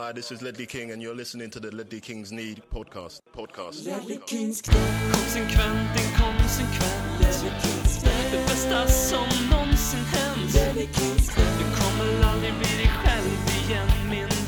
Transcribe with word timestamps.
Hi, 0.00 0.12
this 0.12 0.32
is 0.32 0.40
Ledley 0.40 0.64
King, 0.64 0.92
and 0.92 1.02
you're 1.02 1.14
listening 1.14 1.50
to 1.50 1.60
the 1.60 1.70
Ledley 1.76 2.00
Kings 2.00 2.32
Need 2.32 2.62
podcast. 2.72 3.20
Podcast. 3.36 3.84
Konsekvent, 3.84 6.00
inkonsekvent 6.00 7.20
Det 8.30 8.46
bästa 8.46 8.86
som 8.86 9.26
någonsin 9.50 9.98
hänt. 9.98 10.52
Du 11.58 11.64
kommer 11.80 12.22
aldrig 12.32 12.52
bli 12.52 12.76
dig 12.76 12.90
själv 13.04 13.28
igen 13.64 13.88
min 14.10 14.39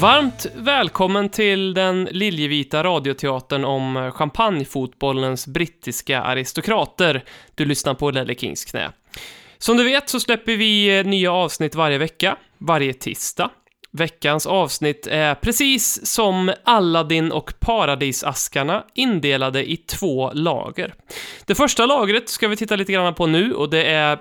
Varmt 0.00 0.46
välkommen 0.54 1.28
till 1.28 1.74
den 1.74 2.04
liljevita 2.04 2.84
radioteatern 2.84 3.64
om 3.64 4.12
champagnefotbollens 4.14 5.46
brittiska 5.46 6.22
aristokrater. 6.22 7.24
Du 7.54 7.64
lyssnar 7.64 7.94
på 7.94 8.10
Lelle 8.10 8.34
Kings 8.34 8.64
knä. 8.64 8.92
Som 9.58 9.76
du 9.76 9.84
vet 9.84 10.08
så 10.08 10.20
släpper 10.20 10.56
vi 10.56 10.98
eh, 10.98 11.04
nya 11.04 11.32
avsnitt 11.32 11.74
varje 11.74 11.98
vecka, 11.98 12.36
varje 12.58 12.92
tisdag. 12.92 13.50
Veckans 13.92 14.46
avsnitt 14.46 15.06
är 15.06 15.34
precis 15.34 16.06
som 16.06 16.52
Aladdin 16.64 17.32
och 17.32 17.54
Paradisaskarna 17.60 18.84
indelade 18.94 19.70
i 19.70 19.76
två 19.76 20.32
lager. 20.32 20.94
Det 21.46 21.54
första 21.54 21.86
lagret 21.86 22.28
ska 22.28 22.48
vi 22.48 22.56
titta 22.56 22.76
lite 22.76 22.92
grann 22.92 23.14
på 23.14 23.26
nu 23.26 23.54
och 23.54 23.70
det 23.70 23.84
är 23.84 24.18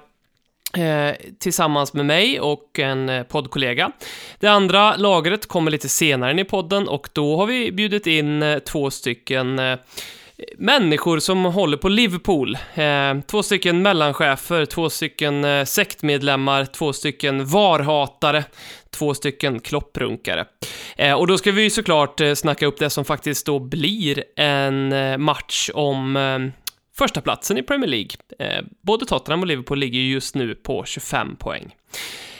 Eh, 0.77 1.15
tillsammans 1.39 1.93
med 1.93 2.05
mig 2.05 2.39
och 2.39 2.79
en 2.79 3.09
eh, 3.09 3.23
poddkollega. 3.23 3.91
Det 4.39 4.47
andra 4.47 4.95
lagret 4.95 5.47
kommer 5.47 5.71
lite 5.71 5.89
senare 5.89 6.31
in 6.31 6.39
i 6.39 6.43
podden 6.43 6.87
och 6.87 7.09
då 7.13 7.37
har 7.37 7.45
vi 7.45 7.71
bjudit 7.71 8.07
in 8.07 8.43
eh, 8.43 8.59
två 8.59 8.91
stycken 8.91 9.61
människor 10.57 11.19
som 11.19 11.45
håller 11.45 11.77
på 11.77 11.89
Liverpool. 11.89 12.57
Två 13.27 13.43
stycken 13.43 13.81
mellanchefer, 13.81 14.65
två 14.65 14.89
stycken 14.89 15.65
sektmedlemmar, 15.65 16.65
två 16.65 16.93
stycken 16.93 17.45
varhatare, 17.45 18.43
två 18.91 19.13
stycken 19.13 19.59
klopprunkare. 19.59 20.45
Och 21.17 21.27
då 21.27 21.37
ska 21.37 21.51
vi 21.51 21.63
ju 21.63 21.69
såklart 21.69 22.21
eh, 22.21 22.33
snacka 22.33 22.65
upp 22.65 22.79
det 22.79 22.89
som 22.89 23.05
faktiskt 23.05 23.45
då 23.45 23.59
blir 23.59 24.23
en 24.35 24.93
match 25.21 25.69
om 25.73 26.17
första 26.97 27.21
platsen 27.21 27.57
i 27.57 27.63
Premier 27.63 27.89
League. 27.89 28.11
Eh, 28.39 28.63
både 28.81 29.05
Tottenham 29.05 29.41
och 29.41 29.47
Liverpool 29.47 29.79
ligger 29.79 29.99
just 29.99 30.35
nu 30.35 30.55
på 30.55 30.85
25 30.85 31.35
poäng. 31.35 31.75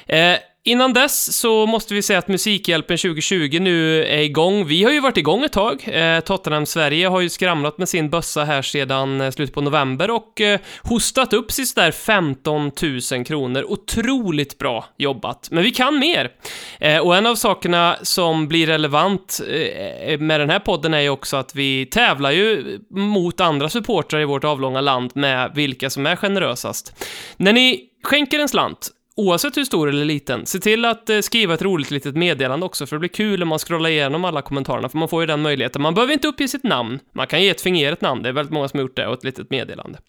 Eh, 0.07 0.37
innan 0.65 0.93
dess 0.93 1.39
så 1.39 1.65
måste 1.65 1.93
vi 1.93 2.01
säga 2.01 2.19
att 2.19 2.27
Musikhjälpen 2.27 2.97
2020 2.97 3.59
nu 3.61 4.05
är 4.05 4.21
igång. 4.21 4.65
Vi 4.65 4.83
har 4.83 4.91
ju 4.91 4.99
varit 4.99 5.17
igång 5.17 5.43
ett 5.43 5.51
tag. 5.51 5.87
Eh, 5.87 6.19
Tottenham 6.19 6.65
Sverige 6.65 7.07
har 7.07 7.21
ju 7.21 7.29
skramlat 7.29 7.77
med 7.77 7.89
sin 7.89 8.09
bössa 8.09 8.43
här 8.43 8.61
sedan 8.61 9.21
eh, 9.21 9.31
slutet 9.31 9.55
på 9.55 9.61
november 9.61 10.11
och 10.11 10.41
eh, 10.41 10.59
hostat 10.81 11.33
upp 11.33 11.51
sig 11.51 11.65
där 11.75 11.91
15 11.91 12.71
000 13.11 13.25
kronor. 13.25 13.63
Otroligt 13.63 14.57
bra 14.57 14.85
jobbat. 14.97 15.47
Men 15.51 15.63
vi 15.63 15.71
kan 15.71 15.99
mer. 15.99 16.31
Eh, 16.79 16.97
och 16.97 17.15
en 17.15 17.25
av 17.25 17.35
sakerna 17.35 17.97
som 18.01 18.47
blir 18.47 18.67
relevant 18.67 19.41
eh, 19.47 20.19
med 20.19 20.39
den 20.39 20.49
här 20.49 20.59
podden 20.59 20.93
är 20.93 20.99
ju 20.99 21.09
också 21.09 21.37
att 21.37 21.55
vi 21.55 21.85
tävlar 21.85 22.31
ju 22.31 22.79
mot 22.89 23.41
andra 23.41 23.69
supportrar 23.69 24.21
i 24.21 24.25
vårt 24.25 24.43
avlånga 24.43 24.81
land 24.81 25.11
med 25.15 25.51
vilka 25.55 25.89
som 25.89 26.05
är 26.05 26.15
generösast. 26.15 27.05
När 27.37 27.53
ni 27.53 27.89
skänker 28.03 28.39
en 28.39 28.49
slant 28.49 28.89
Oavsett 29.15 29.57
hur 29.57 29.63
stor 29.63 29.89
eller 29.89 30.05
liten, 30.05 30.45
se 30.45 30.59
till 30.59 30.85
att 30.85 31.09
eh, 31.09 31.19
skriva 31.19 31.53
ett 31.53 31.61
roligt 31.61 31.91
litet 31.91 32.15
meddelande 32.15 32.65
också, 32.65 32.85
för 32.85 32.95
det 32.95 32.99
blir 32.99 33.09
kul 33.09 33.43
om 33.43 33.49
man 33.49 33.59
scrollar 33.59 33.89
igenom 33.89 34.25
alla 34.25 34.41
kommentarerna, 34.41 34.89
för 34.89 34.97
man 34.97 35.09
får 35.09 35.21
ju 35.21 35.27
den 35.27 35.41
möjligheten. 35.41 35.81
Man 35.81 35.93
behöver 35.93 36.13
inte 36.13 36.27
uppge 36.27 36.47
sitt 36.47 36.63
namn, 36.63 36.99
man 37.11 37.27
kan 37.27 37.41
ge 37.41 37.49
ett 37.49 37.61
fingerat 37.61 38.01
namn, 38.01 38.23
det 38.23 38.29
är 38.29 38.33
väldigt 38.33 38.53
många 38.53 38.67
som 38.67 38.77
har 38.77 38.81
gjort 38.81 38.95
det, 38.95 39.07
och 39.07 39.13
ett 39.13 39.23
litet 39.23 39.49
meddelande. 39.49 39.99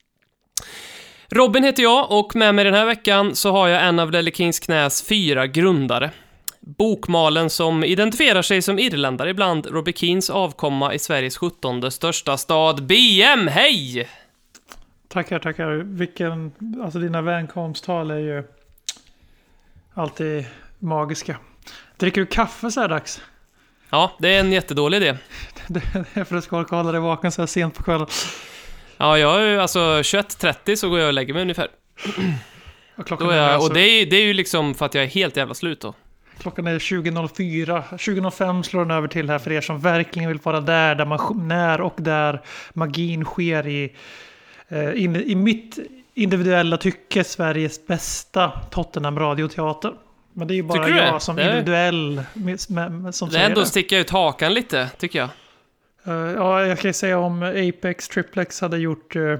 Robin 1.28 1.64
heter 1.64 1.82
jag, 1.82 2.12
och 2.12 2.36
med 2.36 2.54
mig 2.54 2.64
den 2.64 2.74
här 2.74 2.86
veckan 2.86 3.34
så 3.34 3.50
har 3.52 3.68
jag 3.68 3.84
en 3.84 3.98
av 3.98 4.10
Lelle 4.10 4.30
Kings 4.30 4.60
knäs 4.60 5.02
fyra 5.08 5.46
grundare. 5.46 6.10
Bokmalen 6.60 7.50
som 7.50 7.84
identifierar 7.84 8.42
sig 8.42 8.62
som 8.62 8.78
irländare 8.78 9.30
ibland, 9.30 9.66
Robbie 9.66 9.92
Keens 9.92 10.30
avkomma 10.30 10.94
i 10.94 10.98
Sveriges 10.98 11.36
17 11.36 11.90
största 11.90 12.36
stad, 12.36 12.86
BM, 12.86 13.48
hej! 13.48 14.08
Tackar, 15.08 15.38
tackar. 15.38 15.70
Vilken, 15.70 16.52
alltså 16.82 16.98
dina 16.98 17.22
välkomsttal 17.22 18.10
är 18.10 18.18
ju 18.18 18.44
alltid 19.94 20.44
magiska. 20.78 21.36
Dricker 21.96 22.20
du 22.20 22.26
kaffe 22.26 22.70
så 22.70 22.80
här 22.80 22.88
dags? 22.88 23.22
Ja, 23.90 24.12
det 24.18 24.34
är 24.34 24.40
en 24.40 24.52
jättedålig 24.52 24.96
idé. 24.96 25.16
Det 25.68 25.80
är 26.14 26.24
för 26.24 26.36
att 26.36 26.44
ska 26.44 26.56
hålla 26.56 26.92
dig 26.92 27.00
vaken 27.00 27.32
så 27.32 27.42
här 27.42 27.46
sent 27.46 27.74
på 27.74 27.82
kvällen. 27.82 28.06
Ja, 28.96 29.18
jag 29.18 29.42
är 29.42 29.46
ju 29.46 29.60
alltså 29.60 29.78
21.30 29.78 30.76
så 30.76 30.88
går 30.88 30.98
jag 30.98 31.06
och 31.06 31.12
lägger 31.12 31.34
mig 31.34 31.42
ungefär. 31.42 31.68
Och 32.96 33.06
klockan, 33.06 33.30
är 33.30 33.36
jag, 33.36 33.50
alltså, 33.50 33.68
och 33.68 33.74
det 33.74 33.80
är, 33.80 34.06
det 34.06 34.16
är 34.16 34.26
ju 34.26 34.32
liksom 34.32 34.74
för 34.74 34.86
att 34.86 34.94
jag 34.94 35.04
är 35.04 35.08
helt 35.08 35.36
jävla 35.36 35.54
slut 35.54 35.80
då. 35.80 35.94
klockan 36.38 36.66
är 36.66 36.78
20.04. 36.78 37.82
20.05 37.90 38.62
slår 38.62 38.80
den 38.80 38.90
över 38.90 39.08
till 39.08 39.30
här 39.30 39.38
för 39.38 39.52
er 39.52 39.60
som 39.60 39.80
verkligen 39.80 40.28
vill 40.28 40.38
vara 40.38 40.60
där, 40.60 40.94
där 40.94 41.06
man, 41.06 41.48
när 41.48 41.80
och 41.80 41.94
där 41.96 42.40
magin 42.72 43.24
sker 43.24 43.66
i, 43.66 43.92
eh, 44.68 45.04
in, 45.04 45.16
i 45.16 45.34
mitt 45.34 45.78
individuella 46.14 46.76
tycke 46.76 47.24
Sveriges 47.24 47.86
bästa 47.86 48.52
Tottenham 48.70 49.18
radioteater. 49.18 49.94
Men 50.32 50.48
det 50.48 50.54
är 50.54 50.56
ju 50.56 50.62
bara 50.62 50.84
Tycker 50.84 50.94
du 50.94 51.00
det? 51.00 51.06
jag 51.06 51.22
som 51.22 51.38
individuell 51.38 52.22
med, 52.34 52.58
med, 52.68 52.92
med, 52.92 53.14
som 53.14 53.28
Det 53.28 53.38
är 53.38 53.46
ändå 53.46 53.60
det. 53.60 53.66
sticka 53.66 53.98
ut 53.98 54.10
hakan 54.10 54.54
lite, 54.54 54.90
tycker 54.98 55.18
jag. 55.18 55.28
Eh, 56.06 56.32
ja, 56.32 56.66
jag 56.66 56.78
kan 56.78 56.88
ju 56.88 56.92
säga 56.92 57.18
om 57.18 57.42
Apex 57.42 58.08
Triplex 58.08 58.60
hade 58.60 58.78
gjort 58.78 59.16
eh, 59.16 59.38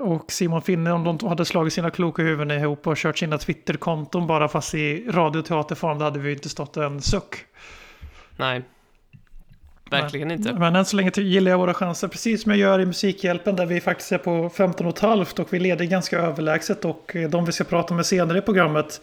och 0.00 0.32
Simon 0.32 0.62
Finne 0.62 0.92
om 0.92 1.04
de 1.18 1.28
hade 1.28 1.44
slagit 1.44 1.72
sina 1.72 1.90
kloka 1.90 2.22
huvuden 2.22 2.50
ihop 2.50 2.86
och 2.86 2.96
kört 2.96 3.18
sina 3.18 3.38
Twitterkonton 3.38 4.26
bara 4.26 4.48
fast 4.48 4.74
i 4.74 5.06
radioteaterform 5.10 5.98
då 5.98 6.04
hade 6.04 6.18
vi 6.18 6.28
ju 6.28 6.34
inte 6.34 6.48
stått 6.48 6.76
en 6.76 7.02
suck. 7.02 7.36
Nej. 8.36 8.62
Verkligen 10.00 10.30
inte. 10.30 10.52
Men 10.52 10.76
än 10.76 10.84
så 10.84 10.96
länge 10.96 11.10
gillar 11.16 11.50
jag 11.50 11.58
våra 11.58 11.74
chanser 11.74 12.08
precis 12.08 12.42
som 12.42 12.52
jag 12.52 12.58
gör 12.58 12.80
i 12.80 12.86
Musikhjälpen 12.86 13.56
där 13.56 13.66
vi 13.66 13.80
faktiskt 13.80 14.12
är 14.12 14.18
på 14.18 14.48
15,5 14.48 15.40
och 15.40 15.52
vi 15.52 15.58
leder 15.58 15.84
ganska 15.84 16.18
överlägset 16.18 16.84
och 16.84 17.16
eh, 17.16 17.30
de 17.30 17.44
vi 17.44 17.52
ska 17.52 17.64
prata 17.64 17.94
med 17.94 18.06
senare 18.06 18.38
i 18.38 18.42
programmet 18.42 19.00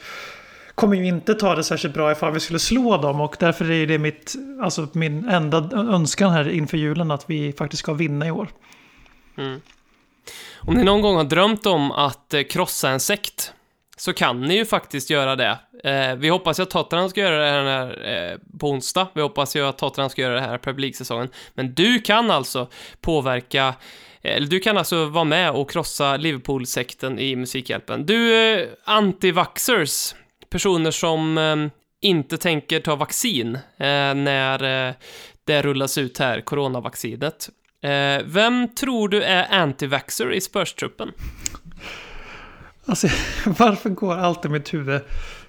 kommer 0.75 0.95
ju 0.95 1.07
inte 1.07 1.33
ta 1.33 1.55
det 1.55 1.63
särskilt 1.63 1.94
bra 1.94 2.11
ifall 2.11 2.33
vi 2.33 2.39
skulle 2.39 2.59
slå 2.59 2.97
dem 2.97 3.22
och 3.22 3.35
därför 3.39 3.72
är 3.72 3.88
det 3.88 3.97
mitt, 3.97 4.35
alltså 4.61 4.88
min 4.94 5.29
enda 5.29 5.69
önskan 5.73 6.31
här 6.31 6.50
inför 6.50 6.77
julen 6.77 7.11
att 7.11 7.29
vi 7.29 7.53
faktiskt 7.53 7.79
ska 7.79 7.94
vinna 7.94 8.27
i 8.27 8.31
år. 8.31 8.47
Mm. 9.38 9.61
Om 10.57 10.73
ni 10.73 10.83
någon 10.83 11.01
gång 11.01 11.16
har 11.16 11.23
drömt 11.23 11.66
om 11.66 11.91
att 11.91 12.33
eh, 12.33 12.44
krossa 12.44 12.89
en 12.89 13.00
sekt, 13.00 13.53
så 13.99 14.13
kan 14.13 14.41
ni 14.41 14.55
ju 14.55 14.65
faktiskt 14.65 15.09
göra 15.09 15.35
det. 15.35 15.59
Eh, 15.83 16.15
vi 16.15 16.29
hoppas 16.29 16.59
ju 16.59 16.63
att 16.63 16.69
Tottenham 16.69 17.09
ska 17.09 17.21
göra 17.21 17.37
det 17.39 17.69
här 17.69 18.07
eh, 18.07 18.57
på 18.59 18.69
onsdag. 18.69 19.07
Vi 19.13 19.21
hoppas 19.21 19.55
ju 19.55 19.65
att 19.65 19.77
Tottenham 19.77 20.09
ska 20.09 20.21
göra 20.21 20.33
det 20.33 20.41
här 20.41 20.57
Premier 20.57 20.81
League-säsongen. 20.81 21.29
Men 21.53 21.73
du 21.73 21.99
kan 21.99 22.31
alltså 22.31 22.67
påverka 23.01 23.67
eh, 24.21 24.35
eller 24.35 24.47
du 24.47 24.59
kan 24.59 24.77
alltså 24.77 25.05
vara 25.05 25.23
med 25.23 25.51
och 25.51 25.71
krossa 25.71 26.17
Liverpool-sekten 26.17 27.19
i 27.19 27.35
Musikhjälpen. 27.35 28.05
Du, 28.05 28.35
eh, 28.35 28.67
antivaxxers, 28.85 30.15
personer 30.49 30.91
som 30.91 31.38
eh, 31.38 31.55
inte 32.01 32.38
tänker 32.38 32.79
ta 32.79 32.95
vaccin 32.95 33.55
eh, 33.55 34.13
när 34.15 34.88
eh, 34.88 34.93
det 35.43 35.61
rullas 35.61 35.97
ut 35.97 36.17
här, 36.17 36.41
coronavaccinet. 36.41 37.49
Eh, 37.83 38.21
vem 38.25 38.75
tror 38.75 39.09
du 39.09 39.23
är 39.23 39.47
antivaxxer 39.53 40.33
i 40.33 40.39
Spurs-truppen? 40.39 41.11
Alltså, 42.89 43.07
varför 43.45 43.89
går 43.89 44.16
alltid 44.17 44.51
mitt 44.51 44.73
huvud 44.73 45.01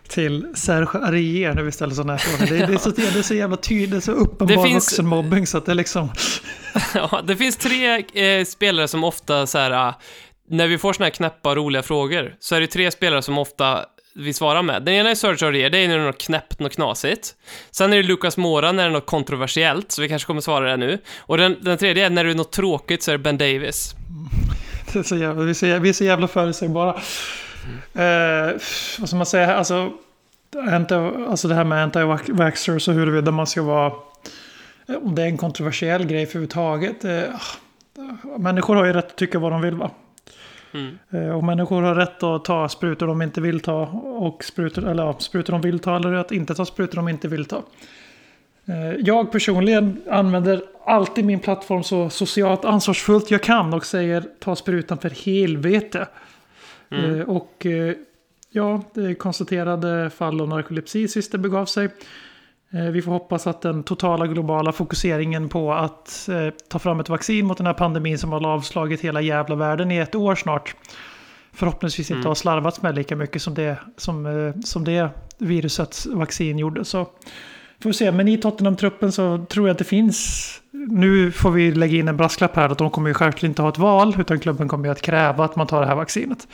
till 0.09 0.47
Serge 0.55 0.99
Arier 0.99 1.55
när 1.55 1.63
vi 1.63 1.73
ställer 1.73 1.95
sådana 1.95 2.13
här 2.13 2.19
frågor? 2.19 2.51
Det 2.51 2.63
är, 2.63 2.67
det 2.67 2.75
är, 2.75 2.79
så, 2.79 2.91
det 2.91 3.19
är 3.19 3.23
så 3.23 3.35
jävla 3.35 3.57
tydligt, 3.57 3.91
det 3.91 3.97
är 3.97 4.01
så 4.01 4.13
uppenbar 4.13 4.65
finns- 4.65 4.75
vuxenmobbing 4.75 5.47
så 5.47 5.59
att 5.59 5.67
det 5.67 5.75
liksom... 5.75 6.13
ja, 6.95 7.23
det 7.27 7.37
finns 7.37 7.57
tre 7.57 8.05
eh, 8.15 8.45
spelare 8.45 8.89
som 8.89 9.05
ofta 9.05 9.47
så 9.47 9.59
här, 9.59 9.71
ah, 9.71 9.95
när 10.49 10.69
vi 10.69 10.79
får 10.79 10.93
såna 10.93 11.07
här 11.07 11.11
knäppa 11.11 11.55
roliga 11.55 11.83
frågor, 11.83 12.35
så 12.41 12.55
är 12.55 12.61
det 12.61 12.67
tre 12.67 12.91
spelare 12.91 13.23
som 13.23 13.39
ofta 13.39 13.85
vi 14.15 14.33
svarar 14.33 14.63
med. 14.63 14.83
Den 14.83 14.95
ena 14.95 15.11
är 15.11 15.15
Serge 15.15 15.47
Aurier, 15.47 15.71
det 15.71 15.79
är 15.79 15.89
när 15.89 15.97
det 15.97 16.03
är 16.03 16.07
något 16.07 16.21
knäppt, 16.21 16.61
något 16.61 16.75
knasigt. 16.75 17.35
Sen 17.71 17.93
är 17.93 17.97
det 17.97 18.03
Lucas 18.03 18.37
Moura 18.37 18.73
när 18.73 18.83
det 18.83 18.89
är 18.89 18.93
något 18.93 19.07
kontroversiellt, 19.07 19.93
så 19.93 20.03
vi 20.03 20.09
kanske 20.09 20.27
kommer 20.27 20.41
svara 20.41 20.71
det 20.71 20.77
nu. 20.77 20.99
Och 21.19 21.39
den, 21.39 21.57
den 21.61 21.79
tredje 21.79 22.07
är 22.07 22.11
när 22.11 22.25
det 22.25 22.31
är 22.31 22.35
något 22.35 22.53
tråkigt, 22.53 23.03
så 23.03 23.11
är 23.11 23.19
det 23.19 23.19
Ben 23.19 23.39
Davis. 23.39 23.95
Det 24.59 24.60
är 24.99 25.03
så 25.03 25.17
jävla, 25.17 25.43
vi, 25.45 25.51
är 25.51 25.55
så 25.55 25.67
jävla, 25.67 25.83
vi 25.83 25.89
är 25.89 25.93
så 25.93 26.05
jävla 26.05 26.29
förutsägbara. 26.29 26.95
Eh, 27.95 28.53
vad 28.99 29.09
ska 29.09 29.17
man 29.17 29.27
säga? 29.27 29.57
Alltså, 29.57 29.93
alltså 31.29 31.49
det 31.49 31.55
här 31.55 31.65
med 31.65 31.85
anti-vaxxers 31.85 32.89
och 32.89 32.95
huruvida 32.95 33.31
man 33.31 33.47
ska 33.47 33.63
vara... 33.63 33.93
eh, 34.89 34.97
Om 35.03 35.15
det 35.15 35.23
är 35.23 35.27
en 35.27 35.39
kontroversiell 35.39 36.07
grej 36.07 36.27
för 36.27 36.31
överhuvudtaget. 36.31 37.05
Eh, 37.05 37.23
människor 38.39 38.77
har 38.77 38.85
ju 38.85 38.93
rätt 38.93 39.07
att 39.07 39.17
tycka 39.17 39.39
vad 39.39 39.53
de 39.53 39.61
vill 39.61 39.75
va? 39.75 39.91
Mm. 40.75 41.35
Och 41.37 41.45
människor 41.45 41.83
har 41.83 41.95
rätt 41.95 42.23
att 42.23 42.45
ta 42.45 42.69
sprutor 42.69 43.07
de 43.07 43.23
inte 43.23 43.41
vill 43.41 43.61
ta. 43.61 43.83
Och 44.05 44.45
sprutor, 44.45 44.89
eller 44.89 45.03
ja, 45.03 45.17
sprutor 45.19 45.53
de 45.53 45.61
vill 45.63 45.79
ta 45.79 45.97
eller 45.97 46.13
att 46.13 46.33
inte 46.33 46.55
ta 46.55 46.65
sprutor 46.65 46.97
de 46.97 47.09
inte 47.09 47.29
vill 47.29 47.45
ta. 47.45 47.63
Jag 48.99 49.33
personligen 49.33 50.03
använder 50.11 50.63
alltid 50.87 51.25
min 51.25 51.41
plattform 51.41 51.83
så 51.83 52.11
socialt 52.11 52.65
ansvarsfullt 52.65 53.31
jag 53.31 53.43
kan 53.43 53.75
och 53.75 53.87
säger 53.87 54.25
ta 54.41 54.57
sprutan 54.57 54.99
för 54.99 55.11
helvete. 55.11 56.09
Mm. 56.91 57.23
Och 57.23 57.67
ja, 58.51 58.83
det 58.95 59.15
konstaterade 59.15 60.11
fall 60.11 60.41
av 60.41 60.49
narkolepsi 60.49 61.09
sist 61.09 61.33
det 61.33 61.39
begav 61.39 61.67
sig. 61.67 61.89
Eh, 62.73 62.85
vi 62.85 63.03
får 63.03 63.13
hoppas 63.13 63.47
att 63.47 63.63
den 63.63 63.83
totala 63.83 64.27
globala 64.27 64.73
fokuseringen 64.73 65.49
på 65.49 65.73
att 65.73 66.29
eh, 66.29 66.55
ta 66.69 66.79
fram 66.79 67.01
ett 67.01 67.09
vaccin 67.09 67.47
mot 67.47 67.57
den 67.57 67.67
här 67.67 67.75
pandemin 67.75 68.19
som 68.19 68.33
har 68.33 68.47
avslagit 68.47 69.01
hela 69.01 69.21
jävla 69.21 69.55
världen 69.55 69.91
i 69.91 69.97
ett 69.97 70.15
år 70.15 70.35
snart. 70.35 70.77
Förhoppningsvis 71.53 72.11
inte 72.11 72.19
mm. 72.19 72.27
har 72.27 72.35
slarvats 72.35 72.83
med 72.83 72.95
lika 72.95 73.17
mycket 73.17 73.43
som 73.43 73.55
det, 73.55 73.77
som, 73.97 74.27
eh, 74.27 74.61
som 74.61 74.85
det 74.85 75.09
virusets 75.39 76.07
vaccin 76.07 76.59
gjorde. 76.59 76.85
Så 76.85 77.07
får 77.83 77.93
se, 77.93 78.13
men 78.13 78.29
i 78.29 78.39
Tottenham-truppen 78.39 79.13
så 79.13 79.47
tror 79.49 79.69
jag 79.69 79.75
att 79.75 79.79
det 79.79 79.85
finns... 79.85 80.61
Nu 80.71 81.33
får 81.33 81.51
vi 81.51 81.73
lägga 81.73 81.99
in 81.99 82.09
en 82.09 82.17
brasklapp 82.17 82.57
här 82.57 82.69
att 82.69 82.79
de 82.79 82.91
kommer 82.91 83.09
ju 83.09 83.15
självklart 83.15 83.49
inte 83.49 83.63
ha 83.63 83.69
ett 83.69 83.79
val 83.79 84.17
utan 84.19 84.41
klubben 84.41 84.69
kommer 84.69 84.85
ju 84.85 84.93
att 84.93 85.03
kräva 85.03 85.45
att 85.45 85.57
man 85.57 85.67
tar 85.67 85.81
det 85.81 85.87
här 85.87 85.95
vaccinet. 85.95 86.49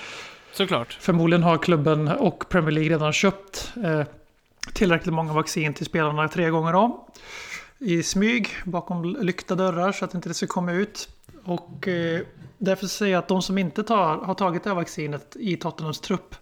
Såklart. 0.53 0.99
Förmodligen 1.01 1.43
har 1.43 1.59
klubben 1.59 2.09
och 2.09 2.49
Premier 2.49 2.71
League 2.71 2.91
redan 2.91 3.13
köpt 3.13 3.73
eh, 3.85 4.03
tillräckligt 4.73 5.15
många 5.15 5.33
vaccin 5.33 5.75
till 5.75 5.87
spelarna 5.87 6.29
tre 6.29 6.51
gånger 6.51 6.75
om. 6.75 7.01
I 7.79 8.03
smyg, 8.03 8.49
bakom 8.65 9.17
lyckta 9.21 9.55
dörrar 9.55 9.93
så 9.93 10.05
att 10.05 10.15
inte 10.15 10.29
det 10.29 10.35
ska 10.35 10.47
komma 10.47 10.73
ut. 10.73 11.09
Och 11.45 11.89
eh, 11.89 12.21
därför 12.59 12.87
säger 12.87 13.13
jag 13.13 13.19
att 13.19 13.29
de 13.29 13.43
som 13.43 13.59
inte 13.59 13.83
tar, 13.83 14.17
har 14.17 14.35
tagit 14.35 14.65
det 14.65 14.71
här 14.71 14.75
vaccinet 14.75 15.37
i 15.41 15.57
Tottenhams 15.57 16.01
trupp 16.01 16.35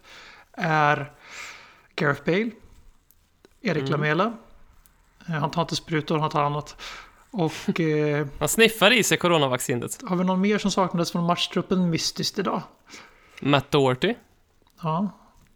är 0.51 1.11
Gareth 1.95 2.21
Bale, 2.25 2.51
Erik 3.61 3.81
mm. 3.81 3.91
Lamela. 3.91 4.33
Eh, 5.27 5.33
han 5.33 5.51
tar 5.51 5.61
inte 5.61 5.75
sprutor, 5.75 6.17
han 6.17 6.29
tar 6.29 6.43
annat. 6.43 6.81
Och... 7.31 7.79
Eh, 7.79 8.27
han 8.39 8.49
sniffar 8.49 8.93
i 8.93 9.03
sig 9.03 9.17
coronavaccinet. 9.17 9.99
Har 10.03 10.15
vi 10.15 10.23
någon 10.23 10.41
mer 10.41 10.57
som 10.57 10.71
saknades 10.71 11.11
från 11.11 11.23
matchtruppen 11.25 11.89
mystiskt 11.89 12.39
idag? 12.39 12.61
Matt 13.41 13.71
Doherty. 13.71 14.13
Ja. 14.81 15.09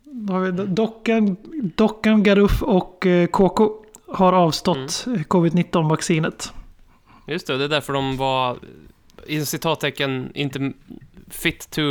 Då 0.04 0.34
har 0.34 0.40
vi 0.40 0.52
Dockan, 0.52 1.38
Dockan 1.76 2.24
Garuff 2.24 2.64
och 2.64 3.06
eh, 3.06 3.28
KK 3.28 3.72
har 4.08 4.34
avstått 4.34 5.04
mm. 5.08 5.24
covid-19-vaccinet. 5.24 6.54
Just 7.28 7.48
det, 7.48 7.58
det 7.58 7.64
är 7.64 7.70
därför 7.70 7.94
de 7.94 8.18
var 8.18 8.58
i 9.28 9.46
citattecken 9.46 10.32
inte 10.34 10.74
fit 11.28 11.70
to 11.70 11.82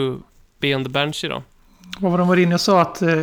be 0.59 0.75
on 0.75 0.85
the 0.85 0.91
bench 0.91 1.25
idag. 1.25 1.43
Vad 2.01 2.11
var 2.11 2.19
de 2.19 2.29
var 2.29 2.37
inne 2.37 2.55
och 2.55 2.61
sa 2.61 2.81
att 2.81 3.03
eh, 3.03 3.23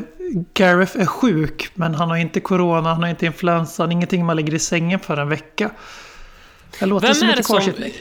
Gareth 0.53 0.99
är 0.99 1.05
sjuk, 1.05 1.71
men 1.73 1.95
han 1.95 2.09
har 2.09 2.17
inte 2.17 2.39
corona, 2.39 2.89
han 2.89 3.03
har 3.03 3.09
inte 3.09 3.25
influensan, 3.25 3.91
ingenting 3.91 4.25
man 4.25 4.35
lägger 4.35 4.53
i 4.53 4.59
sängen 4.59 4.99
för 4.99 5.17
en 5.17 5.29
vecka. 5.29 5.71
Det 6.79 6.85
låter 6.85 7.07
vem 7.07 7.15
som 7.15 7.27
lite 7.27 7.43
kvarsittning. 7.43 7.93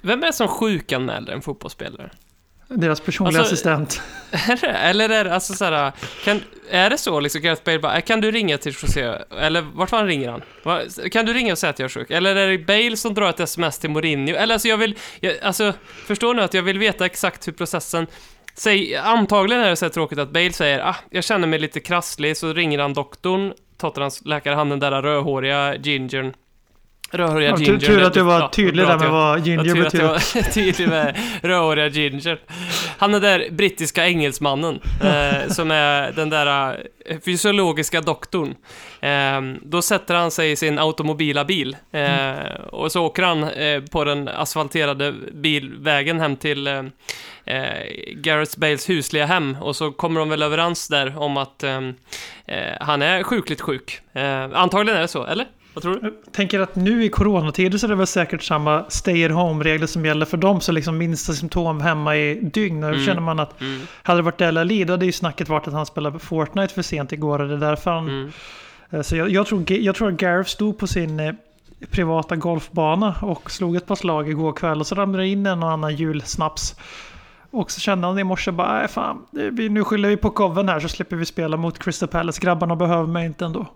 Vem 0.00 0.22
är 0.22 0.26
det 0.26 0.32
som 0.32 0.48
sjukanmäler 0.48 1.32
en 1.32 1.42
fotbollsspelare? 1.42 2.10
Deras 2.68 3.00
personliga 3.00 3.38
alltså, 3.38 3.54
assistent. 3.54 4.02
Är 4.30 4.56
det, 4.60 4.66
eller 4.66 5.08
är 5.08 5.24
det 5.24 5.34
alltså 5.34 5.54
såhär, 5.54 5.92
kan, 6.24 6.40
är 6.70 6.90
det 6.90 6.98
så 6.98 7.20
liksom, 7.20 7.40
Gareth 7.40 7.64
Bale 7.64 7.78
bara, 7.78 8.00
kan 8.00 8.20
du 8.20 8.30
ringa 8.30 8.58
till 8.58 8.74
José? 8.82 9.14
Eller 9.38 9.60
vart 9.60 9.90
fan 9.90 10.06
ringer 10.06 10.30
han? 10.30 10.42
Kan 11.10 11.26
du 11.26 11.32
ringa 11.32 11.52
och 11.52 11.58
säga 11.58 11.70
att 11.70 11.78
jag 11.78 11.84
är 11.84 11.88
sjuk? 11.88 12.10
Eller 12.10 12.36
är 12.36 12.48
det 12.48 12.58
Bale 12.58 12.96
som 12.96 13.14
drar 13.14 13.30
ett 13.30 13.40
sms 13.40 13.78
till 13.78 13.90
Mourinho? 13.90 14.34
Eller 14.34 14.54
alltså 14.54 14.68
jag 14.68 14.76
vill, 14.76 14.98
jag, 15.20 15.34
alltså, 15.42 15.72
förstår 16.06 16.34
ni 16.34 16.42
att 16.42 16.54
jag 16.54 16.62
vill 16.62 16.78
veta 16.78 17.06
exakt 17.06 17.48
hur 17.48 17.52
processen 17.52 18.06
Säg, 18.54 18.96
antagligen 18.96 19.62
är 19.64 19.70
det 19.70 19.76
så 19.76 19.84
här 19.84 19.90
tråkigt 19.90 20.18
att 20.18 20.32
Bale 20.32 20.52
säger 20.52 20.80
ah, 20.88 20.96
jag 21.10 21.24
känner 21.24 21.48
mig 21.48 21.58
lite 21.58 21.80
krasslig, 21.80 22.36
så 22.36 22.52
ringer 22.52 22.78
han 22.78 22.94
doktorn, 22.94 23.52
Tottenhams 23.76 24.24
läkare, 24.24 24.54
han 24.54 24.68
den 24.68 24.80
där 24.80 25.02
rödhåriga 25.02 25.76
gingern. 25.76 26.32
Rödhåriga 27.14 27.50
ja, 27.50 27.56
ginger. 27.56 27.78
Tur 27.78 28.02
att 28.02 28.14
du 28.14 28.22
var 28.22 28.48
tydlig 28.48 28.86
där 28.86 28.98
med 28.98 29.10
vad 29.10 29.46
ginger 29.46 29.62
betyder. 29.62 29.80
Tur 29.80 29.86
att 29.86 30.34
jag 30.34 30.42
var 30.42 30.50
tydlig 30.52 30.88
med 30.88 31.16
rödhåriga 31.42 31.88
ginger. 31.88 32.38
Han 32.98 33.14
är 33.14 33.20
där 33.20 33.48
brittiska 33.50 34.06
engelsmannen, 34.06 34.80
eh, 35.02 35.48
som 35.48 35.70
är 35.70 36.12
den 36.12 36.30
där 36.30 36.78
eh, 37.06 37.18
fysiologiska 37.20 38.00
doktorn. 38.00 38.54
Eh, 39.00 39.58
då 39.62 39.82
sätter 39.82 40.14
han 40.14 40.30
sig 40.30 40.50
i 40.50 40.56
sin 40.56 40.78
automobila 40.78 41.44
bil 41.44 41.76
eh, 41.92 42.00
mm. 42.00 42.62
och 42.70 42.92
så 42.92 43.04
åker 43.04 43.22
han 43.22 43.44
eh, 43.44 43.82
på 43.82 44.04
den 44.04 44.28
asfalterade 44.28 45.14
bilvägen 45.32 46.20
hem 46.20 46.36
till 46.36 46.66
eh, 46.66 46.82
Gareth 48.14 48.58
Bales 48.58 48.90
husliga 48.90 49.26
hem 49.26 49.56
och 49.60 49.76
så 49.76 49.92
kommer 49.92 50.20
de 50.20 50.28
väl 50.28 50.42
överens 50.42 50.88
där 50.88 51.18
om 51.18 51.36
att 51.36 51.64
han 52.80 53.02
är 53.02 53.22
sjukligt 53.22 53.60
sjuk. 53.60 54.00
antagligen 54.52 54.96
är 54.98 55.02
det 55.02 55.08
så, 55.08 55.26
eller? 55.26 55.46
Vad 55.74 55.82
tror 55.82 55.94
du? 55.94 56.00
Jag 56.24 56.32
tänker 56.32 56.60
att 56.60 56.76
nu 56.76 57.04
i 57.04 57.08
coronatider 57.08 57.78
så 57.78 57.86
är 57.86 57.88
det 57.88 57.94
väl 57.94 58.06
säkert 58.06 58.42
samma 58.42 58.84
stay 58.88 59.24
at 59.24 59.32
home-regler 59.32 59.86
som 59.86 60.04
gäller 60.04 60.26
för 60.26 60.36
dem. 60.36 60.60
Så 60.60 60.72
liksom 60.72 60.98
minsta 60.98 61.32
symptom 61.32 61.80
hemma 61.80 62.16
i 62.16 62.34
dygn. 62.34 62.80
Nu 62.80 62.86
mm. 62.86 63.06
känner 63.06 63.20
man 63.20 63.40
att 63.40 63.60
mm. 63.60 63.80
hade 64.02 64.18
det 64.18 64.22
varit 64.22 64.38
Della 64.38 64.60
Ali 64.60 64.84
då 64.84 64.92
hade 64.92 65.06
ju 65.06 65.12
snacket 65.12 65.48
varit 65.48 65.68
att 65.68 65.74
han 65.74 65.86
spelade 65.86 66.18
Fortnite 66.18 66.74
för 66.74 66.82
sent 66.82 67.12
igår. 67.12 67.38
Och 67.38 67.48
det 67.48 67.54
är 67.54 67.58
därför 67.58 67.90
han... 67.90 68.08
Mm. 68.08 68.32
Eh, 68.90 69.02
så 69.02 69.16
jag, 69.16 69.30
jag, 69.30 69.46
tror, 69.46 69.72
jag 69.72 69.94
tror 69.94 70.08
att 70.08 70.14
Gareth 70.14 70.50
stod 70.50 70.78
på 70.78 70.86
sin 70.86 71.20
eh, 71.20 71.32
privata 71.90 72.36
golfbana 72.36 73.14
och 73.22 73.50
slog 73.50 73.76
ett 73.76 73.86
par 73.86 73.96
slag 73.96 74.28
igår 74.28 74.52
kväll. 74.52 74.80
Och 74.80 74.86
så 74.86 74.94
ramlade 74.94 75.24
det 75.24 75.28
in 75.28 75.46
en 75.46 75.62
och 75.62 75.70
annan 75.70 75.96
julsnaps. 75.96 76.76
Och 77.50 77.70
så 77.70 77.80
kände 77.80 78.06
han 78.06 78.18
i 78.18 78.24
morse 78.24 78.50
bara, 78.50 78.88
fan, 78.88 79.22
nu 79.70 79.84
skyller 79.84 80.08
vi 80.08 80.16
på 80.16 80.30
koven 80.30 80.68
här 80.68 80.80
så 80.80 80.88
slipper 80.88 81.16
vi 81.16 81.24
spela 81.24 81.56
mot 81.56 81.78
Crystal 81.78 82.08
Palace. 82.08 82.40
Grabbarna 82.40 82.76
behöver 82.76 83.06
mig 83.06 83.26
inte 83.26 83.44
ändå. 83.44 83.66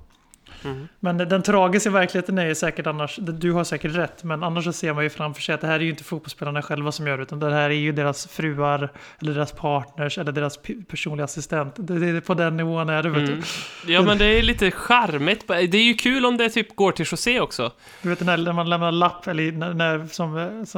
Mm. 0.65 0.89
Men 1.01 1.19
den 1.19 1.43
tragiska 1.43 1.91
verkligheten 1.91 2.39
är 2.39 2.47
ju 2.47 2.55
säkert 2.55 2.87
annars, 2.87 3.17
du 3.17 3.53
har 3.53 3.65
säkert 3.65 3.95
rätt, 3.95 4.25
men 4.25 4.43
annars 4.43 4.65
så 4.65 4.73
ser 4.73 4.95
man 4.95 5.05
ju 5.05 5.11
framför 5.11 5.43
sig 5.43 5.55
att 5.55 5.61
det 5.61 5.67
här 5.67 5.75
är 5.75 5.85
ju 5.85 5.91
inte 5.91 6.05
fotbollsspelarna 6.05 6.63
själva 6.63 6.93
som 6.93 7.07
gör 7.07 7.17
det, 7.17 7.23
utan 7.23 7.39
det 7.39 7.53
här 7.53 7.71
är 7.71 7.75
ju 7.75 7.93
deras 7.93 8.27
fruar, 8.27 8.93
eller 9.19 9.35
deras 9.35 9.53
partners, 9.53 10.19
eller 10.19 10.33
deras 10.33 10.59
personliga 10.89 11.25
assistent. 11.25 11.75
Det, 11.77 12.13
det, 12.13 12.21
på 12.21 12.35
den 12.35 12.57
nivån 12.57 12.89
är 12.89 13.03
det, 13.03 13.09
vet 13.09 13.29
mm. 13.29 13.43
du. 13.85 13.93
Ja, 13.93 14.03
men 14.03 14.19
det 14.19 14.25
är 14.25 14.43
lite 14.43 14.71
charmigt. 14.71 15.49
Det 15.49 15.75
är 15.75 15.85
ju 15.85 15.95
kul 15.95 16.27
om 16.27 16.37
det 16.37 16.49
typ 16.49 16.77
går 16.77 16.93
till 16.93 17.07
José 17.11 17.41
också. 17.41 17.73
Du 18.03 18.09
vet 18.09 18.21
när, 18.21 18.53
man 18.53 18.69
lämnar 18.71 18.93
lapp, 18.93 19.27
eller 19.27 19.53
när, 19.53 19.75
när, 19.75 20.07
som, 20.07 20.35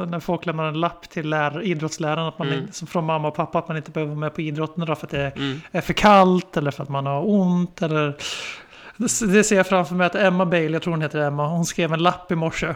när 0.09 0.19
folk 0.19 0.45
lämnar 0.45 0.65
en 0.65 0.79
lapp 0.79 1.09
till 1.09 1.29
lär, 1.29 1.61
idrottsläraren, 1.61 2.25
att 2.25 2.39
man, 2.39 2.47
mm. 2.47 2.71
som 2.71 2.87
från 2.87 3.05
mamma 3.05 3.27
och 3.27 3.35
pappa, 3.35 3.59
att 3.59 3.67
man 3.67 3.77
inte 3.77 3.91
behöver 3.91 4.09
vara 4.09 4.19
med 4.19 4.35
på 4.35 4.41
idrotten 4.41 4.85
då 4.85 4.95
för 4.95 5.05
att 5.05 5.11
det 5.11 5.31
mm. 5.35 5.61
är 5.71 5.81
för 5.81 5.93
kallt, 5.93 6.57
eller 6.57 6.71
för 6.71 6.83
att 6.83 6.89
man 6.89 7.05
har 7.05 7.29
ont, 7.29 7.81
eller 7.81 8.17
det 9.27 9.43
ser 9.43 9.55
jag 9.55 9.67
framför 9.67 9.95
mig 9.95 10.07
att 10.07 10.15
Emma 10.15 10.45
Bale, 10.45 10.69
jag 10.69 10.81
tror 10.81 10.93
hon 10.93 11.01
heter 11.01 11.19
Emma, 11.19 11.47
hon 11.47 11.65
skrev 11.65 11.93
en 11.93 12.03
lapp 12.03 12.31
i 12.31 12.35
morse. 12.35 12.75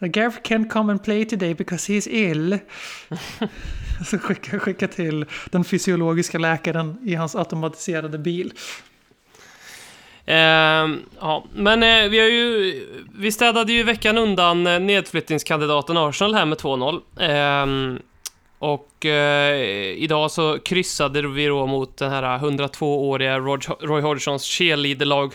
Gareth 0.00 0.40
can't 0.42 0.68
come 0.68 0.92
and 0.92 1.04
play 1.04 1.24
today 1.24 1.54
because 1.54 1.92
he's 1.92 2.08
ill. 2.08 2.58
Så 4.06 4.18
skicka, 4.18 4.58
skicka 4.58 4.88
till 4.88 5.26
den 5.50 5.64
fysiologiska 5.64 6.38
läkaren 6.38 6.96
i 7.04 7.14
hans 7.14 7.36
automatiserade 7.36 8.18
bil. 8.18 8.52
Uh, 10.28 10.34
ja, 11.20 11.44
men 11.54 11.82
uh, 11.82 12.10
vi 12.10 12.18
har 12.18 12.26
ju... 12.26 12.86
Vi 13.14 13.32
städade 13.32 13.72
ju 13.72 13.82
veckan 13.82 14.18
undan 14.18 14.66
uh, 14.66 14.80
nedflyttningskandidaten 14.80 15.96
Arsenal 15.96 16.34
här 16.34 16.46
med 16.46 16.58
2-0. 16.58 18.00
Och 18.58 19.06
eh, 19.06 19.60
idag 19.96 20.30
så 20.30 20.58
kryssade 20.58 21.28
vi 21.28 21.46
då 21.46 21.66
mot 21.66 21.96
den 21.96 22.10
här 22.10 22.38
102-åriga 22.38 23.38
Roy 23.38 24.00
Hodgsons 24.00 24.44
cheerleaderlag. 24.44 25.34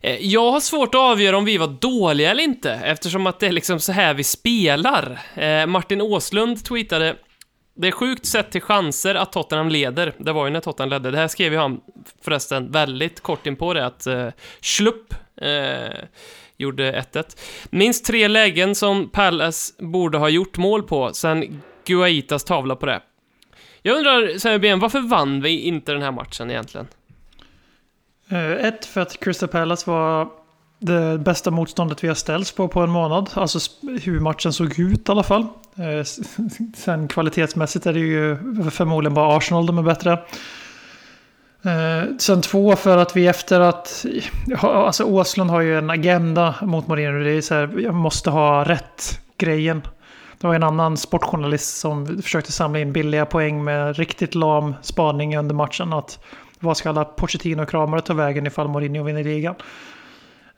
Eh, 0.00 0.16
jag 0.20 0.50
har 0.50 0.60
svårt 0.60 0.94
att 0.94 1.00
avgöra 1.00 1.38
om 1.38 1.44
vi 1.44 1.58
var 1.58 1.66
dåliga 1.66 2.30
eller 2.30 2.42
inte, 2.42 2.72
eftersom 2.72 3.26
att 3.26 3.40
det 3.40 3.46
är 3.46 3.52
liksom 3.52 3.80
så 3.80 3.92
här 3.92 4.14
vi 4.14 4.24
spelar. 4.24 5.18
Eh, 5.34 5.66
Martin 5.66 6.00
Åslund 6.00 6.64
tweetade 6.64 7.16
det 7.80 7.88
är 7.88 7.92
sjukt 7.92 8.26
sett 8.26 8.50
till 8.50 8.60
chanser 8.60 9.14
att 9.14 9.32
Tottenham 9.32 9.68
leder. 9.68 10.12
Det 10.18 10.32
var 10.32 10.46
ju 10.46 10.52
när 10.52 10.60
Tottenham 10.60 10.90
ledde. 10.90 11.10
Det 11.10 11.18
här 11.18 11.28
skrev 11.28 11.52
ju 11.52 11.58
han 11.58 11.80
förresten 12.22 12.70
väldigt 12.70 13.20
kort 13.20 13.46
in 13.46 13.56
på 13.56 13.74
det, 13.74 13.86
att 13.86 14.06
eh, 14.06 14.28
Schlupp 14.60 15.14
eh, 15.40 15.94
gjorde 16.56 17.04
1-1. 17.12 17.36
Minst 17.70 18.04
tre 18.04 18.28
lägen 18.28 18.74
som 18.74 19.10
Palace 19.10 19.72
borde 19.78 20.18
ha 20.18 20.28
gjort 20.28 20.56
mål 20.56 20.82
på 20.82 21.12
sen 21.14 21.62
Guaitas 21.88 22.44
tavla 22.44 22.76
på 22.76 22.86
det. 22.86 23.00
Jag 23.82 23.96
undrar, 23.96 24.38
Säverbén, 24.38 24.78
varför 24.78 25.00
vann 25.00 25.40
vi 25.40 25.60
inte 25.60 25.92
den 25.92 26.02
här 26.02 26.12
matchen 26.12 26.50
egentligen? 26.50 26.86
Uh, 28.32 28.52
ett, 28.52 28.86
för 28.86 29.00
att 29.00 29.20
Crystal 29.20 29.48
Palace 29.48 29.90
var 29.90 30.28
det 30.78 31.18
bästa 31.18 31.50
motståndet 31.50 32.04
vi 32.04 32.08
har 32.08 32.14
ställts 32.14 32.52
på 32.52 32.68
på 32.68 32.80
en 32.80 32.90
månad. 32.90 33.30
Alltså 33.34 33.58
hur 34.02 34.20
matchen 34.20 34.52
såg 34.52 34.78
ut 34.78 35.08
i 35.08 35.12
alla 35.12 35.22
fall. 35.22 35.42
Uh, 35.78 36.04
sen 36.76 37.08
kvalitetsmässigt 37.08 37.86
är 37.86 37.92
det 37.92 38.00
ju 38.00 38.36
förmodligen 38.70 39.14
bara 39.14 39.36
Arsenal 39.36 39.66
de 39.66 39.78
är 39.78 39.82
bättre. 39.82 40.12
Uh, 41.66 42.16
sen 42.18 42.42
två 42.42 42.76
för 42.76 42.98
att 42.98 43.16
vi 43.16 43.26
efter 43.26 43.60
att... 43.60 44.06
Alltså 44.60 45.04
Åslund 45.04 45.50
har 45.50 45.60
ju 45.60 45.78
en 45.78 45.90
agenda 45.90 46.54
mot 46.62 46.86
Mourinho. 46.86 47.24
Det 47.24 47.30
är 47.30 47.40
så 47.40 47.54
här, 47.54 47.78
jag 47.78 47.94
måste 47.94 48.30
ha 48.30 48.64
rätt 48.64 49.20
grejen 49.36 49.82
det 50.40 50.46
var 50.46 50.54
en 50.54 50.62
annan 50.62 50.96
sportjournalist 50.96 51.78
som 51.78 52.22
försökte 52.22 52.52
samla 52.52 52.78
in 52.78 52.92
billiga 52.92 53.26
poäng 53.26 53.64
med 53.64 53.96
riktigt 53.96 54.34
lam 54.34 54.74
spaning 54.82 55.36
under 55.36 55.54
matchen. 55.54 55.92
Att 55.92 56.24
vad 56.60 56.76
ska 56.76 56.88
alla 56.88 57.04
Pochettino-kramare 57.04 58.00
ta 58.00 58.14
vägen 58.14 58.46
ifall 58.46 58.68
Mourinho 58.68 59.04
vinner 59.04 59.24
ligan? 59.24 59.54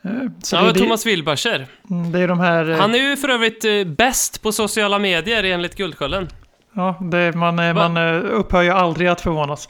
Eh, 0.02 0.10
så 0.42 0.56
ja, 0.56 0.62
det, 0.62 0.78
Thomas 0.78 1.06
Wilbacher. 1.06 1.66
Mm, 1.90 2.12
det 2.12 2.20
är 2.20 2.28
de 2.28 2.40
här... 2.40 2.70
Eh, 2.70 2.78
Han 2.78 2.94
är 2.94 2.98
ju 2.98 3.16
för 3.16 3.28
övrigt 3.28 3.64
eh, 3.64 3.84
bäst 3.84 4.42
på 4.42 4.52
sociala 4.52 4.98
medier 4.98 5.44
enligt 5.44 5.76
Guldskölden. 5.76 6.28
Ja, 6.72 6.94
det, 7.00 7.36
man, 7.36 7.56
man 7.56 7.96
upphör 8.16 8.62
ju 8.62 8.70
aldrig 8.70 9.08
att 9.08 9.20
förvånas. 9.20 9.68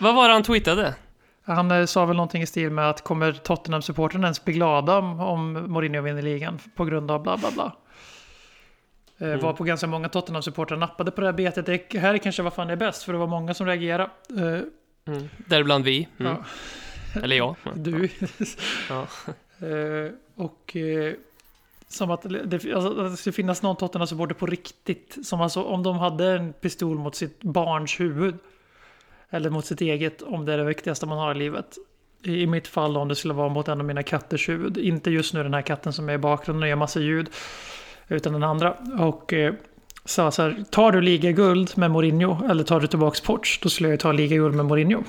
Vad 0.00 0.14
var 0.14 0.28
det 0.28 0.34
han 0.34 0.42
tweetade? 0.42 0.94
Han 1.46 1.86
sa 1.86 2.04
väl 2.04 2.16
någonting 2.16 2.42
i 2.42 2.46
stil 2.46 2.70
med 2.70 2.90
att 2.90 3.04
kommer 3.04 3.32
Tottenham-supportrarna 3.32 4.24
ens 4.26 4.44
bli 4.44 4.54
glada 4.54 4.98
om 4.98 5.52
Mourinho 5.52 6.02
vinner 6.02 6.22
ligan 6.22 6.58
på 6.76 6.84
grund 6.84 7.10
av 7.10 7.22
bla 7.22 7.36
bla 7.36 7.50
bla. 7.50 7.72
Mm. 9.18 9.40
Var 9.40 9.52
på 9.52 9.64
ganska 9.64 9.86
många 9.86 10.08
Tottenham-supportrar 10.08 10.76
nappade 10.76 11.10
på 11.10 11.20
det 11.20 11.26
här 11.26 11.32
betet. 11.32 11.66
Det 11.66 11.98
här 11.98 12.14
är 12.14 12.18
kanske 12.18 12.42
vad 12.42 12.54
fan 12.54 12.70
är 12.70 12.76
bäst, 12.76 13.02
för 13.02 13.12
det 13.12 13.18
var 13.18 13.26
många 13.26 13.54
som 13.54 13.66
reagerade. 13.66 14.10
Mm. 15.06 15.28
Däribland 15.36 15.84
vi. 15.84 16.08
Mm. 16.18 16.32
Ja. 16.32 16.44
Eller 17.22 17.36
jag. 17.36 17.56
Du. 17.74 18.08
ja. 18.88 19.06
Uh, 19.62 20.10
och 20.34 20.76
som 21.88 22.10
att 22.10 22.22
det, 22.22 22.74
alltså, 22.74 22.90
det 22.94 23.16
skulle 23.16 23.32
finnas 23.32 23.62
någon 23.62 23.76
Tottenham-supporter 23.76 24.34
på 24.34 24.46
riktigt. 24.46 25.26
Som 25.26 25.40
alltså 25.40 25.62
om 25.62 25.82
de 25.82 25.98
hade 25.98 26.26
en 26.32 26.52
pistol 26.52 26.98
mot 26.98 27.14
sitt 27.14 27.42
barns 27.42 28.00
huvud. 28.00 28.38
Eller 29.30 29.50
mot 29.50 29.66
sitt 29.66 29.80
eget, 29.80 30.22
om 30.22 30.44
det 30.44 30.52
är 30.52 30.58
det 30.58 30.64
viktigaste 30.64 31.06
man 31.06 31.18
har 31.18 31.34
i 31.34 31.38
livet. 31.38 31.78
I 32.22 32.46
mitt 32.46 32.68
fall 32.68 32.96
om 32.96 33.08
det 33.08 33.16
skulle 33.16 33.34
vara 33.34 33.48
mot 33.48 33.68
en 33.68 33.80
av 33.80 33.86
mina 33.86 34.02
katters 34.02 34.48
huvud. 34.48 34.78
Inte 34.78 35.10
just 35.10 35.34
nu 35.34 35.42
den 35.42 35.54
här 35.54 35.62
katten 35.62 35.92
som 35.92 36.08
är 36.08 36.12
i 36.12 36.18
bakgrunden 36.18 36.62
och 36.62 36.68
gör 36.68 36.76
massa 36.76 37.00
ljud. 37.00 37.30
Utan 38.08 38.32
den 38.32 38.42
andra. 38.42 38.74
Och 38.98 39.32
uh, 39.32 39.52
sa 40.04 40.30
så 40.30 40.42
här, 40.42 40.64
tar 40.70 40.92
du 40.92 41.00
ligaguld 41.00 41.78
med 41.78 41.90
Mourinho 41.90 42.50
eller 42.50 42.64
tar 42.64 42.80
du 42.80 42.86
tillbaks 42.86 43.20
Porch? 43.20 43.60
Då 43.62 43.68
skulle 43.68 43.88
jag 43.88 44.00
ta 44.00 44.12
ligaguld 44.12 44.54
med 44.54 44.66
Mourinho. 44.66 45.02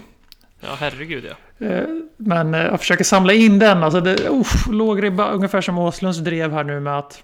Ja, 0.59 0.75
herregud 0.79 1.25
ja. 1.25 1.65
Eh, 1.67 1.87
men 2.17 2.53
eh, 2.53 2.61
jag 2.61 2.79
försöker 2.79 3.03
samla 3.03 3.33
in 3.33 3.59
den. 3.59 3.83
Alltså 3.83 4.01
det, 4.01 4.29
uff, 4.29 4.67
låg 4.71 5.03
ribba, 5.03 5.31
ungefär 5.31 5.61
som 5.61 5.77
Åslunds 5.77 6.19
drev 6.19 6.51
här 6.51 6.63
nu 6.63 6.79
med 6.79 6.97
att, 6.97 7.23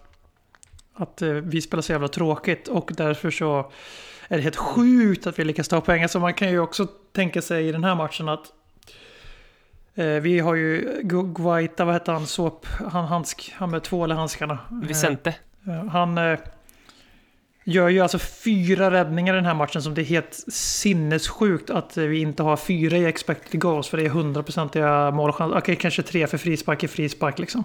att 0.93 1.21
eh, 1.21 1.29
vi 1.29 1.61
spelar 1.61 1.81
så 1.81 1.91
jävla 1.91 2.07
tråkigt. 2.07 2.67
Och 2.67 2.91
därför 2.97 3.31
så 3.31 3.71
är 4.27 4.37
det 4.37 4.43
helt 4.43 4.55
sjukt 4.55 5.27
att 5.27 5.39
vi 5.39 5.43
lyckas 5.43 5.67
ta 5.67 5.81
poäng. 5.81 6.03
Alltså 6.03 6.19
man 6.19 6.33
kan 6.33 6.49
ju 6.49 6.59
också 6.59 6.87
tänka 7.11 7.41
sig 7.41 7.67
i 7.67 7.71
den 7.71 7.83
här 7.83 7.95
matchen 7.95 8.29
att 8.29 8.51
vi 10.21 10.39
har 10.39 10.55
ju 10.55 10.99
Guaita, 11.23 11.85
vad 11.85 11.93
heter 11.93 12.13
han, 12.13 12.27
såp, 12.27 12.65
han, 12.91 13.05
handsk, 13.05 13.53
han 13.57 13.71
med 13.71 13.83
tvålehandskarna. 13.83 14.59
Vicente. 14.69 15.35
Eh, 15.67 15.85
han 15.85 16.17
eh, 16.17 16.39
gör 17.63 17.89
ju 17.89 17.99
alltså 17.99 18.19
fyra 18.19 18.91
räddningar 18.91 19.33
i 19.33 19.35
den 19.35 19.45
här 19.45 19.53
matchen 19.53 19.81
som 19.81 19.93
det 19.93 20.01
är 20.01 20.05
helt 20.05 20.33
sinnessjukt 20.47 21.69
att 21.69 21.97
eh, 21.97 22.03
vi 22.03 22.21
inte 22.21 22.43
har 22.43 22.57
fyra 22.57 22.97
i 22.97 23.05
expected 23.05 23.61
goals 23.61 23.87
för 23.87 23.97
det 23.97 24.05
är 24.05 24.09
hundraprocentiga 24.09 25.11
målchanser. 25.11 25.57
Okej, 25.57 25.61
okay, 25.61 25.75
kanske 25.75 26.03
tre 26.03 26.27
för 26.27 26.37
frispark 26.37 26.83
i 26.83 26.87
frispark 26.87 27.39
liksom. 27.39 27.63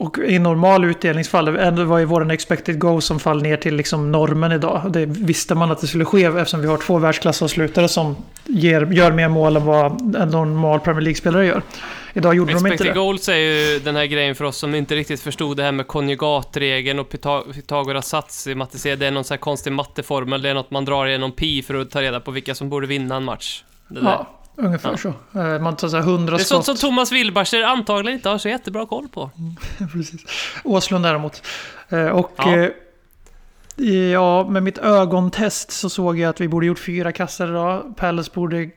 Eh, 0.00 0.06
och 0.06 0.18
i 0.18 0.38
normal 0.38 0.84
utdelningsfall, 0.84 1.44
det 1.44 1.84
var 1.84 1.98
ju 1.98 2.04
våran 2.04 2.30
expected 2.30 2.78
goals 2.78 3.04
som 3.04 3.20
fall 3.20 3.42
ner 3.42 3.56
till 3.56 3.76
liksom 3.76 4.12
normen 4.12 4.52
idag. 4.52 4.92
Det 4.92 5.06
visste 5.06 5.54
man 5.54 5.70
att 5.70 5.80
det 5.80 5.86
skulle 5.86 6.04
ske 6.04 6.24
eftersom 6.24 6.60
vi 6.60 6.66
har 6.66 6.76
två 6.76 6.98
världsklassavslutare 6.98 7.88
som 7.88 8.16
ger, 8.44 8.86
gör 8.86 9.12
mer 9.12 9.28
mål 9.28 9.56
än 9.56 9.64
vad 9.64 10.16
en 10.16 10.28
normal 10.28 10.80
Premier 10.80 11.02
League-spelare 11.02 11.46
gör. 11.46 11.62
Idag 12.14 12.34
gjorde 12.34 12.52
Expected 12.52 12.78
de 12.78 12.84
inte 12.84 12.98
det. 12.98 13.04
goals 13.04 13.28
är 13.28 13.34
ju 13.34 13.78
den 13.78 13.96
här 13.96 14.06
grejen 14.06 14.34
för 14.34 14.44
oss 14.44 14.56
som 14.56 14.74
inte 14.74 14.94
riktigt 14.94 15.20
förstod 15.20 15.56
det 15.56 15.62
här 15.62 15.72
med 15.72 15.86
konjugatregeln 15.86 16.98
och 16.98 17.08
Pythagoras 17.08 18.08
sats 18.08 18.46
i 18.46 18.54
matte 18.54 18.78
C. 18.78 18.96
Det 18.96 19.06
är 19.06 19.10
någon 19.10 19.24
sån 19.24 19.34
här 19.34 19.40
konstig 19.40 19.72
matteformel. 19.72 20.42
Det 20.42 20.48
är 20.48 20.54
något 20.54 20.70
man 20.70 20.84
drar 20.84 21.06
genom 21.06 21.32
pi 21.32 21.62
för 21.62 21.74
att 21.74 21.90
ta 21.90 22.02
reda 22.02 22.20
på 22.20 22.30
vilka 22.30 22.54
som 22.54 22.68
borde 22.68 22.86
vinna 22.86 23.16
en 23.16 23.24
match. 23.24 23.64
ja, 23.88 24.26
ungefär 24.64 24.90
ja. 24.90 24.96
så. 24.96 25.38
Eh, 25.38 25.60
man 25.60 25.76
tar 25.76 25.88
så 25.88 25.96
här 25.96 26.04
100 26.04 26.38
skott. 26.38 26.38
Det 26.38 26.42
är 26.42 26.62
sånt 26.62 26.64
som 26.64 26.76
Thomas 26.76 27.12
Wilbacher 27.12 27.62
antagligen 27.62 28.18
inte 28.18 28.28
har 28.28 28.38
så 28.38 28.48
jättebra 28.48 28.86
koll 28.86 29.08
på. 29.08 29.30
Precis. 29.92 30.20
Åslund 30.64 31.04
däremot. 31.04 31.42
Eh, 31.88 32.06
och... 32.06 32.32
Ja. 32.36 32.56
Eh, 32.56 32.70
ja, 34.12 34.48
med 34.48 34.62
mitt 34.62 34.78
ögontest 34.78 35.70
så 35.70 35.90
såg 35.90 36.18
jag 36.18 36.30
att 36.30 36.40
vi 36.40 36.48
borde 36.48 36.66
gjort 36.66 36.78
fyra 36.78 37.12
kassar 37.12 37.48
idag. 37.48 37.96
Palace 37.96 38.30
borde 38.34 38.70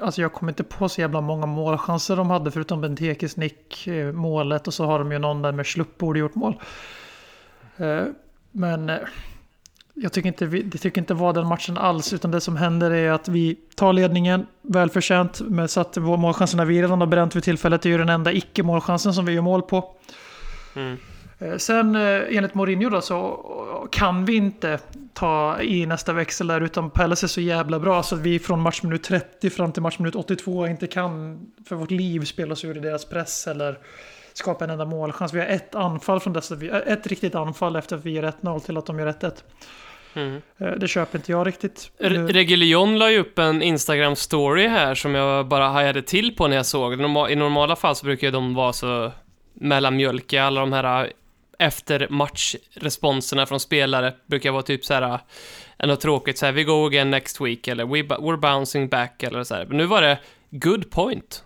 Alltså 0.00 0.20
jag 0.22 0.32
kommer 0.32 0.52
inte 0.52 0.64
på 0.64 0.88
så 0.88 1.00
jävla 1.00 1.20
många 1.20 1.46
målchanser 1.46 2.16
de 2.16 2.30
hade 2.30 2.50
förutom 2.50 2.80
Bentekes 2.80 3.36
nick, 3.36 3.88
målet 4.12 4.66
och 4.66 4.74
så 4.74 4.86
har 4.86 4.98
de 4.98 5.12
ju 5.12 5.18
någon 5.18 5.42
där 5.42 5.52
med 5.52 5.66
Schlupp 5.66 5.98
borde 5.98 6.18
gjort 6.18 6.34
mål. 6.34 6.54
Men 8.52 8.90
jag 10.02 10.12
tycker 10.12 10.28
inte, 10.28 10.46
vi, 10.46 10.68
jag 10.72 10.80
tycker 10.80 11.00
inte 11.00 11.14
var 11.14 11.32
den 11.32 11.46
matchen 11.46 11.78
alls 11.78 12.12
utan 12.12 12.30
det 12.30 12.40
som 12.40 12.56
händer 12.56 12.90
är 12.90 13.10
att 13.10 13.28
vi 13.28 13.58
tar 13.74 13.92
ledningen 13.92 14.46
välförtjänt 14.62 15.40
med 15.40 15.70
så 15.70 15.80
att 15.80 15.96
målchanserna 15.96 16.64
vi 16.64 16.82
redan 16.82 17.00
har 17.00 17.06
bränt 17.06 17.36
vid 17.36 17.42
tillfället 17.42 17.86
är 17.86 17.90
ju 17.90 17.98
den 17.98 18.08
enda 18.08 18.32
icke-målchansen 18.32 19.14
som 19.14 19.24
vi 19.24 19.32
gör 19.32 19.42
mål 19.42 19.62
på. 19.62 19.94
Mm. 20.76 20.96
Eh, 21.38 21.56
sen 21.56 21.96
eh, 21.96 22.36
enligt 22.36 22.54
Mourinho 22.54 22.90
då 22.90 23.00
så 23.00 23.88
kan 23.92 24.24
vi 24.24 24.36
inte 24.36 24.78
ta 25.12 25.60
i 25.60 25.86
nästa 25.86 26.12
växel 26.12 26.46
där 26.46 26.60
utan 26.60 26.90
Palace 26.90 27.26
är 27.26 27.28
så 27.28 27.40
jävla 27.40 27.78
bra 27.78 28.02
så 28.02 28.14
att 28.14 28.20
vi 28.20 28.38
från 28.38 28.60
matchminut 28.60 29.02
30 29.02 29.50
fram 29.50 29.72
till 29.72 29.82
matchminut 29.82 30.14
82 30.14 30.66
inte 30.66 30.86
kan 30.86 31.40
för 31.68 31.76
vårt 31.76 31.90
liv 31.90 32.24
spela 32.24 32.52
oss 32.52 32.64
ur 32.64 32.74
deras 32.74 33.04
press 33.04 33.46
eller 33.46 33.78
skapa 34.32 34.64
en 34.64 34.70
enda 34.70 34.84
målchans. 34.84 35.34
Vi 35.34 35.38
har 35.38 35.46
ett 35.46 35.74
anfall 35.74 36.20
från 36.20 36.32
dessa, 36.32 36.54
ett 36.86 37.06
riktigt 37.06 37.34
anfall 37.34 37.76
efter 37.76 37.96
att 37.96 38.04
vi 38.04 38.10
gör 38.10 38.32
1-0 38.42 38.60
till 38.60 38.76
att 38.76 38.86
de 38.86 38.98
gör 38.98 39.06
1-1. 39.06 39.32
Mm. 40.14 40.42
Eh, 40.58 40.70
det 40.70 40.88
köper 40.88 41.18
inte 41.18 41.32
jag 41.32 41.46
riktigt. 41.46 41.90
Regulion 41.98 42.98
la 42.98 43.10
ju 43.10 43.18
upp 43.18 43.38
en 43.38 43.62
Instagram-story 43.62 44.68
här 44.68 44.94
som 44.94 45.14
jag 45.14 45.46
bara 45.46 45.68
hajade 45.68 46.02
till 46.02 46.36
på 46.36 46.48
när 46.48 46.56
jag 46.56 46.66
såg 46.66 46.92
I 46.92 46.96
normala 47.36 47.76
fall 47.76 47.96
så 47.96 48.06
brukar 48.06 48.30
de 48.30 48.54
vara 48.54 48.72
så 48.72 49.12
mellanmjölkiga, 49.54 50.44
alla 50.44 50.60
de 50.60 50.72
här 50.72 51.12
efter 51.58 52.06
matchresponserna 52.10 53.46
från 53.46 53.60
spelare 53.60 54.14
brukar 54.26 54.52
vara 54.52 54.62
typ 54.62 54.84
så 54.84 54.94
här 54.94 55.20
äh, 55.78 55.88
något 55.88 56.00
tråkigt 56.00 56.38
så 56.38 56.46
här, 56.46 56.52
we 56.52 56.64
go 56.64 56.86
again 56.86 57.10
next 57.10 57.40
week 57.40 57.68
eller 57.68 57.84
we, 57.84 58.02
we're 58.02 58.36
bouncing 58.36 58.88
back 58.88 59.22
eller 59.22 59.44
så 59.44 59.54
här. 59.54 59.66
Men 59.66 59.76
nu 59.76 59.86
var 59.86 60.02
det 60.02 60.18
good 60.50 60.90
point. 60.90 61.44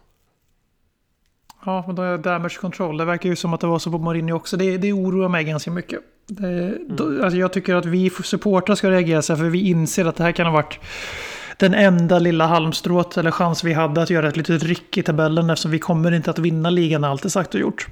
Ja, 1.65 1.85
men 1.87 1.97
då 1.97 2.03
är 2.03 2.19
damage 2.19 2.59
control. 2.61 2.97
Det 2.97 3.05
verkar 3.05 3.29
ju 3.29 3.37
som 3.37 3.55
att 3.55 3.61
det 3.61 3.67
var 3.67 3.79
så 3.79 3.91
på 3.91 3.99
Mourinho 3.99 4.37
också. 4.37 4.57
Det, 4.57 4.79
det 4.79 4.93
oroar 4.93 5.29
mig 5.29 5.45
ganska 5.45 5.71
mycket. 5.71 6.01
Det, 6.27 6.49
mm. 6.49 6.79
då, 6.89 7.25
alltså 7.25 7.39
jag 7.39 7.53
tycker 7.53 7.75
att 7.75 7.87
vi 7.87 8.11
supportrar 8.11 8.77
ska 8.77 8.91
reagera 8.91 9.23
så 9.23 9.33
här, 9.33 9.39
för 9.39 9.49
vi 9.49 9.69
inser 9.69 10.05
att 10.05 10.17
det 10.17 10.25
här 10.25 10.33
kan 10.33 10.47
ha 10.47 10.53
varit 10.53 10.79
den 11.57 11.75
enda 11.75 12.19
lilla 12.19 12.47
halmstrået 12.47 13.17
eller 13.17 13.31
chans 13.31 13.65
vi 13.65 13.73
hade 13.73 14.03
att 14.03 14.11
göra 14.11 14.29
ett 14.29 14.37
litet 14.37 14.63
ryck 14.63 14.99
i 14.99 15.03
tabellen 15.03 15.51
eftersom 15.51 15.71
vi 15.71 15.79
kommer 15.79 16.13
inte 16.13 16.31
att 16.31 16.39
vinna 16.39 16.71
ligan 16.71 17.05
allt 17.05 17.25
är 17.25 17.29
sagt 17.29 17.55
och 17.55 17.61
gjort. 17.61 17.87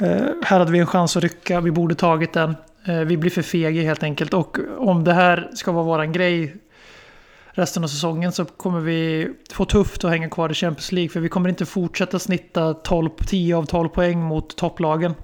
Eh, 0.00 0.26
här 0.44 0.58
hade 0.58 0.72
vi 0.72 0.78
en 0.78 0.86
chans 0.86 1.16
att 1.16 1.22
rycka, 1.22 1.60
vi 1.60 1.70
borde 1.70 1.94
tagit 1.94 2.32
den. 2.32 2.56
Eh, 2.84 3.00
vi 3.00 3.16
blir 3.16 3.30
för 3.30 3.42
fega 3.42 3.82
helt 3.82 4.02
enkelt. 4.02 4.34
Och 4.34 4.58
om 4.78 5.04
det 5.04 5.12
här 5.12 5.50
ska 5.54 5.72
vara 5.72 5.84
våran 5.84 6.12
grej 6.12 6.56
resten 7.50 7.84
av 7.84 7.88
säsongen 7.88 8.32
så 8.32 8.44
kommer 8.44 8.80
vi 8.80 9.28
få 9.52 9.64
tufft 9.64 10.04
att 10.04 10.10
hänga 10.10 10.28
kvar 10.28 10.50
i 10.50 10.54
Champions 10.54 10.92
League. 10.92 11.08
För 11.08 11.20
vi 11.20 11.28
kommer 11.28 11.48
inte 11.48 11.66
fortsätta 11.66 12.18
snitta 12.18 12.74
12, 12.74 13.10
10 13.26 13.56
av 13.56 13.66
12 13.66 13.88
poäng 13.88 14.20
mot 14.20 14.56
topplagen. 14.56 15.14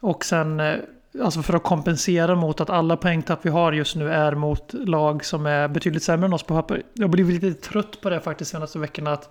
Och 0.00 0.24
sen, 0.24 0.60
eh, 0.60 0.74
alltså 1.20 1.42
för 1.42 1.54
att 1.54 1.62
kompensera 1.62 2.34
mot 2.34 2.60
att 2.60 2.70
alla 2.70 2.96
poängtapp 2.96 3.38
vi 3.42 3.50
har 3.50 3.72
just 3.72 3.96
nu 3.96 4.12
är 4.12 4.34
mot 4.34 4.72
lag 4.72 5.24
som 5.24 5.46
är 5.46 5.68
betydligt 5.68 6.02
sämre 6.02 6.26
än 6.26 6.32
oss 6.32 6.42
på 6.42 6.54
papper. 6.54 6.82
Jag 6.94 7.02
har 7.02 7.08
blivit 7.08 7.42
lite 7.42 7.60
trött 7.68 8.00
på 8.00 8.10
det 8.10 8.20
faktiskt 8.20 8.50
senaste 8.50 8.78
veckorna. 8.78 9.12
Att 9.12 9.30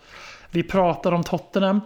vi 0.51 0.63
pratar 0.63 1.11
om 1.11 1.23
Tottenham 1.23 1.81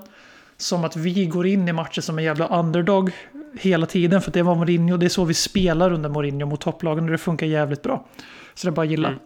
som 0.57 0.83
att 0.83 0.95
vi 0.95 1.25
går 1.25 1.47
in 1.47 1.67
i 1.67 1.73
matcher 1.73 2.01
som 2.01 2.17
en 2.17 2.23
jävla 2.23 2.59
underdog 2.59 3.11
hela 3.59 3.85
tiden. 3.85 4.21
För 4.21 4.31
det 4.31 4.41
var 4.41 4.55
Mourinho, 4.55 4.97
det 4.97 5.05
är 5.05 5.09
så 5.09 5.25
vi 5.25 5.33
spelar 5.33 5.91
under 5.91 6.09
Mourinho 6.09 6.45
mot 6.45 6.61
topplagen 6.61 7.03
och 7.03 7.11
det 7.11 7.17
funkar 7.17 7.47
jävligt 7.47 7.81
bra. 7.81 8.05
Så 8.53 8.67
det 8.67 8.69
är 8.69 8.75
bara 8.75 8.81
att 8.81 8.89
gilla 8.89 9.07
mm. 9.07 9.19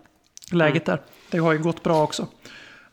läget 0.51 0.85
där. 0.85 1.01
Det 1.31 1.37
har 1.37 1.53
ju 1.53 1.59
gått 1.59 1.83
bra 1.83 2.03
också. 2.03 2.27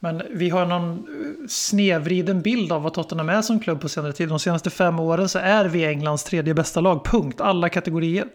Men 0.07 0.23
vi 0.31 0.51
har 0.51 0.67
någon 0.67 0.97
snevriden 0.97 1.49
snedvriden 1.49 2.43
bild 2.43 2.73
av 2.73 2.83
vad 2.83 2.95
Tottenham 2.95 3.29
är 3.29 3.43
som 3.43 3.61
klubb 3.61 3.81
på 3.81 3.89
senare 3.89 4.13
tid. 4.13 4.29
De 4.29 4.39
senaste 4.39 4.71
fem 4.71 5.01
åren 5.01 5.29
så 5.29 5.39
är 5.39 5.65
vi 5.65 5.85
Englands 5.85 6.25
tredje 6.25 6.55
bästa 6.55 6.81
lag, 6.81 7.05
punkt. 7.05 7.41
Alla 7.41 7.69
kategorier. 7.69 8.27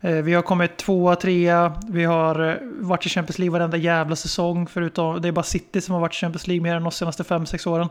Eh, 0.00 0.12
vi 0.12 0.34
har 0.34 0.42
kommit 0.42 0.76
tvåa, 0.76 1.16
trea, 1.16 1.72
vi 1.88 2.04
har 2.04 2.48
eh, 2.48 2.54
varit 2.62 3.06
i 3.06 3.08
Champions 3.08 3.38
League 3.38 3.52
varenda 3.52 3.76
jävla 3.76 4.16
säsong. 4.16 4.66
Förutom, 4.66 5.22
det 5.22 5.28
är 5.28 5.32
bara 5.32 5.42
City 5.42 5.80
som 5.80 5.94
har 5.94 6.00
varit 6.00 6.14
i 6.14 6.16
Champions 6.16 6.46
League 6.46 6.62
mer 6.62 6.74
än 6.74 6.86
oss 6.86 6.96
senaste 6.96 7.24
fem, 7.24 7.46
sex 7.46 7.66
åren. 7.66 7.88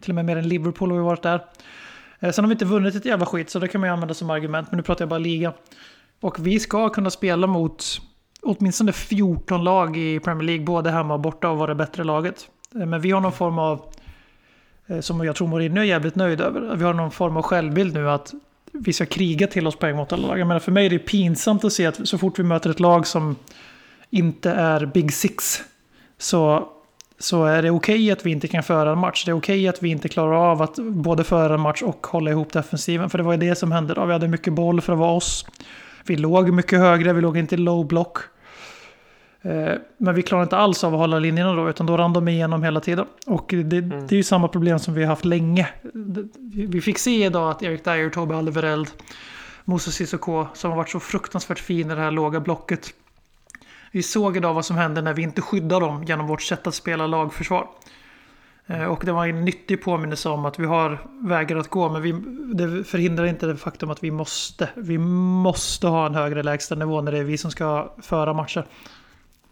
Till 0.00 0.10
och 0.10 0.14
med 0.14 0.24
mer 0.24 0.36
än 0.36 0.48
Liverpool 0.48 0.90
har 0.90 0.98
vi 0.98 1.04
varit 1.04 1.22
där. 1.22 1.40
Sen 2.32 2.44
har 2.44 2.48
vi 2.48 2.52
inte 2.52 2.64
vunnit 2.64 2.94
ett 2.94 3.04
jävla 3.04 3.26
skit, 3.26 3.50
så 3.50 3.58
det 3.58 3.68
kan 3.68 3.80
man 3.80 3.88
ju 3.88 3.92
använda 3.92 4.14
som 4.14 4.30
argument. 4.30 4.70
Men 4.70 4.76
nu 4.76 4.82
pratar 4.82 5.02
jag 5.02 5.08
bara 5.08 5.18
liga. 5.18 5.52
Och 6.20 6.46
vi 6.46 6.60
ska 6.60 6.88
kunna 6.88 7.10
spela 7.10 7.46
mot 7.46 8.00
åtminstone 8.42 8.92
14 8.92 9.64
lag 9.64 9.96
i 9.96 10.20
Premier 10.20 10.46
League, 10.46 10.64
både 10.64 10.90
hemma 10.90 11.14
och 11.14 11.20
borta, 11.20 11.48
och 11.48 11.58
vara 11.58 11.68
det 11.68 11.74
bättre 11.74 12.04
laget. 12.04 12.48
Eh, 12.74 12.86
men 12.86 13.00
vi 13.00 13.10
har 13.10 13.20
någon 13.20 13.32
form 13.32 13.58
av, 13.58 13.82
eh, 14.86 15.00
som 15.00 15.24
jag 15.24 15.36
tror 15.36 15.48
Mourinho 15.48 15.80
är 15.80 15.84
jävligt 15.84 16.14
nöjd 16.14 16.40
över, 16.40 16.76
vi 16.76 16.84
har 16.84 16.94
någon 16.94 17.10
form 17.10 17.36
av 17.36 17.42
självbild 17.42 17.94
nu 17.94 18.10
att 18.10 18.34
vi 18.72 18.92
ska 18.92 19.06
kriga 19.06 19.46
till 19.46 19.66
oss 19.66 19.76
poäng 19.76 19.96
mot 19.96 20.12
alla 20.12 20.28
lag. 20.28 20.38
Jag 20.38 20.46
menar, 20.46 20.60
för 20.60 20.72
mig 20.72 20.86
är 20.86 20.90
det 20.90 20.98
pinsamt 20.98 21.64
att 21.64 21.72
se 21.72 21.86
att 21.86 22.08
så 22.08 22.18
fort 22.18 22.38
vi 22.38 22.42
möter 22.42 22.70
ett 22.70 22.80
lag 22.80 23.06
som 23.06 23.36
inte 24.10 24.50
är 24.50 24.86
Big 24.86 25.12
Six 25.12 25.62
så, 26.18 26.68
så 27.18 27.44
är 27.44 27.62
det 27.62 27.70
okej 27.70 27.94
okay 27.94 28.10
att 28.10 28.26
vi 28.26 28.30
inte 28.30 28.48
kan 28.48 28.62
föra 28.62 28.92
en 28.92 28.98
match. 28.98 29.24
Det 29.24 29.30
är 29.30 29.36
okej 29.36 29.58
okay 29.58 29.68
att 29.68 29.82
vi 29.82 29.88
inte 29.88 30.08
klarar 30.08 30.50
av 30.50 30.62
att 30.62 30.76
både 30.76 31.24
föra 31.24 31.54
en 31.54 31.60
match 31.60 31.82
och 31.82 32.06
hålla 32.06 32.30
ihop 32.30 32.52
defensiven. 32.52 33.10
För 33.10 33.18
det 33.18 33.24
var 33.24 33.32
ju 33.32 33.38
det 33.38 33.54
som 33.54 33.72
hände 33.72 33.94
då. 33.94 34.04
Vi 34.04 34.12
hade 34.12 34.28
mycket 34.28 34.52
boll 34.52 34.80
för 34.80 34.92
att 34.92 34.98
vara 34.98 35.12
oss. 35.12 35.46
Vi 36.10 36.16
låg 36.16 36.50
mycket 36.50 36.78
högre, 36.78 37.12
vi 37.12 37.20
låg 37.20 37.36
inte 37.36 37.54
i 37.54 37.58
low 37.58 37.86
block. 37.86 38.18
Eh, 39.42 39.74
men 39.96 40.14
vi 40.14 40.22
klarade 40.22 40.42
inte 40.42 40.56
alls 40.56 40.84
av 40.84 40.94
att 40.94 41.00
hålla 41.00 41.18
linjerna 41.18 41.52
då, 41.52 41.70
utan 41.70 41.86
då 41.86 41.96
rann 41.96 42.12
de 42.12 42.28
igenom 42.28 42.62
hela 42.62 42.80
tiden. 42.80 43.06
Och 43.26 43.44
det, 43.48 43.76
mm. 43.76 44.06
det 44.06 44.14
är 44.14 44.16
ju 44.16 44.22
samma 44.22 44.48
problem 44.48 44.78
som 44.78 44.94
vi 44.94 45.02
har 45.02 45.08
haft 45.08 45.24
länge. 45.24 45.68
Vi 46.68 46.80
fick 46.80 46.98
se 46.98 47.24
idag 47.24 47.50
att 47.50 47.62
Erik 47.62 47.84
Dyer, 47.84 48.10
Tobbe 48.10 48.36
Alderweireld, 48.36 48.88
Moses 49.64 49.94
Sissoko, 49.94 50.46
som 50.54 50.70
har 50.70 50.76
varit 50.76 50.90
så 50.90 51.00
fruktansvärt 51.00 51.58
fin 51.58 51.90
i 51.90 51.94
det 51.94 52.00
här 52.00 52.10
låga 52.10 52.40
blocket. 52.40 52.94
Vi 53.92 54.02
såg 54.02 54.36
idag 54.36 54.54
vad 54.54 54.64
som 54.64 54.76
hände 54.76 55.02
när 55.02 55.14
vi 55.14 55.22
inte 55.22 55.42
skyddade 55.42 55.86
dem 55.86 56.04
genom 56.04 56.26
vårt 56.26 56.42
sätt 56.42 56.66
att 56.66 56.74
spela 56.74 57.06
lagförsvar. 57.06 57.68
Eh, 58.66 58.84
och 58.84 59.04
det 59.04 59.12
var 59.12 59.26
en 59.26 59.44
nyttig 59.44 59.82
påminnelse 59.82 60.28
om 60.28 60.44
att 60.44 60.58
vi 60.58 60.66
har 60.66 60.98
vägar 61.28 61.56
att 61.56 61.68
gå, 61.68 61.88
men 61.88 62.02
vi, 62.02 62.12
det 62.54 62.84
förhindrar 62.84 63.26
inte 63.26 63.46
det 63.46 63.56
faktum 63.56 63.90
att 63.90 64.04
vi 64.04 64.10
måste. 64.10 64.68
Vi 64.76 64.98
måste 64.98 65.86
ha 65.86 66.06
en 66.06 66.14
högre 66.14 66.42
lägstanivå 66.42 67.00
när 67.00 67.12
det 67.12 67.18
är 67.18 67.24
vi 67.24 67.38
som 67.38 67.50
ska 67.50 67.94
föra 68.02 68.32
matcher. 68.32 68.66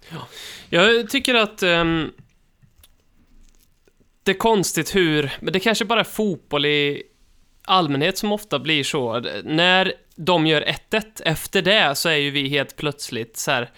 Ja. 0.08 0.28
Jag 0.68 1.10
tycker 1.10 1.34
att 1.34 1.62
um, 1.62 2.12
det 4.22 4.30
är 4.30 4.38
konstigt 4.38 4.96
hur, 4.96 5.32
men 5.40 5.52
det 5.52 5.60
kanske 5.60 5.84
bara 5.84 6.00
är 6.00 6.04
fotboll 6.04 6.66
i 6.66 7.02
allmänhet 7.64 8.18
som 8.18 8.32
ofta 8.32 8.58
blir 8.58 8.84
så. 8.84 9.20
När 9.44 9.92
de 10.16 10.46
gör 10.46 10.62
1-1, 10.90 11.02
efter 11.24 11.62
det 11.62 11.94
så 11.94 12.08
är 12.08 12.16
ju 12.16 12.30
vi 12.30 12.48
helt 12.48 12.76
plötsligt 12.76 13.36
så 13.36 13.50
här, 13.50 13.70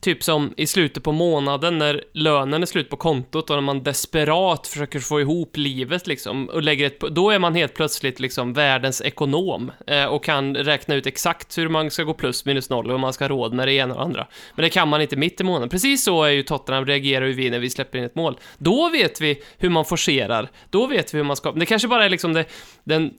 Typ 0.00 0.22
som 0.22 0.54
i 0.56 0.66
slutet 0.66 1.02
på 1.02 1.12
månaden 1.12 1.78
när 1.78 2.04
lönen 2.12 2.62
är 2.62 2.66
slut 2.66 2.90
på 2.90 2.96
kontot 2.96 3.50
och 3.50 3.56
när 3.56 3.60
man 3.60 3.82
desperat 3.82 4.66
försöker 4.66 5.00
få 5.00 5.20
ihop 5.20 5.56
livet 5.56 6.06
liksom 6.06 6.48
och 6.48 6.62
lägger 6.62 6.86
ett, 6.86 7.00
då 7.00 7.30
är 7.30 7.38
man 7.38 7.54
helt 7.54 7.74
plötsligt 7.74 8.20
liksom 8.20 8.52
världens 8.52 9.02
ekonom 9.02 9.72
eh, 9.86 10.04
och 10.04 10.24
kan 10.24 10.56
räkna 10.56 10.94
ut 10.94 11.06
exakt 11.06 11.58
hur 11.58 11.68
man 11.68 11.90
ska 11.90 12.02
gå 12.02 12.14
plus 12.14 12.44
minus 12.44 12.70
noll 12.70 12.86
och 12.86 12.92
hur 12.92 12.98
man 12.98 13.12
ska 13.12 13.24
ha 13.24 13.28
råd 13.28 13.52
med 13.52 13.68
det 13.68 13.72
ena 13.72 13.94
och 13.94 14.02
andra. 14.02 14.26
Men 14.54 14.62
det 14.62 14.70
kan 14.70 14.88
man 14.88 15.02
inte 15.02 15.16
mitt 15.16 15.40
i 15.40 15.44
månaden. 15.44 15.68
Precis 15.68 16.04
så 16.04 16.24
är 16.24 16.30
ju 16.30 16.42
Tottenham 16.42 16.86
reagerar 16.86 17.26
ju 17.26 17.32
vi 17.32 17.50
när 17.50 17.58
vi 17.58 17.70
släpper 17.70 17.98
in 17.98 18.04
ett 18.04 18.14
mål. 18.14 18.38
Då 18.58 18.88
vet 18.90 19.20
vi 19.20 19.42
hur 19.58 19.70
man 19.70 19.84
forcerar. 19.84 20.50
Då 20.70 20.86
vet 20.86 21.14
vi 21.14 21.18
hur 21.18 21.24
man 21.24 21.36
ska... 21.36 21.52
Det 21.52 21.66
kanske 21.66 21.88
bara 21.88 22.04
är 22.04 22.10
liksom 22.10 22.32
det, 22.32 22.44
den 22.84 23.10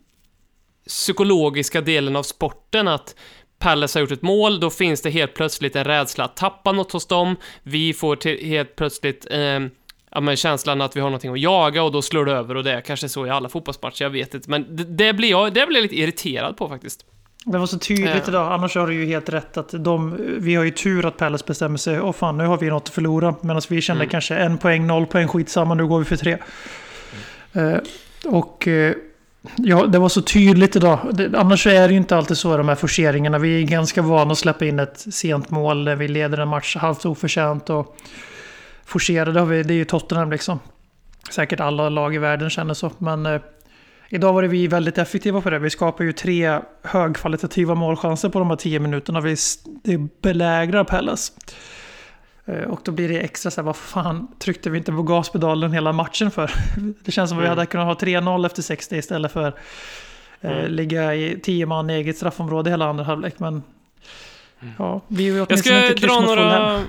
psykologiska 0.89 1.81
delen 1.81 2.15
av 2.15 2.23
sporten 2.23 2.87
att 2.87 3.15
Palace 3.59 3.99
har 3.99 4.01
gjort 4.01 4.11
ett 4.11 4.21
mål, 4.21 4.59
då 4.59 4.69
finns 4.69 5.01
det 5.01 5.09
helt 5.09 5.33
plötsligt 5.33 5.75
en 5.75 5.83
rädsla 5.83 6.23
att 6.23 6.35
tappa 6.35 6.71
något 6.71 6.91
hos 6.91 7.07
dem. 7.07 7.35
Vi 7.63 7.93
får 7.93 8.15
till, 8.15 8.45
helt 8.45 8.75
plötsligt 8.75 9.27
eh, 9.31 9.59
ja, 10.11 10.21
men 10.21 10.35
känslan 10.35 10.81
att 10.81 10.95
vi 10.95 10.99
har 10.99 11.07
någonting 11.09 11.31
att 11.31 11.39
jaga 11.39 11.83
och 11.83 11.91
då 11.91 12.01
slår 12.01 12.25
det 12.25 12.31
över 12.31 12.57
och 12.57 12.63
det 12.63 12.71
är 12.71 12.81
kanske 12.81 13.09
så 13.09 13.27
i 13.27 13.29
alla 13.29 13.49
fotbollsmatcher, 13.49 14.03
jag 14.03 14.09
vet 14.09 14.33
inte. 14.33 14.49
Men 14.49 14.75
det, 14.75 14.83
det 14.83 15.13
blir 15.13 15.29
jag, 15.29 15.53
det 15.53 15.67
blir 15.67 15.77
jag 15.77 15.83
lite 15.83 15.99
irriterad 15.99 16.57
på 16.57 16.69
faktiskt. 16.69 17.05
Det 17.45 17.57
var 17.57 17.65
så 17.65 17.79
tydligt 17.79 18.23
äh. 18.23 18.29
idag, 18.29 18.53
annars 18.53 18.75
har 18.75 18.87
du 18.87 18.93
ju 18.93 19.05
helt 19.05 19.29
rätt 19.29 19.57
att 19.57 19.69
de, 19.83 20.17
vi 20.39 20.55
har 20.55 20.63
ju 20.63 20.71
tur 20.71 21.05
att 21.05 21.17
Palace 21.17 21.43
bestämmer 21.47 21.77
sig, 21.77 22.01
åh 22.01 22.11
fan 22.11 22.37
nu 22.37 22.45
har 22.45 22.57
vi 22.57 22.69
något 22.69 22.83
att 22.83 22.89
förlora. 22.89 23.35
Medan 23.41 23.61
vi 23.69 23.81
kände 23.81 24.03
mm. 24.03 24.11
kanske 24.11 24.35
en 24.35 24.57
poäng, 24.57 24.87
noll 24.87 25.05
poäng, 25.05 25.27
skitsamma, 25.27 25.73
nu 25.73 25.87
går 25.87 25.99
vi 25.99 26.05
för 26.05 26.15
tre. 26.15 26.37
Mm. 27.53 27.73
Uh, 27.73 27.79
och 28.25 28.67
uh, 28.67 28.93
Ja, 29.57 29.85
det 29.85 29.99
var 29.99 30.09
så 30.09 30.21
tydligt 30.21 30.75
idag. 30.75 30.99
Annars 31.35 31.67
är 31.67 31.87
det 31.87 31.91
ju 31.91 31.97
inte 31.97 32.17
alltid 32.17 32.37
så 32.37 32.57
de 32.57 32.67
här 32.67 32.75
forceringarna. 32.75 33.37
Vi 33.37 33.61
är 33.61 33.67
ganska 33.67 34.01
vana 34.01 34.31
att 34.31 34.37
släppa 34.37 34.65
in 34.65 34.79
ett 34.79 34.99
sent 34.99 35.49
mål 35.49 35.83
när 35.83 35.95
vi 35.95 36.07
leder 36.07 36.37
en 36.37 36.47
match 36.47 36.75
halvt 36.75 37.05
oförtjänt. 37.05 37.69
Och 37.69 37.97
forcerade 38.85 39.39
har 39.39 39.47
vi, 39.47 39.63
det 39.63 39.73
är 39.73 39.75
ju 39.75 39.85
Tottenham 39.85 40.31
liksom. 40.31 40.59
Säkert 41.31 41.59
alla 41.59 41.89
lag 41.89 42.15
i 42.15 42.17
världen 42.17 42.49
känner 42.49 42.73
så. 42.73 42.91
Men 42.97 43.25
eh, 43.25 43.41
idag 44.09 44.33
var 44.33 44.41
det 44.41 44.47
vi 44.47 44.67
väldigt 44.67 44.97
effektiva 44.97 45.41
på 45.41 45.49
det. 45.49 45.59
Vi 45.59 45.69
skapar 45.69 46.03
ju 46.03 46.13
tre 46.13 46.59
högkvalitativa 46.83 47.75
målchanser 47.75 48.29
på 48.29 48.39
de 48.39 48.49
här 48.49 48.57
tio 48.57 48.79
minuterna. 48.79 49.21
Vi 49.21 49.35
belägrar 50.21 50.83
Pellas. 50.83 51.31
Eh, 52.49 52.63
och 52.63 52.79
då 52.83 52.91
blir 52.91 53.09
det 53.09 53.19
extra 53.19 53.51
så 53.51 53.61
här, 53.61 53.65
vad 53.65 53.75
fan 53.75 54.27
tryckte 54.39 54.69
vi 54.69 54.77
inte 54.77 54.91
på 54.91 55.03
gaspedalen 55.03 55.73
hela 55.73 55.93
matchen 55.93 56.31
för? 56.31 56.51
Det 57.03 57.11
känns 57.11 57.29
som 57.29 57.37
att 57.37 57.43
vi 57.43 57.47
mm. 57.47 57.57
hade 57.57 57.65
kunnat 57.65 57.87
ha 57.87 57.93
3-0 57.93 58.45
efter 58.45 58.61
60 58.61 58.95
istället 58.95 59.31
för 59.31 59.47
eh, 60.41 60.51
mm. 60.51 60.71
ligga 60.71 61.15
i 61.15 61.39
10 61.43 61.65
man 61.65 61.89
i 61.89 61.93
eget 61.93 62.17
straffområde 62.17 62.69
hela 62.69 62.85
andra 62.85 63.03
halvlek. 63.03 63.39
Men 63.39 63.63
mm. 64.61 64.73
ja, 64.77 65.01
vi 65.07 65.27
är 65.27 65.33
ju 65.33 65.41
åtminstone 65.41 65.75
jag 65.75 65.85
ska 65.85 65.93
inte 65.93 66.07
dra 66.07 66.19
några, 66.19 66.81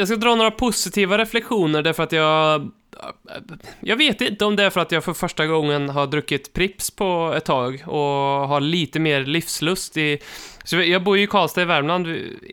Jag 0.00 0.08
ska 0.08 0.16
dra 0.16 0.34
några 0.34 0.50
positiva 0.50 1.18
reflektioner 1.18 1.82
därför 1.82 2.02
att 2.02 2.12
jag 2.12 2.70
jag 3.80 3.96
vet 3.96 4.20
inte 4.20 4.44
om 4.44 4.56
det 4.56 4.62
är 4.62 4.70
för 4.70 4.80
att 4.80 4.92
jag 4.92 5.04
för 5.04 5.12
första 5.12 5.46
gången 5.46 5.88
har 5.88 6.06
druckit 6.06 6.52
Prips 6.52 6.90
på 6.90 7.34
ett 7.36 7.44
tag 7.44 7.82
och 7.86 8.48
har 8.48 8.60
lite 8.60 9.00
mer 9.00 9.24
livslust 9.24 9.96
i... 9.96 10.18
Så 10.64 10.76
jag 10.76 11.02
bor 11.02 11.16
ju 11.18 11.24
i 11.24 11.26
Karlstad 11.26 11.62
i 11.62 11.64
Värmland. 11.64 12.06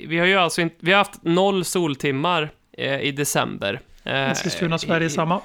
Vi, 0.08 0.18
har 0.18 0.26
ju 0.26 0.36
alltså 0.36 0.62
inte... 0.62 0.76
Vi 0.80 0.92
har 0.92 0.98
haft 0.98 1.24
noll 1.24 1.66
soltimmar 1.66 2.50
eh, 2.78 3.02
i 3.02 3.12
december. 3.12 3.80
Eh, 4.04 4.32
Eskilstuna, 4.32 4.78
Sverige, 4.78 5.10
samma. 5.10 5.42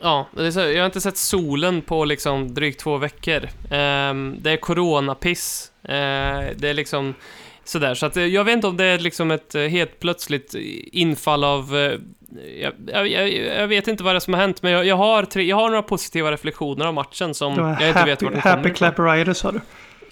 Ja, 0.00 0.26
jag 0.36 0.78
har 0.78 0.86
inte 0.86 1.00
sett 1.00 1.16
solen 1.16 1.82
på 1.82 2.04
liksom 2.04 2.54
drygt 2.54 2.80
två 2.80 2.96
veckor. 2.96 3.44
Eh, 3.44 4.14
det 4.38 4.50
är 4.50 4.56
coronapiss. 4.56 5.72
Eh, 5.82 5.90
det 6.56 6.68
är 6.68 6.74
liksom 6.74 7.14
sådär, 7.64 7.94
så 7.94 8.06
att 8.06 8.16
eh, 8.16 8.24
jag 8.24 8.44
vet 8.44 8.52
inte 8.52 8.66
om 8.66 8.76
det 8.76 8.84
är 8.84 8.98
liksom 8.98 9.30
ett 9.30 9.54
eh, 9.54 9.62
helt 9.62 10.00
plötsligt 10.00 10.54
infall 10.92 11.44
av 11.44 11.76
eh, 11.76 11.98
jag, 12.86 13.08
jag, 13.08 13.32
jag, 13.32 13.68
vet 13.68 13.88
inte 13.88 14.04
vad 14.04 14.14
det 14.14 14.18
är 14.18 14.20
som 14.20 14.34
har 14.34 14.40
hänt, 14.40 14.62
men 14.62 14.72
jag, 14.72 14.86
jag, 14.86 14.96
har, 14.96 15.24
tre, 15.24 15.42
jag 15.42 15.56
har 15.56 15.68
några 15.68 15.82
positiva 15.82 16.32
reflektioner 16.32 16.86
av 16.86 16.94
matchen 16.94 17.34
som 17.34 17.58
jag 17.58 17.64
happy, 17.64 17.86
inte 17.86 18.04
vet 18.04 18.22
vart 18.22 18.32
de 18.32 18.40
kommer 18.40 18.56
Happy 18.56 18.70
Clapperitis 18.70 19.42
har 19.42 19.52
du? 19.52 19.60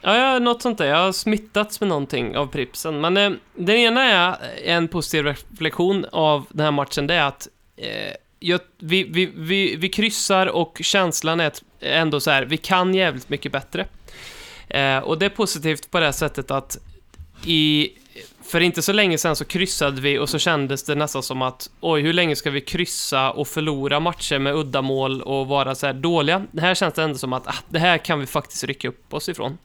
Ja, 0.02 0.16
ja, 0.16 0.38
något 0.38 0.62
sånt 0.62 0.78
där. 0.78 0.86
Jag 0.86 0.96
har 0.96 1.12
smittats 1.12 1.80
med 1.80 1.88
någonting 1.88 2.36
av 2.36 2.46
Pripsen. 2.46 3.00
Men 3.00 3.16
eh, 3.16 3.30
den 3.54 3.76
ena 3.76 4.02
är 4.04 4.36
en 4.64 4.88
positiv 4.88 5.24
reflektion 5.24 6.06
av 6.12 6.46
den 6.50 6.64
här 6.64 6.72
matchen, 6.72 7.06
det 7.06 7.14
är 7.14 7.24
att 7.24 7.48
eh, 7.76 8.14
jag, 8.38 8.60
vi, 8.78 9.04
vi, 9.04 9.32
vi, 9.36 9.76
vi 9.76 9.88
kryssar 9.88 10.46
och 10.46 10.78
känslan 10.82 11.40
är 11.40 11.52
ändå 11.80 12.20
så 12.20 12.30
här, 12.30 12.42
vi 12.42 12.56
kan 12.56 12.94
jävligt 12.94 13.28
mycket 13.28 13.52
bättre. 13.52 13.86
Eh, 14.68 14.98
och 14.98 15.18
det 15.18 15.26
är 15.26 15.30
positivt 15.30 15.90
på 15.90 16.00
det 16.00 16.12
sättet 16.12 16.50
att 16.50 16.78
i 17.46 17.92
för 18.42 18.60
inte 18.60 18.82
så 18.82 18.92
länge 18.92 19.18
sedan 19.18 19.36
så 19.36 19.44
kryssade 19.44 20.00
vi 20.00 20.18
och 20.18 20.28
så 20.28 20.38
kändes 20.38 20.84
det 20.84 20.94
nästan 20.94 21.22
som 21.22 21.42
att 21.42 21.70
oj, 21.80 22.02
hur 22.02 22.12
länge 22.12 22.36
ska 22.36 22.50
vi 22.50 22.60
kryssa 22.60 23.30
och 23.30 23.48
förlora 23.48 24.00
matcher 24.00 24.38
med 24.38 24.54
uddamål 24.54 25.22
och 25.22 25.46
vara 25.46 25.74
så 25.74 25.86
här 25.86 25.92
dåliga? 25.92 26.46
Det 26.52 26.60
här 26.60 26.74
känns 26.74 26.94
det 26.94 27.02
ändå 27.02 27.18
som 27.18 27.32
att 27.32 27.46
ah, 27.46 27.54
det 27.68 27.78
här 27.78 27.98
kan 27.98 28.20
vi 28.20 28.26
faktiskt 28.26 28.64
rycka 28.64 28.88
upp 28.88 29.14
oss 29.14 29.28
ifrån. 29.28 29.58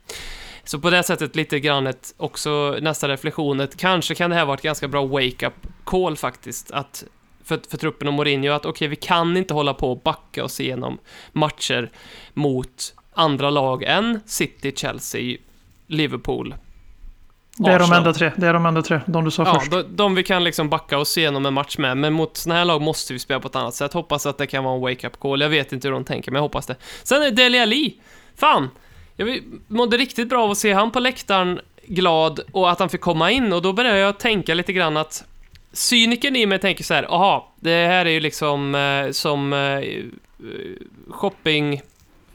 Så 0.64 0.80
på 0.80 0.90
det 0.90 1.04
sättet 1.04 1.36
lite 1.36 1.60
grann 1.60 1.88
ett, 1.88 2.14
också 2.18 2.78
nästa 2.82 3.08
reflektion, 3.08 3.60
ett, 3.60 3.78
kanske 3.78 4.16
kan 4.16 4.30
det 4.30 4.36
här 4.36 4.46
vara 4.46 4.56
ett 4.56 4.62
ganska 4.62 4.88
bra 4.88 5.06
wake-up 5.06 5.54
call 5.84 6.18
faktiskt, 6.18 6.72
att 6.72 7.04
för, 7.44 7.60
för 7.70 7.78
truppen 7.78 8.08
och 8.08 8.14
Mourinho, 8.14 8.52
att 8.52 8.66
okej, 8.66 8.70
okay, 8.70 8.88
vi 8.88 8.96
kan 8.96 9.38
inte 9.38 9.54
hålla 9.54 9.74
på 9.74 9.92
och 9.92 10.02
backa 10.02 10.44
oss 10.44 10.60
igenom 10.60 10.98
matcher 11.32 11.92
mot 12.34 12.94
andra 13.14 13.50
lag 13.50 13.84
än 13.84 14.20
City, 14.26 14.74
Chelsea, 14.76 15.38
Liverpool, 15.88 16.56
det 17.58 17.72
är 17.72 17.80
de 17.80 17.92
enda 17.92 18.14
tre, 18.14 18.32
det 18.36 18.48
är 18.48 18.54
de 18.54 18.66
enda 18.66 18.82
tre, 18.82 19.00
de 19.06 19.26
du 19.26 19.32
sa 19.32 19.44
ja, 19.46 19.60
först. 19.60 19.72
De, 19.72 19.84
de 19.90 20.16
vi 20.16 20.24
kan 20.24 20.44
liksom 20.44 20.70
backa 20.70 20.98
oss 20.98 21.18
igenom 21.18 21.46
en 21.46 21.54
match 21.54 21.78
med, 21.78 21.98
men 21.98 22.14
mot 22.14 22.38
sådana 22.38 22.60
här 22.60 22.66
lag 22.66 22.82
måste 22.82 23.14
vi 23.14 23.20
spela 23.20 23.40
på 23.40 23.48
ett 23.48 23.56
annat 23.56 23.76
sätt. 23.76 23.94
Hoppas 23.94 24.26
att 24.26 24.38
det 24.38 24.48
kan 24.48 24.64
vara 24.64 24.76
en 24.76 24.82
wake-up 24.82 25.20
call. 25.20 25.42
Jag 25.42 25.50
vet 25.50 25.74
inte 25.74 25.88
hur 25.88 25.94
de 25.94 26.04
tänker, 26.04 26.32
men 26.32 26.38
jag 26.38 26.44
hoppas 26.44 26.66
det. 26.66 26.76
Sen 27.04 27.24
är 27.24 27.32
Deli 27.32 27.60
Ali. 27.60 27.96
Fan! 28.36 28.70
Jag 29.16 29.40
mådde 29.68 29.98
riktigt 29.98 30.30
bra 30.30 30.44
av 30.44 30.52
att 30.52 30.58
se 30.58 30.74
han 30.74 30.92
på 30.92 31.00
läktaren 31.00 31.60
glad 31.88 32.40
och 32.52 32.72
att 32.72 32.80
han 32.80 32.90
fick 32.90 33.02
komma 33.02 33.32
in 33.32 33.54
och 33.54 33.62
då 33.62 33.74
började 33.74 33.98
jag 33.98 34.18
tänka 34.18 34.54
lite 34.54 34.74
grann 34.74 34.98
att 34.98 35.26
cyniken 35.74 36.36
i 36.36 36.46
mig 36.46 36.60
tänker 36.60 36.84
så 36.84 36.94
här, 36.94 37.04
aha, 37.04 37.54
det 37.56 37.88
här 37.88 38.06
är 38.06 38.10
ju 38.10 38.20
liksom 38.20 38.76
eh, 38.76 39.12
som 39.12 39.54
eh, 39.54 39.84
shopping 41.10 41.82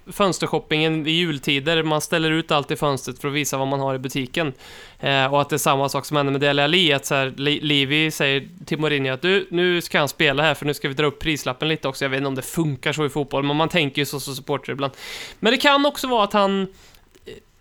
fönstershoppingen 0.07 1.07
i 1.07 1.11
jultider, 1.11 1.83
man 1.83 2.01
ställer 2.01 2.31
ut 2.31 2.51
allt 2.51 2.71
i 2.71 2.77
fönstret 2.77 3.19
för 3.19 3.29
att 3.29 3.35
visa 3.35 3.57
vad 3.57 3.69
man 3.69 3.81
har 3.81 3.95
i 3.95 3.99
butiken. 3.99 4.53
Eh, 5.01 5.35
och 5.35 5.41
att 5.41 5.49
det 5.49 5.57
är 5.57 5.59
samma 5.59 5.89
sak 5.89 6.07
som 6.07 6.17
händer 6.17 6.33
med 6.33 6.41
Dele 6.41 6.65
Alli, 6.65 6.93
att 6.93 7.07
så 7.07 7.15
här, 7.15 7.33
Livi 7.37 8.11
säger 8.11 8.49
till 8.65 8.79
Mourinho 8.79 9.13
att 9.13 9.23
du, 9.23 9.47
nu 9.51 9.81
ska 9.81 9.99
han 9.99 10.09
spela 10.09 10.43
här 10.43 10.55
för 10.55 10.67
nu 10.67 10.75
ska 10.75 10.89
vi 10.89 10.95
dra 10.95 11.07
upp 11.07 11.19
prislappen 11.19 11.69
lite 11.69 11.89
också. 11.89 12.05
Jag 12.05 12.11
vet 12.11 12.19
inte 12.19 12.29
om 12.29 12.35
det 12.35 12.43
funkar 12.43 12.93
så 12.93 13.07
i 13.07 13.09
fotboll, 13.09 13.43
men 13.43 13.57
man 13.57 13.69
tänker 13.69 14.03
ju 14.03 14.07
så 14.07 14.21
som 14.21 14.35
supporter 14.35 14.73
ibland. 14.73 14.93
Men 15.41 15.53
det 15.53 15.59
kan 15.59 15.87
också 15.87 16.09
vara 16.09 16.25
att 16.25 16.33
han 16.33 16.63
eh, 16.63 16.67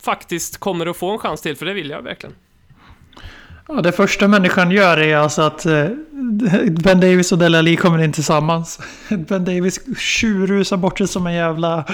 faktiskt 0.02 0.58
kommer 0.58 0.86
att 0.86 0.98
få 0.98 1.12
en 1.12 1.20
chans 1.20 1.42
till, 1.42 1.56
för 1.56 1.66
det 1.66 1.74
vill 1.74 1.90
jag 1.90 2.02
verkligen. 2.02 2.36
Ja, 3.76 3.82
det 3.82 3.92
första 3.92 4.28
människan 4.28 4.72
gör 4.72 4.98
är 4.98 5.18
alltså 5.18 5.42
att 5.42 5.66
eh, 5.66 5.86
Ben 6.70 7.00
Davis 7.00 7.32
och 7.32 7.38
Dele 7.38 7.58
Alli 7.58 7.76
kommer 7.76 8.04
in 8.04 8.12
tillsammans. 8.12 8.80
Ben 9.10 9.46
Davis 9.46 9.80
tjurrusar 9.98 10.78
bort 10.78 10.98
sig 10.98 11.08
som 11.08 11.28
en 11.28 11.34
jävla 11.34 11.86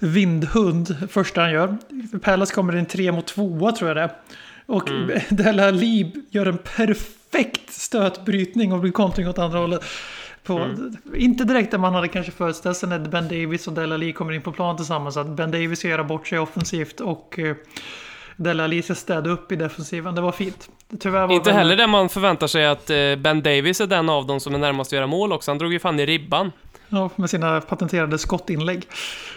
vindhund 0.00 0.96
första 1.10 1.40
han 1.40 1.52
gör. 1.52 1.76
Palace 2.22 2.54
kommer 2.54 2.76
in 2.76 2.86
tre 2.86 3.12
mot 3.12 3.26
tvåa 3.26 3.72
tror 3.72 3.90
jag 3.90 3.96
det. 3.96 4.14
Och 4.66 4.88
mm. 4.88 5.20
Dele 5.28 5.68
Alli 5.68 6.12
gör 6.30 6.46
en 6.46 6.58
perfekt 6.58 7.72
stötbrytning 7.72 8.72
och 8.72 8.80
blir 8.80 8.92
kontring 8.92 9.28
åt 9.28 9.38
andra 9.38 9.58
hållet. 9.58 9.84
På, 10.44 10.58
mm. 10.58 10.96
Inte 11.14 11.44
direkt 11.44 11.70
där 11.70 11.78
man 11.78 11.94
hade 11.94 12.08
kanske 12.08 12.32
föreställt 12.32 12.76
sig 12.76 12.88
när 12.88 12.98
Ben 12.98 13.28
Davis 13.28 13.66
och 13.66 13.72
Dele 13.72 13.94
Alli 13.94 14.12
kommer 14.12 14.32
in 14.32 14.42
på 14.42 14.52
plan 14.52 14.76
tillsammans. 14.76 15.16
Att 15.16 15.28
Ben 15.28 15.50
Davis 15.50 15.78
ska 15.78 15.88
göra 15.88 16.04
bort 16.04 16.26
sig 16.26 16.38
offensivt 16.38 17.00
och 17.00 17.38
eh, 17.38 17.56
Dele 18.36 18.64
Alli 18.64 18.82
ska 18.82 18.94
städa 18.94 19.30
upp 19.30 19.52
i 19.52 19.56
defensiven. 19.56 20.14
Det 20.14 20.20
var 20.20 20.32
fint. 20.32 20.68
Tyvärr 20.98 21.32
Inte 21.32 21.52
heller 21.52 21.76
där 21.76 21.86
man 21.86 22.08
förväntar 22.08 22.46
sig 22.46 22.66
att 22.66 22.90
eh, 22.90 23.16
Ben 23.16 23.42
Davis 23.42 23.80
är 23.80 23.86
den 23.86 24.08
av 24.08 24.26
dem 24.26 24.40
som 24.40 24.54
är 24.54 24.58
närmast 24.58 24.88
att 24.88 24.92
göra 24.92 25.06
mål 25.06 25.32
också. 25.32 25.50
Han 25.50 25.58
drog 25.58 25.72
ju 25.72 25.78
fan 25.78 26.00
i 26.00 26.06
ribban. 26.06 26.52
Ja, 26.88 27.10
med 27.16 27.30
sina 27.30 27.60
patenterade 27.60 28.18
skottinlägg. 28.18 28.86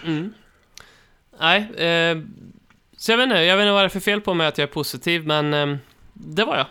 Mm. 0.04 0.32
Nej, 1.40 1.58
eh, 1.60 2.18
så 2.96 3.12
jag 3.12 3.16
vet 3.16 3.24
inte, 3.24 3.36
jag 3.36 3.56
vet 3.56 3.62
inte 3.62 3.72
vad 3.72 3.82
det 3.82 3.86
är 3.86 3.88
för 3.88 4.00
fel 4.00 4.20
på 4.20 4.34
mig 4.34 4.46
att 4.46 4.58
jag 4.58 4.68
är 4.68 4.72
positiv, 4.72 5.26
men 5.26 5.54
eh, 5.54 5.76
det 6.12 6.44
var 6.44 6.56
jag. 6.56 6.66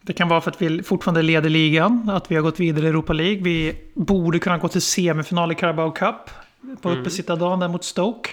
Det 0.00 0.12
kan 0.12 0.28
vara 0.28 0.40
för 0.40 0.50
att 0.50 0.62
vi 0.62 0.82
fortfarande 0.82 1.22
leder 1.22 1.50
ligan, 1.50 2.10
att 2.10 2.30
vi 2.30 2.34
har 2.34 2.42
gått 2.42 2.60
vidare 2.60 2.86
i 2.86 2.88
Europa 2.88 3.12
League. 3.12 3.42
Vi 3.42 3.76
borde 3.94 4.38
kunna 4.38 4.58
gå 4.58 4.68
till 4.68 4.82
semifinal 4.82 5.52
i 5.52 5.54
Carabao 5.54 5.90
Cup 5.90 6.30
på 6.82 6.88
mm. 6.88 7.00
uppesittardagen 7.00 7.60
där 7.60 7.68
mot 7.68 7.84
Stoke. 7.84 8.30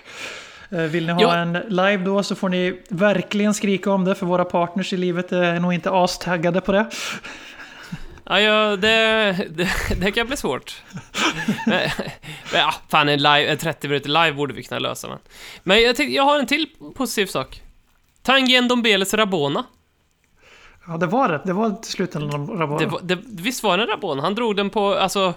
Eh, 0.71 0.81
vill 0.81 1.07
ni 1.07 1.13
ha 1.13 1.21
ja. 1.21 1.35
en 1.35 1.53
live 1.53 1.97
då 1.97 2.23
så 2.23 2.35
får 2.35 2.49
ni 2.49 2.81
verkligen 2.89 3.53
skrika 3.53 3.91
om 3.91 4.05
det 4.05 4.15
för 4.15 4.25
våra 4.25 4.45
partners 4.45 4.93
i 4.93 4.97
livet 4.97 5.31
är 5.31 5.59
nog 5.59 5.73
inte 5.73 5.91
astaggade 5.91 6.61
på 6.61 6.71
det. 6.71 6.89
Ja, 8.23 8.39
ja 8.39 8.75
det, 8.75 9.31
det, 9.49 9.69
det 9.99 10.11
kan 10.11 10.27
bli 10.27 10.37
svårt. 10.37 10.83
men, 11.65 11.89
ja, 12.53 12.73
fan, 12.89 13.09
en, 13.09 13.17
live, 13.17 13.45
en 13.45 13.57
30 13.57 13.87
minuter 13.87 14.09
live 14.09 14.33
borde 14.33 14.53
vi 14.53 14.63
kunna 14.63 14.79
lösa. 14.79 15.07
Men, 15.07 15.17
men 15.63 15.81
jag, 15.81 15.99
jag 15.99 16.23
har 16.23 16.39
en 16.39 16.47
till 16.47 16.67
positiv 16.95 17.25
sak. 17.25 17.61
Tangen 18.21 18.67
Dombeles 18.67 19.13
Rabona. 19.13 19.65
Ja, 20.87 20.97
det 20.97 21.07
var 21.07 21.29
det. 21.29 21.41
Det 21.45 21.53
var 21.53 21.69
till 21.69 21.91
slut 21.91 22.15
en 22.15 22.31
Rabona. 22.31 22.99
Det, 23.01 23.15
det, 23.15 23.21
visst 23.41 23.63
var 23.63 23.77
det 23.77 23.83
en 23.83 23.89
Rabona? 23.89 24.21
Han 24.21 24.35
drog 24.35 24.55
den 24.55 24.69
på, 24.69 24.93
alltså... 24.93 25.33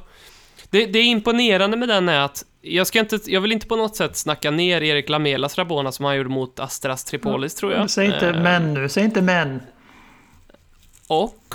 Det, 0.70 0.87
det 0.87 0.99
är 0.99 1.05
imponerande 1.05 1.77
med 1.77 1.88
den 1.88 2.09
är 2.09 2.20
att 2.20 2.44
jag, 2.64 2.87
ska 2.87 3.00
inte, 3.00 3.18
jag 3.27 3.40
vill 3.40 3.53
inte 3.53 3.66
på 3.66 3.77
något 3.77 3.96
sätt 3.96 4.16
snacka 4.16 4.50
ner 4.50 4.83
Erik 4.83 5.09
Lamelas 5.09 5.59
Rabona 5.59 5.92
som 5.92 6.05
han 6.05 6.16
gjorde 6.16 6.29
mot 6.29 6.61
Astras 6.61 7.05
Tripolis, 7.05 7.55
tror 7.55 7.72
jag. 7.72 7.90
Säg 7.90 8.07
inte 8.07 8.31
uh, 8.31 8.42
men 8.42 8.74
nu, 8.74 8.88
säg 8.88 9.05
inte 9.05 9.22
men. 9.22 9.61
Och? 11.07 11.55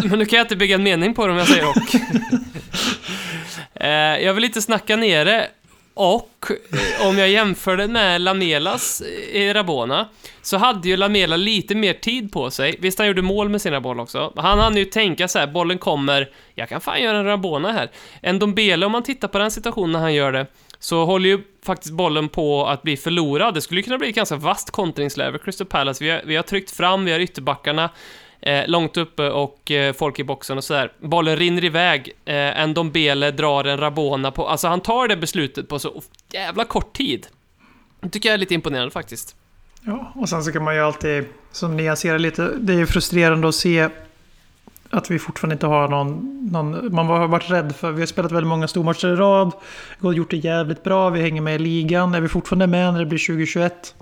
men 0.10 0.18
nu 0.18 0.26
kan 0.26 0.36
jag 0.36 0.44
inte 0.44 0.56
bygga 0.56 0.74
en 0.74 0.82
mening 0.82 1.14
på 1.14 1.26
det 1.26 1.32
om 1.32 1.38
jag 1.38 1.48
säger 1.48 1.68
och. 1.68 1.94
uh, 3.80 4.24
jag 4.24 4.34
vill 4.34 4.44
inte 4.44 4.62
snacka 4.62 4.96
ner 4.96 5.24
det. 5.24 5.50
Och 5.98 6.46
eh, 6.50 7.08
om 7.08 7.18
jag 7.18 7.28
jämför 7.28 7.76
det 7.76 7.88
med 7.88 8.20
Lamelas 8.20 9.00
eh, 9.00 9.42
i 9.42 9.52
Rabona, 9.52 10.08
så 10.42 10.56
hade 10.56 10.88
ju 10.88 10.96
Lamela 10.96 11.36
lite 11.36 11.74
mer 11.74 11.92
tid 11.92 12.32
på 12.32 12.50
sig. 12.50 12.76
Visst, 12.80 12.98
han 12.98 13.08
gjorde 13.08 13.22
mål 13.22 13.48
med 13.48 13.62
sina 13.62 13.80
boll 13.80 14.00
också. 14.00 14.32
Han 14.36 14.58
hann 14.58 14.76
ju 14.76 14.84
tänka 14.84 15.28
så 15.28 15.38
här, 15.38 15.46
bollen 15.46 15.78
kommer, 15.78 16.30
jag 16.54 16.68
kan 16.68 16.80
fan 16.80 17.02
göra 17.02 17.18
en 17.18 17.24
Rabona 17.24 17.72
här. 17.72 17.90
En 18.22 18.38
Dombele, 18.38 18.86
om 18.86 18.92
man 18.92 19.02
tittar 19.02 19.28
på 19.28 19.38
den 19.38 19.50
situationen 19.50 19.92
när 19.92 20.00
han 20.00 20.14
gör 20.14 20.32
det, 20.32 20.46
så 20.78 21.04
håller 21.04 21.28
ju 21.28 21.40
faktiskt 21.64 21.94
bollen 21.94 22.28
på 22.28 22.66
att 22.66 22.82
bli 22.82 22.96
förlorad. 22.96 23.54
Det 23.54 23.60
skulle 23.60 23.82
kunna 23.82 23.98
bli 23.98 24.08
ett 24.08 24.14
ganska 24.14 24.36
vasst 24.36 24.70
kontringsläge 24.70 25.38
Crystal 25.38 25.66
Palace. 25.66 26.04
Vi 26.04 26.10
har, 26.10 26.22
vi 26.24 26.36
har 26.36 26.42
tryckt 26.42 26.70
fram, 26.70 27.04
vi 27.04 27.12
har 27.12 27.20
ytterbackarna 27.20 27.90
eh, 28.40 28.68
långt 28.68 28.96
uppe 28.96 29.30
och 29.30 29.70
eh, 29.70 29.92
folk 29.92 30.18
i 30.18 30.24
boxen 30.24 30.58
och 30.58 30.64
sådär. 30.64 30.92
Bollen 31.00 31.36
rinner 31.36 31.64
iväg, 31.64 32.12
eh, 32.24 32.34
en 32.34 32.74
Dombele 32.74 33.30
drar 33.30 33.64
en 33.64 33.78
Rabona 33.78 34.30
på, 34.30 34.48
alltså 34.48 34.68
han 34.68 34.80
tar 34.80 35.08
det 35.08 35.16
beslutet 35.16 35.68
på 35.68 35.78
så 35.78 36.02
jävla 36.32 36.64
kort 36.64 36.96
tid. 36.96 37.26
Det 38.00 38.08
tycker 38.08 38.28
jag 38.28 38.34
är 38.34 38.38
lite 38.38 38.54
imponerande 38.54 38.90
faktiskt. 38.90 39.36
Ja, 39.80 40.12
och 40.14 40.28
sen 40.28 40.44
så 40.44 40.52
kan 40.52 40.64
man 40.64 40.74
ju 40.74 40.80
alltid, 40.80 41.24
som 41.52 41.76
nyansera 41.76 42.18
lite, 42.18 42.50
det 42.58 42.72
är 42.72 42.78
ju 42.78 42.86
frustrerande 42.86 43.48
att 43.48 43.54
se 43.54 43.88
att 44.90 45.10
vi 45.10 45.18
fortfarande 45.18 45.52
inte 45.52 45.66
har 45.66 45.88
någon, 45.88 46.38
någon, 46.52 46.94
Man 46.94 47.06
har 47.06 47.28
varit 47.28 47.50
rädd 47.50 47.76
för... 47.76 47.92
Vi 47.92 48.00
har 48.02 48.06
spelat 48.06 48.32
väldigt 48.32 48.48
många 48.48 48.68
stormatcher 48.68 49.08
i 49.08 49.16
rad. 49.16 49.52
Gjort 50.14 50.30
det 50.30 50.36
jävligt 50.36 50.84
bra. 50.84 51.10
Vi 51.10 51.20
hänger 51.20 51.40
med 51.40 51.54
i 51.54 51.58
ligan. 51.58 52.14
Är 52.14 52.20
vi 52.20 52.28
fortfarande 52.28 52.66
med 52.66 52.92
när 52.92 53.00
det 53.00 53.06
blir 53.06 53.26
2021? 53.26 53.94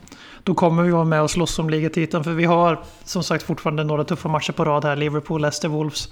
Då 0.44 0.54
kommer 0.54 0.82
vi 0.82 0.90
vara 0.90 1.04
med 1.04 1.22
och 1.22 1.30
slåss 1.30 1.58
om 1.58 1.70
ligatiteln. 1.70 2.24
För 2.24 2.32
vi 2.32 2.44
har 2.44 2.82
som 3.04 3.22
sagt 3.22 3.44
fortfarande 3.44 3.84
några 3.84 4.04
tuffa 4.04 4.28
matcher 4.28 4.52
på 4.52 4.64
rad 4.64 4.84
här. 4.84 4.96
Liverpool, 4.96 5.40
Leicester, 5.40 5.68
Wolves. 5.68 6.08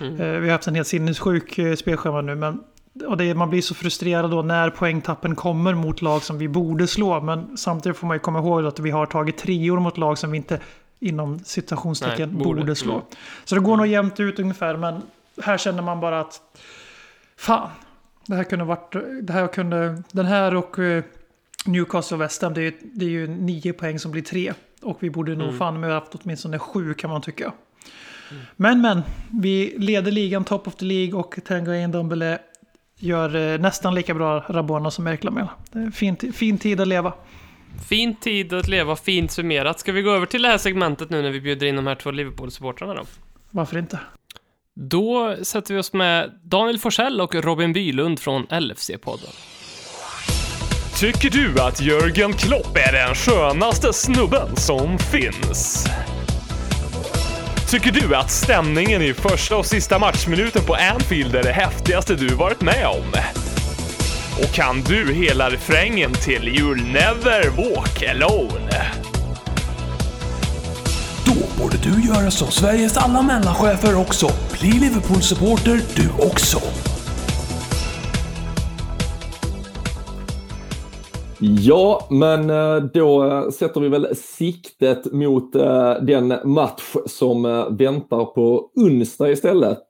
Mm. 0.00 0.20
Eh, 0.20 0.40
vi 0.40 0.46
har 0.46 0.52
haft 0.52 0.66
en 0.66 0.74
helt 0.74 0.88
sinnessjuk 0.88 1.58
eh, 1.58 1.74
spelschema 1.74 2.20
nu. 2.20 2.34
Men 2.34 2.60
och 3.06 3.16
det, 3.16 3.34
man 3.34 3.50
blir 3.50 3.62
så 3.62 3.74
frustrerad 3.74 4.30
då 4.30 4.42
när 4.42 4.70
poängtappen 4.70 5.36
kommer 5.36 5.74
mot 5.74 6.02
lag 6.02 6.22
som 6.22 6.38
vi 6.38 6.48
borde 6.48 6.86
slå. 6.86 7.20
Men 7.20 7.56
samtidigt 7.56 7.98
får 7.98 8.06
man 8.06 8.16
ju 8.16 8.20
komma 8.20 8.38
ihåg 8.38 8.66
att 8.66 8.78
vi 8.78 8.90
har 8.90 9.06
tagit 9.06 9.38
treor 9.38 9.80
mot 9.80 9.98
lag 9.98 10.18
som 10.18 10.30
vi 10.30 10.36
inte 10.36 10.60
inom 11.00 11.38
citationstecken 11.38 12.28
Nej, 12.28 12.44
borde, 12.44 12.60
borde 12.60 12.74
slå. 12.74 12.92
Mm. 12.92 13.04
Så 13.44 13.54
det 13.54 13.60
går 13.60 13.76
nog 13.76 13.86
jämnt 13.86 14.20
ut 14.20 14.38
ungefär. 14.38 14.76
Men 14.76 15.02
här 15.42 15.58
känner 15.58 15.82
man 15.82 16.00
bara 16.00 16.20
att 16.20 16.40
fan, 17.36 17.70
det 18.26 18.34
här 18.34 18.44
kunde 18.44 18.64
varit, 18.64 18.96
det 19.22 19.32
här 19.32 19.46
kunde, 19.46 20.02
den 20.12 20.26
här 20.26 20.54
och 20.54 20.78
eh, 20.78 21.04
Newcastle 21.64 22.14
och 22.14 22.20
West 22.20 22.42
Ham, 22.42 22.54
det 22.54 22.62
är, 22.62 22.74
det 22.82 23.04
är 23.04 23.10
ju 23.10 23.26
nio 23.26 23.72
poäng 23.72 23.98
som 23.98 24.10
blir 24.10 24.22
tre. 24.22 24.52
Och 24.82 24.96
vi 25.00 25.10
borde 25.10 25.34
nog 25.34 25.46
mm. 25.46 25.58
fan 25.58 25.80
med 25.80 25.90
haft 25.90 26.14
åtminstone 26.14 26.58
sju 26.58 26.94
kan 26.94 27.10
man 27.10 27.22
tycka. 27.22 27.44
Mm. 28.30 28.42
Men 28.56 28.80
men, 28.80 29.02
vi 29.42 29.74
leder 29.78 30.12
ligan 30.12 30.44
top 30.44 30.66
of 30.68 30.74
the 30.74 30.84
League 30.84 31.14
och 31.14 31.38
Tango 31.44 31.86
Ndombele 31.86 32.38
gör 32.98 33.36
eh, 33.36 33.60
nästan 33.60 33.94
lika 33.94 34.14
bra 34.14 34.40
Rabona 34.48 34.90
som 34.90 35.06
Erik 35.06 35.24
Lamela. 35.24 35.50
Fin, 35.94 36.16
fin 36.32 36.58
tid 36.58 36.80
att 36.80 36.88
leva. 36.88 37.12
Fin 37.88 38.16
tid 38.16 38.52
att 38.52 38.68
leva, 38.68 38.96
fint 38.96 39.30
summerat. 39.30 39.80
Ska 39.80 39.92
vi 39.92 40.02
gå 40.02 40.10
över 40.10 40.26
till 40.26 40.42
det 40.42 40.48
här 40.48 40.58
segmentet 40.58 41.10
nu 41.10 41.22
när 41.22 41.30
vi 41.30 41.40
bjuder 41.40 41.66
in 41.66 41.76
de 41.76 41.86
här 41.86 41.94
två 41.94 42.10
Liverpool-supportrarna 42.10 42.94
då? 42.94 43.04
Varför 43.50 43.78
inte? 43.78 44.00
Då 44.74 45.36
sätter 45.42 45.74
vi 45.74 45.80
oss 45.80 45.92
med 45.92 46.40
Daniel 46.42 46.78
Forsell 46.78 47.20
och 47.20 47.34
Robin 47.34 47.72
Bylund 47.72 48.20
från 48.20 48.46
LFC-podden. 48.46 49.34
Tycker 50.96 51.30
du 51.30 51.60
att 51.60 51.80
Jörgen 51.80 52.32
Klopp 52.32 52.76
är 52.76 52.92
den 52.92 53.14
skönaste 53.14 53.92
snubben 53.92 54.56
som 54.56 54.98
finns? 54.98 55.86
Tycker 57.70 57.92
du 57.92 58.16
att 58.16 58.30
stämningen 58.30 59.02
i 59.02 59.14
första 59.14 59.56
och 59.56 59.66
sista 59.66 59.98
matchminuten 59.98 60.64
på 60.64 60.74
Anfield 60.74 61.34
är 61.34 61.42
det 61.42 61.52
häftigaste 61.52 62.14
du 62.14 62.28
varit 62.28 62.60
med 62.60 62.86
om? 62.86 63.12
Och 64.42 64.54
kan 64.54 64.82
du 64.82 65.12
hela 65.12 65.50
refrängen 65.50 66.12
till 66.12 66.42
You'll 66.42 66.92
never 66.92 67.48
walk 67.50 68.02
alone? 68.02 68.86
Då 71.24 71.62
borde 71.62 71.76
du 71.76 72.08
göra 72.08 72.30
som 72.30 72.50
Sveriges 72.50 72.96
alla 72.96 73.22
mellanchefer 73.22 73.94
också. 73.94 74.30
Bli 74.60 74.70
Liverpool-supporter 74.70 75.80
du 75.94 76.08
också. 76.18 76.60
Ja, 81.46 82.06
men 82.10 82.50
eh, 82.50 82.76
då 82.76 83.50
sätter 83.52 83.80
vi 83.80 83.88
väl 83.88 84.16
siktet 84.16 85.12
mot 85.12 85.54
eh, 85.54 85.92
den 86.02 86.34
match 86.44 86.94
som 87.06 87.44
eh, 87.44 87.70
väntar 87.70 88.24
på 88.24 88.70
onsdag 88.74 89.30
istället. 89.30 89.82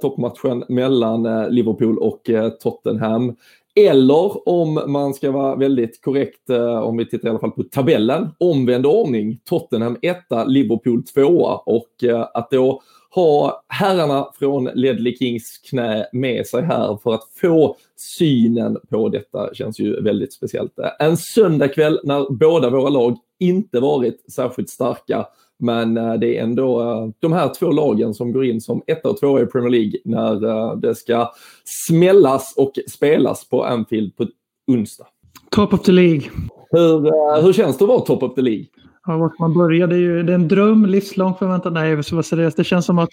Toppmatchen 0.00 0.64
mellan 0.68 1.46
Liverpool 1.48 1.98
och 1.98 2.30
Tottenham. 2.60 3.36
Eller 3.74 4.48
om 4.48 4.80
man 4.86 5.14
ska 5.14 5.30
vara 5.30 5.56
väldigt 5.56 6.02
korrekt, 6.02 6.50
om 6.82 6.96
vi 6.96 7.08
tittar 7.08 7.28
i 7.28 7.30
alla 7.30 7.38
fall 7.38 7.50
på 7.50 7.62
tabellen, 7.62 8.30
omvänd 8.38 8.86
ordning. 8.86 9.40
Tottenham 9.44 9.96
1, 10.02 10.16
Liverpool 10.46 11.04
2 11.04 11.22
och 11.66 11.88
att 12.34 12.50
då 12.50 12.82
ha 13.14 13.64
herrarna 13.68 14.28
från 14.38 14.64
Ledley 14.64 15.16
Kings 15.16 15.58
knä 15.70 16.06
med 16.12 16.46
sig 16.46 16.62
här 16.62 16.98
för 17.02 17.14
att 17.14 17.24
få 17.40 17.76
synen 18.02 18.76
på 18.90 19.08
detta 19.08 19.54
känns 19.54 19.80
ju 19.80 20.02
väldigt 20.02 20.32
speciellt. 20.32 20.72
En 20.98 21.16
söndagkväll 21.16 22.00
när 22.04 22.32
båda 22.32 22.70
våra 22.70 22.88
lag 22.88 23.16
inte 23.40 23.80
varit 23.80 24.32
särskilt 24.32 24.70
starka 24.70 25.26
men 25.62 25.96
eh, 25.96 26.14
det 26.14 26.38
är 26.38 26.42
ändå 26.42 26.80
eh, 26.80 27.08
de 27.20 27.32
här 27.32 27.54
två 27.58 27.72
lagen 27.72 28.14
som 28.14 28.32
går 28.32 28.44
in 28.44 28.60
som 28.60 28.82
ett 28.86 29.06
och 29.06 29.20
två 29.20 29.40
i 29.40 29.46
Premier 29.46 29.70
League 29.70 29.92
när 30.04 30.44
eh, 30.44 30.76
det 30.76 30.94
ska 30.94 31.32
smällas 31.64 32.54
och 32.56 32.72
spelas 32.90 33.48
på 33.48 33.64
Anfield 33.64 34.16
på 34.16 34.26
onsdag. 34.66 35.06
Top 35.50 35.72
of 35.72 35.82
the 35.82 35.92
League. 35.92 36.22
Hur, 36.70 37.42
hur 37.42 37.52
känns 37.52 37.78
det 37.78 37.84
att 37.84 37.88
vara 37.88 38.00
top 38.00 38.22
of 38.22 38.34
the 38.34 38.42
League? 38.42 38.64
Ja, 39.06 39.16
vart 39.16 39.38
man 39.38 39.54
börjar, 39.54 39.86
det 39.86 39.94
är 39.94 39.98
ju 39.98 40.22
det 40.22 40.32
är 40.32 40.34
en 40.34 40.48
dröm, 40.48 40.86
livslång 40.86 41.34
förväntan. 41.34 41.74
Nej, 41.74 41.90
jag 41.90 42.04
ska 42.04 42.16
vara 42.16 42.22
seriös. 42.22 42.54
Det 42.54 42.64
känns 42.64 42.86
som 42.86 42.98
att 42.98 43.10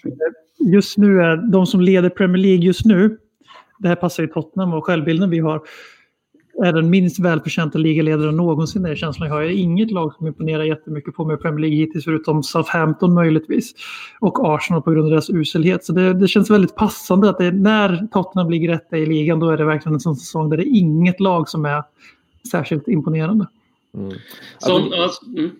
just 0.72 0.98
nu 0.98 1.20
är 1.20 1.52
de 1.52 1.66
som 1.66 1.80
leder 1.80 2.08
Premier 2.08 2.42
League 2.42 2.64
just 2.64 2.84
nu, 2.84 3.18
det 3.80 3.88
här 3.88 3.96
passar 3.96 4.22
ju 4.22 4.28
Tottenham 4.28 4.74
och 4.74 4.84
självbilden 4.84 5.30
vi 5.30 5.38
har. 5.38 5.60
är 6.64 6.72
den 6.72 6.90
minst 6.90 7.18
välförtjänta 7.18 7.78
ligaledaren 7.78 8.36
någonsin 8.36 8.84
är 8.84 8.94
känslan 8.94 9.28
jag 9.28 9.34
har. 9.34 9.42
Jag 9.42 9.48
har 9.48 9.54
inget 9.54 9.90
lag 9.90 10.14
som 10.14 10.26
imponerar 10.26 10.64
jättemycket 10.64 11.14
på 11.14 11.24
mig 11.24 11.34
i 11.34 11.38
Premier 11.38 11.60
League 11.60 11.76
hittills 11.76 12.04
förutom 12.04 12.42
Southampton 12.42 13.14
möjligtvis. 13.14 13.74
Och 14.20 14.54
Arsenal 14.54 14.82
på 14.82 14.90
grund 14.90 15.04
av 15.04 15.10
deras 15.10 15.30
uselhet. 15.30 15.84
Så 15.84 15.92
det, 15.92 16.14
det 16.14 16.28
känns 16.28 16.50
väldigt 16.50 16.74
passande 16.74 17.30
att 17.30 17.38
det, 17.38 17.50
när 17.50 18.06
Tottenham 18.12 18.50
ligger 18.50 18.68
rätta 18.68 18.98
i 18.98 19.06
ligan 19.06 19.40
då 19.40 19.50
är 19.50 19.56
det 19.56 19.64
verkligen 19.64 19.94
en 19.94 20.00
sån 20.00 20.16
säsong 20.16 20.50
där 20.50 20.56
det 20.56 20.62
är 20.62 20.78
inget 20.78 21.20
lag 21.20 21.48
som 21.48 21.64
är 21.64 21.82
särskilt 22.50 22.88
imponerande. 22.88 23.46
Mm. 23.94 24.12
Som, 24.58 24.92
alltså, 24.92 25.26
mm. 25.26 25.50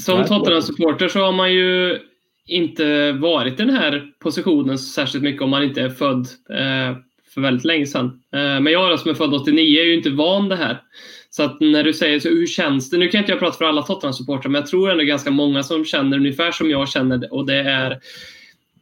som 0.00 0.24
Tottenham-supporter 0.24 1.08
så 1.08 1.18
har 1.20 1.32
man 1.32 1.52
ju 1.52 1.98
inte 2.46 3.12
varit 3.12 3.60
i 3.60 3.64
den 3.64 3.74
här 3.74 4.12
positionen 4.18 4.78
särskilt 4.78 5.24
mycket 5.24 5.42
om 5.42 5.50
man 5.50 5.62
inte 5.62 5.80
är 5.80 5.90
född 5.90 6.26
eh, 6.50 6.96
för 7.34 7.40
väldigt 7.40 7.64
länge 7.64 7.86
sedan. 7.86 8.06
Eh, 8.34 8.60
men 8.60 8.66
jag 8.66 9.00
som 9.00 9.10
är 9.10 9.14
född 9.14 9.34
89 9.34 9.80
är 9.80 9.84
ju 9.84 9.94
inte 9.94 10.10
van 10.10 10.48
det 10.48 10.56
här. 10.56 10.82
Så 11.30 11.42
att 11.42 11.60
när 11.60 11.84
du 11.84 11.92
säger 11.92 12.20
så, 12.20 12.28
hur 12.28 12.46
känns 12.46 12.90
det? 12.90 12.96
Nu 12.98 13.08
kan 13.08 13.20
inte 13.20 13.32
jag 13.32 13.38
prata 13.38 13.58
för 13.58 13.64
alla 13.64 13.82
Tottenham-supportrar, 13.82 14.48
men 14.48 14.60
jag 14.60 14.66
tror 14.66 14.90
ändå 14.90 15.04
ganska 15.04 15.30
många 15.30 15.62
som 15.62 15.84
känner 15.84 16.16
ungefär 16.16 16.52
som 16.52 16.70
jag 16.70 16.88
känner 16.88 17.18
det. 17.18 17.28
Och 17.28 17.46
det 17.46 17.60
är... 17.60 17.98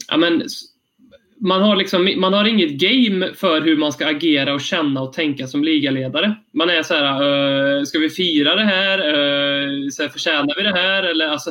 Ja, 0.09 0.17
men, 0.17 0.43
man 1.41 1.63
har, 1.63 1.77
liksom, 1.77 2.13
man 2.17 2.33
har 2.33 2.45
inget 2.45 2.71
game 2.71 3.31
för 3.35 3.61
hur 3.61 3.77
man 3.77 3.93
ska 3.93 4.07
agera 4.07 4.55
och 4.55 4.61
känna 4.61 5.03
och 5.03 5.13
tänka 5.13 5.47
som 5.47 5.65
ligaledare. 5.65 6.35
Man 6.53 6.71
är 6.71 6.83
så 6.83 6.95
här, 6.95 7.23
uh, 7.23 7.85
ska 7.85 7.99
vi 7.99 8.11
fira 8.11 8.55
det 8.55 8.65
här? 8.65 8.99
Uh, 8.99 9.89
så 9.89 10.03
här, 10.03 10.09
förtjänar 10.09 10.55
vi 10.57 10.63
det 10.63 10.79
här? 10.81 11.03
Eller, 11.03 11.29
alltså, 11.29 11.51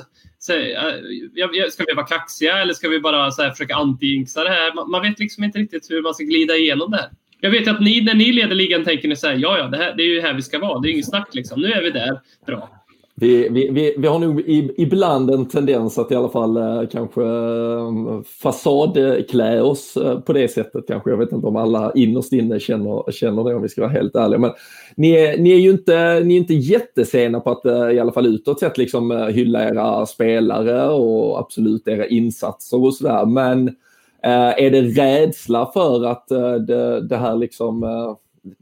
Eh, 0.49 1.69
ska 1.69 1.83
vi 1.87 1.93
vara 1.93 2.05
kaxiga 2.05 2.61
eller 2.61 2.73
ska 2.73 2.89
vi 2.89 2.99
bara 2.99 3.31
så 3.31 3.41
här, 3.41 3.51
försöka 3.51 3.75
anti-jinxa 3.75 4.43
det 4.43 4.49
här? 4.49 4.73
Man, 4.73 4.91
man, 4.91 5.01
vet 5.01 5.19
liksom 5.19 5.43
inte 5.43 5.59
riktigt 5.59 5.91
hur 5.91 6.01
man 6.01 6.13
ska 6.13 6.23
glida 6.23 6.55
igenom 6.55 6.91
det 6.91 6.97
här. 6.97 7.09
Jag 7.39 7.51
vet 7.51 7.67
att 7.67 7.81
ni, 7.81 8.01
när 8.01 8.13
ni 8.13 8.31
leder 8.31 8.55
ligan 8.55 8.83
tänker 8.83 9.07
ni 9.07 9.15
så 9.15 9.27
här, 9.27 9.35
ja, 9.35 9.57
ja, 9.57 9.67
det, 9.67 9.77
här, 9.77 9.93
det 9.97 10.03
är 10.03 10.07
ju 10.07 10.21
här 10.21 10.33
vi 10.33 10.41
ska 10.41 10.59
vara. 10.59 10.79
Det 10.79 10.89
är 10.89 10.91
inget 10.91 11.09
snack 11.09 11.29
liksom. 11.35 11.61
Nu 11.61 11.71
är 11.71 11.81
vi 11.81 11.91
där. 11.91 12.19
Bra. 12.45 12.80
Vi, 13.21 13.49
vi, 13.49 13.69
vi, 13.69 13.95
vi 13.97 14.07
har 14.07 14.19
nog 14.19 14.43
ibland 14.77 15.31
en 15.31 15.45
tendens 15.45 15.97
att 15.97 16.11
i 16.11 16.15
alla 16.15 16.29
fall 16.29 16.57
eh, 16.57 16.87
kanske 16.91 17.21
eh, 17.21 18.21
fasadklä 18.41 19.61
oss 19.61 19.97
eh, 19.97 20.19
på 20.19 20.33
det 20.33 20.47
sättet 20.47 20.87
kanske. 20.87 21.09
Jag 21.09 21.17
vet 21.17 21.31
inte 21.31 21.47
om 21.47 21.55
alla 21.55 21.91
innerst 21.95 22.33
inne 22.33 22.59
känner, 22.59 23.11
känner 23.11 23.43
det 23.43 23.55
om 23.55 23.61
vi 23.61 23.69
ska 23.69 23.81
vara 23.81 23.91
helt 23.91 24.15
ärliga. 24.15 24.39
Men 24.39 24.51
ni 24.95 25.11
är, 25.11 25.37
ni 25.37 25.51
är 25.51 25.57
ju 25.57 25.71
inte, 25.71 26.19
ni 26.19 26.33
är 26.33 26.37
inte 26.37 26.53
jättesena 26.53 27.39
på 27.39 27.51
att 27.51 27.65
i 27.93 27.99
alla 27.99 28.11
fall 28.11 28.25
utåt 28.25 28.59
sett 28.59 28.77
liksom 28.77 29.11
hylla 29.33 29.69
era 29.69 30.05
spelare 30.05 30.89
och 30.89 31.39
absolut 31.39 31.87
era 31.87 32.05
insatser 32.05 32.83
och 32.83 32.93
sådär. 32.93 33.25
Men 33.25 33.75
är 34.21 34.71
det 34.71 34.81
rädsla 34.81 35.71
för 35.73 36.05
att 36.05 36.27
det, 36.67 37.07
det 37.07 37.17
här 37.17 37.35
liksom 37.35 37.83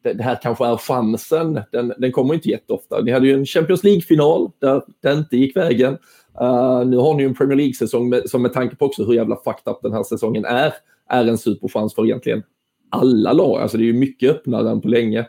det, 0.04 0.24
här 0.24 0.39
kanske 0.42 0.65
är 0.65 0.78
chansen. 0.78 1.62
Den, 1.72 1.94
den 1.98 2.12
kommer 2.12 2.34
inte 2.34 2.50
jätteofta. 2.50 3.02
Ni 3.02 3.12
hade 3.12 3.28
ju 3.28 3.34
en 3.34 3.46
Champions 3.46 3.84
League-final 3.84 4.52
där 4.60 4.82
det 5.02 5.13
inte 5.13 5.38
gick 5.38 5.58
vägen. 5.58 5.98
Uh, 6.42 6.86
nu 6.86 6.98
har 6.98 7.13
ni 7.13 7.24
ju 7.24 7.30
en 7.30 7.36
Premier 7.36 7.58
League-säsong 7.58 8.13
som 8.26 8.42
med 8.42 8.54
tanke 8.54 8.76
på 8.76 8.86
också 8.86 9.04
hur 9.04 9.13
jävla 9.13 9.36
fucked 9.36 9.72
up 9.72 9.80
den 9.82 9.94
här 9.94 10.04
säsongen 10.04 10.46
är, 10.46 10.74
är 11.10 11.26
en 11.26 11.38
superchans 11.38 11.96
för 11.96 12.06
egentligen 12.06 12.44
alla 12.89 13.34
lag. 13.34 13.62
Alltså 13.62 13.78
det 13.78 13.84
är 13.84 13.86
ju 13.86 13.94
mycket 13.94 14.32
öppnare 14.32 14.70
än 14.70 14.82
på 14.82 14.88
länge. 14.88 15.20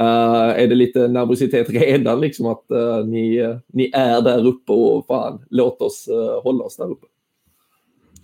Uh, 0.00 0.62
är 0.62 0.66
det 0.66 0.74
lite 0.74 1.08
nervositet 1.08 1.70
redan 1.70 2.20
liksom 2.20 2.46
att 2.46 2.64
uh, 2.72 3.06
ni, 3.06 3.54
ni 3.66 3.90
är 3.94 4.20
där 4.20 4.46
uppe 4.46 4.72
och 4.72 5.06
fan, 5.06 5.44
låt 5.50 5.82
oss 5.82 6.08
hålla 6.42 6.64
oss 6.64 6.76
där 6.76 6.90
uppe? 6.90 7.06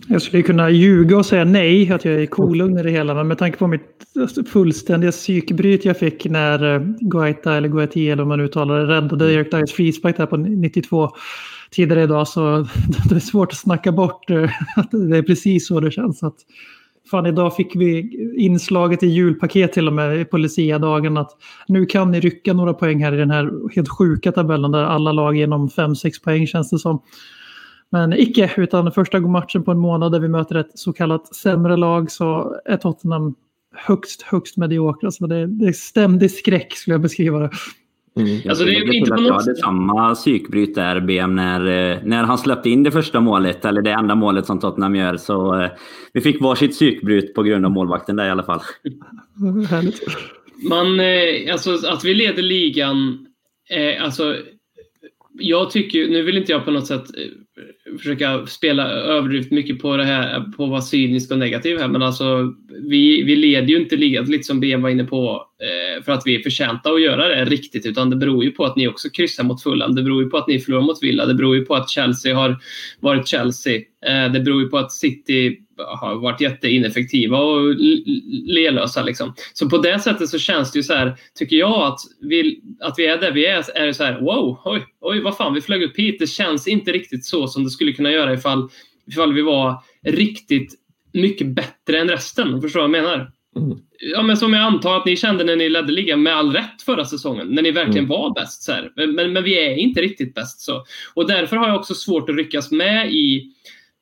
Jag 0.08 0.22
skulle 0.22 0.42
kunna 0.42 0.70
ljuga 0.70 1.16
och 1.16 1.26
säga 1.26 1.44
nej, 1.44 1.92
att 1.92 2.04
jag 2.04 2.14
är 2.14 2.26
kolugn 2.26 2.78
i 2.78 2.82
det 2.82 2.90
hela. 2.90 3.14
Men 3.14 3.28
med 3.28 3.38
tanke 3.38 3.58
på 3.58 3.66
mitt 3.66 3.82
fullständiga 4.52 5.10
psykbryt 5.10 5.84
jag 5.84 5.98
fick 5.98 6.24
när 6.24 6.74
eh, 6.74 6.80
Guaita, 7.00 7.54
eller 7.54 7.68
Guaiti 7.68 8.10
eller 8.10 8.22
vad 8.22 8.28
man 8.28 8.40
uttalar 8.40 8.78
det, 8.78 8.86
räddade 8.86 9.32
Erik 9.32 9.50
Dyers 9.50 9.72
frispark 9.72 10.16
där 10.16 10.26
på 10.26 10.36
92 10.36 11.10
tidigare 11.70 12.02
idag. 12.02 12.28
Så 12.28 12.66
det 13.08 13.14
är 13.14 13.20
svårt 13.20 13.52
att 13.52 13.58
snacka 13.58 13.92
bort 13.92 14.30
eh, 14.30 14.50
att 14.76 14.90
det 14.90 15.18
är 15.18 15.22
precis 15.22 15.66
så 15.66 15.80
det 15.80 15.90
känns. 15.90 16.22
Att, 16.22 16.36
fan, 17.10 17.26
idag 17.26 17.56
fick 17.56 17.76
vi 17.76 18.18
inslaget 18.36 19.02
i 19.02 19.06
julpaket 19.06 19.72
till 19.72 19.86
och 19.88 19.94
med 19.94 20.30
på 20.30 20.38
Lucia-dagen 20.38 21.16
att 21.16 21.30
nu 21.68 21.86
kan 21.86 22.10
ni 22.10 22.20
rycka 22.20 22.52
några 22.52 22.74
poäng 22.74 23.04
här 23.04 23.14
i 23.14 23.16
den 23.16 23.30
här 23.30 23.74
helt 23.74 23.88
sjuka 23.88 24.32
tabellen 24.32 24.72
där 24.72 24.84
alla 24.84 25.12
lag 25.12 25.36
genom 25.36 25.68
5-6 25.68 26.24
poäng 26.24 26.46
känns 26.46 26.70
det 26.70 26.78
som. 26.78 27.02
Men 27.92 28.12
icke, 28.12 28.50
utan 28.56 28.92
första 28.92 29.20
matchen 29.20 29.62
på 29.64 29.70
en 29.70 29.78
månad 29.78 30.12
där 30.12 30.20
vi 30.20 30.28
möter 30.28 30.54
ett 30.54 30.70
så 30.74 30.92
kallat 30.92 31.34
sämre 31.34 31.76
lag 31.76 32.10
så 32.10 32.56
är 32.64 32.76
Tottenham 32.76 33.34
högst, 33.74 34.22
högst 34.22 34.56
mediokra. 34.56 35.10
Så 35.10 35.26
det, 35.26 35.46
det 35.46 35.66
är 35.66 35.72
ständig 35.72 36.30
skräck 36.30 36.76
skulle 36.76 36.94
jag 36.94 37.00
beskriva 37.00 37.38
det. 37.38 37.50
Mm. 38.16 38.40
Alltså, 38.48 38.64
det 38.64 38.76
är 38.76 38.92
inte 38.92 39.10
på 39.10 39.20
något... 39.20 39.26
Jag 39.26 39.34
hade 39.34 39.54
samma 39.54 40.14
psykbryt 40.14 40.74
där, 40.74 41.00
BM, 41.00 41.36
när, 41.36 41.60
när 42.04 42.24
han 42.24 42.38
släppte 42.38 42.70
in 42.70 42.82
det 42.82 42.90
första 42.90 43.20
målet, 43.20 43.64
eller 43.64 43.82
det 43.82 43.90
enda 43.90 44.14
målet 44.14 44.46
som 44.46 44.60
Tottenham 44.60 44.96
gör. 44.96 45.16
Så 45.16 45.60
eh, 45.60 45.70
vi 46.12 46.20
fick 46.20 46.42
varsitt 46.42 46.70
psykbryt 46.70 47.34
på 47.34 47.42
grund 47.42 47.64
av 47.64 47.72
målvakten 47.72 48.16
där 48.16 48.26
i 48.26 48.30
alla 48.30 48.42
fall. 48.42 48.60
Härligt. 49.70 50.00
Man, 50.68 51.00
eh, 51.00 51.52
alltså 51.52 51.88
att 51.88 52.04
vi 52.04 52.14
leder 52.14 52.42
ligan, 52.42 53.26
eh, 53.70 54.04
alltså 54.04 54.36
jag 55.38 55.70
tycker, 55.70 56.08
nu 56.08 56.22
vill 56.22 56.36
inte 56.36 56.52
jag 56.52 56.64
på 56.64 56.70
något 56.70 56.86
sätt 56.86 57.04
eh, 57.16 57.81
försöka 57.98 58.46
spela 58.46 58.88
överdrivet 58.88 59.50
mycket 59.50 59.78
på 59.78 59.96
det 59.96 60.04
här, 60.04 60.40
på 60.56 60.64
att 60.64 60.70
vara 60.70 60.80
cynisk 60.80 61.30
och 61.30 61.38
negativ 61.38 61.78
här, 61.78 61.88
men 61.88 62.02
alltså 62.02 62.54
vi, 62.82 63.22
vi 63.22 63.36
leder 63.36 63.68
ju 63.68 63.76
inte 63.76 63.96
ligan, 63.96 64.24
lite 64.24 64.44
som 64.44 64.60
BM 64.60 64.82
var 64.82 64.90
inne 64.90 65.04
på, 65.04 65.46
eh, 65.62 66.02
för 66.04 66.12
att 66.12 66.22
vi 66.26 66.34
är 66.34 66.42
förtjänta 66.42 66.90
att 66.90 67.02
göra 67.02 67.28
det 67.28 67.44
riktigt, 67.44 67.86
utan 67.86 68.10
det 68.10 68.16
beror 68.16 68.44
ju 68.44 68.50
på 68.50 68.64
att 68.64 68.76
ni 68.76 68.88
också 68.88 69.10
kryssar 69.10 69.44
mot 69.44 69.62
Fulham. 69.62 69.94
Det 69.94 70.02
beror 70.02 70.22
ju 70.22 70.30
på 70.30 70.36
att 70.36 70.48
ni 70.48 70.58
förlorar 70.58 70.82
mot 70.82 71.02
Villa. 71.02 71.26
Det 71.26 71.34
beror 71.34 71.56
ju 71.56 71.64
på 71.64 71.74
att 71.74 71.90
Chelsea 71.90 72.36
har 72.36 72.56
varit 73.00 73.28
Chelsea. 73.28 73.76
Eh, 74.06 74.32
det 74.32 74.40
beror 74.40 74.62
ju 74.62 74.68
på 74.68 74.78
att 74.78 74.92
City 74.92 75.58
har 75.76 76.14
varit 76.14 76.40
jätteineffektiva 76.40 77.38
och 77.38 77.74
lelösa. 78.46 79.02
Liksom. 79.02 79.34
Så 79.52 79.70
på 79.70 79.78
det 79.78 79.98
sättet 79.98 80.28
så 80.28 80.38
känns 80.38 80.72
det 80.72 80.78
ju 80.78 80.82
så 80.82 80.94
här, 80.94 81.16
tycker 81.34 81.56
jag, 81.56 81.86
att 81.86 81.98
vi, 82.20 82.60
att 82.80 82.94
vi 82.98 83.06
är 83.06 83.18
där 83.18 83.32
vi 83.32 83.46
är. 83.46 83.76
Är 83.76 83.86
det 83.86 83.94
så 83.94 84.04
här, 84.04 84.20
wow, 84.20 84.60
oj, 84.64 84.84
oj, 85.00 85.20
vad 85.20 85.36
fan, 85.36 85.54
vi 85.54 85.60
flög 85.60 85.82
upp 85.82 85.98
hit. 85.98 86.16
Det 86.18 86.26
känns 86.26 86.68
inte 86.68 86.92
riktigt 86.92 87.24
så 87.24 87.48
som 87.48 87.64
det 87.64 87.70
skulle 87.70 87.81
kunna 87.92 88.10
göra 88.10 88.34
ifall, 88.34 88.68
ifall 89.06 89.32
vi 89.32 89.42
var 89.42 89.82
riktigt 90.02 90.74
mycket 91.12 91.46
bättre 91.46 91.98
än 91.98 92.08
resten. 92.08 92.60
Förstår 92.60 92.80
du 92.80 92.88
vad 92.88 92.96
jag 92.96 93.04
menar? 93.04 93.32
Mm. 93.56 93.78
Ja, 93.98 94.22
men 94.22 94.36
som 94.36 94.52
jag 94.52 94.62
antar 94.62 94.96
att 94.96 95.06
ni 95.06 95.16
kände 95.16 95.44
när 95.44 95.56
ni 95.56 95.68
ledde 95.68 95.92
ligan 95.92 96.22
med 96.22 96.36
all 96.36 96.52
rätt 96.52 96.82
förra 96.82 97.04
säsongen, 97.04 97.48
när 97.48 97.62
ni 97.62 97.70
verkligen 97.70 98.04
mm. 98.04 98.08
var 98.08 98.34
bäst. 98.34 98.62
Så 98.62 98.72
men, 98.96 99.14
men, 99.14 99.32
men, 99.32 99.44
vi 99.44 99.66
är 99.66 99.74
inte 99.74 100.00
riktigt 100.00 100.34
bäst. 100.34 100.60
så. 100.60 100.84
Och 101.14 101.26
därför 101.26 101.56
har 101.56 101.68
jag 101.68 101.76
också 101.76 101.94
svårt 101.94 102.30
att 102.30 102.36
ryckas 102.36 102.70
med 102.70 103.12
i 103.12 103.52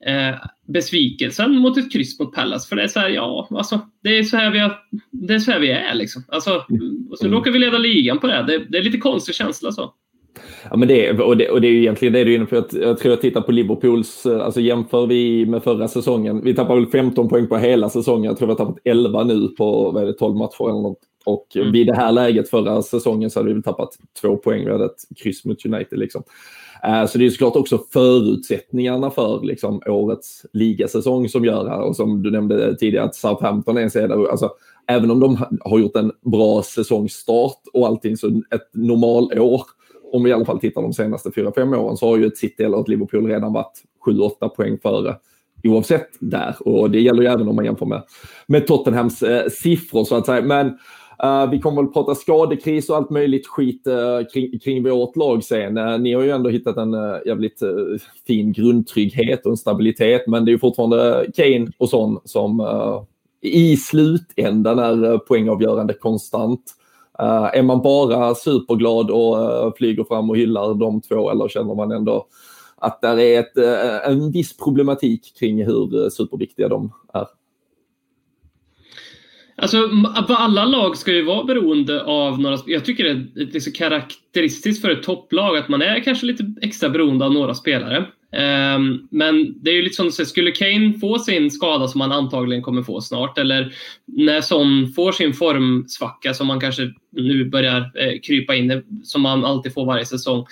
eh, 0.07 0.35
besvikelsen 0.69 1.55
mot 1.55 1.79
ett 1.79 1.93
kryss 1.93 2.19
mot 2.19 2.35
Pallas. 2.35 2.69
För 2.69 2.77
det 2.77 2.83
är 2.83 2.89
så 2.89 3.01
här, 3.01 3.09
ja, 3.09 3.49
alltså, 3.51 3.81
det 4.03 4.19
är 4.19 4.23
så 4.23 4.37
här 4.37 4.51
vi, 4.51 4.59
har, 4.59 4.79
det 5.11 5.35
är, 5.35 5.39
så 5.39 5.51
här 5.53 5.61
vi 5.61 5.71
är. 5.71 5.95
Liksom. 5.95 6.25
Alltså, 6.29 6.65
och 7.11 7.19
så 7.19 7.27
mm. 7.27 7.39
råkar 7.39 7.51
vi 7.51 7.59
leda 7.59 7.79
ligan 7.79 8.19
på 8.19 8.27
det. 8.27 8.45
Det, 8.47 8.59
det 8.59 8.79
är 8.79 8.83
lite 8.83 8.99
konstig 8.99 9.35
känsla. 9.35 9.73
så. 9.73 9.95
Ja, 10.71 10.77
men 10.77 10.89
det, 10.89 11.21
och, 11.21 11.37
det, 11.37 11.51
och 11.51 11.61
det 11.61 11.67
är 11.67 11.73
ju 11.73 11.81
egentligen 11.81 12.13
det 12.15 12.25
du 12.25 12.33
är 12.33 12.37
inne 12.37 12.47
på. 12.47 12.57
Jag, 12.57 12.65
jag 12.73 12.99
tror 12.99 13.13
jag 13.13 13.21
tittar 13.21 13.41
på 13.41 13.53
Liverpools, 13.53 14.27
eh, 14.27 14.45
alltså 14.45 14.61
jämför 14.61 15.07
vi 15.07 15.47
med 15.47 15.63
förra 15.63 15.89
säsongen. 15.89 16.45
Vi 16.45 16.55
tappar 16.55 16.75
väl 16.75 16.87
15 16.87 17.29
poäng 17.29 17.47
på 17.47 17.57
hela 17.57 17.89
säsongen. 17.89 18.25
Jag 18.25 18.39
tror 18.39 18.49
vi 18.49 18.53
har 18.53 18.59
tappat 18.59 18.79
11 18.85 19.25
nu 19.25 19.49
på 19.49 19.91
vad 19.91 20.03
är 20.03 20.07
det, 20.07 20.13
12 20.13 20.37
matcher 20.37 20.71
eller 20.71 20.83
något. 20.83 20.99
Och 21.25 21.57
mm. 21.57 21.73
vid 21.73 21.87
det 21.87 21.97
här 21.97 22.13
läget 22.13 22.51
förra 22.51 22.83
säsongen 22.83 23.31
så 23.31 23.39
hade 23.39 23.49
vi 23.49 23.55
väl 23.55 23.63
tappat 23.63 23.91
två 24.21 24.37
poäng. 24.37 24.65
Vi 24.65 24.73
hade 24.73 24.85
ett 24.85 25.17
kryss 25.17 25.45
mot 25.45 25.67
United. 25.67 25.99
Liksom. 25.99 26.23
Uh, 26.89 27.07
så 27.07 27.19
det 27.19 27.27
är 27.27 27.31
såklart 27.31 27.57
också 27.57 27.79
förutsättningarna 27.93 29.11
för 29.11 29.41
liksom, 29.43 29.83
årets 29.87 30.47
ligasäsong 30.53 31.29
som 31.29 31.45
gör 31.45 31.69
här. 31.69 31.81
Och 31.81 31.97
som 31.97 32.23
du 32.23 32.31
nämnde 32.31 32.77
tidigare 32.77 33.05
att 33.05 33.15
Southampton 33.15 33.77
är 33.77 33.83
en 33.83 33.91
serie 33.91 34.31
alltså, 34.31 34.51
även 34.87 35.11
om 35.11 35.21
de 35.21 35.39
har 35.61 35.79
gjort 35.79 35.97
en 35.97 36.13
bra 36.21 36.63
säsongstart 36.63 37.61
och 37.73 37.87
allting 37.87 38.17
så 38.17 38.27
ett 38.29 38.75
normalår 38.75 39.65
om 40.13 40.25
vi 40.25 40.31
i 40.31 40.33
alla 40.33 40.45
fall 40.45 40.61
tittar 40.61 40.83
de 40.83 40.93
senaste 40.93 41.29
4-5 41.29 41.77
åren 41.77 41.97
så 41.97 42.09
har 42.09 42.17
ju 42.17 42.27
ett 42.27 42.37
City 42.37 42.63
eller 42.63 42.81
ett 42.81 42.89
Liverpool 42.89 43.27
redan 43.27 43.53
varit 43.53 43.83
7-8 44.07 44.49
poäng 44.49 44.79
före 44.83 45.17
oavsett 45.65 46.09
där. 46.21 46.57
Och 46.61 46.91
det 46.91 47.01
gäller 47.01 47.23
ju 47.23 47.29
även 47.29 47.49
om 47.49 47.57
man 47.57 47.65
jämför 47.65 47.87
med, 47.87 48.03
med 48.47 48.67
Tottenhams 48.67 49.23
eh, 49.23 49.49
siffror 49.49 50.05
så 50.05 50.17
att 50.17 50.27
säga. 50.27 50.43
Men 50.43 50.67
eh, 51.23 51.51
vi 51.51 51.61
kommer 51.61 51.83
väl 51.83 51.93
prata 51.93 52.15
skadekris 52.15 52.91
och 52.91 52.97
allt 52.97 53.11
möjligt 53.11 53.47
skit 53.47 53.87
eh, 53.87 54.27
kring, 54.33 54.59
kring 54.59 54.83
vårt 54.83 55.17
lag 55.17 55.45
sen. 55.45 55.77
Eh, 55.77 55.99
ni 55.99 56.13
har 56.13 56.23
ju 56.23 56.31
ändå 56.31 56.51
hittat 56.51 56.77
en 56.77 56.95
eh, 56.95 57.17
jävligt 57.27 57.63
eh, 57.63 57.69
fin 58.27 58.53
grundtrygghet 58.53 59.47
och 59.47 59.51
en 59.51 59.57
stabilitet, 59.57 60.27
men 60.27 60.45
det 60.45 60.51
är 60.51 60.53
ju 60.53 60.59
fortfarande 60.59 61.27
Kane 61.35 61.67
och 61.79 61.89
sån 61.89 62.21
som 62.25 62.67
i 63.43 63.77
slutändan 63.77 64.79
är 64.79 65.19
poängavgörande 65.19 65.95
konstant. 65.95 66.63
Uh, 67.23 67.51
är 67.53 67.63
man 67.63 67.83
bara 67.83 68.35
superglad 68.35 69.11
och 69.11 69.37
uh, 69.37 69.73
flyger 69.77 70.05
fram 70.05 70.31
och 70.31 70.37
hyllar 70.37 70.75
de 70.75 71.01
två 71.01 71.31
eller 71.31 71.49
känner 71.49 71.75
man 71.75 71.93
ändå 71.93 72.27
att 72.77 73.01
det 73.01 73.09
är 73.09 73.41
ett, 73.41 73.53
uh, 73.59 74.11
en 74.11 74.31
viss 74.31 74.57
problematik 74.57 75.39
kring 75.39 75.65
hur 75.67 76.11
superviktiga 76.11 76.69
de 76.69 76.93
är? 77.15 77.27
Alltså, 79.57 79.91
alla 80.29 80.65
lag 80.65 80.97
ska 80.97 81.13
ju 81.13 81.25
vara 81.25 81.45
beroende 81.45 82.05
av 82.05 82.41
några 82.41 82.59
Jag 82.67 82.85
tycker 82.85 83.05
det 83.05 83.11
är 83.11 83.47
liksom 83.53 83.73
karaktäristiskt 83.73 84.83
för 84.83 84.91
ett 84.91 85.03
topplag 85.03 85.57
att 85.57 85.69
man 85.69 85.83
är 85.83 86.01
kanske 86.05 86.27
lite 86.27 86.55
extra 86.63 86.89
beroende 86.89 87.25
av 87.25 87.33
några 87.33 87.55
spelare. 87.55 88.07
Um, 88.33 89.09
men 89.11 89.63
det 89.63 89.71
är 89.71 89.75
ju 89.75 89.83
lite 89.83 89.97
som 89.97 90.07
du 90.07 90.13
säger, 90.13 90.27
skulle 90.27 90.51
Kane 90.51 90.99
få 91.01 91.19
sin 91.19 91.51
skada 91.51 91.89
som 91.89 92.01
han 92.01 92.13
antagligen 92.13 92.63
kommer 92.63 92.83
få 92.83 93.01
snart, 93.01 93.39
eller 93.39 93.73
när 94.07 94.41
Son 94.41 94.93
får 94.93 95.13
sin 95.13 95.35
formsvacka 95.35 96.35
som 96.35 96.47
man 96.47 96.61
kanske 96.61 96.91
nu 97.13 97.45
börjar 97.45 97.77
eh, 97.79 98.21
krypa 98.23 98.55
in 98.55 98.71
i, 98.71 98.83
som 99.05 99.23
man 99.23 99.45
alltid 99.45 99.75
får 99.75 99.87
varje 99.87 100.05
säsong. 100.05 100.47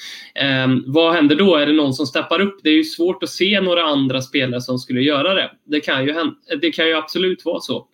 Um, 0.64 0.84
vad 0.86 1.14
händer 1.14 1.36
då? 1.36 1.56
Är 1.56 1.66
det 1.66 1.72
någon 1.72 1.94
som 1.94 2.06
steppar 2.06 2.40
upp? 2.40 2.60
Det 2.62 2.70
är 2.70 2.74
ju 2.74 2.84
svårt 2.84 3.22
att 3.22 3.30
se 3.30 3.60
några 3.60 3.82
andra 3.82 4.22
spelare 4.22 4.60
som 4.60 4.78
skulle 4.78 5.00
göra 5.00 5.34
det. 5.34 5.50
Det 5.64 5.80
kan 5.80 6.06
ju, 6.06 6.14
det 6.60 6.70
kan 6.70 6.86
ju 6.86 6.94
absolut 6.94 7.44
vara 7.44 7.60
så. 7.60 7.86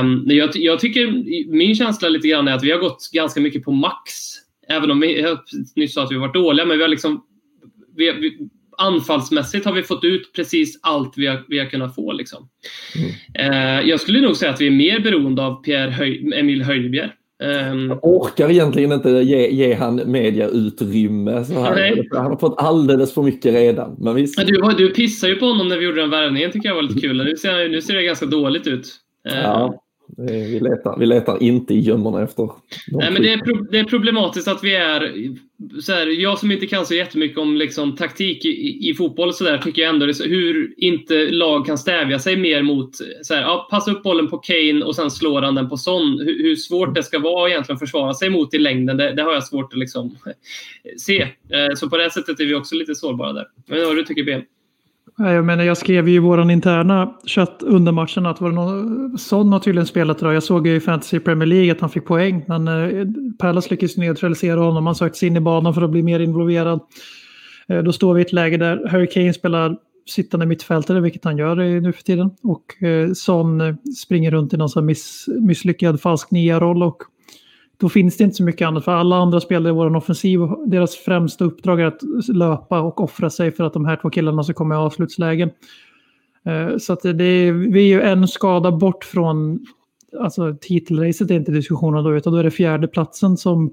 Um, 0.00 0.24
jag, 0.26 0.50
jag 0.54 0.80
tycker, 0.80 1.06
min 1.52 1.74
känsla 1.74 2.08
lite 2.08 2.28
grann 2.28 2.48
är 2.48 2.52
att 2.52 2.64
vi 2.64 2.70
har 2.70 2.78
gått 2.78 3.10
ganska 3.12 3.40
mycket 3.40 3.64
på 3.64 3.72
max. 3.72 4.12
Även 4.68 4.90
om 4.90 5.00
vi, 5.00 5.20
jag 5.20 5.38
nyss 5.76 5.94
sa 5.94 6.02
att 6.02 6.12
vi 6.12 6.16
varit 6.16 6.34
dåliga, 6.34 6.66
men 6.66 6.76
vi 6.76 6.82
har 6.82 6.88
liksom 6.88 7.24
vi, 7.96 8.12
vi, 8.12 8.48
anfallsmässigt 8.78 9.64
har 9.64 9.72
vi 9.72 9.82
fått 9.82 10.04
ut 10.04 10.32
precis 10.36 10.78
allt 10.82 11.12
vi 11.16 11.26
har, 11.26 11.44
vi 11.48 11.58
har 11.58 11.66
kunnat 11.66 11.94
få. 11.94 12.12
Liksom. 12.12 12.48
Mm. 13.34 13.52
Eh, 13.52 13.88
jag 13.88 14.00
skulle 14.00 14.20
nog 14.20 14.36
säga 14.36 14.52
att 14.52 14.60
vi 14.60 14.66
är 14.66 14.70
mer 14.70 15.00
beroende 15.00 15.42
av 15.42 15.62
Pierre 15.62 15.90
Höj, 15.90 16.32
Emil 16.34 16.62
Höjbjer. 16.62 17.14
Um, 17.42 17.88
jag 17.88 17.98
orkar 18.02 18.50
egentligen 18.50 18.92
inte 18.92 19.08
ge, 19.10 19.50
ge 19.50 19.74
han 19.74 19.96
mediautrymme. 19.96 21.44
Så 21.44 21.60
här. 21.60 22.06
Han 22.16 22.26
har 22.26 22.36
fått 22.36 22.54
alldeles 22.58 23.14
för 23.14 23.22
mycket 23.22 23.54
redan. 23.54 23.96
Men 23.98 24.14
visst. 24.14 24.46
Du, 24.46 24.74
du 24.78 24.90
pissade 24.90 25.32
ju 25.32 25.38
på 25.38 25.46
honom 25.46 25.68
när 25.68 25.78
vi 25.78 25.84
gjorde 25.84 26.00
den 26.00 26.10
värvningen 26.10 26.50
tycker 26.50 26.68
jag 26.68 26.76
var 26.76 26.82
lite 26.82 27.00
kul. 27.00 27.24
Nu 27.24 27.36
ser, 27.36 27.68
nu 27.68 27.82
ser 27.82 27.94
det 27.94 28.02
ganska 28.02 28.26
dåligt 28.26 28.66
ut. 28.66 28.88
Ja. 29.24 29.82
Vi 30.16 30.60
letar, 30.60 30.98
vi 30.98 31.06
letar 31.06 31.42
inte 31.42 31.74
i 31.74 31.80
gömmorna 31.80 32.22
efter 32.22 32.50
Nej, 32.88 33.10
men 33.12 33.22
det 33.22 33.32
är, 33.32 33.38
pro, 33.38 33.66
det 33.70 33.78
är 33.78 33.84
problematiskt 33.84 34.48
att 34.48 34.64
vi 34.64 34.74
är... 34.74 35.12
Så 35.80 35.92
här, 35.92 36.06
jag 36.06 36.38
som 36.38 36.50
inte 36.50 36.66
kan 36.66 36.86
så 36.86 36.94
jättemycket 36.94 37.38
om 37.38 37.56
liksom, 37.56 37.96
taktik 37.96 38.44
i, 38.44 38.90
i 38.90 38.94
fotboll 38.94 39.32
så 39.32 39.44
där, 39.44 39.58
tycker 39.58 39.82
jag 39.82 39.88
ändå 39.88 40.06
det, 40.06 40.24
hur 40.24 40.74
inte 40.76 41.30
lag 41.30 41.66
kan 41.66 41.78
stävja 41.78 42.18
sig 42.18 42.36
mer 42.36 42.62
mot... 42.62 42.90
Så 43.22 43.34
här, 43.34 43.42
ja, 43.42 43.68
passa 43.70 43.90
upp 43.90 44.02
bollen 44.02 44.28
på 44.28 44.38
Kane 44.38 44.84
och 44.84 44.96
sen 44.96 45.10
slår 45.10 45.42
han 45.42 45.54
den 45.54 45.68
på 45.68 45.76
Son. 45.76 46.18
Hur, 46.24 46.42
hur 46.42 46.56
svårt 46.56 46.94
det 46.94 47.02
ska 47.02 47.18
vara 47.18 47.50
egentligen 47.50 47.76
att 47.76 47.80
försvara 47.80 48.14
sig 48.14 48.30
mot 48.30 48.54
i 48.54 48.58
längden, 48.58 48.96
det, 48.96 49.12
det 49.12 49.22
har 49.22 49.32
jag 49.32 49.44
svårt 49.44 49.72
att 49.72 49.78
liksom, 49.78 50.16
se. 50.96 51.22
Eh, 51.22 51.74
så 51.76 51.90
på 51.90 51.96
det 51.96 52.10
sättet 52.10 52.40
är 52.40 52.44
vi 52.44 52.54
också 52.54 52.74
lite 52.74 52.94
sårbara 52.94 53.32
där. 53.32 53.46
Inte 53.70 53.84
vad 53.84 53.96
du 53.96 54.04
tycker, 54.04 54.24
Ben? 54.24 54.42
Jag 55.18 55.44
menar, 55.44 55.64
jag 55.64 55.76
skrev 55.76 56.08
ju 56.08 56.14
i 56.14 56.18
vår 56.18 56.50
interna 56.50 57.14
chatt 57.26 57.62
under 57.62 57.92
matchen 57.92 58.26
att 58.26 58.40
var 58.40 58.48
det 58.48 58.54
någon, 58.54 59.18
Son 59.18 59.52
har 59.52 59.60
tydligen 59.60 59.86
spelat 59.86 60.22
idag. 60.22 60.34
Jag 60.34 60.42
såg 60.42 60.66
i 60.66 60.80
Fantasy 60.80 61.20
Premier 61.20 61.46
League 61.46 61.72
att 61.72 61.80
han 61.80 61.90
fick 61.90 62.04
poäng. 62.04 62.44
Men 62.48 62.68
eh, 62.68 63.06
Palace 63.38 63.70
lyckades 63.70 63.96
neutralisera 63.96 64.60
honom. 64.60 64.86
Han 64.86 64.94
sökte 64.94 65.18
sig 65.18 65.28
in 65.28 65.36
i 65.36 65.40
banan 65.40 65.74
för 65.74 65.82
att 65.82 65.90
bli 65.90 66.02
mer 66.02 66.20
involverad. 66.20 66.80
Eh, 67.68 67.82
då 67.82 67.92
står 67.92 68.14
vi 68.14 68.20
i 68.20 68.24
ett 68.24 68.32
läge 68.32 68.56
där 68.56 68.88
Harry 68.88 69.06
Kane 69.06 69.34
spelar 69.34 69.76
sittande 70.06 70.46
mittfältare, 70.46 71.00
vilket 71.00 71.24
han 71.24 71.38
gör 71.38 71.56
nu 71.80 71.92
för 71.92 72.02
tiden. 72.02 72.30
Och 72.42 72.82
eh, 72.82 73.12
Son 73.12 73.60
eh, 73.60 73.74
springer 74.04 74.30
runt 74.30 74.54
i 74.54 74.56
någon 74.56 74.68
sån 74.68 74.86
miss, 74.86 75.26
misslyckad 75.40 76.00
falsk 76.00 76.30
nia-roll 76.30 76.82
och 76.82 77.02
då 77.82 77.88
finns 77.88 78.16
det 78.16 78.24
inte 78.24 78.36
så 78.36 78.42
mycket 78.42 78.68
annat. 78.68 78.84
För 78.84 78.92
alla 78.92 79.16
andra 79.16 79.40
spelare 79.40 79.72
i 79.72 79.76
vår 79.76 79.96
offensiv, 79.96 80.40
deras 80.66 80.96
främsta 80.96 81.44
uppdrag 81.44 81.80
är 81.80 81.86
att 81.86 82.02
löpa 82.28 82.80
och 82.80 83.00
offra 83.00 83.30
sig 83.30 83.52
för 83.52 83.64
att 83.64 83.72
de 83.72 83.84
här 83.84 83.96
två 83.96 84.10
killarna 84.10 84.42
ska 84.42 84.52
komma 84.52 84.74
i 84.74 84.78
avslutslägen. 84.78 85.50
Eh, 86.44 86.78
så 86.78 86.92
att 86.92 87.02
det 87.02 87.24
är, 87.24 87.52
vi 87.52 87.80
är 87.80 87.86
ju 87.86 88.02
en 88.02 88.28
skada 88.28 88.72
bort 88.72 89.04
från, 89.04 89.58
alltså 90.20 90.56
titelracet 90.60 91.30
är 91.30 91.34
inte 91.34 91.52
diskussionen 91.52 92.04
då, 92.04 92.16
utan 92.16 92.32
då 92.32 92.38
är 92.38 92.44
det 92.44 92.50
fjärde 92.50 92.88
platsen 92.88 93.36
som, 93.36 93.72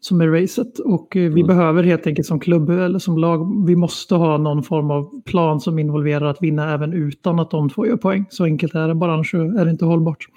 som 0.00 0.20
är 0.20 0.28
racet. 0.28 0.78
Och 0.78 1.16
eh, 1.16 1.32
vi 1.32 1.40
mm. 1.40 1.46
behöver 1.46 1.82
helt 1.82 2.06
enkelt 2.06 2.26
som 2.26 2.40
klubb 2.40 2.70
eller 2.70 2.98
som 2.98 3.18
lag, 3.18 3.66
vi 3.66 3.76
måste 3.76 4.14
ha 4.14 4.38
någon 4.38 4.62
form 4.62 4.90
av 4.90 5.22
plan 5.22 5.60
som 5.60 5.78
involverar 5.78 6.26
att 6.26 6.42
vinna 6.42 6.74
även 6.74 6.92
utan 6.92 7.38
att 7.38 7.50
de 7.50 7.70
två 7.70 7.86
gör 7.86 7.96
poäng. 7.96 8.26
Så 8.30 8.44
enkelt 8.44 8.74
är 8.74 8.88
det, 8.88 8.94
bara 8.94 9.14
annars 9.14 9.34
är 9.34 9.64
det 9.64 9.70
inte 9.70 9.84
hållbart. 9.84 10.28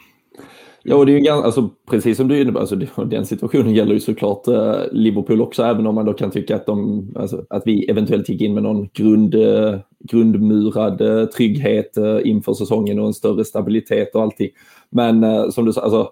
Ja, 0.83 0.95
och 0.95 1.05
det 1.05 1.11
är 1.11 1.13
ju 1.13 1.19
ganska, 1.19 1.45
alltså, 1.45 1.69
precis 1.89 2.17
som 2.17 2.27
du 2.27 2.41
innebär, 2.41 2.59
alltså, 2.59 2.75
den 3.05 3.25
situationen 3.25 3.73
gäller 3.73 3.93
ju 3.93 3.99
såklart 3.99 4.47
eh, 4.47 4.75
Liverpool 4.91 5.41
också, 5.41 5.63
även 5.63 5.87
om 5.87 5.95
man 5.95 6.05
då 6.05 6.13
kan 6.13 6.31
tycka 6.31 6.55
att, 6.55 6.65
de, 6.65 7.07
alltså, 7.15 7.45
att 7.49 7.63
vi 7.65 7.85
eventuellt 7.89 8.29
gick 8.29 8.41
in 8.41 8.53
med 8.53 8.63
någon 8.63 8.89
grund, 8.93 9.35
eh, 9.35 9.79
grundmurad 9.99 11.01
eh, 11.01 11.25
trygghet 11.25 11.97
eh, 11.97 12.19
inför 12.23 12.53
säsongen 12.53 12.99
och 12.99 13.07
en 13.07 13.13
större 13.13 13.45
stabilitet 13.45 14.15
och 14.15 14.21
allting. 14.21 14.49
Men 14.89 15.23
eh, 15.23 15.49
som 15.49 15.65
du 15.65 15.73
sa, 15.73 15.81
alltså, 15.81 16.09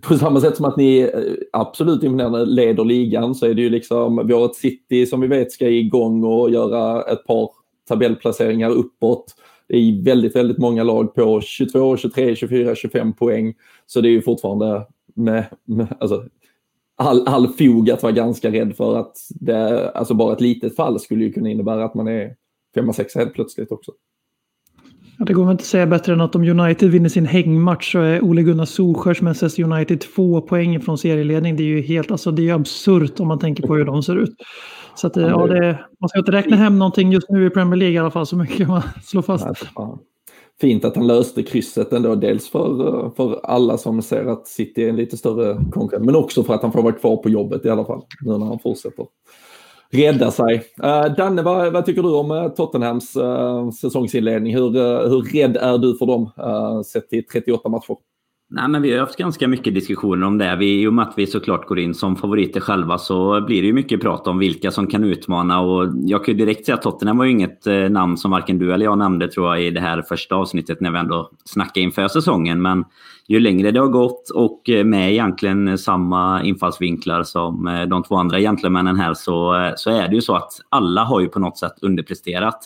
på 0.00 0.14
samma 0.14 0.40
sätt 0.40 0.56
som 0.56 0.64
att 0.64 0.76
ni 0.76 0.98
eh, 0.98 1.08
absolut 1.52 2.02
imponerande 2.02 2.44
leder 2.44 2.84
ligan 2.84 3.34
så 3.34 3.46
är 3.46 3.54
det 3.54 3.62
ju 3.62 3.70
liksom, 3.70 4.26
vi 4.26 4.34
har 4.34 4.44
ett 4.44 4.54
City 4.54 5.06
som 5.06 5.20
vi 5.20 5.26
vet 5.26 5.52
ska 5.52 5.68
igång 5.68 6.24
och 6.24 6.50
göra 6.50 7.02
ett 7.02 7.26
par 7.26 7.50
tabellplaceringar 7.88 8.70
uppåt. 8.70 9.34
Det 9.68 9.76
är 9.76 10.02
väldigt, 10.02 10.36
väldigt 10.36 10.58
många 10.58 10.82
lag 10.82 11.14
på 11.14 11.40
22, 11.40 11.96
23, 11.96 12.36
24, 12.36 12.74
25 12.74 13.12
poäng. 13.12 13.54
Så 13.86 14.00
det 14.00 14.08
är 14.08 14.10
ju 14.10 14.22
fortfarande 14.22 14.86
med, 15.14 15.44
med 15.64 15.96
alltså, 16.00 16.24
all, 16.96 17.28
all 17.28 17.48
fog 17.48 17.90
att 17.90 18.02
vara 18.02 18.12
ganska 18.12 18.50
rädd 18.50 18.76
för 18.76 18.96
att 18.96 19.16
det, 19.30 19.90
alltså 19.90 20.14
bara 20.14 20.32
ett 20.32 20.40
litet 20.40 20.76
fall 20.76 21.00
skulle 21.00 21.24
ju 21.24 21.32
kunna 21.32 21.50
innebära 21.50 21.84
att 21.84 21.94
man 21.94 22.08
är 22.08 22.36
femma, 22.74 22.92
sexa 22.92 23.18
helt 23.18 23.34
plötsligt 23.34 23.72
också. 23.72 23.92
Ja, 25.18 25.24
det 25.24 25.32
går 25.32 25.44
väl 25.44 25.52
inte 25.52 25.62
att 25.62 25.66
säga 25.66 25.86
bättre 25.86 26.12
än 26.12 26.20
att 26.20 26.34
om 26.34 26.42
United 26.42 26.90
vinner 26.90 27.08
sin 27.08 27.26
hängmatch 27.26 27.92
så 27.92 27.98
är 27.98 28.24
Ole 28.24 28.42
Gunnar 28.42 28.64
Solskjörs 28.64 29.22
Manchester 29.22 29.62
United 29.62 30.00
två 30.00 30.40
poäng 30.40 30.80
från 30.80 30.98
serieledning. 30.98 31.56
Det 31.56 31.62
är 31.62 31.66
ju 31.66 31.82
helt, 31.82 32.10
alltså 32.10 32.30
det 32.30 32.48
är 32.48 32.54
absurt 32.54 33.20
om 33.20 33.28
man 33.28 33.38
tänker 33.38 33.66
på 33.66 33.74
hur 33.74 33.84
de 33.84 34.02
ser 34.02 34.16
ut. 34.16 34.34
Så 34.94 35.06
att, 35.06 35.16
ja, 35.16 35.46
det, 35.46 35.78
man 36.00 36.08
ska 36.08 36.18
inte 36.18 36.32
räkna 36.32 36.56
hem 36.56 36.78
någonting 36.78 37.12
just 37.12 37.30
nu 37.30 37.46
i 37.46 37.50
Premier 37.50 37.76
League 37.76 37.94
i 37.94 37.98
alla 37.98 38.10
fall, 38.10 38.26
så 38.26 38.36
mycket 38.36 38.56
kan 38.56 38.68
man 38.68 38.82
slå 39.04 39.22
fast. 39.22 39.46
Fint 40.60 40.84
att 40.84 40.96
han 40.96 41.06
löste 41.06 41.42
krysset 41.42 41.92
ändå, 41.92 42.14
dels 42.14 42.48
för, 42.48 43.10
för 43.16 43.40
alla 43.42 43.78
som 43.78 44.02
ser 44.02 44.24
att 44.24 44.46
City 44.46 44.84
är 44.84 44.88
en 44.88 44.96
lite 44.96 45.16
större 45.16 45.64
konkurrent, 45.72 46.04
men 46.04 46.16
också 46.16 46.42
för 46.42 46.54
att 46.54 46.62
han 46.62 46.72
får 46.72 46.82
vara 46.82 46.92
kvar 46.92 47.16
på 47.16 47.28
jobbet 47.28 47.64
i 47.64 47.70
alla 47.70 47.84
fall, 47.84 48.02
nu 48.20 48.38
när 48.38 48.46
han 48.46 48.58
fortsätter 48.58 49.06
rädda 49.90 50.30
sig. 50.30 50.54
Uh, 50.84 51.14
Danne, 51.16 51.42
vad, 51.42 51.72
vad, 51.72 51.86
tycker 51.86 52.02
du 52.02 52.08
om 52.08 52.30
eh, 52.30 52.48
Tottenhams 52.48 53.16
uh, 53.16 53.70
säsongsinledning? 53.70 54.54
Hur, 54.54 54.76
uh, 54.76 55.08
hur 55.08 55.22
rädd 55.22 55.56
är 55.56 55.78
du 55.78 55.98
för 55.98 56.06
dem, 56.06 56.30
uh, 56.38 56.82
sett 56.82 57.08
till 57.08 57.26
38 57.26 57.68
matcher? 57.68 57.96
Nej, 58.48 58.68
men 58.68 58.82
vi 58.82 58.92
har 58.92 59.00
haft 59.00 59.16
ganska 59.16 59.48
mycket 59.48 59.74
diskussioner 59.74 60.26
om 60.26 60.38
det. 60.38 60.56
Vi, 60.56 60.82
I 60.82 60.86
och 60.86 60.94
med 60.94 61.08
att 61.08 61.14
vi 61.16 61.26
såklart 61.26 61.66
går 61.66 61.78
in 61.78 61.94
som 61.94 62.16
favoriter 62.16 62.60
själva 62.60 62.98
så 62.98 63.40
blir 63.40 63.62
det 63.62 63.66
ju 63.66 63.72
mycket 63.72 64.00
prat 64.00 64.26
om 64.26 64.38
vilka 64.38 64.70
som 64.70 64.86
kan 64.86 65.04
utmana. 65.04 65.60
Och 65.60 65.92
jag 66.04 66.24
kan 66.24 66.34
ju 66.34 66.44
direkt 66.44 66.66
säga 66.66 66.76
att 66.76 66.82
Tottenham 66.82 67.18
var 67.18 67.24
ju 67.24 67.30
inget 67.30 67.66
eh, 67.66 67.74
namn 67.74 68.16
som 68.16 68.30
varken 68.30 68.58
du 68.58 68.74
eller 68.74 68.84
jag 68.84 68.98
nämnde 68.98 69.28
tror 69.28 69.46
jag 69.46 69.64
i 69.64 69.70
det 69.70 69.80
här 69.80 70.02
första 70.02 70.34
avsnittet 70.34 70.80
när 70.80 70.90
vi 70.90 70.98
ändå 70.98 71.30
snackade 71.44 71.80
inför 71.80 72.08
säsongen. 72.08 72.62
Men 72.62 72.84
ju 73.28 73.40
längre 73.40 73.70
det 73.70 73.80
har 73.80 73.88
gått 73.88 74.30
och 74.30 74.70
eh, 74.70 74.84
med 74.84 75.12
egentligen 75.12 75.78
samma 75.78 76.42
infallsvinklar 76.42 77.22
som 77.22 77.66
eh, 77.66 77.82
de 77.82 78.02
två 78.02 78.16
andra 78.16 78.40
gentlemännen 78.40 78.96
här 78.96 79.14
så, 79.14 79.72
så 79.76 79.90
är 79.90 80.08
det 80.08 80.14
ju 80.14 80.20
så 80.20 80.34
att 80.34 80.52
alla 80.68 81.04
har 81.04 81.20
ju 81.20 81.28
på 81.28 81.38
något 81.38 81.58
sätt 81.58 81.74
underpresterat. 81.82 82.58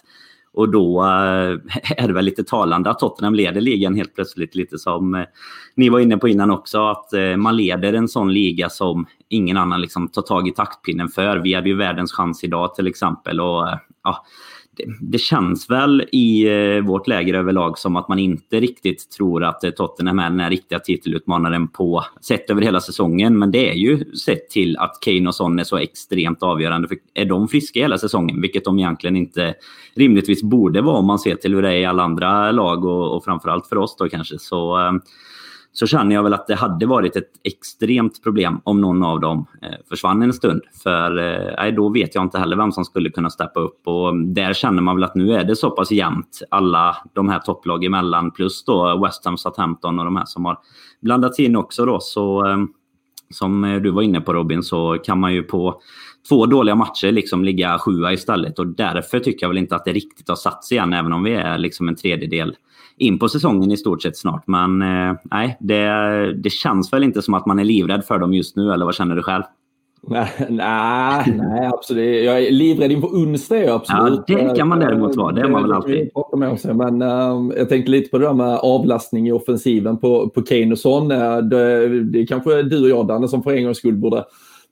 Och 0.52 0.68
då 0.68 1.02
eh, 1.02 1.58
är 1.96 2.06
det 2.06 2.12
väl 2.12 2.24
lite 2.24 2.44
talande 2.44 2.90
att 2.90 2.98
Tottenham 2.98 3.34
leder 3.34 3.60
ligan 3.60 3.94
helt 3.94 4.14
plötsligt. 4.14 4.54
Lite 4.54 4.78
som 4.78 5.14
eh, 5.14 5.24
ni 5.74 5.88
var 5.88 6.00
inne 6.00 6.16
på 6.16 6.28
innan 6.28 6.50
också. 6.50 6.86
Att 6.86 7.12
eh, 7.12 7.36
man 7.36 7.56
leder 7.56 7.92
en 7.92 8.08
sån 8.08 8.32
liga 8.32 8.68
som 8.68 9.06
ingen 9.28 9.56
annan 9.56 9.80
liksom 9.80 10.08
tar 10.08 10.22
tag 10.22 10.48
i 10.48 10.52
taktpinnen 10.52 11.08
för. 11.08 11.36
Vi 11.36 11.54
hade 11.54 11.68
ju 11.68 11.76
världens 11.76 12.12
chans 12.12 12.44
idag 12.44 12.74
till 12.74 12.86
exempel. 12.86 13.40
Och, 13.40 13.68
ja, 14.04 14.24
det, 15.00 15.18
känns 15.18 15.70
väl 15.70 16.04
i 16.12 16.48
eh, 16.48 16.84
vårt 16.84 17.06
läger 17.08 17.34
överlag 17.34 17.78
som 17.78 17.96
att 17.96 18.08
man 18.08 18.18
inte 18.18 18.60
riktigt 18.60 19.10
tror 19.10 19.44
att 19.44 19.64
eh, 19.64 19.70
Tottenham 19.70 20.18
är 20.18 20.30
den 20.30 20.40
här 20.40 20.50
riktiga 20.50 20.78
titelutmanaren 20.78 21.68
på 21.68 22.04
sett 22.20 22.50
över 22.50 22.62
hela 22.62 22.80
säsongen. 22.80 23.38
Men 23.38 23.50
det 23.50 23.70
är 23.70 23.74
ju 23.74 24.14
sett 24.14 24.50
till 24.50 24.76
att 24.76 25.00
Kane 25.00 25.28
och 25.28 25.34
Son 25.34 25.58
är 25.58 25.64
så 25.64 25.76
extremt 25.76 26.42
avgörande. 26.42 26.88
För 26.88 26.96
är 27.14 27.24
de 27.24 27.48
friska 27.48 27.80
hela 27.80 27.98
säsongen, 27.98 28.40
vilket 28.40 28.64
de 28.64 28.78
egentligen 28.78 29.16
inte 29.16 29.54
rimligtvis 29.94 30.42
borde 30.42 30.80
vara 30.82 30.96
om 30.96 31.06
man 31.06 31.18
ser 31.18 31.34
till 31.34 31.54
hur 31.54 31.62
det 31.62 31.68
är 31.68 31.76
i 31.76 31.84
alla 31.84 32.02
andra 32.02 32.52
lag 32.52 32.84
och, 32.84 33.16
och 33.16 33.24
framförallt 33.24 33.66
för 33.66 33.78
oss 33.78 33.96
då 33.96 34.08
kanske, 34.08 34.38
så 34.38 34.78
eh, 34.80 34.92
så 35.72 35.86
känner 35.86 36.14
jag 36.14 36.22
väl 36.22 36.34
att 36.34 36.46
det 36.46 36.54
hade 36.54 36.86
varit 36.86 37.16
ett 37.16 37.30
extremt 37.44 38.22
problem 38.22 38.60
om 38.64 38.80
någon 38.80 39.04
av 39.04 39.20
dem 39.20 39.46
eh, 39.62 39.78
försvann 39.88 40.22
en 40.22 40.32
stund. 40.32 40.62
För 40.82 41.18
eh, 41.66 41.74
då 41.74 41.88
vet 41.88 42.14
jag 42.14 42.24
inte 42.24 42.38
heller 42.38 42.56
vem 42.56 42.72
som 42.72 42.84
skulle 42.84 43.10
kunna 43.10 43.30
steppa 43.30 43.60
upp. 43.60 43.88
Och 43.88 44.16
där 44.16 44.52
känner 44.52 44.82
man 44.82 44.96
väl 44.96 45.04
att 45.04 45.14
nu 45.14 45.34
är 45.34 45.44
det 45.44 45.56
så 45.56 45.70
pass 45.70 45.90
jämnt 45.90 46.42
alla 46.50 46.96
de 47.12 47.28
här 47.28 47.38
topplag 47.38 47.84
emellan 47.84 48.30
plus 48.30 48.64
då 48.64 49.02
West 49.04 49.24
Ham, 49.24 49.38
Southampton 49.38 49.98
och 49.98 50.04
de 50.04 50.16
här 50.16 50.24
som 50.26 50.44
har 50.44 50.58
blandats 51.00 51.38
in 51.40 51.56
också. 51.56 51.84
Då. 51.84 52.00
Så, 52.00 52.46
eh, 52.46 52.58
som 53.30 53.80
du 53.82 53.90
var 53.90 54.02
inne 54.02 54.20
på 54.20 54.32
Robin, 54.32 54.62
så 54.62 54.98
kan 55.04 55.20
man 55.20 55.34
ju 55.34 55.42
på 55.42 55.80
två 56.28 56.46
dåliga 56.46 56.74
matcher 56.74 57.12
liksom 57.12 57.44
ligga 57.44 57.78
sjua 57.78 58.12
istället. 58.12 58.58
Och 58.58 58.66
därför 58.66 59.20
tycker 59.20 59.44
jag 59.44 59.48
väl 59.48 59.58
inte 59.58 59.76
att 59.76 59.84
det 59.84 59.92
riktigt 59.92 60.28
har 60.28 60.36
satt 60.36 60.64
sig 60.64 60.78
än, 60.78 60.92
även 60.92 61.12
om 61.12 61.22
vi 61.22 61.34
är 61.34 61.58
liksom 61.58 61.88
en 61.88 61.96
tredjedel 61.96 62.56
in 63.00 63.18
på 63.18 63.28
säsongen 63.28 63.72
i 63.72 63.76
stort 63.76 64.02
sett 64.02 64.16
snart. 64.16 64.46
Men 64.46 64.82
eh, 64.82 65.16
nej, 65.30 65.56
det, 65.60 66.32
det 66.42 66.50
känns 66.50 66.92
väl 66.92 67.04
inte 67.04 67.22
som 67.22 67.34
att 67.34 67.46
man 67.46 67.58
är 67.58 67.64
livrädd 67.64 68.04
för 68.04 68.18
dem 68.18 68.34
just 68.34 68.56
nu, 68.56 68.72
eller 68.72 68.84
vad 68.84 68.94
känner 68.94 69.16
du 69.16 69.22
själv? 69.22 69.42
Nej, 70.02 70.28
nej, 70.48 71.24
nej, 71.38 71.66
absolut. 71.66 72.24
Jag 72.24 72.46
är 72.46 72.50
livrädd 72.50 72.92
inför 72.92 73.08
onsdag. 73.08 73.74
Absolut. 73.74 74.20
Ja, 74.26 74.38
det 74.38 74.56
kan 74.56 74.68
man 74.68 74.80
däremot 74.80 75.16
vara. 75.16 75.32
Det 75.32 75.40
är 75.40 75.48
man 75.48 75.62
väl 75.62 75.72
alltid. 75.72 76.10
Men 76.76 77.02
uh, 77.02 77.58
jag 77.58 77.68
tänkte 77.68 77.90
lite 77.90 78.10
på 78.10 78.18
det 78.18 78.24
där 78.24 78.32
med 78.32 78.58
avlastning 78.58 79.28
i 79.28 79.32
offensiven 79.32 79.98
på, 79.98 80.28
på 80.28 80.42
Kane 80.42 80.72
och 80.72 80.78
Son. 80.78 81.12
Uh, 81.12 81.38
det, 81.38 82.02
det 82.02 82.20
är 82.20 82.26
kanske 82.26 82.62
du 82.62 82.82
och 82.82 82.88
jag, 82.88 83.06
Danne, 83.06 83.28
som 83.28 83.42
för 83.42 83.52
en 83.52 83.64
gångs 83.64 83.78
skull 83.78 83.96
borde 83.96 84.24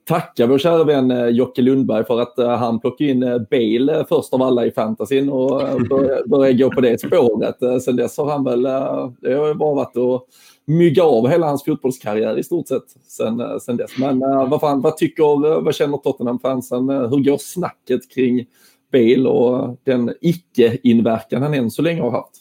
tacka 0.09 0.47
vår 0.47 0.57
kära 0.57 0.83
vän 0.83 1.11
uh, 1.11 1.27
Jocke 1.27 1.61
Lundberg 1.61 2.05
för 2.05 2.21
att 2.21 2.33
uh, 2.39 2.47
han 2.47 2.79
plockade 2.79 3.09
in 3.09 3.23
uh, 3.23 3.41
Bale 3.51 4.05
först 4.09 4.33
av 4.33 4.41
alla 4.41 4.65
i 4.65 4.71
fantasyn 4.71 5.29
och 5.29 5.61
började, 5.89 6.23
började 6.25 6.57
gå 6.57 6.71
på 6.71 6.81
det 6.81 7.01
spåret. 7.01 7.83
sen 7.83 7.95
dess 7.95 8.17
har 8.17 8.31
han 8.31 8.43
väl, 8.43 8.61
det 9.21 9.33
har 9.33 9.53
bara 9.53 9.75
varit 9.75 9.97
att 9.97 10.23
mygga 10.69 11.03
av 11.03 11.27
hela 11.27 11.47
hans 11.47 11.63
fotbollskarriär 11.63 12.37
i 12.37 12.43
stort 12.43 12.67
sett 12.67 12.83
sen, 13.07 13.39
eh, 13.39 13.57
sen 13.57 13.77
dess. 13.77 13.97
Men 13.97 14.19
vad, 14.19 14.61
fan, 14.61 14.81
vad 14.81 14.97
tycker, 14.97 15.51
eh, 15.51 15.61
vad 15.61 15.75
känner 15.75 15.97
Tottenham-fansen? 15.97 16.89
Hur 16.89 17.23
går 17.23 17.37
snacket 17.37 18.11
kring 18.11 18.45
Bale 18.91 19.29
och 19.29 19.77
den 19.83 20.13
icke-inverkan 20.21 21.41
han 21.41 21.53
än 21.53 21.71
så 21.71 21.81
länge 21.81 22.01
har 22.01 22.11
haft? 22.11 22.35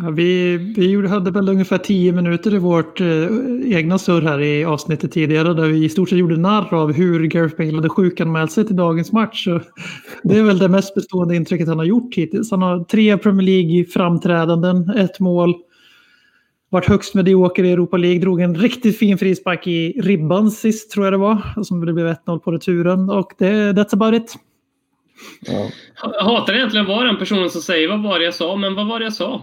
Ja, 0.00 0.10
vi, 0.10 0.56
vi 0.56 1.08
hade 1.08 1.30
väl 1.30 1.48
ungefär 1.48 1.78
tio 1.78 2.12
minuter 2.12 2.54
i 2.54 2.58
vårt 2.58 3.00
eh, 3.00 3.06
egna 3.64 3.98
surr 3.98 4.22
här 4.22 4.40
i 4.40 4.64
avsnittet 4.64 5.12
tidigare 5.12 5.54
där 5.54 5.66
vi 5.66 5.84
i 5.84 5.88
stort 5.88 6.08
sett 6.08 6.18
gjorde 6.18 6.36
narr 6.36 6.74
av 6.74 6.92
hur 6.92 7.26
Gareth 7.26 7.56
Bale 7.56 7.74
hade 7.74 7.88
sjukanmält 7.88 8.52
sig 8.52 8.66
till 8.66 8.76
dagens 8.76 9.12
match. 9.12 9.44
Så 9.44 9.60
det 10.22 10.38
är 10.38 10.42
väl 10.42 10.58
det 10.58 10.68
mest 10.68 10.94
bestående 10.94 11.36
intrycket 11.36 11.68
han 11.68 11.78
har 11.78 11.84
gjort 11.84 12.14
hittills. 12.14 12.50
Han 12.50 12.62
har 12.62 12.84
tre 12.84 13.18
Premier 13.18 13.46
League-framträdanden, 13.46 14.90
ett 14.90 15.20
mål, 15.20 15.54
varit 16.70 16.88
högst 16.88 17.14
medioker 17.14 17.64
i 17.64 17.72
Europa 17.72 17.96
League. 17.96 18.20
Drog 18.20 18.40
en 18.40 18.54
riktigt 18.54 18.98
fin 18.98 19.18
frispark 19.18 19.66
i 19.66 20.00
ribban 20.00 20.50
sist 20.50 20.90
tror 20.90 21.06
jag 21.06 21.12
det 21.12 21.18
var. 21.18 21.62
Som 21.62 21.86
det 21.86 21.92
blev 21.92 22.06
1-0 22.06 22.38
på 22.38 22.52
returen. 22.52 23.10
Och 23.10 23.32
det, 23.38 23.72
that's 23.72 23.94
about 23.94 24.14
it. 24.14 24.34
Ja. 25.46 25.70
Jag 26.02 26.24
hatar 26.24 26.54
egentligen 26.54 26.86
vara 26.86 27.04
den 27.04 27.18
personen 27.18 27.50
som 27.50 27.60
säger 27.60 27.88
vad 27.88 28.02
var 28.02 28.18
det 28.18 28.24
jag 28.24 28.34
sa, 28.34 28.56
men 28.56 28.74
vad 28.74 28.86
var 28.86 28.98
det 28.98 29.04
jag 29.04 29.12
sa? 29.12 29.42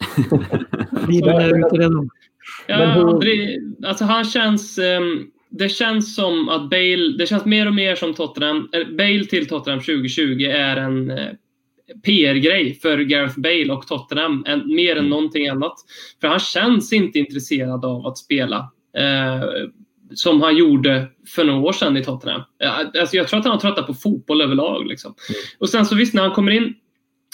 Ja, 2.66 3.20
alltså 3.86 4.04
han 4.04 4.24
känns... 4.24 4.78
Um, 4.78 5.30
det 5.50 5.68
känns 5.68 6.14
som 6.14 6.48
att 6.48 6.70
Bale, 6.70 7.16
det 7.18 7.26
känns 7.26 7.44
mer 7.44 7.66
och 7.66 7.74
mer 7.74 7.94
som 7.94 8.14
Tottenham, 8.14 8.70
Bale 8.98 9.24
till 9.24 9.48
Tottenham 9.48 9.80
2020 9.80 10.42
är 10.42 10.76
en 10.76 11.10
eh, 11.10 11.28
PR-grej 12.04 12.74
för 12.74 12.98
Gareth 12.98 13.40
Bale 13.40 13.72
och 13.72 13.86
Tottenham, 13.86 14.44
än, 14.46 14.74
mer 14.74 14.92
än 14.92 14.98
mm. 14.98 15.10
någonting 15.10 15.48
annat. 15.48 15.74
För 16.20 16.28
han 16.28 16.38
känns 16.38 16.92
inte 16.92 17.18
intresserad 17.18 17.84
av 17.84 18.06
att 18.06 18.18
spela 18.18 18.72
eh, 18.96 19.44
som 20.14 20.42
han 20.42 20.56
gjorde 20.56 21.06
för 21.26 21.44
några 21.44 21.60
år 21.60 21.72
sedan 21.72 21.96
i 21.96 22.04
Tottenham. 22.04 22.42
Alltså, 22.98 23.16
jag 23.16 23.28
tror 23.28 23.38
att 23.40 23.44
han 23.44 23.52
har 23.52 23.60
tröttat 23.60 23.86
på 23.86 23.94
fotboll 23.94 24.42
överlag. 24.42 24.86
Liksom. 24.86 25.14
Mm. 25.28 25.40
Och 25.58 25.68
sen 25.68 25.86
så 25.86 25.94
visst, 25.94 26.14
när 26.14 26.22
han 26.22 26.32
kommer 26.32 26.52
in 26.52 26.74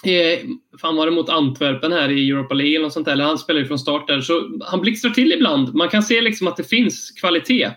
Eh, 0.05 0.39
fan 0.81 0.97
var 0.97 1.07
det 1.07 1.13
mot 1.13 1.29
Antwerpen 1.29 1.93
här 1.93 2.11
i 2.11 2.31
Europa 2.31 2.55
League 2.55 2.77
eller 2.77 2.89
sånt 2.89 3.07
där, 3.07 3.13
eller 3.13 3.25
han 3.25 3.39
spelar 3.39 3.61
ju 3.61 3.67
från 3.67 3.79
start 3.79 4.09
där, 4.09 4.21
så 4.21 4.61
han 4.65 4.81
blixtrar 4.81 5.11
till 5.11 5.33
ibland. 5.33 5.75
Man 5.75 5.89
kan 5.89 6.03
se 6.03 6.21
liksom 6.21 6.47
att 6.47 6.57
det 6.57 6.65
finns 6.65 7.11
kvalitet. 7.11 7.71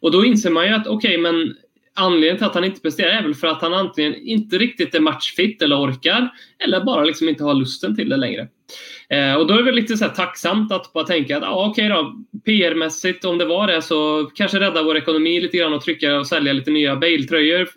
Och 0.00 0.10
då 0.10 0.24
inser 0.24 0.50
man 0.50 0.66
ju 0.66 0.74
att 0.74 0.86
okej, 0.86 1.18
okay, 1.18 1.18
men 1.18 1.54
anledningen 1.94 2.36
till 2.36 2.46
att 2.46 2.54
han 2.54 2.64
inte 2.64 2.80
presterar 2.80 3.10
är 3.10 3.22
väl 3.22 3.34
för 3.34 3.46
att 3.46 3.62
han 3.62 3.74
antingen 3.74 4.14
inte 4.14 4.58
riktigt 4.58 4.94
är 4.94 5.00
matchfit 5.00 5.62
eller 5.62 5.80
orkar, 5.80 6.28
eller 6.64 6.84
bara 6.84 7.04
liksom 7.04 7.28
inte 7.28 7.44
har 7.44 7.54
lusten 7.54 7.96
till 7.96 8.08
det 8.08 8.16
längre. 8.16 8.48
Eh, 9.08 9.34
och 9.34 9.46
då 9.46 9.54
är 9.54 9.58
det 9.58 9.64
väl 9.64 9.74
lite 9.74 9.96
så 9.96 10.08
tacksamt 10.08 10.72
att 10.72 10.92
bara 10.92 11.04
tänka 11.04 11.36
att 11.36 11.42
ah, 11.42 11.66
okej 11.66 11.92
okay 11.92 11.96
då, 11.96 12.14
PR-mässigt 12.44 13.24
om 13.24 13.38
det 13.38 13.44
var 13.44 13.66
det 13.66 13.82
så 13.82 14.30
kanske 14.34 14.60
rädda 14.60 14.82
vår 14.82 14.96
ekonomi 14.96 15.40
lite 15.40 15.56
grann 15.56 15.72
och 15.72 15.82
trycka 15.82 16.18
och 16.18 16.26
sälja 16.26 16.52
lite 16.52 16.70
nya 16.70 16.96
Bale-tröjor 16.96 17.68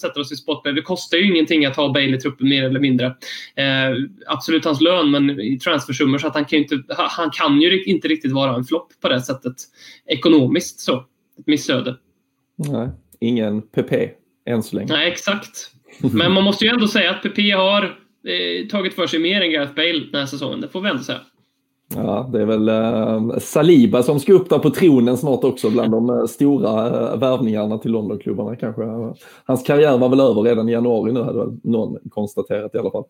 sätter 0.00 0.20
oss 0.20 0.32
i 0.32 0.36
spotlight. 0.36 0.76
Det 0.76 0.82
kostar 0.82 1.18
ju 1.18 1.32
ingenting 1.32 1.66
att 1.66 1.76
ha 1.76 1.92
Bale 1.92 2.16
i 2.16 2.20
truppen 2.20 2.48
mer 2.48 2.64
eller 2.64 2.80
mindre. 2.80 3.06
Eh, 3.54 3.96
absolut 4.26 4.64
hans 4.64 4.80
lön, 4.80 5.10
men 5.10 5.40
i 5.40 5.58
transfersummor 5.58 6.18
så 6.18 6.26
att 6.26 6.34
han 6.34 6.44
kan 6.44 6.58
ju 6.58 6.62
inte, 6.62 6.94
han 6.94 7.30
kan 7.30 7.60
ju 7.60 7.84
inte 7.84 8.08
riktigt 8.08 8.32
vara 8.32 8.54
en 8.54 8.64
flopp 8.64 8.92
på 9.00 9.08
det 9.08 9.20
sättet 9.20 9.54
ekonomiskt 10.06 10.80
så. 10.80 11.04
Ett 11.38 11.46
missöde. 11.46 11.96
Nej 12.56 12.88
ingen 13.22 13.62
PP 13.62 14.10
än 14.46 14.62
så 14.62 14.76
länge. 14.76 14.92
Nej, 14.92 15.12
exakt. 15.12 15.70
Men 16.12 16.32
man 16.32 16.44
måste 16.44 16.64
ju 16.64 16.70
ändå 16.70 16.88
säga 16.88 17.10
att 17.10 17.22
PP 17.22 17.38
har 17.56 17.82
eh, 17.82 18.66
tagit 18.70 18.94
för 18.94 19.06
sig 19.06 19.18
mer 19.18 19.40
än 19.40 19.50
Gareth 19.50 19.74
Bale 19.74 20.06
den 20.12 20.20
här 20.20 20.26
säsongen. 20.26 20.60
Det 20.60 20.68
får 20.68 20.80
vi 20.80 20.90
ändå 20.90 21.02
säga. 21.02 21.20
Ja, 21.96 22.30
det 22.32 22.42
är 22.42 22.46
väl 22.46 22.68
eh, 22.68 23.38
Saliba 23.38 24.02
som 24.02 24.20
ska 24.20 24.32
upp 24.32 24.50
där 24.50 24.58
på 24.58 24.70
tronen 24.70 25.16
snart 25.16 25.44
också 25.44 25.70
bland 25.70 25.90
de 25.90 26.10
eh, 26.10 26.24
stora 26.24 26.86
eh, 26.86 27.18
värvningarna 27.18 27.78
till 27.78 27.90
Londonklubbarna 27.90 28.56
kanske. 28.56 28.82
Hans 29.44 29.62
karriär 29.62 29.98
var 29.98 30.08
väl 30.08 30.20
över 30.20 30.42
redan 30.42 30.68
i 30.68 30.72
januari 30.72 31.12
nu 31.12 31.22
hade 31.22 31.38
väl 31.38 31.56
någon 31.62 31.98
konstaterat 32.10 32.74
i 32.74 32.78
alla 32.78 32.90
fall. 32.90 33.04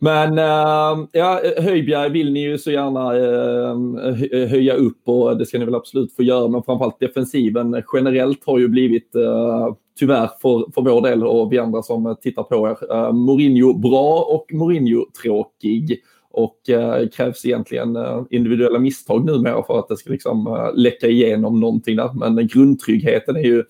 Men 0.00 0.38
äh, 0.38 1.06
ja, 1.12 1.40
Höjbjerg 1.58 2.10
vill 2.10 2.32
ni 2.32 2.40
ju 2.42 2.58
så 2.58 2.70
gärna 2.70 3.16
äh, 3.16 4.48
höja 4.48 4.74
upp 4.74 5.00
och 5.04 5.36
det 5.36 5.46
ska 5.46 5.58
ni 5.58 5.64
väl 5.64 5.74
absolut 5.74 6.12
få 6.12 6.22
göra. 6.22 6.48
Men 6.48 6.62
framförallt 6.62 7.00
defensiven 7.00 7.82
generellt 7.94 8.46
har 8.46 8.58
ju 8.58 8.68
blivit 8.68 9.14
äh, 9.14 9.74
tyvärr 9.98 10.30
för, 10.42 10.72
för 10.74 10.82
vår 10.82 11.02
del 11.02 11.24
och 11.24 11.52
vi 11.52 11.58
andra 11.58 11.82
som 11.82 12.16
tittar 12.20 12.42
på 12.42 12.68
er. 12.68 13.12
Mourinho 13.12 13.72
bra 13.72 14.20
och 14.20 14.46
Mourinho 14.52 15.06
tråkig. 15.22 16.00
Och 16.38 16.70
äh, 16.70 17.08
krävs 17.08 17.46
egentligen 17.46 17.96
eh, 17.96 18.22
individuella 18.30 18.78
misstag 18.78 19.24
numera 19.24 19.62
för 19.62 19.78
att 19.78 19.88
det 19.88 19.96
ska 19.96 20.10
liksom 20.10 20.46
eh, 20.46 20.74
läcka 20.74 21.06
igenom 21.06 21.60
någonting 21.60 21.96
där. 21.96 22.30
Men 22.32 22.46
grundtryggheten 22.46 23.36
är 23.36 23.42
ju 23.42 23.64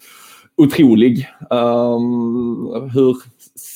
otrolig. 0.57 1.29
Um, 1.51 2.91
hur 2.95 3.17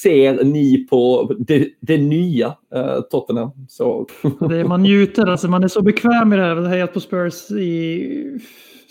ser 0.03 0.45
ni 0.45 0.87
på 0.91 1.33
det, 1.39 1.69
det 1.81 1.99
nya 1.99 2.47
uh, 2.49 3.01
Tottenham? 3.11 3.51
Så. 3.69 4.07
det 4.49 4.65
man 4.65 4.83
njuter, 4.83 5.27
alltså 5.27 5.49
man 5.49 5.65
är 5.65 5.69
så 5.69 5.83
bekväm 5.83 6.33
i 6.33 6.37
det 6.37 6.43
här. 6.43 6.57
Jag 6.57 6.63
har 6.63 6.69
hejat 6.69 6.95
på 6.95 7.01
Spurs 7.01 7.51
i 7.51 8.39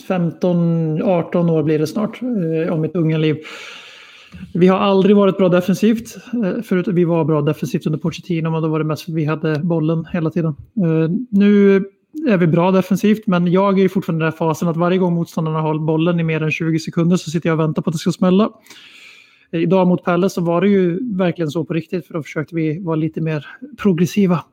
15-18 0.07 1.51
år 1.51 1.63
blir 1.63 1.79
det 1.79 1.87
snart, 1.87 2.21
eh, 2.21 2.73
om 2.73 2.81
mitt 2.81 2.95
unga 2.95 3.17
liv. 3.17 3.37
Vi 4.53 4.67
har 4.67 4.77
aldrig 4.77 5.15
varit 5.15 5.37
bra 5.37 5.49
defensivt. 5.49 6.17
Eh, 6.43 6.61
förut, 6.61 6.87
vi 6.87 7.03
var 7.03 7.25
bra 7.25 7.41
defensivt 7.41 7.85
under 7.85 7.99
Pochettino, 7.99 8.49
men 8.49 8.61
då 8.61 8.67
var 8.67 8.79
det 8.79 8.85
mest 8.85 9.03
för 9.03 9.11
att 9.11 9.17
vi 9.17 9.25
hade 9.25 9.59
bollen 9.59 10.05
hela 10.13 10.29
tiden. 10.29 10.55
Eh, 10.77 11.09
nu 11.29 11.75
är 12.27 12.37
vi 12.37 12.47
bra 12.47 12.71
defensivt, 12.71 13.27
men 13.27 13.47
jag 13.47 13.79
är 13.79 13.89
fortfarande 13.89 14.23
i 14.23 14.25
den 14.25 14.31
här 14.31 14.37
fasen 14.37 14.67
att 14.67 14.77
varje 14.77 14.97
gång 14.97 15.13
motståndarna 15.13 15.61
har 15.61 15.79
bollen 15.79 16.19
i 16.19 16.23
mer 16.23 16.43
än 16.43 16.51
20 16.51 16.79
sekunder 16.79 17.17
så 17.17 17.29
sitter 17.31 17.49
jag 17.49 17.59
och 17.59 17.59
väntar 17.59 17.81
på 17.81 17.89
att 17.89 17.93
det 17.93 17.99
ska 17.99 18.11
smälla. 18.11 18.49
Eh, 19.51 19.61
idag 19.61 19.87
mot 19.87 20.03
Pelle 20.03 20.29
så 20.29 20.41
var 20.41 20.61
det 20.61 20.69
ju 20.69 21.15
verkligen 21.17 21.51
så 21.51 21.65
på 21.65 21.73
riktigt 21.73 22.07
för 22.07 22.13
då 22.13 22.23
försökte 22.23 22.55
vi 22.55 22.79
vara 22.79 22.95
lite 22.95 23.21
mer 23.21 23.47
progressiva. 23.77 24.43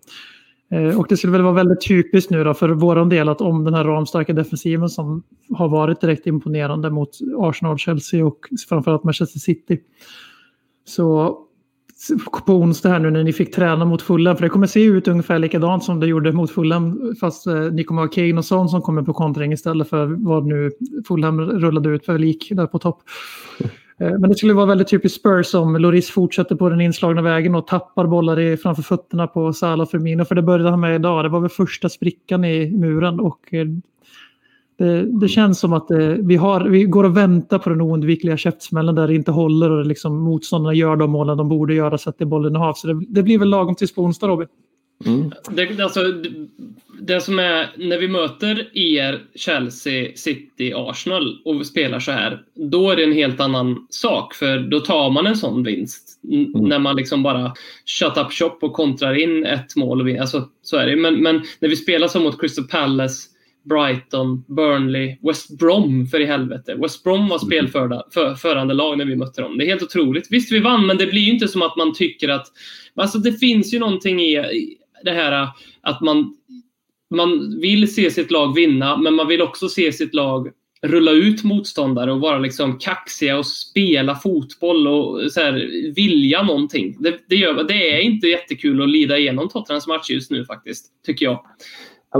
Eh, 0.70 0.98
och 0.98 1.06
det 1.08 1.16
skulle 1.16 1.32
väl 1.32 1.42
vara 1.42 1.54
väldigt 1.54 1.88
typiskt 1.88 2.30
nu 2.30 2.44
då 2.44 2.54
för 2.54 2.68
vår 2.68 3.04
del 3.10 3.28
att 3.28 3.40
om 3.40 3.64
den 3.64 3.74
här 3.74 3.84
ramstarka 3.84 4.32
defensiven 4.32 4.88
som 4.88 5.22
har 5.50 5.68
varit 5.68 6.00
direkt 6.00 6.26
imponerande 6.26 6.90
mot 6.90 7.10
Arsenal, 7.36 7.78
Chelsea 7.78 8.26
och 8.26 8.38
framförallt 8.68 9.04
Manchester 9.04 9.38
City. 9.38 9.80
Så 10.84 11.38
på 12.46 12.52
onsdag 12.52 12.88
här 12.88 12.98
nu 12.98 13.10
när 13.10 13.24
ni 13.24 13.32
fick 13.32 13.54
träna 13.54 13.84
mot 13.84 14.02
Fulham. 14.02 14.36
För 14.36 14.42
det 14.42 14.48
kommer 14.48 14.66
se 14.66 14.84
ut 14.84 15.08
ungefär 15.08 15.38
likadant 15.38 15.84
som 15.84 16.00
det 16.00 16.06
gjorde 16.06 16.32
mot 16.32 16.50
Fulham. 16.50 17.14
Fast 17.20 17.46
eh, 17.46 17.60
ni 17.60 17.84
kommer 17.84 18.02
ha 18.02 18.08
Kane 18.08 18.34
och 18.38 18.44
Son 18.44 18.68
som 18.68 18.82
kommer 18.82 19.02
på 19.02 19.12
kontring 19.12 19.52
istället 19.52 19.88
för 19.88 20.06
vad 20.06 20.46
nu 20.46 20.70
Fulham 21.08 21.40
rullade 21.40 21.88
ut 21.88 22.04
för 22.04 22.18
lik 22.18 22.48
där 22.50 22.66
på 22.66 22.78
topp. 22.78 23.02
Eh, 24.00 24.18
men 24.18 24.30
det 24.30 24.36
skulle 24.36 24.52
vara 24.54 24.66
väldigt 24.66 24.88
typiskt 24.88 25.20
Spurs 25.20 25.54
om 25.54 25.76
Loris 25.76 26.10
fortsätter 26.10 26.56
på 26.56 26.68
den 26.68 26.80
inslagna 26.80 27.22
vägen 27.22 27.54
och 27.54 27.66
tappar 27.66 28.06
bollar 28.06 28.40
i, 28.40 28.56
framför 28.56 28.82
fötterna 28.82 29.26
på 29.26 29.52
Salah 29.52 29.82
och 29.82 29.90
Firmino. 29.90 30.24
För 30.24 30.34
det 30.34 30.42
började 30.42 30.70
han 30.70 30.80
med 30.80 30.94
idag. 30.94 31.24
Det 31.24 31.28
var 31.28 31.40
väl 31.40 31.50
första 31.50 31.88
sprickan 31.88 32.44
i 32.44 32.70
muren 32.70 33.20
och 33.20 33.54
eh, 33.54 33.66
det, 34.78 35.20
det, 35.20 35.28
känns 35.28 35.60
som 35.60 35.72
att 35.72 35.88
det, 35.88 36.14
vi, 36.14 36.36
har, 36.36 36.60
vi 36.60 36.84
går 36.84 37.04
och 37.04 37.16
väntar 37.16 37.58
på 37.58 37.70
den 37.70 37.80
oundvikliga 37.80 38.36
käftsmällen 38.36 38.94
där 38.94 39.08
det 39.08 39.14
inte 39.14 39.30
håller 39.30 39.70
och 39.70 39.86
liksom 39.86 40.18
motståndarna 40.18 40.74
gör 40.74 40.96
de 40.96 41.10
målen 41.10 41.36
de 41.36 41.48
borde 41.48 41.74
göra, 41.74 41.98
så 41.98 42.10
att 42.10 42.18
det 42.18 42.24
är 42.24 42.26
bollen 42.26 42.56
i 42.56 42.58
hav. 42.58 42.74
Så 42.74 42.86
det, 42.86 43.04
det 43.08 43.22
blir 43.22 43.38
väl 43.38 43.48
lagom 43.48 43.74
tills 43.74 43.94
på 43.94 44.02
onsdag, 44.02 44.26
Robin. 44.28 44.48
Mm. 45.06 45.32
Det, 45.50 45.80
alltså, 45.80 46.00
det 47.00 47.20
som 47.20 47.38
är, 47.38 47.70
när 47.76 47.98
vi 47.98 48.08
möter 48.08 48.78
er, 48.78 49.22
Chelsea, 49.34 50.12
City, 50.14 50.72
Arsenal 50.76 51.40
och 51.44 51.66
spelar 51.66 52.00
så 52.00 52.12
här, 52.12 52.42
då 52.54 52.90
är 52.90 52.96
det 52.96 53.04
en 53.04 53.12
helt 53.12 53.40
annan 53.40 53.86
sak. 53.90 54.34
För 54.34 54.58
då 54.58 54.80
tar 54.80 55.10
man 55.10 55.26
en 55.26 55.36
sån 55.36 55.62
vinst. 55.62 56.20
Mm. 56.32 56.50
När 56.52 56.78
man 56.78 56.96
liksom 56.96 57.22
bara 57.22 57.52
shut 57.86 58.16
up 58.16 58.32
shop 58.32 58.58
och 58.60 58.72
kontrar 58.72 59.14
in 59.14 59.44
ett 59.44 59.76
mål. 59.76 60.18
Alltså, 60.18 60.48
så 60.62 60.76
är 60.76 60.86
det. 60.86 60.96
Men, 60.96 61.22
men 61.22 61.42
när 61.60 61.68
vi 61.68 61.76
spelar 61.76 62.08
så 62.08 62.20
mot 62.20 62.40
Crystal 62.40 62.64
Palace, 62.64 63.28
Brighton, 63.64 64.44
Burnley, 64.46 65.16
West 65.22 65.58
Brom 65.58 66.06
för 66.06 66.20
i 66.20 66.26
helvete. 66.26 66.74
West 66.74 67.04
Brom 67.04 67.28
var 67.28 67.38
spelförande 67.38 68.02
för, 68.10 68.34
förande 68.34 68.74
lag 68.74 68.98
när 68.98 69.04
vi 69.04 69.16
mötte 69.16 69.42
dem. 69.42 69.58
Det 69.58 69.64
är 69.64 69.68
helt 69.68 69.82
otroligt. 69.82 70.26
Visst, 70.30 70.52
vi 70.52 70.60
vann, 70.60 70.86
men 70.86 70.96
det 70.96 71.06
blir 71.06 71.22
ju 71.22 71.32
inte 71.32 71.48
som 71.48 71.62
att 71.62 71.76
man 71.76 71.94
tycker 71.94 72.28
att... 72.28 72.46
Alltså 72.94 73.18
det 73.18 73.32
finns 73.32 73.74
ju 73.74 73.78
någonting 73.78 74.20
i 74.20 74.44
det 75.04 75.10
här 75.10 75.42
äh, 75.42 75.48
att 75.80 76.00
man, 76.00 76.36
man 77.14 77.60
vill 77.60 77.94
se 77.94 78.10
sitt 78.10 78.30
lag 78.30 78.54
vinna, 78.54 78.96
men 78.96 79.14
man 79.14 79.26
vill 79.26 79.42
också 79.42 79.68
se 79.68 79.92
sitt 79.92 80.14
lag 80.14 80.52
rulla 80.82 81.10
ut 81.10 81.44
motståndare 81.44 82.12
och 82.12 82.20
vara 82.20 82.38
liksom 82.38 82.78
kaxiga 82.78 83.38
och 83.38 83.46
spela 83.46 84.14
fotboll 84.14 84.88
och 84.88 85.32
så 85.32 85.40
här, 85.40 85.52
vilja 85.94 86.42
någonting. 86.42 86.96
Det, 87.00 87.14
det, 87.28 87.36
gör, 87.36 87.64
det 87.64 87.92
är 87.92 88.00
inte 88.00 88.26
jättekul 88.26 88.82
att 88.82 88.88
lida 88.88 89.18
igenom 89.18 89.48
Tottenhams 89.48 89.86
match 89.86 90.10
just 90.10 90.30
nu 90.30 90.44
faktiskt, 90.44 90.86
tycker 91.06 91.26
jag. 91.26 91.40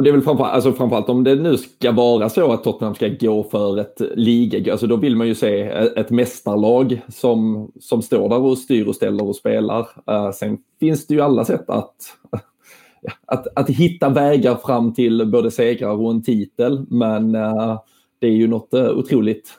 Det 0.02 0.10
är 0.10 0.12
väl 0.12 0.22
framförallt, 0.22 0.54
alltså 0.54 0.72
framförallt 0.72 1.08
om 1.08 1.24
det 1.24 1.34
nu 1.34 1.56
ska 1.56 1.92
vara 1.92 2.28
så 2.28 2.52
att 2.52 2.64
Tottenham 2.64 2.94
ska 2.94 3.08
gå 3.08 3.44
för 3.44 3.78
ett 3.78 4.02
liga, 4.14 4.72
alltså 4.72 4.86
då 4.86 4.96
vill 4.96 5.16
man 5.16 5.26
ju 5.26 5.34
se 5.34 5.60
ett 5.96 6.10
mästarlag 6.10 7.00
som, 7.08 7.70
som 7.80 8.02
står 8.02 8.28
där 8.28 8.40
och 8.40 8.58
styr 8.58 8.86
och 8.86 8.96
ställer 8.96 9.24
och 9.24 9.36
spelar. 9.36 9.80
Uh, 10.10 10.30
sen 10.30 10.58
finns 10.80 11.06
det 11.06 11.14
ju 11.14 11.20
alla 11.20 11.44
sätt 11.44 11.70
att, 11.70 11.96
att, 13.26 13.46
att 13.56 13.70
hitta 13.70 14.08
vägar 14.08 14.56
fram 14.56 14.94
till 14.94 15.30
både 15.32 15.50
segrar 15.50 15.92
och 15.92 16.10
en 16.10 16.22
titel, 16.22 16.86
men 16.88 17.34
uh, 17.34 17.80
det 18.18 18.26
är 18.26 18.32
ju 18.32 18.46
något 18.46 18.74
uh, 18.74 18.88
otroligt 18.88 19.50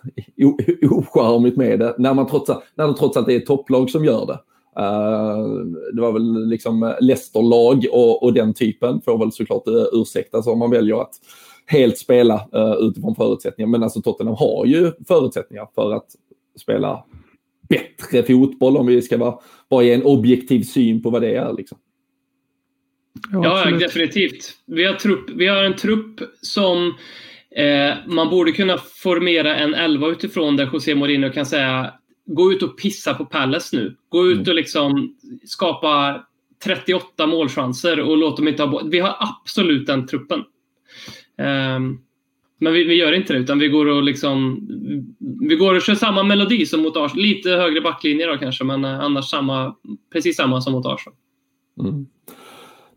ocharmigt 0.91 1.57
med 1.57 1.79
det 1.79 1.95
när, 1.97 2.13
man 2.13 2.27
trots, 2.27 2.51
när 2.75 2.87
det 2.87 2.93
trots 2.93 3.17
allt 3.17 3.29
är 3.29 3.37
ett 3.37 3.45
topplag 3.45 3.89
som 3.89 4.05
gör 4.05 4.25
det. 4.25 4.39
Uh, 4.79 5.65
det 5.93 6.01
var 6.01 6.11
väl 6.11 6.47
liksom 6.47 6.93
Leicester-lag 6.99 7.85
och, 7.91 8.23
och, 8.23 8.33
den 8.33 8.53
typen 8.53 9.01
får 9.01 9.17
väl 9.17 9.31
såklart 9.31 9.67
uh, 9.67 9.85
ursäktas 9.93 10.47
om 10.47 10.59
man 10.59 10.71
väljer 10.71 11.01
att 11.01 11.13
helt 11.65 11.97
spela 11.97 12.35
uh, 12.55 12.73
utifrån 12.79 13.15
förutsättningar. 13.15 13.69
Men 13.69 13.83
alltså 13.83 14.01
Tottenham 14.01 14.35
har 14.35 14.65
ju 14.65 14.91
förutsättningar 15.07 15.67
för 15.75 15.93
att 15.93 16.07
spela 16.61 17.03
bättre 17.69 18.23
fotboll 18.23 18.77
om 18.77 18.87
vi 18.87 19.01
ska 19.01 19.17
vara, 19.17 19.39
bara 19.69 19.83
ge 19.83 19.93
en 19.93 20.03
objektiv 20.03 20.63
syn 20.63 21.01
på 21.01 21.09
vad 21.09 21.21
det 21.21 21.35
är. 21.35 21.53
Liksom. 21.53 21.77
Ja, 23.31 23.69
ja 23.71 23.77
definitivt. 23.77 24.53
Vi 24.65 24.83
har, 24.83 24.93
trupp, 24.93 25.29
vi 25.29 25.47
har 25.47 25.63
en 25.63 25.75
trupp 25.75 26.19
som 26.41 26.95
eh, 27.55 27.95
man 28.07 28.29
borde 28.29 28.51
kunna 28.51 28.77
formera 28.77 29.55
en 29.55 29.73
elva 29.73 30.07
utifrån 30.07 30.55
där 30.55 30.69
José 30.73 30.95
Mourinho 30.95 31.29
kan 31.29 31.45
säga 31.45 31.93
gå 32.25 32.51
ut 32.51 32.63
och 32.63 32.79
pissa 32.79 33.13
på 33.13 33.25
Palace 33.25 33.77
nu. 33.77 33.95
Gå 34.09 34.27
ut 34.27 34.37
mm. 34.37 34.49
och 34.49 34.55
liksom 34.55 35.15
skapa 35.43 36.23
38 36.63 37.27
målchanser 37.27 37.99
och 37.99 38.17
låt 38.17 38.37
dem 38.37 38.47
inte 38.47 38.63
ha 38.63 38.81
Vi 38.85 38.99
har 38.99 39.15
absolut 39.19 39.87
den 39.87 40.07
truppen. 40.07 40.39
Um, 41.37 42.01
men 42.61 42.73
vi, 42.73 42.83
vi, 42.83 42.95
gör 42.95 43.11
inte 43.11 43.33
det, 43.33 43.39
utan 43.39 43.59
vi 43.59 43.67
går 43.67 43.85
och 43.85 44.03
liksom... 44.03 44.67
Vi 45.49 45.55
går 45.55 45.75
och 45.75 45.81
kör 45.81 45.95
samma 45.95 46.23
melodi 46.23 46.65
som 46.65 46.81
mot 46.81 46.97
Arsenal. 46.97 47.23
Lite 47.23 47.49
högre 47.49 47.81
backlinje 47.81 48.25
då 48.25 48.37
kanske, 48.37 48.63
men 48.63 48.85
eh, 48.85 48.99
annars 48.99 49.29
samma, 49.29 49.75
precis 50.13 50.37
samma 50.37 50.61
som 50.61 50.73
mot 50.73 50.85
Arsenal. 50.85 51.15
Mm. 51.79 52.07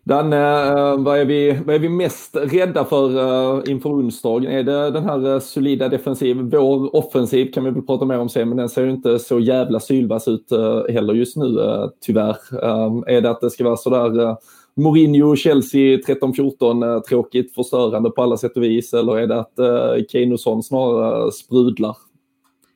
Danne, 0.05 0.69
eh, 0.69 0.99
vad 0.99 1.19
är, 1.19 1.25
vi, 1.25 1.59
vad 1.67 1.75
är 1.75 1.79
vi 1.79 1.89
mest 1.89 2.37
rädda 2.37 2.85
för 2.85 3.17
eh, 3.17 3.73
inför 3.73 3.91
onsdagen? 3.91 4.53
Är 4.53 4.63
det 4.63 4.91
den 4.91 5.05
här 5.05 5.35
eh, 5.35 5.41
solida 5.41 5.89
defensiven? 5.89 6.51
Vår 6.51 6.97
offensiv 6.97 7.53
kan 7.53 7.65
vi 7.65 7.71
väl 7.71 7.83
prata 7.83 8.05
mer 8.05 8.19
om 8.19 8.29
sen, 8.29 8.49
men 8.49 8.59
den 8.59 8.69
ser 8.69 8.85
ju 8.85 8.91
inte 8.91 9.19
så 9.19 9.41
jävla 9.41 9.81
sylvass 9.81 10.29
ut 10.29 10.51
heller 10.89 11.15
just 11.15 11.37
nu, 11.37 11.59
tyvärr. 12.01 12.37
är 13.09 13.21
det 13.21 13.31
att 13.31 13.41
det 13.41 13.51
ska 13.51 13.65
vara 13.65 13.77
sådär 13.77 14.37
Mourinho, 14.75 15.37
Chelsea 15.37 15.97
13-14, 15.97 17.01
tråkigt, 17.01 17.55
förstörande 17.55 18.11
på 18.11 18.23
alla 18.23 18.37
sätt 18.37 18.57
och 18.57 18.63
vis, 18.63 18.95
eller 18.95 19.19
är 19.19 19.27
det 19.27 19.41
att 19.41 19.55
uh, 19.59 20.05
Keynosson 20.09 20.63
snarare 20.63 21.33
sprudlar? 21.33 21.97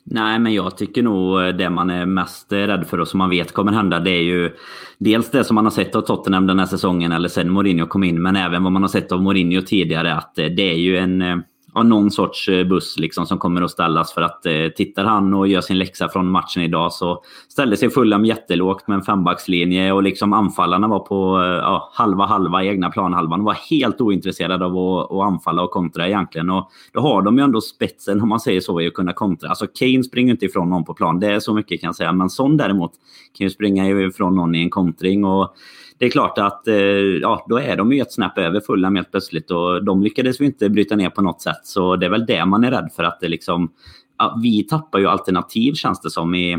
Nej, 0.09 0.39
men 0.39 0.55
jag 0.55 0.77
tycker 0.77 1.03
nog 1.03 1.43
eh, 1.43 1.49
det 1.49 1.71
man 1.71 1.91
är 1.91 2.07
mest 2.07 2.53
eh, 2.53 2.59
rädd 2.59 2.87
för 2.87 3.01
och 3.01 3.09
som 3.09 3.19
man 3.19 3.31
vet 3.31 3.53
kommer 3.53 3.73
hända, 3.73 4.01
det 4.01 4.11
är 4.11 4.23
ju 4.23 4.51
dels 4.99 5.31
det 5.31 5.45
som 5.45 5.55
man 5.55 5.65
har 5.65 5.71
sett 5.71 5.97
av 5.97 6.01
Tottenham 6.01 6.47
den 6.47 6.59
här 6.59 6.67
säsongen, 6.67 7.13
eller 7.13 7.29
sen 7.29 7.51
Mourinho 7.51 7.87
kom 7.87 8.05
in, 8.05 8.23
men 8.23 8.37
även 8.37 8.63
vad 8.63 8.73
man 8.73 8.83
har 8.83 8.89
sett 8.89 9.13
av 9.13 9.23
Mourinho 9.23 9.63
tidigare, 9.63 10.15
att 10.15 10.39
eh, 10.39 10.47
det 10.47 10.71
är 10.71 10.77
ju 10.77 10.97
en 10.97 11.43
ja, 11.77 11.83
någon 11.83 12.11
sorts 12.11 12.49
eh, 12.49 12.65
buss 12.65 12.99
liksom 12.99 13.27
som 13.27 13.39
kommer 13.39 13.63
att 13.63 13.71
ställas 13.71 14.13
för 14.13 14.23
att 14.23 14.47
eh, 14.47 14.69
tittar 14.77 15.05
han 15.05 15.35
och 15.35 15.49
gör 15.49 15.61
sin 15.61 15.79
läxa 15.79 16.09
från 16.09 16.31
matchen 16.31 16.63
idag 16.63 16.93
så 16.93 17.23
ställde 17.49 17.77
sig 17.77 17.91
Fulham 17.91 18.25
jättelågt 18.25 18.89
med 18.89 18.95
en 18.95 19.03
fembackslinje 19.03 19.93
och 19.93 20.03
liksom 20.03 20.33
anfallarna 20.33 20.89
var 20.89 20.99
på 20.99 21.43
eh, 21.43 21.49
ja, 21.49 21.91
halva 21.93 22.27
halva 22.27 22.65
egna 22.65 22.91
planhalvan 22.91 23.41
och 23.41 23.47
var 23.47 23.57
helt 23.71 24.01
ointresserade 24.01 24.65
av 24.65 24.77
att, 24.79 25.13
att 25.13 25.33
anfalla 25.33 25.63
och 25.63 25.71
kontra 25.71 26.07
egentligen. 26.07 26.51
Och 26.51 26.71
då 26.93 27.01
har 27.01 27.23
de 27.23 27.39
ju 27.39 27.45
ändå 27.45 27.61
spetsen 27.61 28.21
om 28.21 28.29
man 28.29 28.41
säger 28.41 28.61
så 28.61 28.81
i 28.81 28.87
att 28.87 28.95
kunna 28.95 29.13
kontra. 29.13 29.49
Alltså 29.49 29.67
Kane 29.67 30.03
springer 30.03 30.33
inte 30.33 30.47
ifrån 30.47 30.71
någon 30.71 30.85
på 30.85 30.95
plan, 30.95 31.21
det 31.21 31.27
är 31.27 31.41
så 31.41 31.55
mycket 31.55 31.81
kan 31.81 31.89
jag 31.89 31.97
säga. 31.97 32.13
Men 32.13 32.31
Son 32.31 32.57
däremot 32.57 32.93
kan 33.39 33.45
ju 33.45 33.51
springa 33.51 33.89
ifrån 33.89 34.37
någon 34.37 34.55
i 34.55 34.63
en 34.63 34.71
kontring. 34.71 35.25
och 35.25 35.57
det 35.99 36.07
är 36.07 36.11
klart 36.11 36.39
att 36.39 36.69
eh, 36.69 36.75
ja, 36.75 37.47
då 37.49 37.59
är 37.59 37.77
de 37.77 37.93
ju 37.93 38.01
ett 38.01 38.13
snäpp 38.13 38.39
över 38.39 38.61
Fulham 38.61 38.97
helt 38.97 39.11
plötsligt 39.11 39.51
och 39.51 39.85
de 39.85 40.03
lyckades 40.03 40.41
vi 40.41 40.47
inte 40.47 40.69
bryta 40.69 40.97
ner 40.97 41.11
på 41.11 41.23
något 41.23 41.43
sätt. 41.43 41.61
Så 41.63 41.97
det 41.97 42.07
är 42.07 42.11
väl 42.11 42.27
det 42.27 42.45
man 42.45 42.65
är 42.65 42.71
rädd 42.71 42.91
för 42.97 43.05
att 43.05 43.21
det 43.21 43.29
liksom... 43.29 43.73
Ja, 44.19 44.39
vi 44.43 44.63
tappar 44.63 44.99
ju 44.99 45.07
alternativ 45.07 45.73
känns 45.73 46.01
det 46.01 46.11
som 46.11 46.35
i 46.35 46.59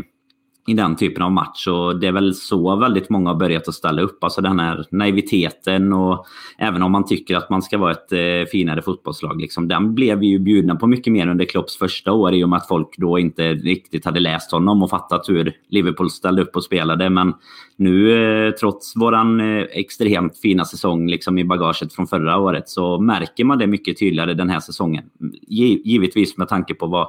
i 0.68 0.74
den 0.74 0.96
typen 0.96 1.22
av 1.22 1.32
match. 1.32 1.66
Och 1.66 2.00
det 2.00 2.06
är 2.06 2.12
väl 2.12 2.34
så 2.34 2.76
väldigt 2.76 3.10
många 3.10 3.30
har 3.30 3.36
börjat 3.36 3.68
att 3.68 3.74
ställa 3.74 4.02
upp. 4.02 4.24
Alltså 4.24 4.40
den 4.40 4.60
här 4.60 4.86
naiviteten 4.90 5.92
och 5.92 6.26
även 6.58 6.82
om 6.82 6.92
man 6.92 7.06
tycker 7.06 7.36
att 7.36 7.50
man 7.50 7.62
ska 7.62 7.78
vara 7.78 7.92
ett 7.92 8.12
eh, 8.12 8.50
finare 8.52 8.82
fotbollslag. 8.82 9.40
Liksom, 9.40 9.68
den 9.68 9.94
blev 9.94 10.18
vi 10.18 10.26
ju 10.26 10.38
bjudna 10.38 10.76
på 10.76 10.86
mycket 10.86 11.12
mer 11.12 11.28
under 11.28 11.44
Klopps 11.44 11.78
första 11.78 12.12
år 12.12 12.34
i 12.34 12.44
och 12.44 12.48
med 12.48 12.56
att 12.56 12.68
folk 12.68 12.96
då 12.96 13.18
inte 13.18 13.52
riktigt 13.52 14.04
hade 14.04 14.20
läst 14.20 14.52
honom 14.52 14.82
och 14.82 14.90
fattat 14.90 15.28
hur 15.28 15.52
Liverpool 15.68 16.10
ställde 16.10 16.42
upp 16.42 16.56
och 16.56 16.64
spelade. 16.64 17.10
Men 17.10 17.34
nu 17.76 18.12
eh, 18.46 18.50
trots 18.50 18.96
våran 18.96 19.40
eh, 19.40 19.64
extremt 19.72 20.38
fina 20.38 20.64
säsong 20.64 21.08
liksom, 21.08 21.38
i 21.38 21.44
bagaget 21.44 21.92
från 21.92 22.06
förra 22.06 22.38
året 22.38 22.68
så 22.68 23.00
märker 23.00 23.44
man 23.44 23.58
det 23.58 23.66
mycket 23.66 23.98
tydligare 23.98 24.34
den 24.34 24.50
här 24.50 24.60
säsongen. 24.60 25.04
Givetvis 25.84 26.36
med 26.36 26.48
tanke 26.48 26.74
på 26.74 26.86
vad 26.86 27.08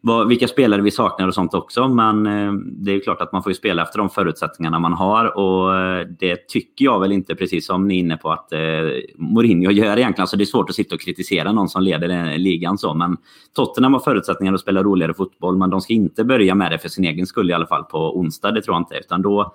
vad, 0.00 0.28
vilka 0.28 0.48
spelare 0.48 0.82
vi 0.82 0.90
saknar 0.90 1.28
och 1.28 1.34
sånt 1.34 1.54
också. 1.54 1.88
Men 1.88 2.26
eh, 2.26 2.52
det 2.52 2.92
är 2.92 3.00
klart 3.00 3.20
att 3.20 3.32
man 3.32 3.42
får 3.42 3.52
spela 3.52 3.82
efter 3.82 3.98
de 3.98 4.10
förutsättningarna 4.10 4.78
man 4.78 4.92
har. 4.92 5.38
Och 5.38 5.76
eh, 5.78 6.06
det 6.18 6.48
tycker 6.48 6.84
jag 6.84 7.00
väl 7.00 7.12
inte, 7.12 7.34
precis 7.34 7.66
som 7.66 7.88
ni 7.88 7.94
är 7.94 7.98
inne 7.98 8.16
på, 8.16 8.32
att 8.32 8.52
eh, 8.52 8.58
Mourinho 9.14 9.70
gör 9.70 9.96
egentligen. 9.96 10.22
Alltså 10.22 10.36
det 10.36 10.44
är 10.44 10.46
svårt 10.46 10.70
att 10.70 10.76
sitta 10.76 10.94
och 10.94 11.00
kritisera 11.00 11.52
någon 11.52 11.68
som 11.68 11.82
leder 11.82 12.08
eh, 12.08 12.38
ligan 12.38 12.78
så. 12.78 12.94
Men 12.94 13.16
Tottenham 13.54 13.92
har 13.92 14.00
förutsättningar 14.00 14.54
att 14.54 14.60
spela 14.60 14.82
roligare 14.82 15.14
fotboll. 15.14 15.56
Men 15.56 15.70
de 15.70 15.80
ska 15.80 15.92
inte 15.92 16.24
börja 16.24 16.54
med 16.54 16.72
det 16.72 16.78
för 16.78 16.88
sin 16.88 17.04
egen 17.04 17.26
skull 17.26 17.50
i 17.50 17.52
alla 17.52 17.66
fall 17.66 17.84
på 17.84 18.18
onsdag. 18.18 18.50
Det 18.50 18.62
tror 18.62 18.74
jag 18.74 18.80
inte. 18.80 18.94
Utan 18.94 19.22
då, 19.22 19.54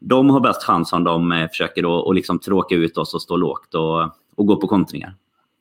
de 0.00 0.30
har 0.30 0.40
bäst 0.40 0.62
chans 0.62 0.92
om 0.92 1.04
de 1.04 1.32
eh, 1.32 1.48
försöker 1.48 2.10
att 2.10 2.14
liksom 2.14 2.38
tråka 2.38 2.74
ut 2.74 2.98
oss 2.98 3.14
och 3.14 3.22
stå 3.22 3.36
lågt 3.36 3.74
och, 3.74 4.02
och 4.36 4.46
gå 4.46 4.56
på 4.56 4.68
kontringar. 4.68 5.14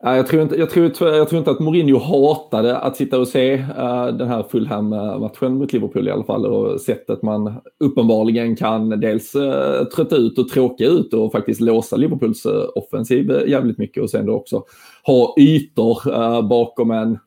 Jag 0.03 0.27
tror, 0.27 0.41
inte, 0.41 0.55
jag, 0.55 0.69
tror, 0.69 0.85
jag 0.99 1.29
tror 1.29 1.39
inte 1.39 1.51
att 1.51 1.59
Mourinho 1.59 1.99
hatade 1.99 2.77
att 2.77 2.95
sitta 2.95 3.19
och 3.19 3.27
se 3.27 3.53
uh, 3.53 4.07
den 4.07 4.27
här 4.27 4.43
Fulham-matchen 4.43 5.57
mot 5.57 5.73
Liverpool 5.73 6.07
i 6.07 6.11
alla 6.11 6.23
fall 6.23 6.45
och 6.45 6.81
sättet 6.81 7.21
man 7.21 7.53
uppenbarligen 7.79 8.55
kan 8.55 8.89
dels 8.89 9.35
uh, 9.35 9.83
trötta 9.95 10.15
ut 10.15 10.37
och 10.37 10.49
tråka 10.49 10.85
ut 10.85 11.13
och 11.13 11.31
faktiskt 11.31 11.61
låsa 11.61 11.95
Liverpools 11.95 12.45
uh, 12.45 12.63
offensiv 12.75 13.31
jävligt 13.47 13.77
mycket 13.77 14.03
och 14.03 14.09
sen 14.09 14.25
då 14.25 14.33
också 14.33 14.63
ha 15.05 15.35
ytor 15.39 16.09
uh, 16.09 16.47
bakom 16.47 16.91
en 16.91 17.19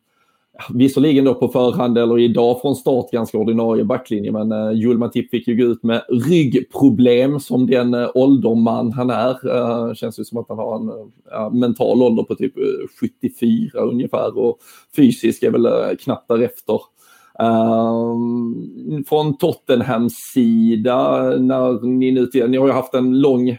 Visserligen 0.75 1.25
då 1.25 1.35
på 1.35 1.49
förhand 1.49 1.99
eller 1.99 2.19
idag 2.19 2.61
från 2.61 2.77
start 2.77 3.11
ganska 3.11 3.39
ordinarie 3.39 3.85
backlinje 3.85 4.33
men 4.33 4.53
eh, 4.53 4.59
uh, 4.59 4.73
Julmatip 4.73 5.31
fick 5.31 5.49
ju 5.49 5.57
gå 5.57 5.65
ut 5.65 5.83
med 5.83 6.03
ryggproblem 6.29 7.41
som 7.41 7.67
den 7.67 7.95
uh, 7.95 8.11
ålderman 8.15 8.93
han 8.93 9.11
är. 9.11 9.47
Uh, 9.47 9.95
känns 9.95 10.19
ju 10.19 10.25
som 10.25 10.39
att 10.39 10.49
han 10.49 10.59
har 10.59 10.77
en 10.77 10.89
uh, 10.89 11.61
mental 11.61 12.03
ålder 12.03 12.23
på 12.23 12.35
typ 12.35 12.55
74 13.01 13.81
ungefär 13.81 14.39
och 14.39 14.59
fysisk 14.97 15.43
är 15.43 15.51
väl 15.51 15.67
uh, 15.67 15.97
knappt 16.01 16.29
därefter. 16.29 16.81
Uh, 17.43 18.17
från 19.09 19.37
Tottenhams 19.39 20.15
sida, 20.15 21.21
när 21.39 21.87
ni 21.87 22.13
nu 22.13 22.27
till, 22.27 22.51
ni 22.51 22.57
har 22.57 22.67
ju 22.67 22.73
haft 22.73 22.95
en 22.95 23.21
lång 23.21 23.51
uh, 23.51 23.57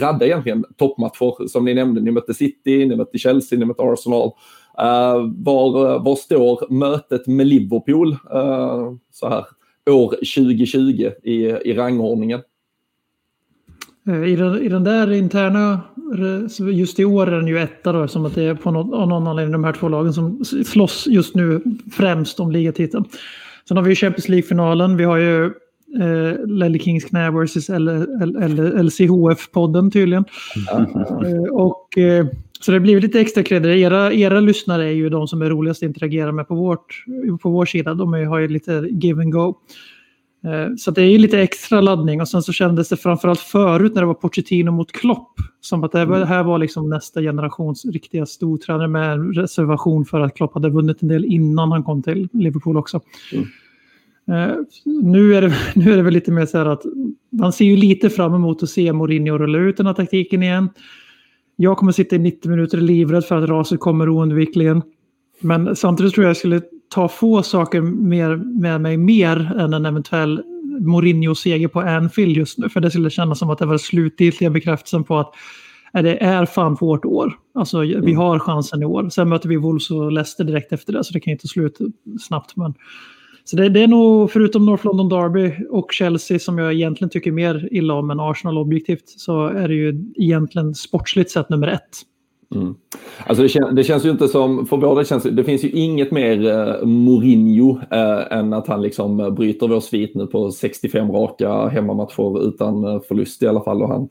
radda 0.00 0.26
egentligen 0.26 0.64
toppmatcher 0.76 1.48
som 1.48 1.64
ni 1.64 1.74
nämnde. 1.74 2.00
Ni 2.00 2.10
mötte 2.10 2.34
City, 2.34 2.86
ni 2.86 2.96
mötte 2.96 3.18
Chelsea, 3.18 3.58
ni 3.58 3.64
mötte 3.64 3.82
Arsenal. 3.82 4.32
Uh, 4.82 5.32
var, 5.36 5.98
var 5.98 6.16
står 6.16 6.72
mötet 6.72 7.26
med 7.26 7.46
Liverpool 7.46 8.12
uh, 8.12 8.92
så 9.12 9.28
här 9.28 9.44
år 9.90 10.08
2020 10.10 11.10
i, 11.22 11.34
i 11.64 11.74
rangordningen? 11.74 12.40
Eh, 14.08 14.24
I 14.24 14.36
den, 14.36 14.62
I 14.62 14.68
den 14.68 14.84
där 14.84 15.12
interna, 15.12 15.80
just 16.72 17.00
i 17.00 17.04
år 17.04 17.26
är 17.26 17.36
den 17.36 17.46
ju 17.46 17.58
etta 17.58 17.92
då, 17.92 18.08
som 18.08 18.26
att 18.26 18.34
det 18.34 18.42
är 18.42 18.54
på 18.54 18.70
något, 18.70 18.94
av 18.94 19.08
någon 19.08 19.26
anledning 19.26 19.52
de 19.52 19.64
här 19.64 19.72
två 19.72 19.88
lagen 19.88 20.12
som 20.12 20.44
slåss 20.44 21.06
just 21.06 21.34
nu 21.34 21.62
främst 21.92 22.40
om 22.40 22.50
ligatiteln. 22.50 23.04
Sen 23.68 23.76
har 23.76 23.84
vi 23.84 23.90
ju 23.90 23.96
Champions 23.96 24.28
League-finalen, 24.28 24.96
vi 24.96 25.04
har 25.04 25.16
ju 25.16 25.44
eh, 26.00 26.46
Lelle 26.46 26.78
Kings 26.78 27.04
knä 27.04 27.30
vs 27.30 27.70
LCHF-podden 28.80 29.90
tydligen. 29.90 30.24
Mm. 30.72 31.34
Eh, 31.34 31.52
och 31.52 31.98
eh, 31.98 32.26
Så 32.60 32.72
det 32.72 32.80
blir 32.80 33.00
lite 33.00 33.20
extra 33.20 33.42
cred. 33.42 33.66
Era, 33.66 34.12
era 34.12 34.40
lyssnare 34.40 34.84
är 34.84 34.92
ju 34.92 35.08
de 35.08 35.28
som 35.28 35.42
är 35.42 35.50
roligast 35.50 35.82
att 35.82 35.86
interagera 35.86 36.32
med 36.32 36.48
på, 36.48 36.54
vårt, 36.54 37.04
på 37.42 37.50
vår 37.50 37.66
sida. 37.66 37.94
De 37.94 38.14
är, 38.14 38.24
har 38.24 38.38
ju 38.38 38.48
lite 38.48 38.88
give 38.90 39.22
and 39.22 39.32
go. 39.32 39.54
Eh, 40.46 40.74
så 40.76 40.90
det 40.90 41.02
är 41.02 41.10
ju 41.10 41.18
lite 41.18 41.40
extra 41.40 41.80
laddning 41.80 42.20
och 42.20 42.28
sen 42.28 42.42
så 42.42 42.52
kändes 42.52 42.88
det 42.88 42.96
framförallt 42.96 43.40
förut 43.40 43.94
när 43.94 44.02
det 44.02 44.06
var 44.06 44.14
Pochettino 44.14 44.70
mot 44.70 44.92
Klopp 44.92 45.32
som 45.60 45.84
att 45.84 45.92
det 45.92 46.26
här 46.26 46.42
var 46.42 46.58
liksom 46.58 46.90
nästa 46.90 47.20
generations 47.20 47.84
riktiga 47.84 48.26
stortränare 48.26 48.88
med 48.88 49.36
reservation 49.36 50.04
för 50.04 50.20
att 50.20 50.36
Klopp 50.36 50.54
hade 50.54 50.70
vunnit 50.70 51.02
en 51.02 51.08
del 51.08 51.24
innan 51.24 51.72
han 51.72 51.82
kom 51.82 52.02
till 52.02 52.28
Liverpool 52.32 52.76
också. 52.76 53.00
Mm. 53.32 53.46
Uh, 54.30 54.56
nu, 54.84 55.34
är 55.34 55.42
det, 55.42 55.54
nu 55.74 55.92
är 55.92 55.96
det 55.96 56.02
väl 56.02 56.14
lite 56.14 56.32
mer 56.32 56.46
så 56.46 56.58
här 56.58 56.66
att 56.66 56.82
man 57.30 57.52
ser 57.52 57.64
ju 57.64 57.76
lite 57.76 58.10
fram 58.10 58.34
emot 58.34 58.62
att 58.62 58.70
se 58.70 58.92
Mourinho 58.92 59.38
rulla 59.38 59.58
ut 59.58 59.76
den 59.76 59.86
här 59.86 59.94
taktiken 59.94 60.42
igen. 60.42 60.68
Jag 61.56 61.76
kommer 61.76 61.92
sitta 61.92 62.16
i 62.16 62.18
90 62.18 62.50
minuter 62.50 62.78
livrädd 62.78 63.24
för 63.24 63.42
att 63.42 63.48
raset 63.48 63.80
kommer 63.80 64.08
oundvikligen. 64.08 64.82
Men 65.40 65.76
samtidigt 65.76 66.14
tror 66.14 66.24
jag 66.24 66.30
jag 66.30 66.36
skulle 66.36 66.60
ta 66.88 67.08
få 67.08 67.42
saker 67.42 67.80
mer, 67.80 68.36
med 68.36 68.80
mig 68.80 68.96
mer 68.96 69.52
än 69.58 69.74
en 69.74 69.86
eventuell 69.86 70.42
Mourinho-seger 70.80 71.68
på 71.68 71.80
Anfield 71.80 72.36
just 72.36 72.58
nu. 72.58 72.68
För 72.68 72.80
det 72.80 72.90
skulle 72.90 73.10
kännas 73.10 73.38
som 73.38 73.50
att 73.50 73.58
det 73.58 73.66
var 73.66 73.78
slutgiltiga 73.78 74.50
bekräftelsen 74.50 75.04
på 75.04 75.18
att 75.18 75.34
det 75.92 76.22
är 76.22 76.46
fan 76.46 76.76
vårt 76.80 77.04
år. 77.04 77.32
Alltså 77.54 77.80
vi 77.80 77.94
mm. 77.94 78.16
har 78.16 78.38
chansen 78.38 78.82
i 78.82 78.84
år. 78.84 79.08
Sen 79.08 79.28
möter 79.28 79.48
vi 79.48 79.56
Wolves 79.56 79.90
och 79.90 80.12
Leicester 80.12 80.44
direkt 80.44 80.72
efter 80.72 80.92
det 80.92 81.04
så 81.04 81.12
det 81.12 81.20
kan 81.20 81.32
inte 81.32 81.48
sluta 81.48 81.84
snabbt. 82.20 82.56
Men... 82.56 82.74
Så 83.48 83.56
det, 83.56 83.68
det, 83.68 83.82
är 83.82 83.88
nog 83.88 84.30
förutom 84.30 84.66
North 84.66 84.86
London 84.86 85.08
Derby 85.08 85.66
och 85.70 85.92
Chelsea 85.92 86.38
som 86.38 86.58
jag 86.58 86.72
egentligen 86.72 87.10
tycker 87.10 87.32
mer 87.32 87.68
illa 87.70 87.94
om 87.94 88.10
än 88.10 88.20
Arsenal 88.20 88.58
objektivt 88.58 89.08
så 89.08 89.46
är 89.46 89.68
det 89.68 89.74
ju 89.74 90.12
egentligen 90.14 90.74
sportsligt 90.74 91.30
sett 91.30 91.48
nummer 91.48 91.68
ett. 91.68 92.02
Mm. 92.54 92.74
Alltså 93.26 93.42
det, 93.42 93.48
kän 93.48 93.74
det, 93.74 93.84
känns 93.84 94.04
ju 94.04 94.10
inte 94.10 94.28
som, 94.28 94.66
för 94.66 94.76
båda 94.76 95.04
känns 95.04 95.22
det 95.22 95.44
finns 95.44 95.64
ju 95.64 95.70
inget 95.70 96.10
mer 96.10 96.46
eh, 96.46 96.86
Mourinho 96.86 97.80
eh, 97.90 98.38
än 98.38 98.52
att 98.52 98.66
han 98.66 98.82
liksom 98.82 99.20
eh, 99.20 99.30
bryter 99.30 99.68
vår 99.68 99.80
svit 99.80 100.14
nu 100.14 100.26
på 100.26 100.50
65 100.50 101.12
raka 101.12 101.68
hemmamatcher 101.68 102.48
utan 102.48 102.84
eh, 102.84 103.00
förlust 103.08 103.42
i 103.42 103.46
alla 103.46 103.64
fall. 103.64 103.82
Och 103.82 103.88
han, 103.88 104.08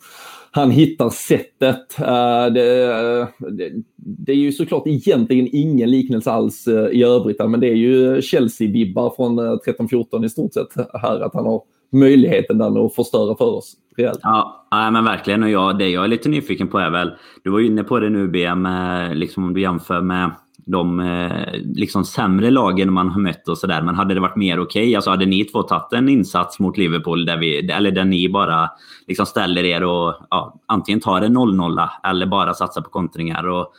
han 0.51 0.71
hittar 0.71 1.09
sättet. 1.09 1.99
Eh, 1.99 2.53
det, 2.53 2.83
eh, 2.83 3.27
det, 3.51 3.71
det, 3.95 4.31
är 4.31 4.35
ju 4.35 4.51
såklart 4.51 4.87
egentligen 4.87 5.49
ingen 5.51 5.91
liknelse 5.91 6.31
alls 6.31 6.67
eh, 6.67 6.87
i 6.87 7.03
övrigt, 7.03 7.39
men 7.39 7.59
det 7.59 7.67
är 7.67 7.75
ju 7.75 8.21
Chelsea-vibbar 8.21 9.15
från 9.15 9.39
13-14 9.39 10.25
i 10.25 10.29
stort 10.29 10.53
sett 10.53 10.87
här, 10.93 11.19
att 11.19 11.33
han 11.33 11.45
har 11.45 11.61
möjligheten 11.91 12.57
där 12.57 12.85
att 12.85 12.95
förstöra 12.95 13.35
för 13.35 13.45
oss 13.45 13.75
rejält. 13.97 14.19
Ja, 14.23 14.67
ja 14.71 14.91
men 14.91 15.03
verkligen. 15.03 15.43
Och 15.43 15.49
jag, 15.49 15.77
det 15.77 15.89
jag 15.89 16.03
är 16.03 16.07
lite 16.07 16.29
nyfiken 16.29 16.67
på 16.67 16.79
är 16.79 16.89
väl, 16.89 17.13
du 17.43 17.49
var 17.49 17.59
inne 17.59 17.83
på 17.83 17.99
det 17.99 18.09
nu 18.09 18.27
BM, 18.27 18.65
eh, 18.65 19.13
liksom 19.13 19.43
om 19.43 19.53
du 19.53 19.61
jämför 19.61 20.01
med 20.01 20.31
de 20.65 20.99
eh, 20.99 21.53
liksom 21.75 22.05
sämre 22.05 22.51
lagen 22.51 22.93
man 22.93 23.09
har 23.09 23.21
mött 23.21 23.47
och 23.47 23.57
sådär. 23.57 23.81
Men 23.81 23.95
hade 23.95 24.13
det 24.13 24.19
varit 24.19 24.35
mer 24.35 24.59
okej? 24.59 24.83
Okay? 24.83 24.95
Alltså 24.95 25.09
hade 25.09 25.25
ni 25.25 25.43
två 25.43 25.63
tagit 25.63 25.93
en 25.93 26.09
insats 26.09 26.59
mot 26.59 26.77
Liverpool 26.77 27.25
där, 27.25 27.37
vi, 27.37 27.71
eller 27.71 27.91
där 27.91 28.05
ni 28.05 28.29
bara 28.29 28.69
liksom 29.07 29.25
ställer 29.25 29.63
er 29.63 29.83
och 29.83 30.15
ja, 30.29 30.59
antingen 30.65 30.99
tar 30.99 31.21
en 31.21 31.37
0-0 31.37 31.89
eller 32.03 32.25
bara 32.25 32.53
satsar 32.53 32.81
på 32.81 32.89
kontringar 32.89 33.47
och 33.47 33.73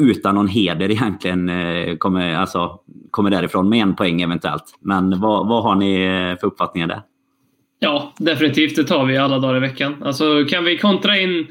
utan 0.00 0.34
någon 0.34 0.48
heder 0.48 0.90
egentligen 0.90 1.48
eh, 1.48 1.96
kommer, 1.96 2.34
alltså, 2.34 2.78
kommer 3.10 3.30
därifrån 3.30 3.68
med 3.68 3.82
en 3.82 3.94
poäng 3.94 4.22
eventuellt. 4.22 4.78
Men 4.80 5.20
vad, 5.20 5.48
vad 5.48 5.62
har 5.62 5.74
ni 5.74 5.96
för 6.40 6.46
uppfattningar 6.46 6.86
där? 6.86 7.02
Ja, 7.82 8.14
definitivt. 8.18 8.76
Det 8.76 8.84
tar 8.84 9.06
vi 9.06 9.16
alla 9.16 9.38
dagar 9.38 9.56
i 9.56 9.60
veckan. 9.60 10.02
Alltså, 10.02 10.44
kan 10.44 10.64
vi 10.64 10.78
kontra 10.78 11.18
in 11.18 11.46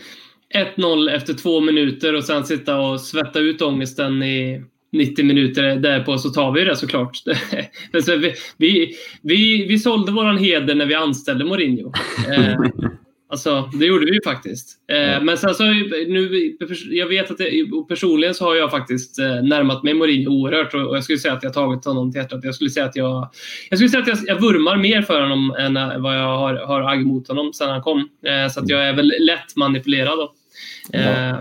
1-0 0.77 1.09
efter 1.09 1.33
två 1.33 1.61
minuter 1.61 2.15
och 2.15 2.23
sen 2.23 2.45
sitta 2.45 2.79
och 2.79 3.01
svetta 3.01 3.39
ut 3.39 3.61
ångesten 3.61 4.23
i 4.23 4.63
90 4.91 5.25
minuter 5.25 5.75
därpå 5.75 6.17
så 6.17 6.29
tar 6.29 6.51
vi 6.51 6.63
det 6.63 6.75
såklart. 6.75 7.17
vi, 7.91 8.33
vi, 8.57 8.95
vi, 9.21 9.65
vi 9.67 9.79
sålde 9.79 10.11
våran 10.11 10.37
heder 10.37 10.75
när 10.75 10.85
vi 10.85 10.95
anställde 10.95 11.45
Mourinho. 11.45 11.93
Eh, 13.29 13.31
alltså, 13.31 13.69
det 13.73 13.85
gjorde 13.85 14.05
vi 14.05 14.13
ju 14.13 14.19
faktiskt. 14.23 14.77
Eh, 14.87 15.23
men 15.23 15.37
sen 15.37 15.55
så, 15.55 15.63
nu, 15.63 16.55
jag 16.89 17.07
vet 17.07 17.31
att 17.31 17.37
det, 17.37 17.51
personligen 17.87 18.33
så 18.33 18.45
har 18.45 18.55
jag 18.55 18.71
faktiskt 18.71 19.19
eh, 19.19 19.43
närmat 19.43 19.83
mig 19.83 19.93
Mourinho 19.93 20.31
oerhört 20.31 20.73
och, 20.73 20.79
jag 20.95 21.03
skulle 21.03 21.17
säga 21.17 21.33
att 21.33 21.43
jag 21.43 21.53
tagit 21.53 21.85
honom 21.85 22.11
till 22.11 22.21
hjärtat. 22.21 22.39
Jag 22.43 22.55
skulle 22.55 22.69
säga 22.69 22.85
att 22.85 22.95
jag, 22.95 23.29
jag 23.69 23.79
skulle 23.79 23.89
säga 23.89 24.01
att 24.01 24.07
jag, 24.07 24.17
jag 24.27 24.41
vurmar 24.41 24.77
mer 24.77 25.01
för 25.01 25.21
honom 25.21 25.55
än 25.59 25.73
vad 26.01 26.17
jag 26.17 26.37
har, 26.37 26.55
har 26.55 26.81
agg 26.81 27.05
mot 27.05 27.27
honom 27.27 27.53
sedan 27.53 27.69
han 27.69 27.81
kom. 27.81 28.09
Eh, 28.25 28.51
så 28.51 28.59
att 28.59 28.69
jag 28.69 28.87
är 28.87 28.93
väl 28.93 29.13
lätt 29.19 29.55
manipulerad. 29.55 30.17
Då. 30.17 30.33
Eh, 30.93 31.39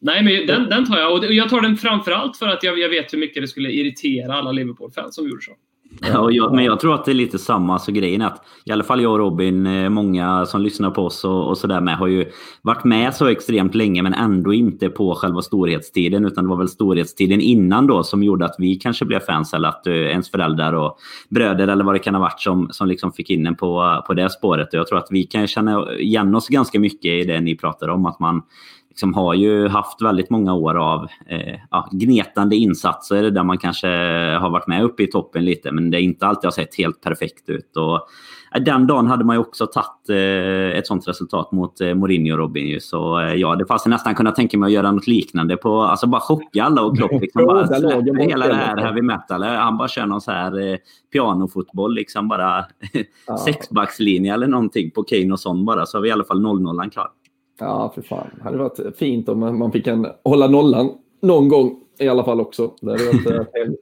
nej, 0.00 0.22
men 0.22 0.46
den, 0.46 0.68
den 0.68 0.86
tar 0.86 0.98
jag. 0.98 1.12
Och 1.12 1.34
jag 1.34 1.48
tar 1.48 1.60
den 1.60 1.76
framförallt 1.76 2.36
för 2.36 2.48
att 2.48 2.62
jag, 2.62 2.78
jag 2.78 2.88
vet 2.88 3.12
hur 3.12 3.18
mycket 3.18 3.42
det 3.42 3.48
skulle 3.48 3.70
irritera 3.70 4.34
alla 4.34 4.52
Liverpool-fans 4.52 5.14
som 5.14 5.28
gjorde 5.28 5.42
så. 5.42 5.52
Ja, 6.00 6.30
jag, 6.30 6.54
men 6.54 6.64
jag 6.64 6.80
tror 6.80 6.94
att 6.94 7.04
det 7.04 7.12
är 7.12 7.14
lite 7.14 7.38
samma. 7.38 7.72
Alltså 7.72 7.92
grejen 7.92 8.22
är 8.22 8.26
att 8.26 8.44
i 8.64 8.72
alla 8.72 8.84
fall 8.84 9.02
jag 9.02 9.12
och 9.12 9.18
Robin, 9.18 9.66
eh, 9.66 9.88
många 9.88 10.46
som 10.46 10.60
lyssnar 10.60 10.90
på 10.90 11.04
oss 11.04 11.24
och, 11.24 11.48
och 11.48 11.58
sådär 11.58 11.80
med, 11.80 11.96
har 11.96 12.06
ju 12.06 12.30
varit 12.62 12.84
med 12.84 13.14
så 13.14 13.26
extremt 13.26 13.74
länge 13.74 14.02
men 14.02 14.14
ändå 14.14 14.54
inte 14.54 14.88
på 14.88 15.14
själva 15.14 15.42
storhetstiden. 15.42 16.24
Utan 16.24 16.44
det 16.44 16.50
var 16.50 16.56
väl 16.56 16.68
storhetstiden 16.68 17.40
innan 17.40 17.86
då 17.86 18.02
som 18.02 18.22
gjorde 18.22 18.44
att 18.44 18.54
vi 18.58 18.74
kanske 18.74 19.04
blev 19.04 19.20
fans 19.20 19.54
eller 19.54 19.68
att 19.68 19.86
uh, 19.86 19.94
ens 19.94 20.30
föräldrar 20.30 20.72
och 20.72 20.98
bröder 21.28 21.68
eller 21.68 21.84
vad 21.84 21.94
det 21.94 21.98
kan 21.98 22.14
ha 22.14 22.20
varit 22.20 22.40
som, 22.40 22.68
som 22.70 22.88
liksom 22.88 23.12
fick 23.12 23.30
in 23.30 23.46
en 23.46 23.54
på, 23.54 24.02
på 24.06 24.14
det 24.14 24.30
spåret. 24.30 24.68
Och 24.68 24.78
jag 24.78 24.86
tror 24.86 24.98
att 24.98 25.08
vi 25.10 25.24
kan 25.24 25.46
känna 25.46 25.92
igen 25.92 26.34
oss 26.34 26.48
ganska 26.48 26.80
mycket 26.80 27.12
i 27.12 27.24
det 27.24 27.40
ni 27.40 27.56
pratar 27.56 27.88
om. 27.88 28.06
Att 28.06 28.20
man 28.20 28.42
liksom 28.96 29.14
har 29.14 29.34
ju 29.34 29.68
haft 29.68 30.02
väldigt 30.02 30.30
många 30.30 30.54
år 30.54 30.74
av 30.74 31.08
eh, 31.26 31.60
ja, 31.70 31.88
gnetande 31.92 32.56
insatser 32.56 33.30
där 33.30 33.42
man 33.42 33.58
kanske 33.58 33.88
har 34.40 34.50
varit 34.50 34.66
med 34.66 34.84
uppe 34.84 35.02
i 35.02 35.06
toppen 35.06 35.44
lite 35.44 35.72
men 35.72 35.90
det 35.90 36.00
inte 36.00 36.26
alltid 36.26 36.44
har 36.44 36.52
sett 36.52 36.74
helt 36.74 37.00
perfekt 37.00 37.48
ut. 37.48 37.76
Och, 37.76 37.94
eh, 38.54 38.62
den 38.62 38.86
dagen 38.86 39.06
hade 39.06 39.24
man 39.24 39.36
ju 39.36 39.40
också 39.40 39.66
tagit 39.66 40.08
eh, 40.08 40.78
ett 40.78 40.86
sånt 40.86 41.08
resultat 41.08 41.52
mot 41.52 41.80
eh, 41.80 41.94
Mourinho 41.94 42.32
och 42.32 42.38
Robin. 42.38 42.80
Så 42.80 43.20
eh, 43.20 43.34
ja, 43.34 43.56
det 43.56 43.66
fanns 43.66 43.86
nästan 43.86 44.14
kunna 44.14 44.30
tänka 44.30 44.58
mig 44.58 44.66
att 44.66 44.72
göra 44.72 44.92
något 44.92 45.06
liknande 45.06 45.56
på, 45.56 45.82
alltså 45.82 46.06
bara 46.06 46.20
chocka 46.20 46.64
alla 46.64 46.82
och 46.82 46.96
Klopp 46.96 47.20
liksom 47.20 47.44
bara 47.46 47.66
släpper 47.66 48.28
hela 48.28 48.48
det 48.48 48.54
här 48.54 48.76
heavy 48.76 49.02
metal. 49.02 49.42
Han 49.42 49.78
bara 49.78 49.88
kör 49.88 50.06
någon 50.06 50.20
så 50.20 50.32
här 50.32 50.72
eh, 50.72 50.76
pianofotboll 51.12 51.94
liksom 51.94 52.28
bara 52.28 52.64
sexbackslinje 53.44 54.34
eller 54.34 54.46
någonting 54.46 54.90
på 54.90 55.02
Kane 55.02 55.32
och 55.32 55.40
Son 55.40 55.64
bara 55.64 55.86
så 55.86 55.96
har 55.98 56.02
vi 56.02 56.08
i 56.08 56.12
alla 56.12 56.24
fall 56.24 56.42
0-0 56.42 56.90
klar. 56.90 57.08
Ja, 57.58 57.92
för 57.94 58.02
fan. 58.02 58.26
Det 58.36 58.42
hade 58.42 58.58
varit 58.58 58.96
fint 58.96 59.28
om 59.28 59.58
man 59.58 59.72
fick 59.72 59.86
en, 59.86 60.06
hålla 60.24 60.48
nollan 60.48 60.90
någon 61.22 61.48
gång 61.48 61.80
i 61.98 62.08
alla 62.08 62.24
fall 62.24 62.40
också. 62.40 62.70
Det 62.80 62.90
hade 62.90 63.04
varit 63.04 63.26
uh, 63.68 63.74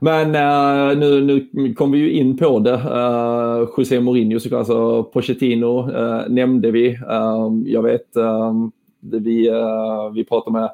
Men 0.00 0.26
uh, 0.26 0.98
nu, 0.98 1.48
nu 1.52 1.74
kom 1.74 1.92
vi 1.92 1.98
ju 1.98 2.10
in 2.10 2.36
på 2.36 2.58
det. 2.58 2.74
Uh, 2.74 3.68
José 3.76 4.00
Mourinho 4.00 4.40
såklart, 4.40 4.58
alltså 4.58 5.02
Pochettino 5.02 5.90
uh, 5.90 6.28
nämnde 6.28 6.70
vi. 6.70 6.98
jag 7.66 7.82
vet, 7.82 8.06
vi, 9.00 9.50
vi 10.14 10.24
pratade 10.24 10.58
med 10.58 10.70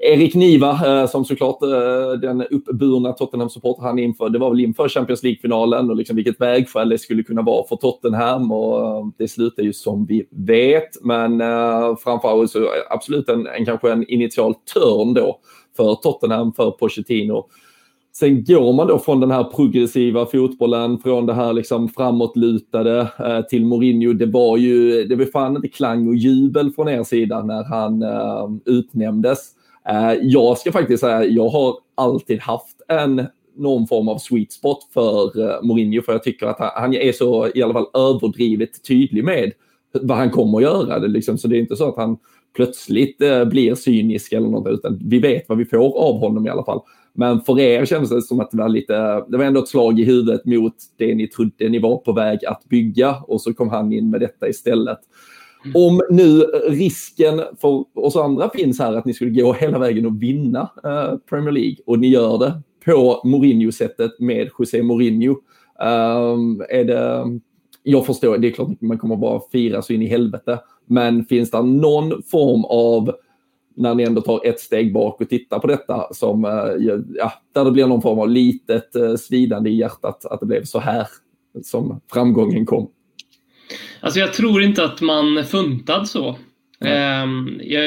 Erik 0.00 0.34
Niva 0.34 0.70
eh, 0.70 1.08
som 1.08 1.24
såklart 1.24 1.62
eh, 1.62 2.20
den 2.20 2.42
uppburna 2.42 3.12
Tottenham-supporter 3.12 3.82
han 3.82 3.98
inför. 3.98 4.28
Det 4.28 4.38
var 4.38 4.50
väl 4.50 4.60
inför 4.60 4.88
Champions 4.88 5.22
League-finalen 5.22 5.90
och 5.90 5.96
liksom 5.96 6.16
vilket 6.16 6.40
vägskäl 6.40 6.88
det 6.88 6.98
skulle 6.98 7.22
kunna 7.22 7.42
vara 7.42 7.66
för 7.66 7.76
Tottenham 7.76 8.52
och 8.52 8.80
eh, 8.80 9.06
det 9.18 9.28
slutar 9.28 9.62
ju 9.62 9.72
som 9.72 10.06
vi 10.06 10.28
vet. 10.30 11.04
Men 11.04 11.38
framförallt 11.96 12.50
så 12.50 12.68
absolut 12.90 13.28
en, 13.28 13.46
en 13.46 13.64
kanske 13.64 13.92
en 13.92 14.08
initial 14.08 14.54
törn 14.54 15.14
då 15.14 15.38
för 15.76 15.94
Tottenham, 15.94 16.52
för 16.52 16.70
Pochettino. 16.70 17.48
Sen 18.12 18.44
går 18.44 18.72
man 18.72 18.86
då 18.86 18.98
från 18.98 19.20
den 19.20 19.30
här 19.30 19.44
progressiva 19.44 20.26
fotbollen, 20.26 20.98
från 20.98 21.26
det 21.26 21.34
här 21.34 21.52
liksom 21.52 21.88
framåtlutade 21.88 23.08
till 23.50 23.66
Mourinho. 23.66 24.12
Det 24.12 24.26
var 24.26 24.56
ju, 24.56 25.04
det 25.04 25.16
var 25.16 25.24
fan 25.24 25.56
inte 25.56 25.68
klang 25.68 26.08
och 26.08 26.14
jubel 26.14 26.70
från 26.70 26.88
er 26.88 27.04
sida 27.04 27.42
när 27.42 27.64
han 27.64 28.04
utnämndes. 28.64 29.56
Eh, 29.88 30.12
jag 30.22 30.58
ska 30.58 30.72
faktiskt 30.72 31.00
säga, 31.00 31.24
jag 31.24 31.48
har 31.48 31.78
alltid 31.94 32.40
haft 32.40 32.82
en 32.88 33.26
någon 33.56 33.86
form 33.86 34.08
av 34.08 34.18
sweet 34.18 34.52
spot 34.52 34.88
för 34.94 35.50
eh, 35.50 35.62
Mourinho 35.62 36.02
för 36.02 36.12
jag 36.12 36.22
tycker 36.22 36.46
att 36.46 36.72
han, 36.74 36.94
är 36.94 37.12
så 37.12 37.48
i 37.54 37.62
alla 37.62 37.72
fall 37.72 37.86
överdrivet 37.94 38.84
tydlig 38.88 39.24
med 39.24 39.52
vad 39.92 40.16
han 40.16 40.30
kommer 40.30 40.58
att 40.58 40.62
göra. 40.62 40.98
Det, 40.98 41.08
liksom, 41.08 41.38
så 41.38 41.48
det 41.48 41.56
är 41.56 41.60
inte 41.60 41.76
så 41.76 41.88
att 41.88 41.96
han 41.96 42.16
plötsligt 42.56 43.22
eh, 43.22 43.44
blir 43.44 43.74
cynisk 43.74 44.32
eller 44.32 44.48
något 44.48 44.72
utan 44.72 45.00
vi 45.04 45.18
vet 45.18 45.48
vad 45.48 45.58
vi 45.58 45.64
får 45.64 45.98
av 45.98 46.18
honom 46.18 46.46
i 46.46 46.50
alla 46.50 46.64
fall. 46.64 46.80
Men 47.12 47.40
för 47.40 47.60
er 47.60 47.84
kändes 47.84 48.10
det 48.10 48.22
som 48.22 48.40
att 48.40 48.50
det 48.50 48.56
var 48.56 48.68
lite, 48.68 49.24
det 49.28 49.36
var 49.36 49.44
ändå 49.44 49.60
ett 49.60 49.68
slag 49.68 50.00
i 50.00 50.04
huvudet 50.04 50.44
mot 50.44 50.74
det 50.96 51.14
ni 51.14 51.28
trodde 51.28 51.68
ni 51.68 51.78
var 51.78 51.96
på 51.96 52.12
väg 52.12 52.44
att 52.44 52.64
bygga 52.64 53.16
och 53.28 53.40
så 53.40 53.54
kom 53.54 53.68
han 53.68 53.92
in 53.92 54.10
med 54.10 54.20
detta 54.20 54.48
istället. 54.48 54.98
Mm. 55.66 55.76
Om 55.76 56.00
nu 56.10 56.40
risken 56.68 57.42
för 57.60 57.84
oss 57.94 58.16
andra 58.16 58.50
finns 58.50 58.78
här 58.78 58.94
att 58.94 59.04
ni 59.04 59.14
skulle 59.14 59.42
gå 59.42 59.52
hela 59.52 59.78
vägen 59.78 60.06
och 60.06 60.22
vinna 60.22 60.70
eh, 60.84 61.18
Premier 61.28 61.52
League 61.52 61.76
och 61.86 61.98
ni 61.98 62.08
gör 62.08 62.38
det 62.38 62.62
på 62.84 63.20
Mourinho-sättet 63.24 64.20
med 64.20 64.50
José 64.58 64.82
Mourinho. 64.82 65.36
Um, 65.80 66.64
är 66.68 66.84
det, 66.84 67.24
jag 67.82 68.06
förstår, 68.06 68.38
det 68.38 68.48
är 68.48 68.52
klart 68.52 68.80
man 68.80 68.98
kommer 68.98 69.16
bara 69.16 69.40
fira 69.52 69.82
så 69.82 69.92
in 69.92 70.02
i 70.02 70.06
helvete. 70.06 70.58
Men 70.86 71.24
finns 71.24 71.50
det 71.50 71.62
någon 71.62 72.22
form 72.22 72.64
av 72.64 73.12
när 73.76 73.94
ni 73.94 74.02
ändå 74.02 74.20
tar 74.20 74.46
ett 74.46 74.60
steg 74.60 74.92
bak 74.92 75.20
och 75.20 75.28
tittar 75.28 75.58
på 75.58 75.66
detta 75.66 76.06
som, 76.12 76.44
eh, 76.44 76.94
ja, 77.14 77.32
där 77.52 77.64
det 77.64 77.70
blir 77.70 77.86
någon 77.86 78.02
form 78.02 78.18
av 78.18 78.28
litet 78.28 78.96
eh, 78.96 79.14
svidande 79.14 79.70
i 79.70 79.76
hjärtat 79.76 80.26
att 80.26 80.40
det 80.40 80.46
blev 80.46 80.64
så 80.64 80.78
här 80.78 81.06
som 81.62 82.00
framgången 82.12 82.66
kom? 82.66 82.88
Alltså 84.00 84.20
jag 84.20 84.32
tror 84.32 84.62
inte 84.62 84.84
att 84.84 85.00
man 85.00 85.44
funtad 85.44 86.08
så. 86.08 86.38
Um, 86.80 87.60
jag, 87.64 87.82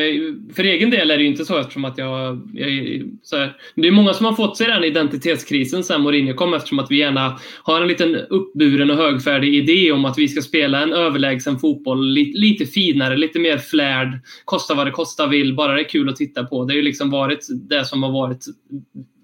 för 0.56 0.64
egen 0.64 0.90
del 0.90 1.12
är 1.12 1.18
det 1.18 1.24
ju 1.24 1.30
inte 1.30 1.46
så 1.46 1.58
eftersom 1.58 1.86
att 1.86 1.98
jag... 1.98 2.50
jag 2.54 3.02
så 3.24 3.38
här, 3.38 3.58
det 3.76 3.88
är 3.88 3.92
många 3.92 4.14
som 4.14 4.26
har 4.26 4.34
fått 4.34 4.58
sig 4.58 4.68
den 4.68 4.84
identitetskrisen 4.84 5.84
sen 5.84 6.02
Mourinho 6.02 6.34
kom 6.34 6.54
eftersom 6.54 6.80
att 6.80 6.92
vi 6.92 6.98
gärna 6.98 7.40
har 7.64 7.82
en 7.82 7.88
liten 7.88 8.16
uppburen 8.16 8.92
och 8.92 8.98
högfärdig 8.98 9.56
idé 9.56 9.92
om 9.92 10.06
att 10.06 10.18
vi 10.18 10.28
ska 10.28 10.42
spela 10.42 10.84
en 10.84 10.94
överlägsen 10.94 11.60
fotboll 11.60 12.08
lite, 12.08 12.40
lite 12.40 12.66
finare, 12.66 13.18
lite 13.18 13.40
mer 13.40 13.58
flärd, 13.58 14.20
kosta 14.46 14.74
vad 14.74 14.88
det 14.88 14.92
kosta 14.92 15.28
vill, 15.28 15.56
bara 15.56 15.74
det 15.74 15.82
är 15.82 15.90
kul 15.90 16.10
att 16.10 16.16
titta 16.16 16.44
på. 16.44 16.66
Det 16.66 16.74
har 16.74 16.78
ju 16.78 16.84
liksom 16.84 17.10
varit 17.10 17.48
det 17.70 17.86
som 17.86 18.04
har 18.04 18.12
varit 18.12 18.46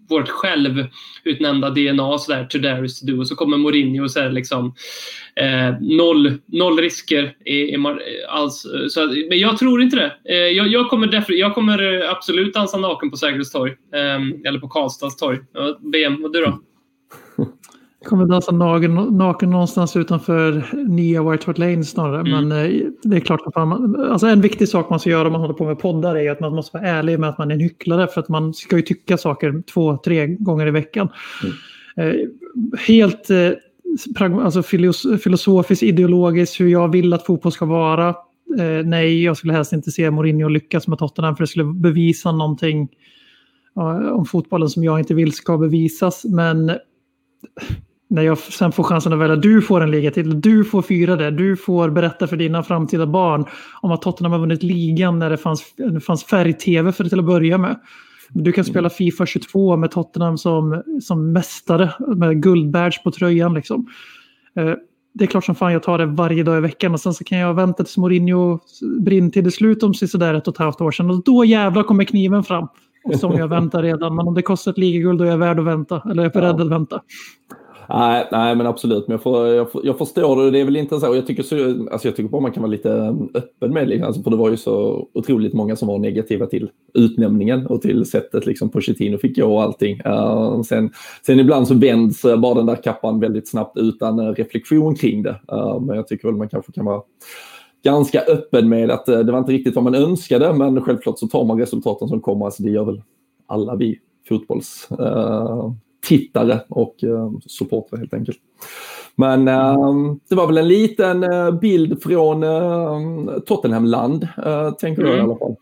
vårt 0.09 0.29
självutnämnda 0.29 1.69
DNA 1.69 2.17
sådär, 2.17 2.45
to 2.45 2.57
dare 2.57 2.85
is 2.85 2.99
to 2.99 3.05
do. 3.05 3.19
Och 3.19 3.27
så 3.27 3.35
kommer 3.35 3.57
Mourinho 3.57 4.03
och 4.03 4.11
så 4.11 4.19
är 4.19 4.23
det 4.23 4.31
liksom 4.31 4.75
eh, 5.35 5.79
noll, 5.79 6.33
noll 6.45 6.79
risker 6.79 7.35
i, 7.45 7.55
i, 7.55 7.77
alls. 8.29 8.65
Så, 8.89 9.07
men 9.29 9.39
jag 9.39 9.57
tror 9.57 9.81
inte 9.81 9.95
det. 9.95 10.33
Eh, 10.33 10.37
jag, 10.37 10.67
jag, 10.67 10.89
kommer 10.89 11.25
jag 11.27 11.55
kommer 11.55 12.09
absolut 12.11 12.53
dansa 12.53 12.77
naken 12.77 13.11
på 13.11 13.17
Sergels 13.17 13.51
torg. 13.51 13.71
Eh, 13.93 14.47
eller 14.47 14.59
på 14.59 14.67
Karlstads 14.67 15.17
torg. 15.17 15.39
BM, 15.91 16.21
vad 16.21 16.33
du 16.33 16.41
då? 16.41 16.59
Kommer 18.05 18.25
dansa 18.25 18.51
naken, 18.51 18.95
naken 18.95 19.49
någonstans 19.49 19.95
utanför 19.95 20.65
nya 20.87 21.31
White 21.31 21.43
Hart 21.45 21.57
Lane 21.57 21.83
snarare. 21.83 22.19
Mm. 22.19 22.47
Men 22.47 22.65
eh, 22.65 22.81
det 23.03 23.15
är 23.15 23.19
klart 23.19 23.41
att 23.45 23.55
man, 23.55 24.01
alltså 24.11 24.27
en 24.27 24.41
viktig 24.41 24.69
sak 24.69 24.89
man 24.89 24.99
ska 24.99 25.09
göra 25.09 25.27
om 25.27 25.31
man 25.31 25.41
håller 25.41 25.53
på 25.53 25.65
med 25.65 25.79
poddar 25.79 26.15
är 26.15 26.31
att 26.31 26.39
man 26.39 26.55
måste 26.55 26.77
vara 26.77 26.87
ärlig 26.87 27.19
med 27.19 27.29
att 27.29 27.37
man 27.37 27.51
är 27.51 27.55
en 27.55 27.61
hycklare. 27.61 28.07
För 28.07 28.21
att 28.21 28.29
man 28.29 28.53
ska 28.53 28.75
ju 28.75 28.81
tycka 28.81 29.17
saker 29.17 29.63
två, 29.73 29.97
tre 29.97 30.27
gånger 30.27 30.67
i 30.67 30.71
veckan. 30.71 31.09
Mm. 31.97 32.19
Eh, 32.19 32.27
helt 32.87 33.29
eh, 33.29 33.51
alltså 34.19 34.63
filosofiskt, 35.23 35.83
ideologiskt, 35.83 36.59
hur 36.59 36.67
jag 36.67 36.91
vill 36.91 37.13
att 37.13 37.25
fotboll 37.25 37.51
ska 37.51 37.65
vara. 37.65 38.15
Nej, 38.85 39.23
jag 39.23 39.37
skulle 39.37 39.53
helst 39.53 39.73
inte 39.73 39.91
se 39.91 40.11
Mourinho 40.11 40.47
lyckas 40.47 40.87
med 40.87 40.97
Tottenham 40.97 41.35
för 41.35 41.43
det 41.43 41.47
skulle 41.47 41.65
bevisa 41.65 42.31
någonting 42.31 42.89
om 44.11 44.25
fotbollen 44.25 44.69
som 44.69 44.83
jag 44.83 44.99
inte 44.99 45.13
vill 45.13 45.33
ska 45.33 45.57
bevisas. 45.57 46.25
Men 46.25 46.71
när 48.07 48.21
jag 48.21 48.37
sen 48.37 48.71
får 48.71 48.83
chansen 48.83 49.13
att 49.13 49.19
välja, 49.19 49.35
du 49.35 49.61
får 49.61 49.81
en 49.81 49.91
ligatitel, 49.91 50.41
du 50.41 50.63
får 50.63 50.81
fyra 50.81 51.15
det, 51.15 51.31
du 51.31 51.57
får 51.57 51.89
berätta 51.89 52.27
för 52.27 52.37
dina 52.37 52.63
framtida 52.63 53.07
barn 53.07 53.45
om 53.81 53.91
att 53.91 54.01
Tottenham 54.01 54.31
har 54.31 54.39
vunnit 54.39 54.63
ligan 54.63 55.19
när 55.19 55.29
det 55.29 55.37
fanns, 55.37 55.73
det 55.75 55.99
fanns 55.99 56.23
färg-tv 56.23 56.91
för 56.91 57.03
det 57.03 57.09
till 57.09 57.19
att 57.19 57.25
börja 57.25 57.57
med. 57.57 57.79
Du 58.29 58.51
kan 58.51 58.65
spela 58.65 58.89
Fifa 58.89 59.25
22 59.25 59.77
med 59.77 59.91
Tottenham 59.91 60.37
som, 60.37 60.83
som 61.01 61.33
mästare 61.33 61.93
med 62.15 62.43
guldbadge 62.43 63.03
på 63.03 63.11
tröjan. 63.11 63.53
Liksom. 63.53 63.87
Eh, 64.55 64.73
det 65.13 65.23
är 65.23 65.27
klart 65.27 65.45
som 65.45 65.55
fan 65.55 65.73
jag 65.73 65.83
tar 65.83 65.97
det 65.97 66.05
varje 66.05 66.43
dag 66.43 66.57
i 66.57 66.61
veckan 66.61 66.93
och 66.93 66.99
sen 66.99 67.13
så 67.13 67.23
kan 67.23 67.37
jag 67.37 67.53
vänta 67.53 67.83
tills 67.83 67.97
Mourinho 67.97 68.59
brinner 68.99 69.29
till 69.29 69.43
det 69.43 69.51
slut 69.51 69.83
om 69.83 69.93
sådär 69.93 70.33
ett 70.33 70.47
och 70.47 70.53
ett 70.53 70.57
halvt 70.57 70.81
år 70.81 70.91
sedan. 70.91 71.09
Och 71.09 71.23
då 71.23 71.45
jävlar 71.45 71.83
kommer 71.83 72.03
kniven 72.03 72.43
fram. 72.43 72.67
Och 73.03 73.15
som 73.15 73.33
jag 73.37 73.47
väntar 73.47 73.83
redan. 73.83 74.15
Men 74.15 74.27
om 74.27 74.33
det 74.33 74.41
kostar 74.41 74.71
ett 74.71 74.77
ligaguld 74.77 75.19
då 75.19 75.25
är 75.25 75.29
jag 75.29 75.37
värd 75.37 75.59
att 75.59 75.65
vänta. 75.65 76.01
Eller 76.11 76.23
jag 76.23 76.35
är 76.35 76.41
beredd 76.41 76.61
att 76.61 76.69
vänta. 76.69 77.01
Nej, 77.89 78.27
nej, 78.31 78.55
men 78.55 78.67
absolut. 78.67 79.07
Men 79.07 79.13
jag, 79.13 79.23
får, 79.23 79.47
jag, 79.47 79.67
jag 79.83 79.97
förstår 79.97 80.43
det. 80.43 80.51
Det 80.51 80.59
är 80.59 80.65
väl 80.65 80.75
inte 80.75 80.99
så. 80.99 81.15
Jag 81.15 81.27
tycker, 81.27 81.43
så, 81.43 81.55
alltså 81.91 82.07
jag 82.07 82.15
tycker 82.15 82.29
bara 82.29 82.41
man 82.41 82.51
kan 82.51 82.63
vara 82.63 82.71
lite 82.71 82.89
um, 82.89 83.29
öppen 83.33 83.73
med 83.73 83.87
det. 83.87 84.01
Alltså, 84.01 84.23
för 84.23 84.31
det 84.31 84.37
var 84.37 84.49
ju 84.49 84.57
så 84.57 85.07
otroligt 85.13 85.53
många 85.53 85.75
som 85.75 85.87
var 85.87 85.99
negativa 85.99 86.45
till 86.45 86.69
utnämningen 86.93 87.67
och 87.67 87.81
till 87.81 88.05
sättet 88.05 88.45
liksom 88.45 88.69
Pochettino 88.69 89.17
fick 89.17 89.37
gå 89.37 89.55
och 89.55 89.63
allting. 89.63 90.01
Uh, 90.05 90.61
sen, 90.61 90.89
sen 91.25 91.39
ibland 91.39 91.67
så 91.67 91.73
vänds 91.73 92.25
uh, 92.25 92.39
bara 92.39 92.53
den 92.53 92.65
där 92.65 92.83
kappan 92.83 93.19
väldigt 93.19 93.49
snabbt 93.49 93.77
utan 93.77 94.19
uh, 94.19 94.33
reflektion 94.33 94.95
kring 94.95 95.23
det. 95.23 95.39
Uh, 95.51 95.79
men 95.79 95.95
jag 95.95 96.07
tycker 96.07 96.27
väl 96.27 96.37
man 96.37 96.49
kanske 96.49 96.71
kan 96.71 96.85
vara 96.85 97.01
ganska 97.83 98.21
öppen 98.21 98.69
med 98.69 98.91
att 98.91 99.09
uh, 99.09 99.19
det 99.19 99.31
var 99.31 99.39
inte 99.39 99.51
riktigt 99.51 99.75
vad 99.75 99.83
man 99.83 99.95
önskade. 99.95 100.53
Men 100.53 100.81
självklart 100.81 101.19
så 101.19 101.27
tar 101.27 101.45
man 101.45 101.59
resultaten 101.59 102.07
som 102.07 102.21
kommer. 102.21 102.45
Alltså 102.45 102.63
det 102.63 102.71
gör 102.71 102.85
väl 102.85 103.01
alla 103.47 103.75
vi 103.75 103.99
fotbolls 104.29 104.87
uh, 104.99 105.71
tittare 106.05 106.59
och 106.69 106.95
uh, 107.03 107.31
supportrar 107.45 107.99
helt 107.99 108.13
enkelt. 108.13 108.37
Men 109.15 109.47
uh, 109.47 110.15
det 110.29 110.35
var 110.35 110.47
väl 110.47 110.57
en 110.57 110.67
liten 110.67 111.23
uh, 111.23 111.59
bild 111.59 112.03
från 112.03 112.43
uh, 112.43 113.39
Tottenhamland, 113.39 114.27
uh, 114.45 114.71
tänker 114.71 115.01
mm. 115.01 115.11
jag 115.11 115.17
i 115.17 115.19
mm. 115.19 115.29
alla 115.29 115.39
fall. 115.39 115.55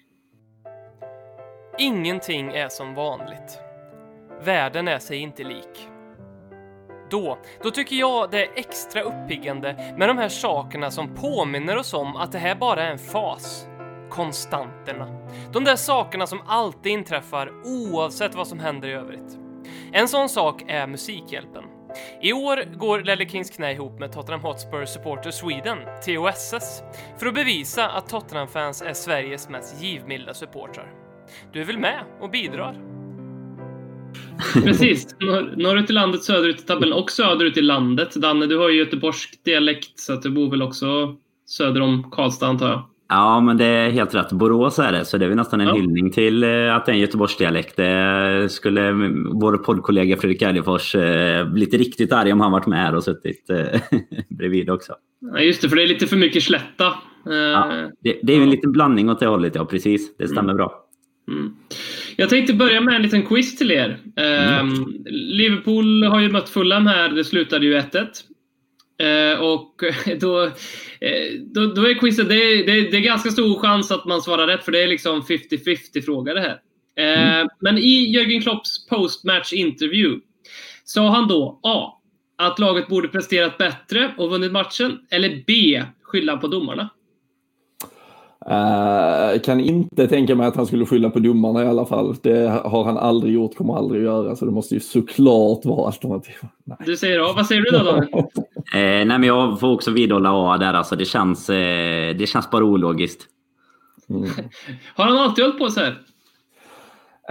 Ingenting 1.80 2.48
är 2.48 2.70
som 2.70 2.96
vanligt. 2.96 3.60
Världen 4.46 4.88
är 4.88 5.00
sig 5.00 5.18
inte 5.18 5.44
lik. 5.44 5.89
Då, 7.10 7.38
då 7.64 7.72
tycker 7.72 7.96
jag 7.96 8.32
det 8.32 8.46
är 8.46 8.50
extra 8.56 9.02
uppiggande 9.02 9.94
med 9.98 10.10
de 10.10 10.18
här 10.18 10.30
sakerna 10.30 10.91
som 10.91 11.10
påminner 11.16 11.78
oss 11.78 11.94
om 11.94 12.16
att 12.16 12.32
det 12.32 12.38
här 12.38 12.56
bara 12.56 12.84
är 12.84 12.91
en 12.91 13.00
fas. 13.00 13.68
Konstanterna. 14.10 15.08
De 15.54 15.64
där 15.64 15.76
sakerna 15.76 16.28
som 16.28 16.39
alltid 16.48 16.91
inträffar 16.91 17.52
oavsett 17.66 18.36
vad 18.36 18.48
som 18.48 18.60
händer 18.60 18.88
i 18.88 18.94
övrigt. 18.94 19.43
En 19.96 20.08
sån 20.08 20.30
sak 20.30 20.64
är 20.68 20.88
Musikhjälpen. 20.88 21.64
I 22.22 22.34
år 22.34 22.78
går 22.78 23.02
Lelle 23.04 23.30
Kings 23.30 23.50
knä 23.50 23.72
ihop 23.72 24.00
med 24.00 24.12
Tottenham 24.12 24.41
Hotspur 24.41 24.86
Supporter 24.86 25.32
Sweden, 25.32 25.78
TOSS, 26.06 26.84
för 27.20 27.26
att 27.28 27.34
bevisa 27.34 27.89
att 27.89 28.10
Tottenham-fans 28.10 28.82
är 28.82 28.94
Sveriges 28.94 29.50
mest 29.50 29.84
givmilda 29.84 30.34
supportrar. 30.34 30.94
Du 31.54 31.62
är 31.62 31.66
väl 31.66 31.78
med 31.78 32.04
och 32.22 32.30
bidrar? 32.30 32.82
Precis. 34.54 35.16
Norr, 35.20 35.54
norrut 35.58 35.89
i 35.89 35.94
landet, 35.94 36.24
söderut 36.24 36.60
i 36.60 36.64
tabellen 36.64 36.94
och 36.94 37.12
söderut 37.12 37.58
i 37.58 37.62
landet. 37.62 38.16
Danne, 38.16 38.46
du 38.46 38.58
har 38.58 38.70
ju 38.70 38.78
göteborgsk 38.78 39.44
dialekt 39.44 40.00
så 40.00 40.14
att 40.14 40.22
du 40.22 40.30
bor 40.30 40.50
väl 40.50 40.62
också 40.62 41.16
söder 41.46 41.82
om 41.82 42.12
Karlstad 42.12 42.48
antar 42.48 42.68
jag? 42.68 42.93
Ja, 43.10 43.39
men 43.39 43.58
det 43.58 43.66
är 43.66 43.89
helt 43.89 44.16
rätt. 44.16 44.32
Borås 44.32 44.80
är 44.80 44.91
det, 44.91 45.06
så 45.06 45.18
det 45.18 45.26
är 45.26 45.30
väl 45.30 45.38
nästan 45.38 45.62
en 45.62 45.68
ja. 45.68 45.76
hyllning 45.76 46.12
till 46.12 46.43
eh, 46.43 46.76
att 46.76 46.86
det 46.86 46.91
är 46.91 46.93
en 46.93 46.99
Göteborgsdialekt. 46.99 47.76
Det 47.76 48.47
skulle 48.51 48.91
vår 49.32 49.58
poddkollega 49.58 50.18
Fredrik 50.18 50.41
Eidefors 50.41 50.95
eh, 50.95 51.49
blivit 51.49 51.74
riktigt 51.74 52.14
arg 52.14 52.34
om 52.34 52.41
han 52.41 52.51
varit 52.51 52.68
med 52.68 52.80
här 52.80 52.95
och 52.95 53.04
suttit 53.04 53.49
eh, 53.49 53.82
bredvid 54.30 54.70
också. 54.70 54.93
Ja, 55.34 55.39
just 55.39 55.62
det, 55.62 55.70
för 55.70 55.76
det 55.76 55.84
är 55.84 55.88
lite 55.88 56.08
för 56.08 56.18
mycket 56.18 56.43
slätta. 56.43 56.93
Ja, 57.26 57.89
det, 57.99 58.20
det 58.24 58.34
är 58.34 58.38
ju 58.38 58.43
en 58.43 58.49
liten 58.49 58.72
blandning 58.72 59.10
åt 59.10 59.20
det 59.20 59.28
hållet, 59.28 59.56
ja 59.56 59.66
precis. 59.66 60.18
Det 60.18 60.28
stämmer 60.28 60.54
mm. 60.54 60.58
bra. 60.58 60.74
Mm. 61.28 61.54
Jag 62.16 62.30
tänkte 62.30 62.54
börja 62.54 62.82
med 62.82 62.95
en 62.95 63.01
liten 63.01 63.26
quiz 63.26 63.58
till 63.58 63.72
er. 63.72 63.99
Mm. 64.16 64.74
Liverpool 65.12 66.04
har 66.04 66.20
ju 66.20 66.32
mött 66.32 66.49
Fulham 66.49 66.88
här, 66.88 67.10
det 67.10 67.24
slutade 67.24 67.66
ju 67.66 67.78
1-1. 67.78 68.08
Eh, 68.98 69.39
och 69.39 69.84
då, 70.20 70.44
eh, 70.44 71.32
då, 71.39 71.66
då, 71.66 71.82
är 71.82 72.00
quizet, 72.00 72.30
det 72.30 72.64
det, 72.64 72.91
det 72.91 72.98
är 72.98 73.02
ganska 73.02 73.30
stor 73.30 73.60
chans 73.60 73.91
att 73.91 74.06
man 74.06 74.22
svarar 74.22 74.48
rätt 74.48 74.66
för 74.66 74.72
det 74.72 74.84
är 74.84 74.88
liksom 74.88 75.22
50-50 75.22 76.02
fråga 76.02 76.34
det 76.34 76.41
här. 76.41 76.60
Eh, 76.96 77.34
mm. 77.34 77.48
Men 77.60 77.78
i 77.78 78.12
Jörgen 78.14 78.41
Klopps 78.41 78.88
postmatch 78.88 79.54
interview 79.54 80.22
sa 80.84 81.10
han 81.10 81.28
då 81.28 81.60
A. 81.64 82.00
Att 82.36 82.60
laget 82.60 82.88
borde 82.88 83.08
presterat 83.08 83.58
bättre 83.58 84.14
och 84.18 84.30
vunnit 84.30 84.52
matchen. 84.52 85.00
Eller 85.10 85.44
B. 85.48 85.84
Skylla 86.02 86.38
på 86.38 86.48
domarna. 86.48 86.89
Uh, 88.50 89.39
kan 89.39 89.60
inte 89.60 90.08
tänka 90.08 90.36
mig 90.36 90.48
att 90.48 90.56
han 90.56 90.68
skulle 90.68 90.86
skylla 90.86 91.10
på 91.10 91.20
domarna 91.20 91.64
i 91.64 91.68
alla 91.68 91.86
fall. 91.86 92.16
Det 92.22 92.50
har 92.66 92.84
han 92.84 92.98
aldrig 92.98 93.34
gjort, 93.34 93.56
kommer 93.56 93.78
aldrig 93.78 94.02
att 94.02 94.06
göra. 94.06 94.36
Så 94.36 94.46
det 94.46 94.52
måste 94.52 94.74
ju 94.74 94.80
såklart 94.80 95.66
vara 95.66 95.86
alternativ. 95.86 96.36
Du 96.86 96.98
säger 96.98 97.20
A. 97.20 97.34
Vad 97.36 97.46
säger 97.46 97.62
du 97.62 97.78
då? 97.78 97.84
då? 97.84 98.20
eh, 98.80 99.06
nej, 99.06 99.06
men 99.06 99.24
jag 99.24 99.60
får 99.60 99.72
också 99.72 99.91
vidhålla 99.91 100.30
A 100.32 100.58
där. 100.58 100.74
Alltså, 100.74 100.96
det, 100.96 101.06
känns, 101.06 101.50
eh, 101.50 102.16
det 102.16 102.30
känns 102.30 102.52
bara 102.52 102.64
ologiskt. 102.64 103.28
Mm. 104.10 104.30
har 104.96 105.06
han 105.06 105.18
alltid 105.18 105.44
hållit 105.44 105.60
på 105.60 105.70
så 105.70 105.80
här? 105.80 105.98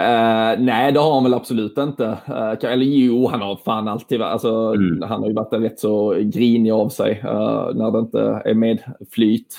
Uh, 0.00 0.64
nej, 0.64 0.92
det 0.92 1.00
har 1.00 1.14
han 1.14 1.24
väl 1.24 1.34
absolut 1.34 1.78
inte. 1.78 2.04
Uh, 2.04 2.72
eller 2.72 2.84
jo, 2.84 3.26
han 3.26 3.40
har 3.40 3.56
fan 3.56 3.88
alltid 3.88 4.22
alltså, 4.22 4.50
mm. 4.50 5.02
Han 5.02 5.20
har 5.20 5.28
ju 5.28 5.34
varit 5.34 5.52
rätt 5.52 5.80
så 5.80 6.14
grinig 6.20 6.70
av 6.70 6.88
sig 6.88 7.22
uh, 7.24 7.74
när 7.74 7.90
det 7.90 7.98
inte 7.98 8.42
är 8.44 8.54
medflyt 8.54 9.58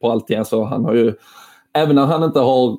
på 0.00 0.10
allting. 0.10 0.38
Alltså, 0.38 0.62
han 0.62 0.84
har 0.84 0.94
ju, 0.94 1.12
även 1.72 1.94
när 1.94 2.06
han 2.06 2.24
inte 2.24 2.40
har 2.40 2.78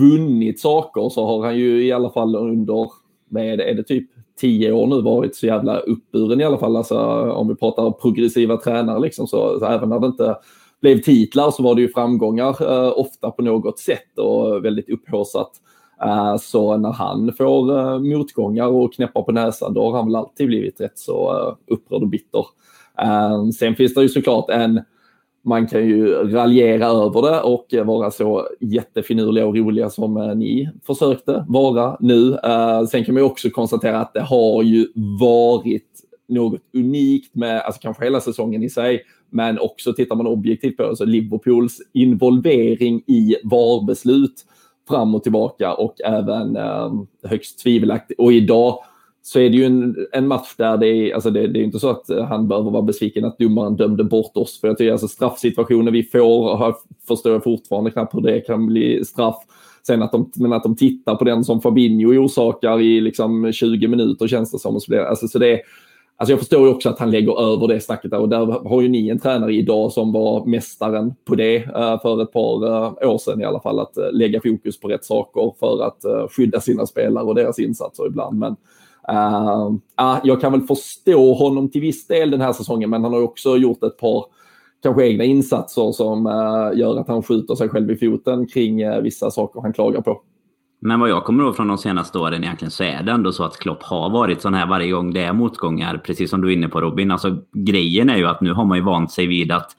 vunnit 0.00 0.60
saker 0.60 1.08
så 1.08 1.26
har 1.26 1.44
han 1.44 1.56
ju 1.56 1.86
i 1.86 1.92
alla 1.92 2.10
fall 2.10 2.36
under, 2.36 2.90
med, 3.28 3.60
är 3.60 3.74
det 3.74 3.82
typ 3.82 4.10
tio 4.40 4.72
år 4.72 4.86
nu 4.86 5.02
varit 5.02 5.36
så 5.36 5.46
jävla 5.46 5.78
uppburen 5.78 6.40
i 6.40 6.44
alla 6.44 6.58
fall. 6.58 6.76
Alltså, 6.76 6.98
om 7.32 7.48
vi 7.48 7.54
pratar 7.54 7.90
progressiva 7.90 8.56
tränare 8.56 9.00
liksom, 9.00 9.26
så, 9.26 9.58
så 9.58 9.66
även 9.66 9.88
när 9.88 10.00
det 10.00 10.06
inte 10.06 10.36
blev 10.80 10.98
titlar 10.98 11.50
så 11.50 11.62
var 11.62 11.74
det 11.74 11.80
ju 11.80 11.88
framgångar 11.88 12.56
ofta 12.98 13.30
på 13.30 13.42
något 13.42 13.78
sätt 13.78 14.18
och 14.18 14.64
väldigt 14.64 14.90
upphaussat. 14.90 15.50
Eh, 16.04 16.36
så 16.36 16.76
när 16.76 16.92
han 16.92 17.32
får 17.32 17.78
eh, 17.78 17.98
motgångar 17.98 18.66
och 18.66 18.94
knäppar 18.94 19.22
på 19.22 19.32
näsan, 19.32 19.74
då 19.74 19.84
har 19.84 19.96
han 19.96 20.06
väl 20.06 20.16
alltid 20.16 20.46
blivit 20.46 20.80
rätt 20.80 20.98
så 20.98 21.30
eh, 21.30 21.74
upprörd 21.74 22.02
och 22.02 22.08
bitter. 22.08 22.46
Sen 23.58 23.74
finns 23.74 23.94
det 23.94 24.02
ju 24.02 24.08
såklart 24.08 24.50
en 24.50 24.80
man 25.44 25.66
kan 25.66 25.88
ju 25.88 26.06
raljera 26.14 26.86
över 26.86 27.22
det 27.22 27.40
och 27.40 27.86
vara 27.86 28.10
så 28.10 28.48
jättefinurliga 28.60 29.46
och 29.46 29.56
roliga 29.56 29.90
som 29.90 30.14
ni 30.36 30.68
försökte 30.86 31.44
vara 31.48 31.96
nu. 32.00 32.38
Sen 32.90 33.04
kan 33.04 33.14
man 33.14 33.22
ju 33.22 33.26
också 33.26 33.50
konstatera 33.50 34.00
att 34.00 34.14
det 34.14 34.20
har 34.20 34.62
ju 34.62 34.86
varit 35.20 35.88
något 36.28 36.60
unikt 36.74 37.34
med, 37.34 37.60
alltså 37.60 37.80
kanske 37.80 38.04
hela 38.04 38.20
säsongen 38.20 38.62
i 38.62 38.70
sig, 38.70 39.02
men 39.30 39.58
också 39.58 39.92
tittar 39.92 40.16
man 40.16 40.26
objektivt 40.26 40.76
på 40.76 40.82
det, 40.82 40.96
så 40.96 41.04
Liverpools 41.04 41.78
involvering 41.92 43.02
i 43.06 43.36
VAR-beslut 43.44 44.44
fram 44.88 45.14
och 45.14 45.22
tillbaka 45.22 45.74
och 45.74 46.00
även 46.04 46.56
eh, 46.56 46.92
högst 47.24 47.58
tvivelaktigt. 47.58 48.20
Och 48.20 48.32
idag 48.32 48.78
så 49.22 49.38
är 49.38 49.50
det 49.50 49.56
ju 49.56 49.64
en, 49.64 49.96
en 50.12 50.28
match 50.28 50.54
där 50.56 50.76
det 50.76 50.86
är, 50.86 51.14
alltså 51.14 51.30
det, 51.30 51.46
det 51.46 51.60
är 51.60 51.64
inte 51.64 51.78
så 51.78 51.90
att 51.90 52.10
eh, 52.10 52.24
han 52.24 52.48
behöver 52.48 52.70
vara 52.70 52.82
besviken 52.82 53.24
att 53.24 53.38
domaren 53.38 53.76
dömde 53.76 54.04
bort 54.04 54.36
oss. 54.36 54.60
För 54.60 54.68
jag 54.68 54.78
tycker 54.78 54.92
alltså 54.92 55.08
straffsituationer 55.08 55.92
vi 55.92 56.02
får, 56.02 56.56
har, 56.56 56.76
förstår 57.08 57.32
jag 57.32 57.44
fortfarande 57.44 57.90
knappt 57.90 58.14
hur 58.14 58.20
det 58.20 58.40
kan 58.40 58.66
bli 58.66 59.04
straff. 59.04 59.36
Sen 59.86 60.02
att 60.02 60.12
de, 60.12 60.30
men 60.34 60.52
att 60.52 60.62
de 60.62 60.76
tittar 60.76 61.14
på 61.14 61.24
den 61.24 61.44
som 61.44 61.60
Fabinho 61.60 62.24
orsakar 62.24 62.80
i 62.80 63.00
liksom 63.00 63.52
20 63.52 63.88
minuter 63.88 64.28
känns 64.28 64.52
det 64.52 64.58
som. 64.58 64.76
Och 64.76 64.82
så, 64.82 64.90
blir, 64.90 65.00
alltså, 65.00 65.28
så 65.28 65.38
det, 65.38 65.60
Alltså 66.16 66.32
jag 66.32 66.38
förstår 66.38 66.66
ju 66.66 66.74
också 66.74 66.88
att 66.88 66.98
han 66.98 67.10
lägger 67.10 67.40
över 67.40 67.68
det 67.68 67.80
snacket 67.80 68.10
där 68.10 68.20
och 68.20 68.28
där 68.28 68.68
har 68.68 68.80
ju 68.80 68.88
ni 68.88 69.08
en 69.08 69.18
tränare 69.18 69.54
idag 69.54 69.92
som 69.92 70.12
var 70.12 70.46
mästaren 70.46 71.14
på 71.24 71.34
det 71.34 71.56
eh, 71.56 72.00
för 72.02 72.22
ett 72.22 72.32
par 72.32 72.66
eh, 72.66 73.10
år 73.10 73.18
sedan 73.18 73.40
i 73.40 73.44
alla 73.44 73.60
fall. 73.60 73.80
Att 73.80 73.96
eh, 73.96 74.12
lägga 74.12 74.40
fokus 74.40 74.80
på 74.80 74.88
rätt 74.88 75.04
saker 75.04 75.54
för 75.60 75.82
att 75.82 76.30
skydda 76.30 76.60
sina 76.60 76.86
spelare 76.86 77.24
och 77.24 77.34
deras 77.34 77.58
insatser 77.58 78.06
ibland. 78.06 78.38
Men 78.38 78.56
uh, 79.10 80.18
jag 80.24 80.40
kan 80.40 80.52
väl 80.52 80.60
förstå 80.60 81.34
honom 81.34 81.70
till 81.70 81.80
viss 81.80 82.06
del 82.06 82.30
den 82.30 82.40
här 82.40 82.52
säsongen 82.52 82.90
men 82.90 83.04
han 83.04 83.12
har 83.12 83.22
också 83.22 83.56
gjort 83.56 83.82
ett 83.82 83.98
par 83.98 84.24
kanske 84.82 85.06
egna 85.06 85.24
insatser 85.24 85.92
som 85.92 86.24
gör 86.74 86.98
att 87.00 87.08
han 87.08 87.22
skjuter 87.22 87.54
sig 87.54 87.68
själv 87.68 87.90
i 87.90 87.96
foten 87.96 88.46
kring 88.46 89.02
vissa 89.02 89.30
saker 89.30 89.60
han 89.60 89.72
klagar 89.72 90.00
på. 90.00 90.20
Men 90.84 91.00
vad 91.00 91.10
jag 91.10 91.24
kommer 91.24 91.44
ihåg 91.44 91.56
från 91.56 91.68
de 91.68 91.78
senaste 91.78 92.18
åren 92.18 92.44
egentligen 92.44 92.70
så 92.70 92.84
är 92.84 93.02
det 93.02 93.12
ändå 93.12 93.32
så 93.32 93.44
att 93.44 93.58
Klopp 93.58 93.82
har 93.82 94.10
varit 94.10 94.40
sån 94.40 94.54
här 94.54 94.66
varje 94.66 94.90
gång 94.90 95.12
det 95.12 95.20
är 95.20 95.32
motgångar. 95.32 95.98
Precis 95.98 96.30
som 96.30 96.40
du 96.40 96.48
är 96.48 96.52
inne 96.52 96.68
på 96.68 96.80
Robin. 96.80 97.10
Alltså, 97.10 97.38
grejen 97.52 98.10
är 98.10 98.16
ju 98.16 98.26
att 98.26 98.40
nu 98.40 98.52
har 98.52 98.64
man 98.64 98.78
ju 98.78 98.84
vant 98.84 99.10
sig 99.10 99.26
vid 99.26 99.52
att 99.52 99.76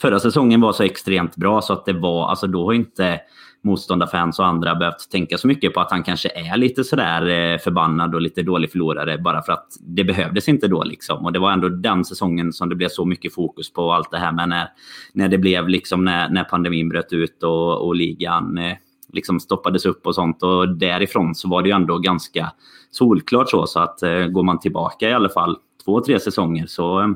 förra 0.00 0.20
säsongen 0.20 0.60
var 0.60 0.72
så 0.72 0.82
extremt 0.82 1.36
bra 1.36 1.62
så 1.62 1.72
att 1.72 1.86
det 1.86 1.92
var, 1.92 2.28
alltså 2.28 2.46
då 2.46 2.64
har 2.64 2.72
inte 2.72 3.20
motståndarfans 3.64 4.38
och 4.38 4.46
andra 4.46 4.74
behövt 4.74 5.10
tänka 5.10 5.38
så 5.38 5.48
mycket 5.48 5.74
på 5.74 5.80
att 5.80 5.90
han 5.90 6.02
kanske 6.02 6.28
är 6.28 6.56
lite 6.56 6.84
sådär 6.84 7.26
eh, 7.28 7.58
förbannad 7.58 8.14
och 8.14 8.20
lite 8.20 8.42
dålig 8.42 8.70
förlorare 8.70 9.18
bara 9.18 9.42
för 9.42 9.52
att 9.52 9.66
det 9.80 10.04
behövdes 10.04 10.48
inte 10.48 10.68
då 10.68 10.84
liksom. 10.84 11.24
Och 11.24 11.32
det 11.32 11.38
var 11.38 11.52
ändå 11.52 11.68
den 11.68 12.04
säsongen 12.04 12.52
som 12.52 12.68
det 12.68 12.74
blev 12.74 12.88
så 12.88 13.04
mycket 13.04 13.34
fokus 13.34 13.72
på 13.72 13.92
allt 13.92 14.10
det 14.10 14.18
här 14.18 14.32
med 14.32 14.48
när, 14.48 14.68
när 15.12 15.28
det 15.28 15.38
blev 15.38 15.68
liksom 15.68 16.04
när, 16.04 16.28
när 16.28 16.44
pandemin 16.44 16.88
bröt 16.88 17.12
ut 17.12 17.42
och, 17.42 17.86
och 17.86 17.94
ligan 17.94 18.58
eh, 18.58 18.76
liksom 19.16 19.40
stoppades 19.40 19.86
upp 19.86 20.06
och 20.06 20.14
sånt. 20.14 20.42
Och 20.42 20.76
därifrån 20.76 21.34
så 21.34 21.48
var 21.48 21.62
det 21.62 21.68
ju 21.68 21.74
ändå 21.74 21.98
ganska 21.98 22.52
solklart 22.90 23.50
så. 23.50 23.66
Så 23.66 23.80
att 23.80 24.02
eh, 24.02 24.26
går 24.26 24.42
man 24.42 24.60
tillbaka 24.60 25.10
i 25.10 25.12
alla 25.12 25.28
fall 25.28 25.56
två, 25.84 26.00
tre 26.00 26.20
säsonger 26.20 26.66
så 26.66 27.00
eh, 27.00 27.08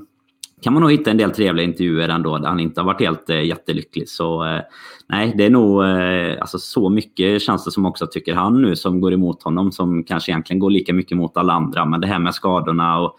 kan 0.63 0.73
man 0.73 0.83
nog 0.83 0.93
hitta 0.93 1.11
en 1.11 1.17
del 1.17 1.31
trevliga 1.31 1.65
intervjuer 1.67 2.09
ändå 2.09 2.39
där 2.39 2.49
han 2.49 2.61
inte 2.61 2.81
har 2.81 2.87
varit 2.87 3.01
helt 3.01 3.31
eh, 3.31 3.45
jättelycklig. 3.45 4.09
Så 4.09 4.45
eh, 4.45 4.61
nej, 5.09 5.35
det 5.37 5.47
är 5.47 5.51
nog 5.51 5.85
eh, 5.85 6.41
alltså, 6.41 6.59
så 6.59 6.89
mycket 6.89 7.43
känns 7.43 7.65
det 7.65 7.71
som 7.71 7.87
också 7.87 8.07
tycker 8.07 8.35
han 8.35 8.63
nu 8.63 8.77
som 8.77 9.01
går 9.01 9.13
emot 9.13 9.43
honom 9.43 9.73
som 9.73 10.05
kanske 10.05 10.33
egentligen 10.33 10.61
går 10.61 10.71
lika 10.71 10.93
mycket 10.93 11.17
mot 11.17 11.37
alla 11.37 11.53
andra. 11.53 11.85
Men 11.85 12.01
det 12.01 12.07
här 12.07 12.19
med 12.19 12.35
skadorna 12.35 13.01
och 13.01 13.17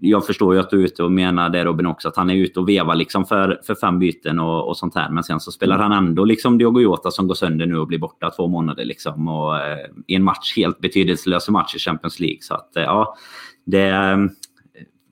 jag 0.00 0.26
förstår 0.26 0.54
ju 0.54 0.60
att 0.60 0.70
du 0.70 0.80
är 0.80 0.84
ute 0.84 1.02
och 1.02 1.12
menar 1.12 1.48
det 1.50 1.64
Robin 1.64 1.86
också, 1.86 2.08
att 2.08 2.16
han 2.16 2.30
är 2.30 2.34
ute 2.34 2.60
och 2.60 2.68
vevar 2.68 2.94
liksom 2.94 3.24
för, 3.24 3.60
för 3.66 3.74
fem 3.74 3.98
byten 3.98 4.38
och, 4.38 4.68
och 4.68 4.76
sånt 4.76 4.94
här. 4.94 5.10
Men 5.10 5.24
sen 5.24 5.40
så 5.40 5.52
spelar 5.52 5.78
han 5.78 5.92
ändå 5.92 6.24
liksom 6.24 6.58
Diogo 6.58 6.80
Jota 6.80 7.10
som 7.10 7.26
går 7.26 7.34
sönder 7.34 7.66
nu 7.66 7.78
och 7.78 7.86
blir 7.86 7.98
borta 7.98 8.30
två 8.30 8.48
månader 8.48 8.84
liksom. 8.84 9.28
Och 9.28 9.58
eh, 9.58 9.86
i 10.06 10.14
en 10.14 10.24
match, 10.24 10.56
helt 10.56 10.78
betydelselös 10.78 11.48
match 11.48 11.74
i 11.74 11.78
Champions 11.78 12.20
League. 12.20 12.38
Så 12.40 12.54
att 12.54 12.76
eh, 12.76 12.82
ja, 12.82 13.14
det... 13.66 14.18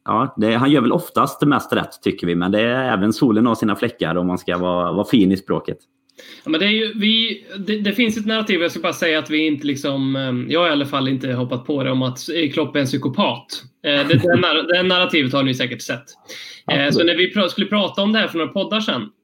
Ja, 0.04 0.34
det, 0.36 0.54
han 0.54 0.70
gör 0.70 0.80
väl 0.80 0.92
oftast 0.92 1.40
det 1.40 1.46
mest 1.46 1.72
rätt 1.72 2.02
tycker 2.02 2.26
vi, 2.26 2.34
men 2.34 2.52
det 2.52 2.60
är 2.60 2.92
även 2.92 3.12
solen 3.12 3.46
har 3.46 3.54
sina 3.54 3.76
fläckar 3.76 4.14
om 4.14 4.26
man 4.26 4.38
ska 4.38 4.58
vara, 4.58 4.92
vara 4.92 5.04
fin 5.04 5.32
i 5.32 5.36
språket. 5.36 5.78
Ja, 6.44 6.50
men 6.50 6.60
det, 6.60 6.66
är 6.66 6.70
ju, 6.70 6.92
vi, 6.96 7.44
det, 7.58 7.76
det, 7.76 7.92
finns 7.92 8.16
ett 8.16 8.26
narrativ, 8.26 8.62
jag 8.62 8.70
ska 8.70 8.80
bara 8.80 8.92
säga 8.92 9.18
att 9.18 9.30
vi 9.30 9.46
inte 9.46 9.66
liksom, 9.66 10.16
eh, 10.16 10.52
jag 10.52 10.60
har 10.60 10.68
i 10.68 10.72
alla 10.72 10.86
fall 10.86 11.08
inte 11.08 11.32
hoppat 11.32 11.66
på 11.66 11.84
det 11.84 11.90
om 11.90 12.02
att 12.02 12.18
Klopp 12.52 12.76
är 12.76 12.80
en 12.80 12.86
psykopat. 12.86 13.62
Eh, 13.84 14.08
det, 14.08 14.14
det, 14.14 14.72
det 14.72 14.82
narrativet 14.82 15.32
har 15.32 15.42
ni 15.42 15.54
säkert 15.54 15.82
sett. 15.82 16.04
Absolut. 16.64 16.94
Så 16.94 17.04
när 17.04 17.16
vi 17.16 17.50
skulle 17.50 17.66
prata 17.66 18.02
om 18.02 18.12
det 18.12 18.18
här 18.18 18.28
för 18.28 18.38
några 18.38 18.52
poddar 18.52 18.80
sedan 18.80 19.02
Eh, 19.02 19.19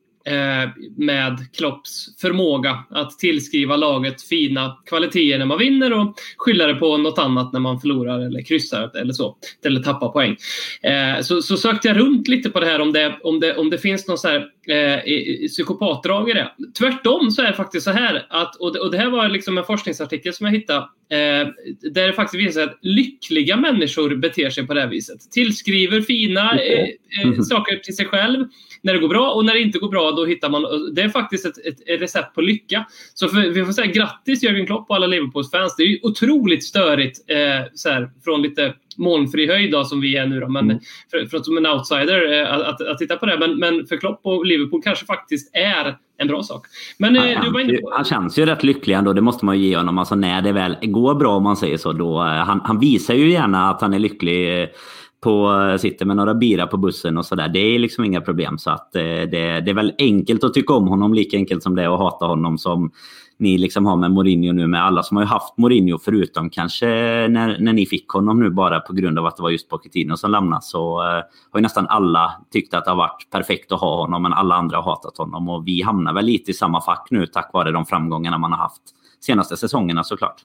med 0.97 1.39
Klopps 1.57 2.21
förmåga 2.21 2.85
att 2.91 3.19
tillskriva 3.19 3.77
laget 3.77 4.23
fina 4.23 4.79
kvaliteter 4.87 5.39
när 5.39 5.47
man 5.47 5.59
vinner 5.59 5.93
och 5.93 6.15
skylla 6.37 6.67
det 6.67 6.75
på 6.75 6.97
något 6.97 7.19
annat 7.19 7.53
när 7.53 7.61
man 7.61 7.81
förlorar 7.81 8.21
eller 8.21 8.43
kryssar 8.43 8.97
eller 8.97 9.13
så. 9.13 9.37
Eller 9.65 9.81
tappar 9.81 10.09
poäng. 10.09 10.37
Eh, 10.83 11.23
så, 11.23 11.43
så 11.43 11.57
sökte 11.57 11.89
jag 11.89 11.97
runt 11.97 12.29
lite 12.29 12.51
på 12.51 12.61
det 12.61 12.67
här 12.67 12.81
om 12.81 12.93
det, 12.93 13.19
om 13.23 13.41
det, 13.41 13.57
om 13.57 13.71
det 13.71 13.79
finns 13.79 14.09
någon 14.09 14.19
så 14.19 14.29
här, 14.29 14.47
eh, 14.69 15.49
psykopatdrag 15.49 16.31
i 16.31 16.33
det. 16.33 16.53
Tvärtom 16.79 17.31
så 17.31 17.43
är 17.43 17.47
det 17.47 17.53
faktiskt 17.53 17.85
så 17.85 17.91
här 17.91 18.27
att, 18.31 18.57
och 18.57 18.73
det, 18.73 18.81
och 18.81 18.91
det 18.91 18.99
här 18.99 19.11
var 19.11 19.29
liksom 19.29 19.59
en 19.59 19.65
forskningsartikel 19.65 20.33
som 20.33 20.47
jag 20.47 20.53
hittade 20.53 20.87
Eh, 21.09 21.49
där 21.93 22.07
det 22.07 22.13
faktiskt 22.13 22.41
visar 22.41 22.53
sig 22.53 22.63
att 22.63 22.79
lyckliga 22.83 23.57
människor 23.57 24.17
beter 24.17 24.51
sig 24.51 24.67
på 24.67 24.75
det 24.75 24.81
här 24.81 24.89
viset. 24.89 25.31
Tillskriver 25.31 26.01
fina 26.01 26.59
eh, 26.61 26.89
eh, 27.23 27.41
saker 27.43 27.77
till 27.77 27.97
sig 27.97 28.07
själv 28.07 28.47
när 28.87 28.93
det 28.93 28.99
går 28.99 29.09
bra 29.09 29.31
och 29.31 29.45
när 29.45 29.53
det 29.53 29.61
inte 29.61 29.79
går 29.79 29.89
bra 29.89 30.11
då 30.11 30.25
hittar 30.25 30.51
man... 30.51 30.65
Det 30.95 31.03
är 31.03 31.09
faktiskt 31.09 31.47
ett, 31.47 31.59
ett 31.87 32.01
recept 32.01 32.35
på 32.35 32.41
lycka. 32.41 32.87
Så 33.15 33.29
för, 33.29 33.41
vi 33.41 33.65
får 33.65 33.73
säga 33.73 33.93
grattis 33.93 34.43
Jörgen 34.43 34.67
Klopp 34.67 34.91
och 34.91 34.97
alla 34.97 35.07
Liverpools-fans. 35.07 35.77
Det 35.77 35.83
är 35.83 35.87
ju 35.87 35.99
otroligt 36.03 36.65
störigt 36.65 37.31
eh, 37.31 37.73
så 37.75 37.89
här, 37.89 38.11
från 38.25 38.43
lite 38.43 38.75
molnfri 38.97 39.47
höjd 39.47 39.73
då, 39.73 39.85
som 39.85 40.01
vi 40.01 40.17
är 40.17 40.27
nu. 40.27 40.41
Då. 40.41 40.49
Men 40.49 40.65
mm. 40.65 40.79
för, 41.11 41.27
för, 41.27 41.39
som 41.39 41.57
en 41.57 41.67
outsider 41.67 42.41
eh, 42.41 42.53
att, 42.53 42.63
att, 42.63 42.81
att, 42.81 42.99
titta 42.99 43.17
på 43.17 43.27
det. 43.27 43.39
Men, 43.39 43.59
men 43.59 43.87
för 43.87 43.97
Klopp 43.97 44.21
och 44.23 44.47
Liverpool 44.47 44.83
kanske 44.83 45.07
faktiskt 45.07 45.57
är 45.57 45.97
en 46.19 46.29
bra 46.29 46.43
sak. 46.43 46.67
Men 46.99 47.17
eh, 47.17 47.43
du 47.43 47.51
var 47.51 47.61
inne 47.61 47.79
på... 47.79 47.93
Han 47.95 48.05
känns 48.05 48.39
ju 48.39 48.47
rätt 48.47 48.65
lycklig 48.65 48.95
ändå, 48.95 49.13
det 49.13 49.21
måste 49.21 49.45
man 49.45 49.59
ju 49.59 49.69
ge 49.69 49.77
honom. 49.77 49.99
Alltså 49.99 50.15
när 50.15 50.43
det 50.43 50.53
väl 50.53 50.77
går 50.83 51.15
bra 51.15 51.37
om 51.37 51.43
man 51.43 51.57
säger 51.57 51.77
så. 51.77 51.93
Då, 51.93 52.21
eh, 52.21 52.27
han, 52.27 52.61
han 52.65 52.81
visar 52.81 53.15
ju 53.15 53.31
gärna 53.31 53.71
att 53.71 53.81
han 53.81 53.95
är 53.95 53.99
lycklig 53.99 54.63
eh, 54.63 54.69
på, 55.27 55.77
sitter 55.79 56.07
med 56.07 56.17
några 56.17 56.35
bira 56.35 56.67
på 56.67 56.77
bussen 56.77 57.19
och 57.19 57.27
sådär. 57.27 57.49
Det 57.49 57.59
är 57.59 57.79
liksom 57.79 58.05
inga 58.05 58.21
problem. 58.21 58.59
Så 58.59 58.71
att 58.71 58.97
eh, 58.97 59.03
det, 59.03 59.61
det, 59.61 59.71
är 59.71 59.75
väl 59.75 59.93
enkelt 59.99 60.45
att 60.45 60.55
tycka 60.55 60.75
om 60.75 60.89
honom, 60.89 61.15
lika 61.15 61.37
enkelt 61.37 61.63
som 61.63 61.75
det 61.75 61.83
är 61.83 61.95
att 61.95 61.99
hata 61.99 62.27
honom 62.27 62.59
som 62.59 62.91
ni 63.39 63.59
liksom 63.59 63.87
har 63.87 63.97
med 63.97 64.11
Mourinho 64.11 64.53
nu 64.53 64.67
med 64.67 64.85
alla 64.85 65.03
som 65.03 65.17
har 65.17 65.25
ju 65.25 65.29
haft 65.29 65.59
Mourinho 65.59 65.99
förutom 65.99 66.51
kanske 66.51 66.87
när, 67.29 67.59
när 67.61 67.73
ni 67.73 67.87
fick 67.87 68.09
honom 68.09 68.41
nu 68.41 68.51
bara 68.51 68.81
på 68.81 68.93
grund 68.93 69.19
av 69.19 69.27
att 69.27 69.37
det 69.37 69.43
var 69.43 69.51
just 69.51 69.69
Pochettino 69.69 70.17
som 70.17 70.31
lämnade 70.31 70.63
så 70.63 71.01
eh, 71.01 71.23
har 71.51 71.59
ju 71.59 71.61
nästan 71.61 71.87
alla 71.87 72.33
tyckt 72.53 72.75
att 72.75 72.85
det 72.85 72.91
har 72.91 72.97
varit 72.97 73.31
perfekt 73.31 73.73
att 73.73 73.81
ha 73.81 73.97
honom 73.97 74.23
men 74.23 74.33
alla 74.33 74.55
andra 74.55 74.77
har 74.77 74.83
hatat 74.83 75.19
honom 75.19 75.49
och 75.49 75.69
vi 75.69 75.83
hamnar 75.83 76.13
väl 76.13 76.25
lite 76.25 76.51
i 76.51 76.55
samma 76.55 76.81
fack 76.81 77.09
nu 77.11 77.27
tack 77.27 77.51
vare 77.53 77.73
de 77.73 77.87
framgångarna 77.87 78.39
man 78.39 78.53
har 78.53 78.59
haft 78.59 78.83
senaste 79.21 79.57
säsongerna 79.57 80.05
såklart. 80.05 80.43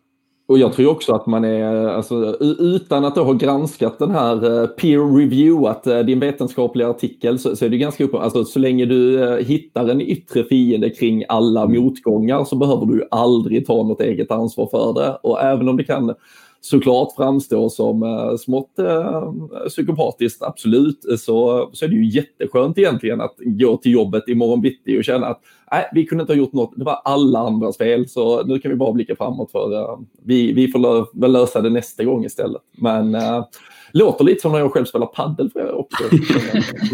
Och 0.47 0.57
jag 0.57 0.73
tror 0.73 0.91
också 0.91 1.13
att 1.13 1.25
man 1.25 1.45
är, 1.45 1.87
alltså, 1.87 2.35
utan 2.59 3.05
att 3.05 3.15
ha 3.15 3.33
granskat 3.33 3.99
den 3.99 4.11
här 4.11 4.61
eh, 4.61 4.67
peer 4.67 5.17
reviewat 5.17 5.81
att 5.81 5.87
eh, 5.87 5.99
din 5.99 6.19
vetenskapliga 6.19 6.89
artikel 6.89 7.39
så, 7.39 7.55
så 7.55 7.65
är 7.65 7.69
det 7.69 7.77
ganska 7.77 8.03
uppenbart, 8.03 8.23
alltså 8.23 8.45
så 8.45 8.59
länge 8.59 8.85
du 8.85 9.23
eh, 9.23 9.45
hittar 9.45 9.87
en 9.87 10.01
yttre 10.01 10.43
fiende 10.43 10.89
kring 10.89 11.23
alla 11.29 11.67
motgångar 11.67 12.43
så 12.43 12.55
behöver 12.55 12.85
du 12.85 13.07
aldrig 13.11 13.67
ta 13.67 13.83
något 13.83 14.01
eget 14.01 14.31
ansvar 14.31 14.67
för 14.71 14.93
det. 14.93 15.19
Och 15.23 15.41
även 15.41 15.69
om 15.69 15.77
det 15.77 15.83
kan 15.83 16.13
såklart 16.61 17.15
framstår 17.15 17.69
som 17.69 18.03
eh, 18.03 18.35
smått 18.35 18.79
eh, 18.79 19.33
psykopatiskt, 19.67 20.43
absolut, 20.43 20.99
så, 21.19 21.69
så 21.73 21.85
är 21.85 21.89
det 21.89 21.95
ju 21.95 22.09
jätteskönt 22.09 22.77
egentligen 22.77 23.21
att 23.21 23.35
gå 23.37 23.77
till 23.77 23.91
jobbet 23.91 24.27
imorgon 24.27 24.61
bitti 24.61 24.99
och 24.99 25.03
känna 25.03 25.27
att 25.27 25.41
nej, 25.71 25.89
vi 25.93 26.05
kunde 26.05 26.21
inte 26.21 26.33
ha 26.33 26.37
gjort 26.37 26.53
något, 26.53 26.73
det 26.75 26.83
var 26.83 27.01
alla 27.03 27.39
andras 27.39 27.77
fel, 27.77 28.09
så 28.09 28.43
nu 28.43 28.59
kan 28.59 28.71
vi 28.71 28.77
bara 28.77 28.93
blicka 28.93 29.15
framåt 29.15 29.51
för 29.51 29.73
eh, 29.73 29.99
vi, 30.23 30.53
vi 30.53 30.67
får 30.67 30.79
lö 30.79 31.05
väl 31.13 31.31
lösa 31.31 31.61
det 31.61 31.69
nästa 31.69 32.03
gång 32.03 32.25
istället. 32.25 32.61
Men 32.71 33.15
eh, 33.15 33.45
Låter 33.93 34.23
lite 34.25 34.41
som 34.41 34.51
när 34.51 34.59
jag 34.59 34.73
själv 34.73 34.85
spelar 34.85 35.05
paddel 35.05 35.51
också. 35.55 36.03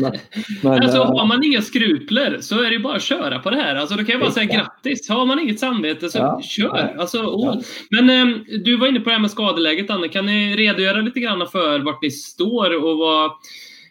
men, 0.02 0.12
men, 0.64 0.84
alltså, 0.84 0.98
har 0.98 1.26
man 1.26 1.44
inga 1.44 1.62
skrupler 1.62 2.38
så 2.42 2.64
är 2.64 2.72
det 2.72 2.80
bara 2.80 2.96
att 2.96 3.02
köra 3.02 3.40
på 3.40 3.50
det 3.50 3.56
här. 3.56 3.76
Alltså, 3.76 3.96
då 3.96 4.04
kan 4.04 4.12
jag 4.14 4.22
bara 4.22 4.32
säga 4.32 4.46
grattis. 4.46 5.10
Har 5.10 5.26
man 5.26 5.40
inget 5.40 5.60
samvete 5.60 6.10
så 6.10 6.18
ja, 6.18 6.42
kör. 6.44 6.96
Alltså, 7.00 7.22
oh. 7.22 7.62
Men 7.90 8.10
eh, 8.10 8.38
du 8.64 8.78
var 8.78 8.88
inne 8.88 9.00
på 9.00 9.10
det 9.10 9.16
här 9.16 9.22
med 9.22 9.32
skadeläget, 9.32 9.90
Anne. 9.90 10.08
Kan 10.08 10.26
ni 10.26 10.56
redogöra 10.56 11.02
lite 11.02 11.20
grann 11.20 11.48
för 11.48 11.80
vart 11.80 12.02
ni 12.02 12.12
står 12.12 12.84
och 12.84 12.98
vad... 12.98 13.32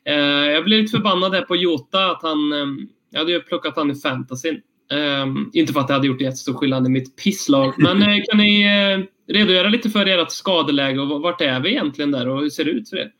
Eh, 0.05 0.17
jag 0.51 0.65
blev 0.65 0.81
lite 0.81 0.91
förbannad 0.91 1.33
där 1.33 1.43
på 1.43 1.57
Jota 1.57 2.11
att 2.11 2.23
han... 2.23 2.53
Eh, 2.53 2.67
jag 3.11 3.19
hade 3.19 3.33
ju 3.33 3.41
plockat 3.41 3.77
han 3.77 3.91
i 3.91 3.95
fantasyn. 3.95 4.61
Um, 4.91 5.51
inte 5.53 5.72
för 5.72 5.80
att 5.80 5.89
det 5.89 5.95
hade 5.95 6.07
gjort 6.07 6.20
jättestor 6.20 6.55
skillnad 6.55 6.87
i 6.87 6.91
mitt 6.91 7.16
pisslag, 7.16 7.74
men 7.76 8.03
uh, 8.03 8.18
kan 8.30 8.39
ni 8.39 8.64
uh, 8.64 9.05
redogöra 9.28 9.68
lite 9.68 9.91
för 9.91 10.07
ert 10.07 10.30
skadeläge 10.30 11.01
och 11.01 11.22
vart 11.22 11.41
är 11.41 11.61
vi 11.61 11.70
egentligen 11.70 12.11
där 12.11 12.28
och 12.28 12.41
hur 12.41 12.51
ser 12.51 12.64
det 12.64 12.70
ut 12.70 12.89
för 12.91 12.97
er? 12.97 13.11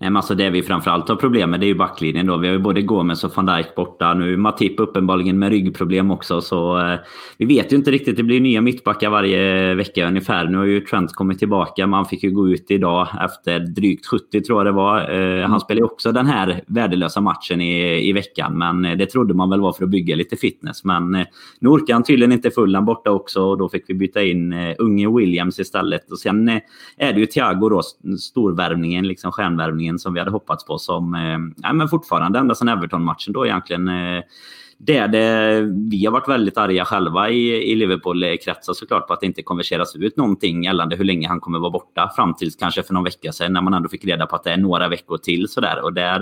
Nej, 0.00 0.10
men 0.10 0.16
alltså 0.16 0.34
det 0.34 0.50
vi 0.50 0.62
framförallt 0.62 1.08
har 1.08 1.16
problem 1.16 1.50
med 1.50 1.60
det 1.60 1.66
är 1.66 1.68
ju 1.68 1.74
backlinjen. 1.74 2.26
Då. 2.26 2.36
Vi 2.36 2.46
har 2.48 2.54
ju 2.54 2.60
både 2.60 2.82
Gomes 2.82 3.24
och 3.24 3.36
van 3.36 3.46
Dijk 3.46 3.74
borta. 3.74 4.14
Nu 4.14 4.32
är 4.32 4.36
Matip 4.36 4.80
uppenbarligen 4.80 5.38
med 5.38 5.50
ryggproblem 5.50 6.10
också. 6.10 6.40
Så 6.40 6.78
eh, 6.78 6.98
vi 7.38 7.44
vet 7.44 7.72
ju 7.72 7.76
inte 7.76 7.90
riktigt. 7.90 8.16
Det 8.16 8.22
blir 8.22 8.40
nya 8.40 8.60
mittbackar 8.60 9.10
varje 9.10 9.74
vecka 9.74 10.08
ungefär. 10.08 10.44
Nu 10.44 10.58
har 10.58 10.64
ju 10.64 10.80
Trent 10.80 11.12
kommit 11.12 11.38
tillbaka. 11.38 11.86
Man 11.86 12.06
fick 12.06 12.22
ju 12.22 12.30
gå 12.30 12.48
ut 12.48 12.70
idag 12.70 13.08
efter 13.24 13.58
drygt 13.58 14.06
70 14.06 14.40
tror 14.40 14.58
jag 14.58 14.66
det 14.66 14.72
var. 14.72 15.00
Eh, 15.00 15.40
han 15.40 15.44
mm. 15.44 15.60
spelade 15.60 15.80
ju 15.80 15.84
också 15.84 16.12
den 16.12 16.26
här 16.26 16.62
värdelösa 16.66 17.20
matchen 17.20 17.60
i, 17.60 18.08
i 18.08 18.12
veckan. 18.12 18.58
Men 18.58 18.84
eh, 18.84 18.96
det 18.96 19.06
trodde 19.06 19.34
man 19.34 19.50
väl 19.50 19.60
var 19.60 19.72
för 19.72 19.84
att 19.84 19.90
bygga 19.90 20.16
lite 20.16 20.36
fitness. 20.36 20.84
Men 20.84 21.14
eh, 21.14 21.26
nu 21.58 21.68
orkar 21.68 21.94
han 21.94 22.02
tydligen 22.02 22.32
inte 22.32 22.50
fullan 22.50 22.84
borta 22.84 23.10
också. 23.10 23.42
Och 23.42 23.58
då 23.58 23.68
fick 23.68 23.84
vi 23.88 23.94
byta 23.94 24.22
in 24.22 24.52
eh, 24.52 24.74
unge 24.78 25.16
Williams 25.18 25.60
istället. 25.60 26.10
Och 26.10 26.18
sen 26.18 26.48
eh, 26.48 26.60
är 26.96 27.12
det 27.12 27.20
ju 27.20 27.26
Thiago 27.26 27.68
då, 27.68 27.82
storvärvningen, 28.18 29.08
liksom 29.08 29.32
stjärnvärvningen 29.32 29.93
som 29.98 30.14
vi 30.14 30.20
hade 30.20 30.30
hoppats 30.30 30.64
på 30.64 30.78
som 30.78 31.14
eh, 31.14 31.72
men 31.72 31.88
fortfarande 31.88 32.38
ända 32.38 32.54
sedan 32.54 32.68
Everton-matchen 32.68 33.32
då 33.32 33.46
egentligen 33.46 33.88
eh, 33.88 34.22
det 34.78 35.06
det, 35.06 35.60
vi 35.90 36.04
har 36.04 36.12
varit 36.12 36.28
väldigt 36.28 36.58
arga 36.58 36.84
själva 36.84 37.30
i, 37.30 37.72
i 37.72 37.74
Liverpool-kretsar 37.74 38.72
såklart 38.72 39.06
på 39.06 39.12
att 39.12 39.20
det 39.20 39.26
inte 39.26 39.42
konverseras 39.42 39.96
ut 39.96 40.16
någonting 40.16 40.64
gällande 40.64 40.96
hur 40.96 41.04
länge 41.04 41.28
han 41.28 41.40
kommer 41.40 41.58
vara 41.58 41.70
borta. 41.70 42.10
Fram 42.16 42.34
till 42.34 42.52
kanske 42.52 42.82
för 42.82 42.94
någon 42.94 43.04
vecka 43.04 43.32
sedan 43.32 43.52
när 43.52 43.60
man 43.60 43.74
ändå 43.74 43.88
fick 43.88 44.04
reda 44.04 44.26
på 44.26 44.36
att 44.36 44.44
det 44.44 44.50
är 44.50 44.56
några 44.56 44.88
veckor 44.88 45.18
till. 45.18 45.48
Sådär. 45.48 45.82
Och 45.82 45.92
där, 45.92 46.20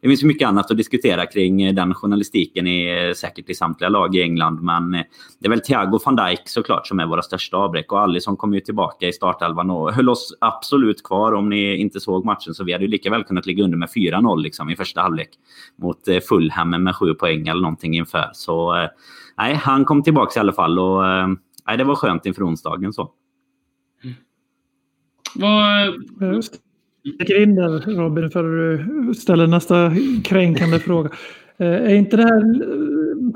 det 0.00 0.08
finns 0.08 0.22
mycket 0.22 0.48
annat 0.48 0.70
att 0.70 0.76
diskutera 0.76 1.26
kring 1.26 1.74
den 1.74 1.94
journalistiken 1.94 2.66
i, 2.66 3.12
säkert 3.16 3.50
i 3.50 3.54
samtliga 3.54 3.88
lag 3.88 4.16
i 4.16 4.22
England. 4.22 4.62
Men 4.62 4.90
det 4.90 5.46
är 5.46 5.48
väl 5.48 5.60
Thiago 5.60 5.98
van 6.04 6.16
Dijk 6.16 6.40
såklart 6.44 6.86
som 6.86 7.00
är 7.00 7.06
våra 7.06 7.22
största 7.22 7.56
avbräck. 7.56 7.92
Och 7.92 8.00
Alisson 8.00 8.36
kom 8.36 8.54
ju 8.54 8.60
tillbaka 8.60 9.08
i 9.08 9.12
startelvan 9.12 9.70
och 9.70 9.92
höll 9.92 10.08
oss 10.08 10.36
absolut 10.40 11.02
kvar. 11.02 11.32
Om 11.32 11.48
ni 11.48 11.76
inte 11.76 12.00
såg 12.00 12.24
matchen 12.24 12.54
så 12.54 12.64
vi 12.64 12.72
hade 12.72 12.84
ju 12.84 12.90
lika 12.90 13.10
väl 13.10 13.24
kunnat 13.24 13.46
ligga 13.46 13.64
under 13.64 13.78
med 13.78 13.88
4-0 13.88 14.42
liksom, 14.42 14.70
i 14.70 14.76
första 14.76 15.00
halvlek. 15.00 15.28
Mot 15.76 16.08
eh, 16.08 16.20
Fulham 16.20 16.70
med 16.70 16.96
sju 16.96 17.14
poäng 17.14 17.48
eller 17.48 17.62
någonting 17.62 17.93
inför. 17.94 18.30
Så 18.32 18.76
eh, 18.76 18.88
nej, 19.38 19.54
han 19.54 19.84
kom 19.84 20.02
tillbaka 20.02 20.32
i 20.36 20.40
alla 20.40 20.52
fall 20.52 20.78
och 20.78 21.06
eh, 21.06 21.28
nej, 21.66 21.78
det 21.78 21.84
var 21.84 21.94
skönt 21.94 22.26
inför 22.26 22.46
onsdagen. 22.48 22.92
Så. 22.92 23.10
Mm. 24.04 24.14
Vad... 25.34 25.94
Jag 27.18 27.42
in 27.42 27.54
där 27.54 27.96
Robin 27.96 28.30
för 28.30 28.74
att 29.10 29.16
ställa 29.16 29.46
nästa 29.46 29.92
kränkande 30.24 30.78
fråga. 30.78 31.10
Eh, 31.56 31.66
är 31.66 31.94
inte 31.94 32.16
det 32.16 32.22
här, 32.22 32.40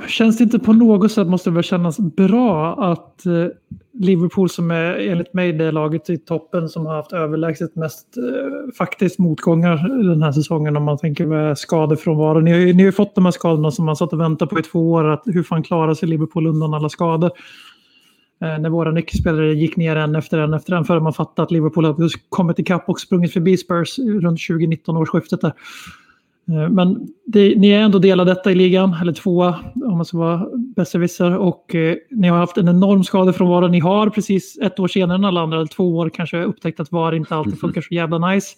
känns 0.07 0.38
det 0.38 0.44
inte 0.44 0.59
på 0.59 0.72
något 0.72 1.12
sätt, 1.12 1.28
måste 1.28 1.51
det 1.51 1.55
väl 1.55 1.62
kännas 1.62 1.99
bra 1.99 2.74
att 2.92 3.26
eh, 3.26 3.46
Liverpool 3.92 4.49
som 4.49 4.70
är 4.70 4.94
enligt 4.94 5.34
mig 5.34 5.53
det 5.53 5.72
laget 5.72 6.11
i 6.11 6.18
toppen 6.18 6.68
som 6.68 6.86
har 6.86 6.96
haft 6.96 7.12
överlägset 7.12 7.76
mest 7.76 8.16
eh, 8.16 8.74
faktiskt 8.78 9.18
motgångar 9.18 10.03
den 10.09 10.22
här 10.22 10.32
säsongen 10.32 10.76
om 10.76 10.84
man 10.84 10.99
tänker 10.99 11.26
med 11.26 11.59
skadefrånvaro. 11.59 12.40
Ni 12.40 12.53
har 12.72 12.80
ju 12.80 12.92
fått 12.92 13.14
de 13.14 13.24
här 13.24 13.32
skadorna 13.32 13.70
som 13.70 13.84
man 13.84 13.96
satt 13.96 14.12
och 14.12 14.20
väntade 14.20 14.49
på 14.49 14.61
i 14.61 14.62
två 14.62 14.92
år. 14.92 15.05
Att 15.05 15.22
hur 15.26 15.42
fan 15.42 15.62
klarar 15.62 15.94
sig 15.94 16.09
Liverpool 16.09 16.46
undan 16.46 16.74
alla 16.74 16.88
skador? 16.88 17.30
Eh, 18.42 18.59
när 18.59 18.70
våra 18.70 18.90
nyckelspelare 18.90 19.55
gick 19.55 19.76
ner 19.76 19.96
en 19.96 20.16
efter 20.16 20.38
en 20.38 20.55
efter 20.55 20.72
en 20.72 20.84
förrän 20.84 21.03
man 21.03 21.12
fattade 21.12 21.42
att 21.42 21.51
Liverpool 21.51 21.84
hade 21.84 22.09
kommit 22.28 22.59
ikapp 22.59 22.88
och 22.88 23.01
sprungit 23.01 23.32
förbi 23.32 23.57
Spurs 23.57 23.99
runt 23.99 24.40
2019 24.49 24.96
årsskiftet 24.96 25.40
där. 25.40 25.53
Eh, 26.49 26.68
men 26.68 27.09
det, 27.26 27.55
ni 27.59 27.68
är 27.68 27.80
ändå 27.80 27.99
del 27.99 28.20
av 28.20 28.26
detta 28.26 28.53
i 28.53 28.55
ligan, 28.55 28.96
eller 29.03 29.12
tvåa 29.12 29.55
om 29.74 29.96
man 29.96 30.05
ska 30.05 30.18
vara 30.18 30.46
besserwisser. 30.76 31.36
Och 31.36 31.74
eh, 31.74 31.96
ni 32.11 32.28
har 32.28 32.38
haft 32.38 32.59
en 32.59 32.68
enorm 32.68 33.05
skadefrånvaro. 33.05 33.68
Ni 33.68 33.80
har 33.80 34.11
precis 34.11 34.59
ett 34.59 34.78
år 34.78 34.88
senare 34.88 35.18
än 35.18 35.24
alla 35.24 35.40
andra, 35.40 35.57
eller 35.57 35.66
två 35.66 35.96
år 35.96 36.11
kanske, 36.11 36.42
upptäckt 36.42 36.80
att 36.80 36.92
VAR 36.92 37.14
inte 37.14 37.34
alltid 37.34 37.61
funkar 37.61 37.80
så 37.80 37.94
jävla 37.94 38.18
nice. 38.30 38.57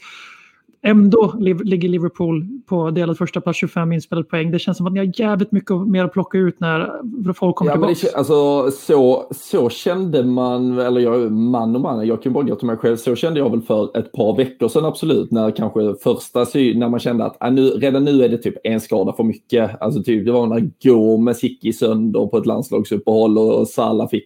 Ändå 0.82 1.34
ligger 1.38 1.88
Liverpool 1.88 2.46
på 2.66 2.90
delad 2.90 3.18
första 3.18 3.40
plats 3.40 3.58
25 3.58 3.92
inspelade 3.92 4.28
poäng. 4.28 4.50
Det 4.50 4.58
känns 4.58 4.76
som 4.76 4.86
att 4.86 4.92
ni 4.92 4.98
har 4.98 5.12
jävligt 5.20 5.52
mycket 5.52 5.76
mer 5.76 6.04
att 6.04 6.12
plocka 6.12 6.38
ut 6.38 6.60
när 6.60 7.32
folk 7.32 7.56
kommer 7.56 7.70
ja, 7.70 7.74
tillbaka. 7.74 7.94
Det, 8.02 8.14
alltså, 8.14 8.70
så, 8.70 9.28
så 9.30 9.68
kände 9.68 10.24
man, 10.24 10.78
eller 10.78 11.00
jag, 11.00 11.32
man 11.32 11.74
och 11.74 11.80
man, 11.80 12.06
jag 12.06 12.22
kan 12.22 12.32
bara 12.32 12.44
gå 12.44 12.54
till 12.54 12.66
mig 12.66 12.76
själv, 12.76 12.96
så 12.96 13.16
kände 13.16 13.40
jag 13.40 13.50
väl 13.50 13.62
för 13.62 13.98
ett 13.98 14.12
par 14.12 14.36
veckor 14.36 14.68
sedan 14.68 14.84
absolut. 14.84 15.30
När 15.30 15.50
kanske 15.50 15.94
första 15.94 16.38
när 16.40 16.88
man 16.88 17.00
kände 17.00 17.24
att 17.24 17.36
ah, 17.40 17.50
nu, 17.50 17.68
redan 17.68 18.04
nu 18.04 18.24
är 18.24 18.28
det 18.28 18.38
typ 18.38 18.56
en 18.64 18.80
skada 18.80 19.12
för 19.12 19.24
mycket. 19.24 19.82
Alltså 19.82 20.02
typ, 20.02 20.26
det 20.26 20.32
var 20.32 20.46
när 20.46 20.70
Gomes 20.82 21.42
gick 21.42 21.64
i 21.64 21.72
sönder 21.72 22.26
på 22.26 22.38
ett 22.38 22.46
landslagsuppehåll 22.46 23.38
och 23.38 23.68
Salah 23.68 24.08
fick 24.08 24.24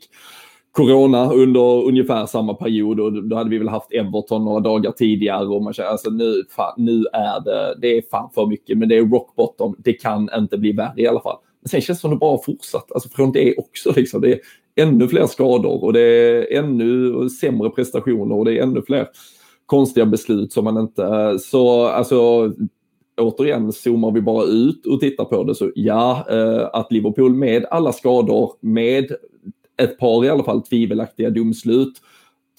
corona 0.74 1.32
under 1.32 1.84
ungefär 1.84 2.26
samma 2.26 2.54
period 2.54 3.00
och 3.00 3.28
då 3.28 3.36
hade 3.36 3.50
vi 3.50 3.58
väl 3.58 3.68
haft 3.68 3.92
Everton 3.92 4.44
några 4.44 4.60
dagar 4.60 4.92
tidigare 4.92 5.46
och 5.46 5.62
man 5.62 5.72
känner 5.72 5.88
alltså 5.88 6.10
nu, 6.10 6.44
fan, 6.50 6.74
nu 6.76 7.04
är 7.12 7.44
det, 7.44 7.76
det 7.80 7.98
är 7.98 8.02
fan 8.10 8.30
för 8.34 8.46
mycket, 8.46 8.78
men 8.78 8.88
det 8.88 8.96
är 8.96 9.04
rock 9.04 9.36
bottom. 9.36 9.76
Det 9.78 9.92
kan 9.92 10.30
inte 10.36 10.58
bli 10.58 10.72
värre 10.72 11.02
i 11.02 11.06
alla 11.06 11.20
fall. 11.20 11.36
Men 11.60 11.68
sen 11.68 11.80
känns 11.80 11.98
det 11.98 12.00
som 12.00 12.10
det 12.10 12.16
bara 12.16 12.30
har 12.30 12.42
fortsatt, 12.44 12.92
alltså 12.92 13.08
från 13.08 13.32
det 13.32 13.54
också 13.58 13.92
liksom. 13.96 14.20
Det 14.20 14.32
är 14.32 14.40
ännu 14.76 15.08
fler 15.08 15.26
skador 15.26 15.84
och 15.84 15.92
det 15.92 16.00
är 16.00 16.58
ännu 16.58 17.28
sämre 17.28 17.70
prestationer 17.70 18.36
och 18.36 18.44
det 18.44 18.58
är 18.58 18.62
ännu 18.62 18.82
fler 18.82 19.06
konstiga 19.66 20.06
beslut 20.06 20.52
som 20.52 20.64
man 20.64 20.78
inte, 20.78 21.38
så 21.38 21.86
alltså 21.86 22.52
återigen, 23.16 23.72
zoomar 23.72 24.10
vi 24.10 24.20
bara 24.20 24.44
ut 24.44 24.86
och 24.86 25.00
tittar 25.00 25.24
på 25.24 25.44
det 25.44 25.54
så 25.54 25.70
ja, 25.74 26.26
eh, 26.30 26.68
att 26.72 26.92
Liverpool 26.92 27.34
med 27.34 27.64
alla 27.70 27.92
skador, 27.92 28.52
med 28.60 29.12
ett 29.82 29.98
par 29.98 30.24
i 30.24 30.28
alla 30.28 30.44
fall 30.44 30.62
tvivelaktiga 30.62 31.30
domslut 31.30 31.92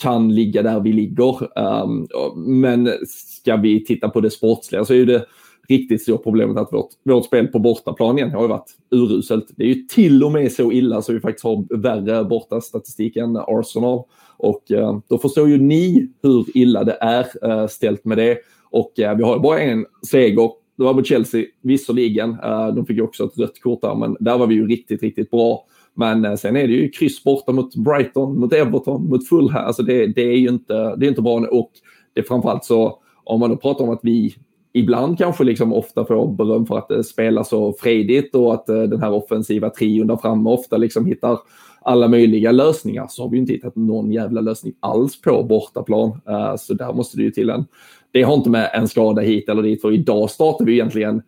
kan 0.02 0.36
ligga 0.36 0.64
där 0.64 0.80
vi 0.80 0.94
ligger. 0.94 1.60
Um, 1.60 2.08
men 2.36 2.90
ska 3.08 3.56
vi 3.56 3.86
titta 3.86 4.10
på 4.10 4.22
det 4.22 4.30
sportsliga 4.30 4.86
så 4.86 4.94
är 4.94 5.06
det 5.06 5.26
riktigt 5.70 6.02
stora 6.02 6.18
problemet 6.18 6.58
att 6.58 6.74
vårt, 6.74 6.90
vårt 7.04 7.26
spel 7.26 7.48
på 7.48 7.60
bortaplan 7.60 8.18
igen 8.18 8.32
har 8.32 8.42
ju 8.42 8.48
varit 8.48 8.78
uruselt. 8.92 9.46
Det 9.56 9.64
är 9.64 9.68
ju 9.68 9.76
till 9.76 10.24
och 10.24 10.32
med 10.32 10.52
så 10.52 10.72
illa 10.72 11.02
så 11.02 11.14
vi 11.14 11.20
faktiskt 11.20 11.44
har 11.44 11.78
värre 11.78 12.24
bortastatistik 12.24 13.16
än 13.16 13.38
Arsenal. 13.38 14.04
Och 14.38 14.72
eh, 14.72 15.00
då 15.08 15.18
förstår 15.18 15.50
ju 15.50 15.58
ni 15.58 16.10
hur 16.24 16.58
illa 16.58 16.84
det 16.84 16.98
är 17.02 17.50
eh, 17.50 17.68
ställt 17.68 18.06
med 18.06 18.18
det. 18.18 18.38
Och 18.70 19.00
eh, 19.00 19.18
vi 19.18 19.24
har 19.24 19.36
ju 19.36 19.42
bara 19.42 19.60
en 19.60 19.86
seger. 20.12 20.52
Det 20.78 20.84
var 20.84 20.94
mot 20.94 21.08
Chelsea, 21.08 21.46
visserligen. 21.62 22.38
de 22.76 22.86
fick 22.86 22.98
ju 22.98 23.04
också 23.04 23.24
ett 23.24 23.38
rött 23.38 23.62
kort 23.62 23.82
där, 23.82 23.96
men 23.96 24.18
där 24.20 24.38
var 24.38 24.48
vi 24.48 24.56
ju 24.56 24.68
riktigt, 24.68 25.02
riktigt 25.02 25.32
bra. 25.32 25.66
Men 25.96 26.26
eh, 26.26 26.36
sen 26.36 26.56
är 26.56 26.68
det 26.68 26.74
ju 26.74 26.90
kryss 26.90 27.24
borta 27.24 27.52
mot 27.52 27.76
Brighton, 27.76 28.40
mot 28.40 28.54
Everton, 28.54 29.10
mot 29.10 29.28
Fulham. 29.28 29.66
Alltså 29.66 29.84
det, 29.84 30.08
det, 30.08 30.22
är 30.22 30.38
ju 30.38 30.50
inte, 30.50 30.96
det 30.96 31.06
är 31.06 31.10
inte 31.10 31.22
bra. 31.22 31.48
Och 31.52 31.72
det 32.14 32.20
är 32.20 32.24
framförallt 32.24 32.66
så, 32.66 33.00
om 33.24 33.40
man 33.40 33.50
då 33.50 33.58
pratar 33.58 33.86
om 33.86 33.92
att 33.92 34.00
vi 34.04 34.36
ibland 34.74 35.18
kanske 35.18 35.44
liksom 35.44 35.74
ofta 35.74 36.06
får 36.06 36.28
beröm 36.28 36.66
för 36.66 36.78
att 36.78 36.92
eh, 36.92 36.98
det 36.98 37.04
spelar 37.04 37.44
så 37.44 37.74
fredigt 37.74 38.36
och 38.36 38.54
att 38.54 38.70
eh, 38.70 38.82
den 38.82 39.02
här 39.02 39.12
offensiva 39.12 39.70
trion 39.70 40.08
där 40.08 40.18
framme 40.18 40.50
ofta 40.50 40.78
liksom 40.78 41.06
hittar 41.06 41.40
alla 41.82 42.08
möjliga 42.08 42.52
lösningar 42.52 43.08
så 43.10 43.24
har 43.24 43.30
vi 43.30 43.38
inte 43.38 43.54
hittat 43.54 43.76
någon 43.76 44.12
jävla 44.12 44.42
lösning 44.42 44.74
alls 44.80 45.22
på 45.22 45.44
bortaplan. 45.44 46.22
Så 46.58 46.74
där 46.74 46.94
måste 46.94 47.18
det 47.18 47.24
ju 47.24 47.32
till 47.32 47.50
en... 47.50 47.66
Det 48.12 48.22
har 48.22 48.34
inte 48.34 48.50
med 48.50 48.70
en 48.74 48.88
skada 48.88 49.22
hit 49.22 49.50
eller 49.50 49.64
dit 49.64 49.82
för 49.82 49.94
idag 49.94 50.30
startar 50.30 50.66
vi 50.66 50.74
egentligen 50.74 51.22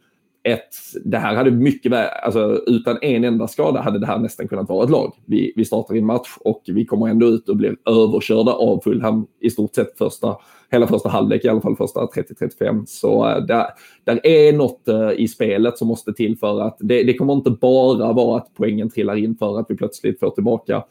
ett, 0.47 0.69
det 1.05 1.17
här 1.17 1.35
hade 1.35 1.51
mycket 1.51 1.91
väl, 1.91 2.09
alltså 2.23 2.61
utan 2.67 2.97
en 3.01 3.23
enda 3.23 3.47
skada 3.47 3.81
hade 3.81 3.99
det 3.99 4.05
här 4.05 4.19
nästan 4.19 4.47
kunnat 4.47 4.69
vara 4.69 4.83
ett 4.83 4.89
lag. 4.89 5.13
Vi, 5.25 5.53
vi 5.55 5.65
startar 5.65 5.95
en 5.95 6.05
match 6.05 6.37
och 6.39 6.63
vi 6.65 6.85
kommer 6.85 7.07
ändå 7.07 7.27
ut 7.27 7.49
och 7.49 7.57
blir 7.57 7.75
överkörda 7.85 8.51
av 8.51 8.81
Fulham 8.83 9.27
i 9.39 9.49
stort 9.49 9.75
sett 9.75 9.97
första, 9.97 10.37
hela 10.71 10.87
första 10.87 11.09
halvlek, 11.09 11.45
i 11.45 11.49
alla 11.49 11.61
fall 11.61 11.75
första 11.75 11.99
30-35. 11.99 12.83
Så 12.87 13.29
äh, 13.29 13.45
där, 13.45 13.65
där 14.03 14.27
är 14.27 14.53
något 14.53 14.87
äh, 14.87 15.11
i 15.11 15.27
spelet 15.27 15.77
som 15.77 15.87
måste 15.87 16.13
till 16.13 16.37
för 16.37 16.61
att 16.61 16.77
det, 16.79 17.03
det 17.03 17.13
kommer 17.13 17.33
inte 17.33 17.51
bara 17.51 18.13
vara 18.13 18.37
att 18.37 18.53
poängen 18.57 18.89
trillar 18.89 19.15
in 19.15 19.35
för 19.35 19.59
att 19.59 19.65
vi 19.69 19.75
plötsligt 19.75 20.19
får 20.19 20.29
tillbaka 20.29 20.83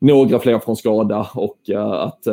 några 0.00 0.38
fler 0.38 0.58
från 0.58 0.76
skada 0.76 1.28
och 1.34 1.70
eh, 1.70 1.92
att 1.92 2.26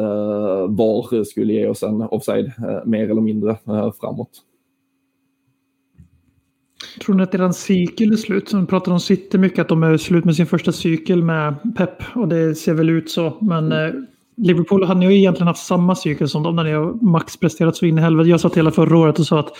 VAR 0.69 1.23
skulle 1.23 1.53
ge 1.53 1.67
oss 1.67 1.83
en 1.83 2.01
offside 2.01 2.51
mer 2.85 3.09
eller 3.09 3.21
mindre 3.21 3.57
framåt. 4.01 4.41
Tror 7.01 7.15
ni 7.15 7.23
att 7.23 7.31
deras 7.31 7.57
cykel 7.57 8.11
är 8.11 8.17
slut? 8.17 8.49
Som 8.49 8.67
pratar 8.67 8.91
om 8.91 8.99
City 8.99 9.37
mycket, 9.37 9.59
att 9.59 9.69
de 9.69 9.83
är 9.83 9.97
slut 9.97 10.25
med 10.25 10.35
sin 10.35 10.45
första 10.45 10.71
cykel 10.71 11.23
med 11.23 11.55
Pep. 11.77 12.03
Och 12.15 12.27
det 12.27 12.55
ser 12.55 12.73
väl 12.73 12.89
ut 12.89 13.09
så. 13.09 13.37
Men 13.41 13.71
eh, 13.71 13.91
Liverpool 14.37 14.83
ni 14.95 15.05
ju 15.05 15.17
egentligen 15.17 15.47
haft 15.47 15.65
samma 15.65 15.95
cykel 15.95 16.29
som 16.29 16.43
dem 16.43 16.55
när 16.55 16.63
ni 16.63 16.71
har 16.71 16.93
maxpresterat 17.05 17.75
så 17.75 17.85
in 17.85 17.97
i 17.97 18.01
helvete. 18.01 18.29
Jag 18.29 18.39
satt 18.39 18.57
hela 18.57 18.71
förra 18.71 18.97
året 18.97 19.19
och 19.19 19.25
sa 19.25 19.39
att 19.39 19.51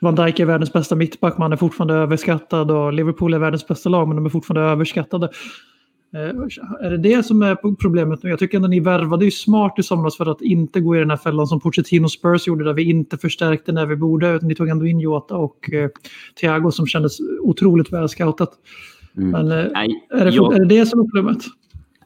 Van 0.00 0.14
Dijk 0.14 0.40
är 0.40 0.44
världens 0.44 0.72
bästa 0.72 0.94
mittback, 0.94 1.38
man 1.38 1.52
är 1.52 1.56
fortfarande 1.56 1.94
överskattad 1.94 2.70
och 2.70 2.92
Liverpool 2.92 3.34
är 3.34 3.38
världens 3.38 3.66
bästa 3.66 3.88
lag, 3.88 4.08
men 4.08 4.16
de 4.16 4.26
är 4.26 4.30
fortfarande 4.30 4.70
överskattade. 4.70 5.28
Eh, 6.14 6.20
är 6.86 6.90
det 6.90 6.98
det 6.98 7.22
som 7.22 7.42
är 7.42 7.74
problemet 7.74 8.22
nu? 8.22 8.30
Jag 8.30 8.38
tycker 8.38 8.56
ändå 8.56 8.68
ni 8.68 8.80
värvade 8.80 9.24
ju 9.24 9.30
smart 9.30 9.74
i 9.78 9.82
somras 9.82 10.16
för 10.16 10.26
att 10.26 10.42
inte 10.42 10.80
gå 10.80 10.96
i 10.96 10.98
den 10.98 11.10
här 11.10 11.16
fällan 11.16 11.46
som 11.46 11.60
Pochettino 11.60 12.08
Spurs 12.08 12.46
gjorde 12.46 12.64
där 12.64 12.72
vi 12.72 12.90
inte 12.90 13.18
förstärkte 13.18 13.72
när 13.72 13.86
vi 13.86 13.96
borde. 13.96 14.28
Utan 14.28 14.48
ni 14.48 14.54
tog 14.54 14.68
ändå 14.68 14.86
in 14.86 15.00
Jota 15.00 15.36
och 15.36 15.72
eh, 15.72 15.90
Thiago 16.40 16.70
som 16.70 16.86
kändes 16.86 17.18
otroligt 17.40 17.92
väl 17.92 18.08
scoutat. 18.08 18.50
Mm. 19.16 19.30
Men 19.30 19.58
eh, 19.58 19.70
Nej, 19.72 20.06
är, 20.10 20.24
det, 20.24 20.30
jag... 20.30 20.54
är 20.54 20.58
det 20.58 20.64
det 20.64 20.86
som 20.86 21.00
är 21.00 21.04
problemet? 21.04 21.44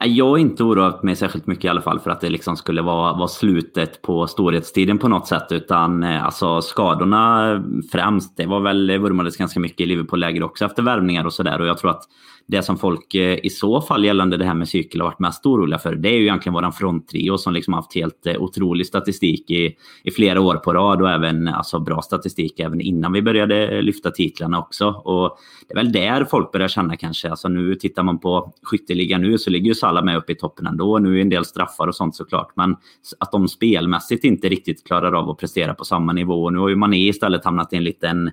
Jag 0.05 0.29
har 0.29 0.39
inte 0.39 0.65
oroat 0.65 1.03
mig 1.03 1.17
särskilt 1.17 1.47
mycket 1.47 1.65
i 1.65 1.69
alla 1.69 1.83
fall 1.83 2.01
för 2.01 2.11
att 2.11 2.21
det 2.21 2.31
liksom 2.31 2.57
skulle 2.57 2.83
vara, 2.83 3.13
vara 3.13 3.29
slutet 3.29 4.03
på 4.03 4.27
storhetstiden 4.27 4.99
på 4.99 5.09
något 5.09 5.27
sätt. 5.27 5.47
Utan 5.51 6.03
eh, 6.03 6.25
alltså 6.25 6.63
skadorna 6.63 7.65
främst. 7.93 8.37
Det 8.37 8.47
var 8.47 8.61
väl 8.61 8.99
vurmades 8.99 9.37
ganska 9.37 9.61
mycket 9.61 9.81
i 9.81 9.87
Liverpool-läger 9.87 10.43
också 10.43 10.65
efter 10.65 10.83
värvningar 10.83 11.25
och 11.25 11.33
sådär. 11.33 11.61
Och 11.61 11.67
jag 11.67 11.79
tror 11.79 11.91
att 11.91 12.03
det 12.47 12.63
som 12.63 12.79
folk 12.79 13.15
eh, 13.15 13.39
i 13.43 13.51
så 13.51 13.81
fall 13.81 14.05
gällande 14.05 14.37
det 14.37 14.45
här 14.45 14.55
med 14.55 14.69
cykel 14.69 15.01
har 15.01 15.09
varit 15.09 15.19
mest 15.19 15.47
oroliga 15.47 15.79
för, 15.79 15.95
det 15.95 16.09
är 16.09 16.13
ju 16.13 16.23
egentligen 16.23 16.55
våran 16.55 16.73
fronttrio 16.73 17.39
som 17.39 17.53
liksom 17.53 17.75
haft 17.75 17.95
helt 17.95 18.27
eh, 18.27 18.43
otrolig 18.43 18.87
statistik 18.87 19.51
i, 19.51 19.77
i 20.05 20.11
flera 20.11 20.41
år 20.41 20.57
på 20.57 20.73
rad 20.73 21.03
och 21.03 21.11
även 21.11 21.49
alltså, 21.49 21.81
bra 21.81 22.03
statistik 22.03 22.61
även 22.61 22.81
innan 22.81 23.13
vi 23.13 23.23
började 23.23 23.69
eh, 23.69 23.83
lyfta 23.83 24.11
titlarna 24.11 24.59
också. 24.59 24.89
Och 24.89 25.39
det 25.69 25.75
är 25.75 25.77
väl 25.77 25.93
där 25.93 26.25
folk 26.25 26.53
börjar 26.53 26.69
känna 26.69 26.97
kanske, 26.97 27.31
alltså 27.31 27.49
nu 27.49 27.75
tittar 27.75 28.03
man 28.03 28.19
på 28.19 28.53
skytteligan 28.63 29.23
nu 29.23 29.39
så 29.39 29.51
ligger 29.51 29.67
ju 29.67 29.75
Salah 29.75 30.05
med 30.05 30.17
uppe 30.17 30.33
i 30.33 30.35
toppen 30.35 30.67
ändå. 30.67 30.99
Nu 30.99 31.19
är 31.19 31.23
en 31.23 31.29
del 31.29 31.45
straffar 31.45 31.87
och 31.87 31.95
sånt 31.95 32.17
såklart, 32.17 32.53
men 32.57 32.77
att 33.19 33.33
de 33.33 33.49
spelmässigt 33.49 34.25
inte 34.25 34.49
riktigt 34.49 34.87
klarar 34.87 35.13
av 35.13 35.31
att 35.31 35.39
prestera 35.39 35.75
på 35.75 35.85
samma 35.85 36.13
nivå. 36.13 36.51
Nu 36.51 36.59
har 36.59 36.69
ju 36.69 36.77
Mané 36.77 37.09
istället 37.09 37.45
hamnat 37.45 37.73
i 37.73 37.77
en 37.77 37.85
liten 37.85 38.31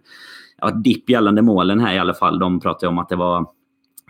ja, 0.62 0.72
dipp 0.72 1.10
gällande 1.10 1.42
målen 1.42 1.80
här 1.80 1.96
i 1.96 2.00
alla 2.00 2.14
fall. 2.14 2.40
De 2.40 2.60
pratar 2.60 2.88
ju 2.88 2.90
om 2.90 3.00
att 3.00 3.10
det 3.10 3.16
var 3.16 3.46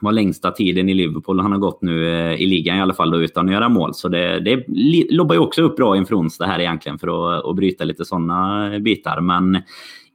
var 0.01 0.11
längsta 0.11 0.51
tiden 0.51 0.89
i 0.89 0.93
Liverpool. 0.93 1.39
Han 1.39 1.51
har 1.51 1.59
gått 1.59 1.81
nu 1.81 2.07
eh, 2.07 2.41
i 2.41 2.45
ligan 2.45 2.77
i 2.77 2.81
alla 2.81 2.93
fall 2.93 3.11
då, 3.11 3.21
utan 3.21 3.45
att 3.45 3.53
göra 3.53 3.69
mål. 3.69 3.93
Så 3.93 4.07
det, 4.07 4.39
det 4.39 4.65
lobbar 5.09 5.35
ju 5.35 5.41
också 5.41 5.61
upp 5.61 5.75
bra 5.75 5.97
inför 5.97 6.15
onsdag 6.15 6.45
här 6.45 6.59
egentligen 6.59 6.99
för 6.99 7.07
att, 7.07 7.45
att 7.45 7.55
bryta 7.55 7.83
lite 7.83 8.05
sådana 8.05 8.69
bitar. 8.79 9.21
Men 9.21 9.61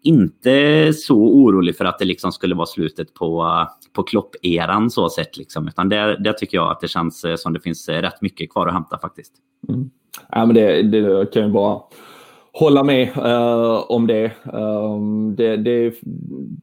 inte 0.03 0.93
så 0.93 1.17
orolig 1.17 1.77
för 1.77 1.85
att 1.85 1.99
det 1.99 2.05
liksom 2.05 2.33
skulle 2.33 2.55
vara 2.55 2.67
slutet 2.67 3.15
på, 3.15 3.49
på 3.93 4.03
Klopp-eran 4.03 4.91
så 4.91 5.09
sett. 5.09 5.37
Liksom. 5.37 5.69
Utan 5.69 5.89
där, 5.89 6.17
där 6.19 6.33
tycker 6.33 6.57
jag 6.57 6.71
att 6.71 6.81
det 6.81 6.89
känns 6.89 7.25
eh, 7.25 7.37
som 7.37 7.53
det 7.53 7.61
finns 7.61 7.89
eh, 7.89 8.03
rätt 8.03 8.23
mycket 8.23 8.53
kvar 8.53 8.67
att 8.67 8.75
hämta 8.75 8.99
faktiskt. 8.99 9.33
Mm. 9.69 9.91
Ja, 10.31 10.47
men 10.47 10.55
det, 10.55 10.83
det 10.83 11.33
kan 11.33 11.43
ju 11.43 11.49
bara 11.49 11.81
hålla 12.55 12.85
med 12.85 13.09
uh, 13.17 13.91
om 13.91 14.07
det. 14.07 14.33
Um, 14.53 15.37
det, 15.37 15.57
det. 15.57 15.95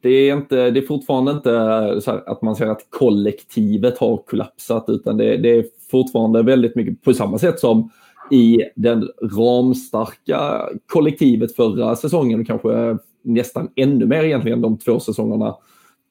det, 0.02 0.08
är 0.08 0.36
inte, 0.36 0.70
det 0.70 0.80
är 0.80 0.86
fortfarande 0.86 1.32
inte 1.32 2.02
att 2.26 2.42
man 2.42 2.56
ser 2.56 2.66
att 2.66 2.86
kollektivet 2.90 3.98
har 3.98 4.16
kollapsat 4.16 4.84
utan 4.88 5.16
det, 5.16 5.36
det, 5.36 5.50
är 5.50 5.64
fortfarande 5.90 6.42
väldigt 6.42 6.76
mycket 6.76 7.02
på 7.02 7.14
samma 7.14 7.38
sätt 7.38 7.60
som 7.60 7.90
i 8.30 8.58
den 8.76 9.08
ramstarka 9.22 10.68
kollektivet 10.86 11.56
förra 11.56 11.96
säsongen 11.96 12.40
och 12.40 12.46
kanske 12.46 12.98
nästan 13.22 13.68
ännu 13.76 14.06
mer 14.06 14.24
egentligen 14.24 14.60
de 14.60 14.78
två 14.78 15.00
säsongerna 15.00 15.54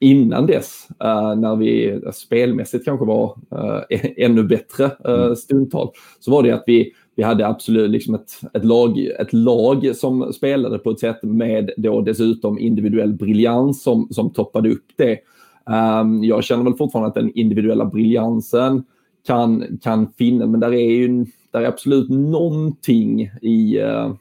innan 0.00 0.46
dess, 0.46 0.88
uh, 1.04 1.36
när 1.36 1.56
vi 1.56 2.00
spelmässigt 2.12 2.84
kanske 2.84 3.06
var 3.06 3.38
uh, 3.54 3.82
ännu 4.16 4.42
bättre 4.42 4.90
uh, 5.08 5.34
stundtal, 5.34 5.90
så 6.20 6.30
var 6.30 6.42
det 6.42 6.50
att 6.50 6.64
vi 6.66 6.92
vi 7.16 7.22
hade 7.22 7.46
absolut 7.46 7.90
liksom 7.90 8.14
ett, 8.14 8.40
ett, 8.54 8.64
lag, 8.64 8.98
ett 8.98 9.32
lag 9.32 9.96
som 9.96 10.32
spelade 10.32 10.78
på 10.78 10.90
ett 10.90 11.00
sätt 11.00 11.22
med 11.22 11.70
då 11.76 12.00
dessutom 12.00 12.58
individuell 12.58 13.12
briljans 13.12 13.82
som, 13.82 14.08
som 14.10 14.30
toppade 14.30 14.70
upp 14.70 14.86
det. 14.96 15.18
Um, 16.00 16.24
jag 16.24 16.44
känner 16.44 16.64
väl 16.64 16.74
fortfarande 16.74 17.08
att 17.08 17.14
den 17.14 17.32
individuella 17.34 17.84
briljansen 17.84 18.84
kan, 19.26 19.78
kan 19.82 20.12
finnas, 20.18 20.48
men 20.48 20.60
där 20.60 20.72
är 20.72 20.90
ju 20.90 21.26
där 21.50 21.60
är 21.60 21.66
absolut 21.66 22.10
någonting 22.10 23.30
i 23.42 23.78
uh, 23.78 24.14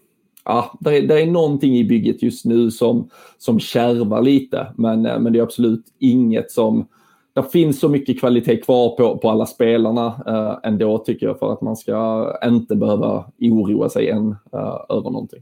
ja, 0.45 0.77
där 0.79 0.91
är, 0.91 1.07
där 1.07 1.17
är 1.17 1.25
någonting 1.25 1.77
i 1.77 1.83
bygget 1.83 2.23
just 2.23 2.45
nu 2.45 2.71
som, 2.71 3.09
som 3.37 3.59
kärvar 3.59 4.21
lite, 4.21 4.73
men, 4.77 5.05
uh, 5.05 5.19
men 5.19 5.33
det 5.33 5.39
är 5.39 5.43
absolut 5.43 5.85
inget 5.99 6.51
som 6.51 6.87
det 7.33 7.51
finns 7.51 7.79
så 7.79 7.89
mycket 7.89 8.19
kvalitet 8.19 8.57
kvar 8.57 8.95
på, 8.95 9.17
på 9.17 9.29
alla 9.29 9.45
spelarna 9.45 10.07
uh, 10.07 10.59
ändå 10.63 10.97
tycker 10.97 11.25
jag 11.25 11.39
för 11.39 11.53
att 11.53 11.61
man 11.61 11.75
ska 11.75 12.27
inte 12.45 12.75
behöva 12.75 13.25
oroa 13.41 13.89
sig 13.89 14.09
än 14.09 14.27
uh, 14.29 14.85
över 14.89 15.09
någonting. 15.09 15.41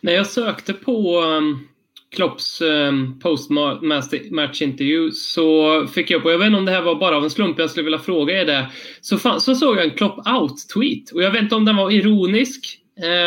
När 0.00 0.12
jag 0.12 0.26
sökte 0.26 0.72
på 0.72 1.20
um, 1.20 1.68
Klopps 2.14 2.60
um, 2.62 3.18
postmatch-intervju 3.20 5.10
så 5.10 5.86
fick 5.86 6.10
jag 6.10 6.22
på, 6.22 6.30
jag 6.30 6.38
vet 6.38 6.46
inte 6.46 6.58
om 6.58 6.64
det 6.64 6.72
här 6.72 6.82
var 6.82 6.94
bara 6.94 7.16
av 7.16 7.24
en 7.24 7.30
slump, 7.30 7.58
jag 7.58 7.70
skulle 7.70 7.84
vilja 7.84 7.98
fråga 7.98 8.40
er 8.40 8.46
det, 8.46 8.70
så, 9.00 9.18
fan, 9.18 9.40
så 9.40 9.54
såg 9.54 9.76
jag 9.76 9.84
en 9.84 9.90
Klopp 9.90 10.18
out-tweet 10.18 11.12
och 11.14 11.22
jag 11.22 11.30
vet 11.30 11.42
inte 11.42 11.54
om 11.54 11.64
den 11.64 11.76
var 11.76 11.90
ironisk 11.90 12.78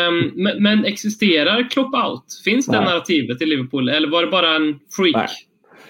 um, 0.08 0.32
men, 0.34 0.62
men, 0.62 0.84
existerar 0.84 1.70
Klopp 1.70 1.94
out? 1.94 2.24
Finns 2.44 2.66
det 2.66 2.80
narrativet 2.80 3.42
i 3.42 3.46
Liverpool 3.46 3.88
eller 3.88 4.08
var 4.08 4.22
det 4.22 4.30
bara 4.30 4.56
en 4.56 4.78
freak? 4.96 5.16
Nej. 5.16 5.47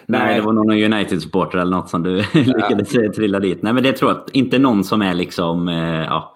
Nej, 0.08 0.36
det 0.36 0.42
var 0.42 0.52
någon 0.52 0.70
United-supporter 0.70 1.58
eller 1.58 1.76
något 1.76 1.88
som 1.88 2.02
du 2.02 2.16
lyckades 2.34 2.88
trilla 3.16 3.40
dit. 3.40 3.62
Nej, 3.62 3.72
men 3.72 3.82
det 3.82 3.92
tror 3.92 4.10
jag 4.10 4.20
inte 4.32 4.58
någon 4.58 4.84
som 4.84 5.02
är 5.02 5.14
liksom, 5.14 5.68
eh, 5.68 6.04
ja, 6.04 6.34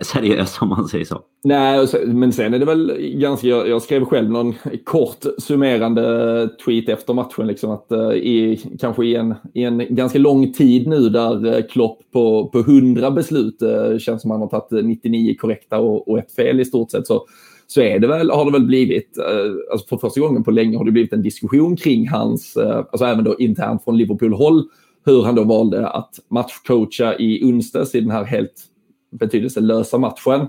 seriös 0.00 0.58
om 0.60 0.68
man 0.68 0.88
säger 0.88 1.04
så. 1.04 1.20
Nej, 1.44 1.86
men 2.06 2.32
sen 2.32 2.54
är 2.54 2.58
det 2.58 2.64
väl 2.64 2.96
ganska, 3.00 3.46
jag, 3.46 3.82
skrev 3.82 4.04
själv 4.04 4.30
någon 4.30 4.54
kort 4.84 5.24
summerande 5.38 6.48
tweet 6.64 6.88
efter 6.88 7.14
matchen, 7.14 7.46
liksom 7.46 7.70
att 7.70 7.86
uh, 7.92 8.12
i, 8.12 8.60
kanske 8.80 9.04
i 9.04 9.14
en, 9.14 9.34
i 9.54 9.62
en 9.62 9.94
ganska 9.94 10.18
lång 10.18 10.52
tid 10.52 10.86
nu 10.86 11.08
där 11.08 11.68
Klopp 11.68 11.98
på, 12.12 12.48
på 12.48 12.58
100 12.58 13.10
beslut 13.10 13.58
känns 13.98 14.22
som 14.22 14.30
han 14.30 14.40
har 14.40 14.48
tagit 14.48 14.84
99 14.84 15.36
korrekta 15.40 15.78
och, 15.78 16.08
och 16.08 16.18
ett 16.18 16.34
fel 16.34 16.60
i 16.60 16.64
stort 16.64 16.90
sett, 16.90 17.06
så 17.06 17.26
så 17.66 17.80
är 17.80 17.98
det 17.98 18.06
väl, 18.06 18.30
har 18.30 18.44
det 18.44 18.52
väl 18.52 18.66
blivit, 18.66 19.18
eh, 19.18 19.72
alltså 19.72 19.86
för 19.86 19.96
första 19.96 20.20
gången 20.20 20.44
på 20.44 20.50
länge 20.50 20.76
har 20.76 20.84
det 20.84 20.92
blivit 20.92 21.12
en 21.12 21.22
diskussion 21.22 21.76
kring 21.76 22.08
hans, 22.08 22.56
eh, 22.56 22.76
alltså 22.76 23.04
även 23.04 23.24
då 23.24 23.36
internt 23.38 23.84
från 23.84 23.98
Liverpool-håll, 23.98 24.68
hur 25.04 25.22
han 25.22 25.34
då 25.34 25.44
valde 25.44 25.88
att 25.88 26.14
matchcoacha 26.28 27.16
i 27.18 27.44
onsdags 27.44 27.94
i 27.94 28.00
den 28.00 28.10
här 28.10 28.24
helt 28.24 28.64
betydelselösa 29.10 29.98
matchen. 29.98 30.40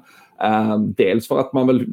Eh, 0.43 0.79
dels 0.79 1.27
för 1.27 1.39
att 1.39 1.53
man 1.53 1.67
väl 1.67 1.85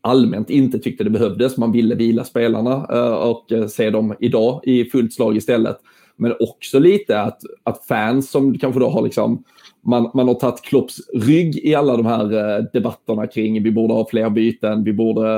allmänt 0.00 0.50
inte 0.50 0.78
tyckte 0.78 1.04
det 1.04 1.10
behövdes, 1.10 1.56
man 1.56 1.72
ville 1.72 1.94
vila 1.94 2.24
spelarna 2.24 2.86
eh, 2.92 3.12
och 3.12 3.52
eh, 3.52 3.66
se 3.66 3.90
dem 3.90 4.14
idag 4.20 4.60
i 4.64 4.84
fullt 4.84 5.12
slag 5.12 5.36
istället. 5.36 5.76
Men 6.16 6.34
också 6.40 6.78
lite 6.78 7.20
att, 7.20 7.40
att 7.62 7.84
fans 7.84 8.30
som 8.30 8.58
kanske 8.58 8.80
då 8.80 8.88
har 8.88 9.02
liksom 9.02 9.44
man, 9.86 10.10
man 10.14 10.28
har 10.28 10.34
tagit 10.34 10.62
Klopps 10.62 11.00
rygg 11.14 11.56
i 11.56 11.74
alla 11.74 11.96
de 11.96 12.06
här 12.06 12.32
eh, 12.32 12.64
debatterna 12.72 13.26
kring 13.26 13.62
vi 13.62 13.72
borde 13.72 13.94
ha 13.94 14.08
fler 14.08 14.30
byten, 14.30 14.84
vi 14.84 14.92
borde 14.92 15.28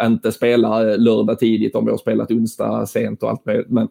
eh, 0.00 0.06
inte 0.06 0.32
spela 0.32 0.90
eh, 0.90 0.98
lördag 0.98 1.38
tidigt 1.38 1.74
om 1.74 1.84
vi 1.84 1.90
har 1.90 1.98
spelat 1.98 2.30
onsdag 2.30 2.86
sent 2.86 3.22
och 3.22 3.30
allt 3.30 3.46
möjligt. 3.46 3.70
Men, 3.70 3.88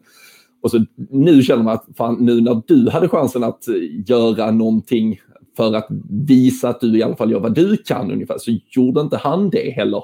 och 0.62 0.70
så, 0.70 0.84
nu 1.10 1.42
känner 1.42 1.62
man 1.62 1.74
att 1.74 1.86
fan, 1.96 2.16
nu 2.20 2.40
när 2.40 2.62
du 2.66 2.90
hade 2.90 3.08
chansen 3.08 3.44
att 3.44 3.68
eh, 3.68 3.74
göra 4.06 4.50
någonting 4.50 5.20
för 5.56 5.74
att 5.74 5.88
visa 6.10 6.68
att 6.68 6.80
du 6.80 6.98
i 6.98 7.02
alla 7.02 7.16
fall 7.16 7.30
gör 7.30 7.40
vad 7.40 7.54
du 7.54 7.76
kan 7.76 8.12
ungefär, 8.12 8.38
så 8.38 8.50
gjorde 8.70 9.00
inte 9.00 9.16
han 9.16 9.50
det 9.50 9.70
heller. 9.70 10.02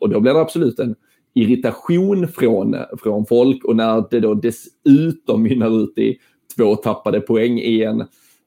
Och 0.00 0.08
då 0.08 0.20
blev 0.20 0.34
det 0.34 0.40
absolut 0.40 0.78
en 0.78 0.94
irritation 1.34 2.28
från, 2.28 2.76
från 3.02 3.26
folk 3.26 3.64
och 3.64 3.76
när 3.76 4.04
det 4.10 4.20
då 4.20 4.34
dessutom 4.34 5.42
mynnar 5.42 5.82
ut 5.82 5.98
i 5.98 6.16
två 6.56 6.76
tappade 6.76 7.20
poäng 7.20 7.58
i 7.58 7.82
en 7.82 8.04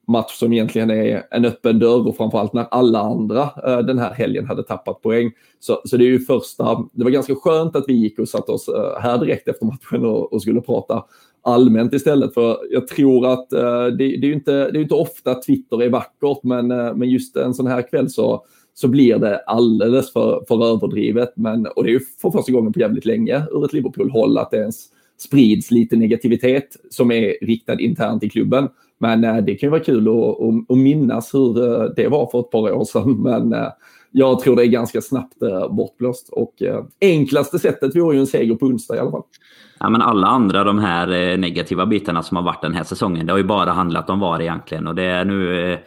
match 0.07 0.31
som 0.31 0.53
egentligen 0.53 0.89
är 0.89 1.23
en 1.31 1.45
öppen 1.45 1.79
dörr 1.79 2.07
och 2.07 2.17
framförallt 2.17 2.53
när 2.53 2.67
alla 2.71 2.99
andra 2.99 3.49
eh, 3.67 3.79
den 3.79 3.99
här 3.99 4.13
helgen 4.13 4.45
hade 4.45 4.63
tappat 4.63 5.01
poäng. 5.01 5.31
Så, 5.59 5.81
så 5.85 5.97
det 5.97 6.03
är 6.03 6.07
ju 6.07 6.19
första, 6.19 6.85
det 6.93 7.03
var 7.03 7.11
ganska 7.11 7.35
skönt 7.35 7.75
att 7.75 7.85
vi 7.87 7.93
gick 7.93 8.19
och 8.19 8.29
satte 8.29 8.51
oss 8.51 8.67
eh, 8.67 9.01
här 9.01 9.17
direkt 9.17 9.47
efter 9.47 9.65
matchen 9.65 10.05
och, 10.05 10.33
och, 10.33 10.41
skulle 10.41 10.61
prata 10.61 11.03
allmänt 11.41 11.93
istället. 11.93 12.33
För 12.33 12.57
jag 12.69 12.87
tror 12.87 13.33
att 13.33 13.53
eh, 13.53 13.85
det, 13.85 13.97
det, 13.97 14.25
är 14.25 14.27
ju 14.27 14.33
inte, 14.33 14.71
det 14.71 14.79
är 14.79 14.81
inte 14.81 14.95
ofta 14.95 15.35
Twitter 15.35 15.81
är 15.81 15.89
vackert, 15.89 16.43
men, 16.43 16.71
eh, 16.71 16.95
men 16.95 17.09
just 17.09 17.35
en 17.35 17.53
sån 17.53 17.67
här 17.67 17.89
kväll 17.89 18.09
så, 18.09 18.45
så 18.73 18.87
blir 18.87 19.17
det 19.17 19.37
alldeles 19.37 20.13
för, 20.13 20.43
för 20.47 20.65
överdrivet. 20.65 21.33
Men, 21.35 21.67
och 21.67 21.83
det 21.83 21.89
är 21.89 21.93
ju 21.93 22.01
för 22.21 22.31
första 22.31 22.51
gången 22.51 22.73
på 22.73 22.79
jävligt 22.79 23.05
länge 23.05 23.43
ur 23.51 23.65
ett 23.65 23.73
Liverpool-håll 23.73 24.37
att 24.37 24.51
det 24.51 24.57
ens 24.57 24.85
sprids 25.17 25.71
lite 25.71 25.95
negativitet 25.95 26.77
som 26.89 27.11
är 27.11 27.45
riktad 27.45 27.79
internt 27.79 28.23
i 28.23 28.29
klubben. 28.29 28.69
Men 28.99 29.23
eh, 29.23 29.37
det 29.37 29.55
kan 29.55 29.67
ju 29.67 29.71
vara 29.71 29.83
kul 29.83 30.07
att, 30.07 30.71
att, 30.71 30.77
minnas 30.77 31.33
hur 31.33 31.63
eh, 31.63 31.89
det 31.95 32.07
var 32.07 32.29
för 32.31 32.39
ett 32.39 32.51
par 32.51 32.71
år 32.71 32.85
sedan. 32.85 33.21
Men 33.23 33.53
eh, 33.53 33.67
jag 34.11 34.39
tror 34.39 34.55
det 34.55 34.63
är 34.63 34.67
ganska 34.67 35.01
snabbt 35.01 35.39
bortblåst. 35.69 36.29
Och 36.29 36.53
enklaste 37.01 37.59
sättet 37.59 37.95
vore 37.95 38.15
ju 38.15 38.19
en 38.19 38.27
seger 38.27 38.55
på 38.55 38.65
onsdag 38.65 38.95
i 38.95 38.99
alla 38.99 39.11
fall. 39.11 39.23
Ja, 39.79 39.89
men 39.89 40.01
alla 40.01 40.27
andra 40.27 40.63
de 40.63 40.79
här 40.79 41.37
negativa 41.37 41.85
bitarna 41.85 42.23
som 42.23 42.37
har 42.37 42.43
varit 42.43 42.61
den 42.61 42.73
här 42.73 42.83
säsongen, 42.83 43.25
det 43.25 43.33
har 43.33 43.37
ju 43.37 43.43
bara 43.43 43.71
handlat 43.71 44.09
om 44.09 44.19
VAR 44.19 44.41
egentligen. 44.41 44.87
Och 44.87 44.95
det 44.95 45.03
är 45.03 45.25
nu 45.25 45.77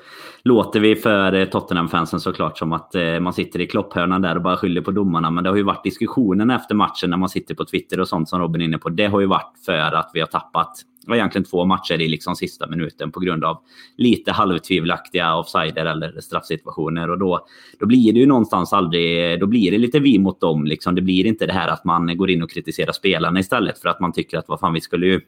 låter 0.45 0.81
vi 0.81 0.97
för 0.97 1.47
Tottenham-fansen 1.47 2.21
såklart 2.21 2.59
som 2.59 2.73
att 2.73 2.95
man 3.21 3.33
sitter 3.33 3.61
i 3.61 3.67
klopphörnan 3.67 4.23
där 4.23 4.37
och 4.37 4.43
bara 4.43 4.57
skyller 4.57 4.81
på 4.81 4.91
domarna. 4.91 5.31
Men 5.31 5.45
det 5.45 5.51
har 5.51 5.57
ju 5.57 5.63
varit 5.63 5.85
diskussionen 5.85 6.51
efter 6.51 6.75
matchen 6.75 7.11
när 7.11 7.17
man 7.17 7.29
sitter 7.29 7.55
på 7.55 7.65
Twitter 7.65 8.01
och 8.01 8.09
sånt 8.09 8.29
som 8.29 8.41
Robin 8.41 8.61
är 8.61 8.65
inne 8.65 8.79
på. 8.79 8.89
Det 8.89 9.07
har 9.07 9.21
ju 9.21 9.27
varit 9.27 9.53
för 9.67 9.95
att 9.95 10.11
vi 10.15 10.21
har 10.21 10.27
tappat 10.27 10.83
det 11.07 11.11
var 11.11 11.17
egentligen 11.17 11.45
två 11.45 11.65
matcher 11.65 12.01
i 12.01 12.09
liksom 12.09 12.37
sista 12.37 12.67
minuten 12.67 13.13
på 13.13 13.21
grund 13.21 13.45
av 13.45 13.59
lite 13.97 14.33
halvtvivelaktiga 14.33 15.37
offsider 15.37 15.87
eller 15.87 16.21
straffsituationer. 16.21 17.11
Och 17.11 17.19
då, 17.19 17.47
då 17.79 17.87
blir 17.87 18.13
det 18.13 18.19
ju 18.19 18.27
någonstans 18.27 18.73
aldrig... 18.73 19.41
Då 19.41 19.47
blir 19.47 19.71
det 19.71 19.79
lite 19.79 19.99
vi 19.99 20.19
mot 20.19 20.41
dem. 20.41 20.65
Liksom. 20.65 20.95
Det 20.95 21.03
blir 21.03 21.27
inte 21.27 21.47
det 21.47 21.53
här 21.53 21.69
att 21.69 21.85
man 21.85 22.17
går 22.17 22.31
in 22.31 22.43
och 22.43 22.51
kritiserar 22.51 22.93
spelarna 22.93 23.41
istället 23.41 23.79
för 23.79 23.89
att 23.89 24.01
man 24.01 24.13
tycker 24.13 24.39
att 24.39 24.49
vad 24.49 24.61
fan, 24.61 24.73
vi 24.73 24.81
skulle 24.81 25.07
ju 25.07 25.21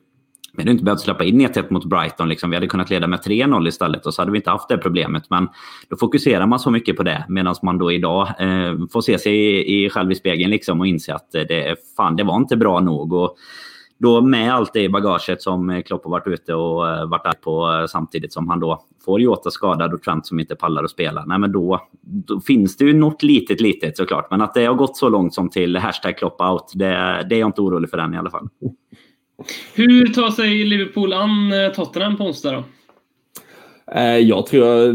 vi 0.53 0.63
hade 0.63 0.71
inte 0.71 0.85
behövt 0.85 1.01
släppa 1.01 1.25
in 1.25 1.41
1-1 1.41 1.73
mot 1.73 1.85
Brighton. 1.85 2.29
Liksom. 2.29 2.51
Vi 2.51 2.57
hade 2.57 2.67
kunnat 2.67 2.91
leda 2.91 3.07
med 3.07 3.21
3-0 3.21 3.69
istället 3.69 4.07
och 4.07 4.15
så 4.15 4.23
hade 4.23 4.33
vi 4.33 4.39
inte 4.39 4.51
haft 4.51 4.69
det 4.69 4.79
problemet. 4.79 5.31
Men 5.31 5.49
då 5.89 5.97
fokuserar 5.97 6.47
man 6.47 6.59
så 6.59 6.71
mycket 6.71 6.97
på 6.97 7.03
det 7.03 7.25
medan 7.29 7.55
man 7.63 7.79
då 7.79 7.93
idag 7.93 8.29
eh, 8.39 8.75
får 8.93 9.01
se 9.01 9.19
sig 9.19 9.35
i, 9.35 9.85
i, 9.85 9.91
själv 9.91 10.13
i 10.13 10.15
spegeln 10.15 10.51
liksom, 10.51 10.81
och 10.81 10.87
inse 10.87 11.15
att 11.15 11.33
det, 11.33 11.77
fan, 11.97 12.17
det 12.17 12.25
var 12.25 12.37
inte 12.37 12.57
bra 12.57 12.81
nog. 12.81 13.13
Och 13.13 13.37
då 13.99 14.21
med 14.21 14.55
allt 14.55 14.73
det 14.73 14.83
i 14.83 14.89
bagaget 14.89 15.43
som 15.43 15.71
eh, 15.71 15.83
Klopp 15.83 16.05
har 16.05 16.11
varit 16.11 16.27
ute 16.27 16.55
och 16.55 16.89
eh, 16.89 17.09
varit 17.09 17.25
där 17.25 17.33
på 17.33 17.73
eh, 17.73 17.87
samtidigt 17.87 18.33
som 18.33 18.49
han 18.49 18.61
då 18.61 18.85
får 19.05 19.21
Jota 19.21 19.51
skadad 19.51 19.95
och 19.95 20.03
Trent 20.03 20.27
som 20.27 20.41
inte 20.41 20.57
pallar 20.57 20.85
att 20.85 20.91
spela. 20.91 21.25
Nej, 21.25 21.39
men 21.39 21.53
då, 21.53 21.89
då, 22.01 22.41
finns 22.41 22.77
det 22.77 22.85
ju 22.85 22.93
något 22.93 23.23
litet, 23.23 23.61
litet 23.61 23.97
såklart. 23.97 24.31
Men 24.31 24.41
att 24.41 24.55
det 24.55 24.65
har 24.65 24.75
gått 24.75 24.97
så 24.97 25.09
långt 25.09 25.35
som 25.35 25.51
till 25.51 25.77
hashtag 25.77 26.19
Klopp 26.19 26.41
out, 26.41 26.73
det, 26.75 26.87
det 27.29 27.35
är 27.35 27.41
jag 27.41 27.49
inte 27.49 27.61
orolig 27.61 27.91
för 27.91 27.99
än 27.99 28.15
i 28.15 28.19
alla 28.19 28.31
fall. 28.31 28.49
Hur 29.75 30.07
tar 30.07 30.31
sig 30.31 30.65
Liverpool 30.65 31.13
an 31.13 31.53
Tottenham 31.75 32.17
på 32.17 32.25
onsdag 32.25 32.53
då? 32.53 32.65
Eh, 33.93 34.19
jag 34.19 34.47
tror 34.47 34.95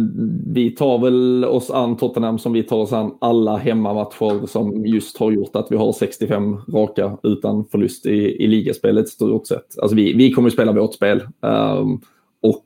vi 0.54 0.72
tar 0.72 0.98
väl 1.00 1.46
oss 1.46 1.72
an 1.72 1.98
Tottenham 1.98 2.40
som 2.40 2.54
vi 2.54 2.64
tar 2.64 2.78
oss 2.78 2.94
an 2.94 3.18
alla 3.22 3.58
hemmamatcher 3.58 4.48
som 4.48 4.86
just 4.86 5.18
har 5.18 5.32
gjort 5.32 5.56
att 5.56 5.68
vi 5.70 5.76
har 5.76 5.94
65 5.94 6.58
raka 6.74 7.18
utan 7.24 7.66
förlust 7.66 8.06
i, 8.06 8.44
i 8.44 8.48
ligaspelet 8.48 9.10
stort 9.10 9.48
sett. 9.48 9.80
Alltså 9.82 9.96
vi, 9.96 10.14
vi 10.14 10.32
kommer 10.32 10.48
att 10.48 10.54
spela 10.54 10.72
vårt 10.72 10.94
spel. 10.94 11.22
Um, 11.42 12.02
och 12.42 12.64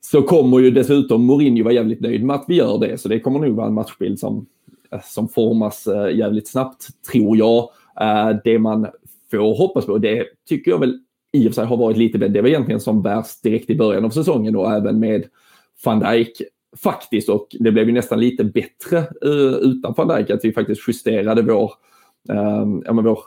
så 0.00 0.22
kommer 0.22 0.58
ju 0.58 0.70
dessutom 0.70 1.24
Mourinho 1.24 1.64
vara 1.64 1.74
jävligt 1.74 2.00
nöjd 2.00 2.24
med 2.24 2.36
att 2.36 2.44
vi 2.48 2.54
gör 2.54 2.78
det. 2.78 2.98
Så 2.98 3.08
det 3.08 3.20
kommer 3.20 3.38
nog 3.38 3.56
vara 3.56 3.66
en 3.66 3.74
matchbild 3.74 4.18
som, 4.18 4.46
eh, 4.92 5.00
som 5.04 5.28
formas 5.28 5.86
eh, 5.86 6.16
jävligt 6.16 6.48
snabbt, 6.48 6.86
tror 7.12 7.36
jag. 7.36 7.70
Uh, 8.00 8.40
det 8.44 8.58
man 8.58 8.86
får 9.30 9.56
hoppas 9.56 9.86
på. 9.86 9.98
Det 9.98 10.24
tycker 10.48 10.70
jag 10.70 10.78
väl 10.78 10.98
i 11.32 11.48
och 11.48 11.54
för 11.54 11.54
sig 11.54 11.66
har 11.66 11.76
varit 11.76 11.96
lite 11.96 12.18
bättre. 12.18 12.32
Det 12.32 12.42
var 12.42 12.48
egentligen 12.48 12.80
som 12.80 13.02
värst 13.02 13.42
direkt 13.42 13.70
i 13.70 13.76
början 13.76 14.04
av 14.04 14.10
säsongen 14.10 14.56
och 14.56 14.72
även 14.72 15.00
med 15.00 15.24
van 15.84 16.00
Dijk 16.00 16.42
faktiskt 16.76 17.28
och 17.28 17.46
det 17.60 17.72
blev 17.72 17.86
ju 17.86 17.92
nästan 17.92 18.20
lite 18.20 18.44
bättre 18.44 18.98
uh, 19.24 19.54
utan 19.54 19.94
van 19.96 20.08
Dijk 20.08 20.30
att 20.30 20.44
vi 20.44 20.52
faktiskt 20.52 20.88
justerade 20.88 21.42
vår, 21.42 21.72
uh, 22.32 22.80
ja, 22.84 22.92
men 22.92 23.04
vår 23.04 23.20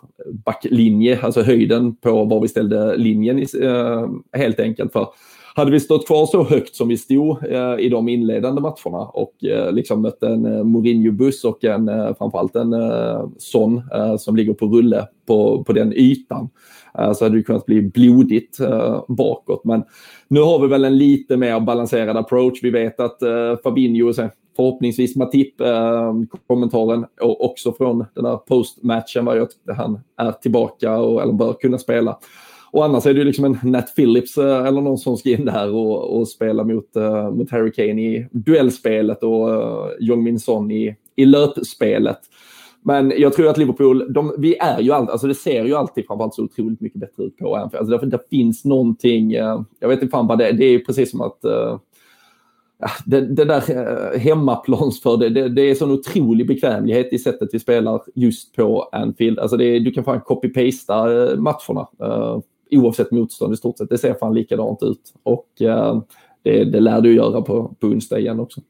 backlinje, 0.46 1.20
alltså 1.22 1.42
höjden 1.42 1.96
på 1.96 2.26
var 2.26 2.42
vi 2.42 2.48
ställde 2.48 2.98
linjen 2.98 3.40
i, 3.40 3.46
uh, 3.62 4.10
helt 4.34 4.60
enkelt. 4.60 4.94
För 4.94 5.08
hade 5.56 5.72
vi 5.72 5.80
stått 5.80 6.08
kvar 6.08 6.26
så 6.26 6.44
högt 6.44 6.76
som 6.76 6.88
vi 6.88 6.98
stod 6.98 7.46
eh, 7.46 7.80
i 7.80 7.90
de 7.90 8.10
inledande 8.10 8.62
matcherna 8.62 9.06
och 9.06 9.44
eh, 9.44 9.72
liksom 9.72 10.02
mött 10.02 10.24
en 10.24 10.46
eh, 10.46 10.64
Mourinho-buss 10.64 11.46
och 11.46 11.64
en, 11.64 11.90
eh, 11.90 12.16
framförallt 12.18 12.56
en 12.56 12.74
eh, 12.74 13.30
sån 13.38 13.82
eh, 13.94 14.18
som 14.18 14.36
ligger 14.36 14.54
på 14.54 14.66
rulle 14.66 15.08
på, 15.28 15.64
på 15.64 15.74
den 15.74 15.94
ytan 15.94 16.50
eh, 17.00 17.14
så 17.14 17.26
hade 17.26 17.38
det 17.38 17.44
kunnat 17.44 17.66
bli 17.66 17.82
blodigt 17.82 18.60
eh, 18.60 19.04
bakåt. 19.08 19.66
Men 19.66 19.84
nu 20.28 20.40
har 20.40 20.60
vi 20.60 20.68
väl 20.68 20.86
en 20.86 20.98
lite 20.98 21.38
mer 21.38 21.60
balanserad 21.60 22.18
approach. 22.18 22.60
Vi 22.64 22.70
vet 22.70 23.00
att 23.00 23.22
eh, 23.22 23.56
Fabinho, 23.64 24.14
förhoppningsvis 24.56 25.16
Matip, 25.16 25.62
eh, 25.62 26.14
kommentaren 26.48 27.06
och 27.22 27.46
också 27.46 27.74
från 27.74 28.06
den 28.16 28.26
här 28.26 28.38
postmatchen 28.38 29.26
var 29.26 29.36
ju 29.36 29.42
att 29.42 29.76
han 29.78 30.00
är 30.18 30.32
tillbaka 30.32 30.98
och 30.98 31.22
eller 31.22 31.34
bör 31.34 31.54
kunna 31.54 31.78
spela. 31.78 32.18
Och 32.72 32.86
annars 32.86 33.06
är 33.06 33.14
det 33.14 33.20
ju 33.20 33.26
liksom 33.26 33.46
en 33.46 33.58
Nat 33.64 33.96
Phillips 33.96 34.38
eh, 34.38 34.66
eller 34.66 34.82
någon 34.82 34.98
som 34.98 35.18
ska 35.18 35.30
in 35.30 35.46
där 35.46 35.74
och, 35.74 36.18
och 36.18 36.28
spela 36.28 36.64
mot, 36.64 36.98
uh, 36.98 37.32
mot 37.32 37.52
Harry 37.52 37.72
Kane 37.72 38.02
i 38.02 38.28
duellspelet 38.32 39.24
och 39.24 39.50
uh, 39.50 39.90
Jong 40.00 40.24
Min 40.24 40.40
Son 40.40 40.72
i, 40.72 40.96
i 41.16 41.26
löpspelet. 41.26 42.20
Men 42.84 43.14
jag 43.18 43.34
tror 43.34 43.48
att 43.48 43.58
Liverpool, 43.58 44.14
de, 44.14 44.36
vi 44.38 44.58
är 44.58 44.80
ju 44.80 44.92
alltid, 44.92 45.10
alltså 45.10 45.28
det 45.28 45.36
ser 45.36 45.66
ju 45.66 45.76
alltid 45.76 46.08
framförallt 46.08 46.34
så 46.34 46.44
otroligt 46.44 46.82
mycket 46.82 47.00
bättre 47.00 47.24
ut 47.24 47.38
på 47.38 47.56
Anfield. 47.56 47.80
Alltså 47.80 47.98
det, 47.98 48.18
det 48.18 48.30
finns 48.30 48.66
någonting, 48.66 49.38
uh, 49.38 49.62
jag 49.80 49.88
vet 49.88 50.02
inte 50.02 50.12
fan 50.12 50.28
vad 50.28 50.38
det 50.38 50.48
är, 50.48 50.54
det 50.54 50.66
är 50.66 50.80
precis 50.80 51.12
som 51.12 51.22
att 51.22 51.40
uh, 51.46 51.78
det, 53.06 53.22
det, 53.22 53.46
där 53.46 54.18
hemmaplansför 54.18 55.18
det, 55.18 55.30
det, 55.30 55.50
det 55.50 55.62
är 55.62 55.76
sån 55.76 55.92
otrolig 55.92 56.48
bekvämlighet 56.48 57.14
i 57.14 57.20
sättet 57.20 57.50
vi 57.52 57.60
spelar 57.60 58.02
just 58.16 58.56
på 58.56 58.90
Anfield. 58.92 59.40
Alltså 59.40 59.58
det, 59.58 59.80
du 59.80 59.92
kan 59.92 60.04
fan 60.04 60.22
copy-pasta 60.22 61.06
matcherna 61.36 61.88
oavsett 62.72 63.12
motstånd 63.12 63.54
i 63.54 63.58
stort 63.58 63.78
sett. 63.78 63.90
Det 63.90 63.98
ser 63.98 64.14
fan 64.14 64.34
likadant 64.34 64.84
ut 64.84 65.14
och 65.24 65.62
eh, 65.62 66.02
det, 66.44 66.64
det 66.64 66.80
lär 66.80 67.02
du 67.02 67.14
göra 67.14 67.42
på, 67.42 67.76
på 67.80 67.88
onsdag 67.88 68.20
igen 68.20 68.40
också. 68.40 68.62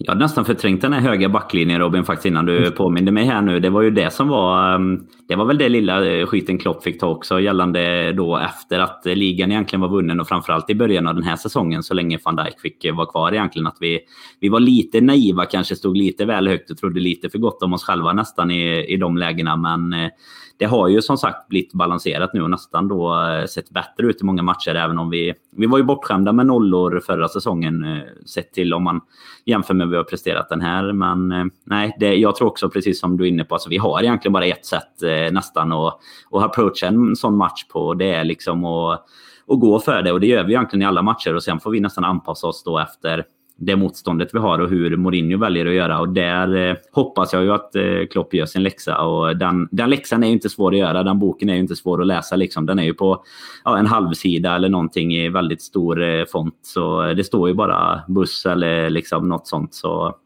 Jag 0.00 0.10
hade 0.10 0.24
nästan 0.24 0.44
förträngt 0.44 0.82
den 0.82 0.92
här 0.92 1.00
höga 1.00 1.28
backlinjen 1.28 1.80
Robin 1.80 2.04
faktiskt 2.04 2.26
innan 2.26 2.46
du 2.46 2.58
mm. 2.58 2.72
påminde 2.72 3.12
mig 3.12 3.24
här 3.24 3.42
nu. 3.42 3.60
Det 3.60 3.70
var 3.70 3.82
ju 3.82 3.90
det 3.90 4.10
som 4.12 4.28
var... 4.28 4.74
Ehm, 4.74 5.06
det 5.28 5.36
var 5.36 5.44
väl 5.44 5.58
det 5.58 5.68
lilla 5.68 6.06
eh, 6.06 6.26
skiten 6.26 6.58
Klopp 6.58 6.84
fick 6.84 7.00
ta 7.00 7.08
också 7.08 7.40
gällande 7.40 8.12
då 8.12 8.36
efter 8.36 8.80
att 8.80 9.02
ligan 9.04 9.52
egentligen 9.52 9.80
var 9.80 9.88
vunnen 9.88 10.20
och 10.20 10.28
framförallt 10.28 10.70
i 10.70 10.74
början 10.74 11.08
av 11.08 11.14
den 11.14 11.24
här 11.24 11.36
säsongen 11.36 11.82
så 11.82 11.94
länge 11.94 12.18
van 12.24 12.36
Dijk 12.36 12.60
fick 12.60 12.84
eh, 12.84 12.96
vara 12.96 13.06
kvar 13.06 13.32
egentligen. 13.32 13.66
Att 13.66 13.76
vi, 13.80 14.00
vi 14.40 14.48
var 14.48 14.60
lite 14.60 15.00
naiva 15.00 15.44
kanske, 15.44 15.76
stod 15.76 15.96
lite 15.96 16.24
väl 16.24 16.48
högt 16.48 16.70
och 16.70 16.76
trodde 16.76 17.00
lite 17.00 17.30
för 17.30 17.38
gott 17.38 17.62
om 17.62 17.72
oss 17.72 17.84
själva 17.84 18.12
nästan 18.12 18.50
i, 18.50 18.94
i 18.94 18.96
de 18.96 19.16
lägena. 19.16 19.56
Men 19.56 20.10
det 20.58 20.64
har 20.64 20.88
ju 20.88 21.02
som 21.02 21.18
sagt 21.18 21.48
blivit 21.48 21.72
balanserat 21.72 22.34
nu 22.34 22.42
och 22.42 22.50
nästan 22.50 22.88
då 22.88 23.22
eh, 23.22 23.46
sett 23.46 23.70
bättre 23.70 24.06
ut 24.06 24.20
i 24.20 24.24
många 24.24 24.42
matcher 24.42 24.74
även 24.74 24.98
om 24.98 25.10
vi... 25.10 25.34
Vi 25.56 25.66
var 25.66 25.78
ju 25.78 25.84
bortskämda 25.84 26.32
med 26.32 26.46
nollor 26.46 27.00
förra 27.06 27.28
säsongen 27.28 27.84
eh, 27.84 28.02
sett 28.26 28.52
till 28.52 28.74
om 28.74 28.84
man 28.84 29.00
jämför 29.44 29.74
med 29.74 29.86
vad 29.86 29.90
vi 29.90 29.96
har 29.96 30.04
presterat 30.04 30.48
den 30.48 30.60
här. 30.60 30.92
Men 30.92 31.32
eh, 31.32 31.44
nej, 31.64 31.96
det, 32.00 32.14
jag 32.14 32.36
tror 32.36 32.48
också 32.48 32.70
precis 32.70 33.00
som 33.00 33.16
du 33.16 33.24
är 33.24 33.28
inne 33.28 33.44
på, 33.44 33.54
alltså, 33.54 33.68
vi 33.68 33.76
har 33.76 34.02
egentligen 34.02 34.32
bara 34.32 34.44
ett 34.44 34.66
sätt 34.66 35.02
nästan 35.32 35.72
att, 35.72 35.98
att 36.30 36.42
approacha 36.42 36.86
en 36.86 37.16
sån 37.16 37.36
match 37.36 37.64
på. 37.72 37.94
Det 37.94 38.14
är 38.14 38.24
liksom 38.24 38.64
att, 38.64 39.04
att 39.48 39.60
gå 39.60 39.78
för 39.78 40.02
det 40.02 40.12
och 40.12 40.20
det 40.20 40.26
gör 40.26 40.44
vi 40.44 40.52
egentligen 40.52 40.82
i 40.82 40.86
alla 40.86 41.02
matcher 41.02 41.34
och 41.34 41.42
sen 41.42 41.60
får 41.60 41.70
vi 41.70 41.80
nästan 41.80 42.04
anpassa 42.04 42.46
oss 42.46 42.64
då 42.64 42.78
efter 42.78 43.24
det 43.60 43.76
motståndet 43.76 44.34
vi 44.34 44.38
har 44.38 44.58
och 44.58 44.70
hur 44.70 44.96
Mourinho 44.96 45.38
väljer 45.38 45.66
att 45.66 45.74
göra. 45.74 46.00
Och 46.00 46.08
där 46.08 46.56
eh, 46.56 46.76
hoppas 46.92 47.32
jag 47.32 47.42
ju 47.42 47.52
att 47.52 47.76
eh, 47.76 48.06
Klopp 48.10 48.34
gör 48.34 48.46
sin 48.46 48.62
läxa. 48.62 48.98
Och 48.98 49.36
den, 49.36 49.68
den 49.70 49.90
läxan 49.90 50.22
är 50.22 50.26
ju 50.26 50.32
inte 50.32 50.48
svår 50.48 50.72
att 50.72 50.78
göra. 50.78 51.02
Den 51.02 51.18
boken 51.18 51.48
är 51.48 51.54
ju 51.54 51.60
inte 51.60 51.76
svår 51.76 52.00
att 52.00 52.06
läsa. 52.06 52.36
Liksom. 52.36 52.66
Den 52.66 52.78
är 52.78 52.82
ju 52.82 52.94
på 52.94 53.24
ja, 53.64 53.78
en 53.78 53.86
halvsida 53.86 54.54
eller 54.54 54.68
någonting 54.68 55.14
i 55.14 55.28
väldigt 55.28 55.62
stor 55.62 56.02
eh, 56.02 56.24
font. 56.24 56.58
Så 56.62 57.12
det 57.14 57.24
står 57.24 57.48
ju 57.48 57.54
bara 57.54 58.00
buss 58.08 58.46
eller 58.46 58.90
liksom 58.90 59.28
något 59.28 59.46
sånt. 59.46 59.74
Så 59.74 60.16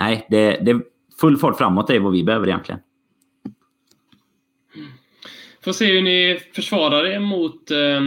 nej, 0.00 0.26
det, 0.30 0.50
det 0.50 0.80
full 1.20 1.36
fart 1.36 1.58
framåt 1.58 1.86
det 1.86 1.96
är 1.96 2.00
vad 2.00 2.12
vi 2.12 2.24
behöver 2.24 2.46
egentligen. 2.46 2.80
Får 5.64 5.72
se 5.72 5.92
hur 5.92 6.02
ni 6.02 6.38
försvarar 6.54 7.06
er 7.06 7.20
mot 7.20 7.70
eh, 7.70 8.00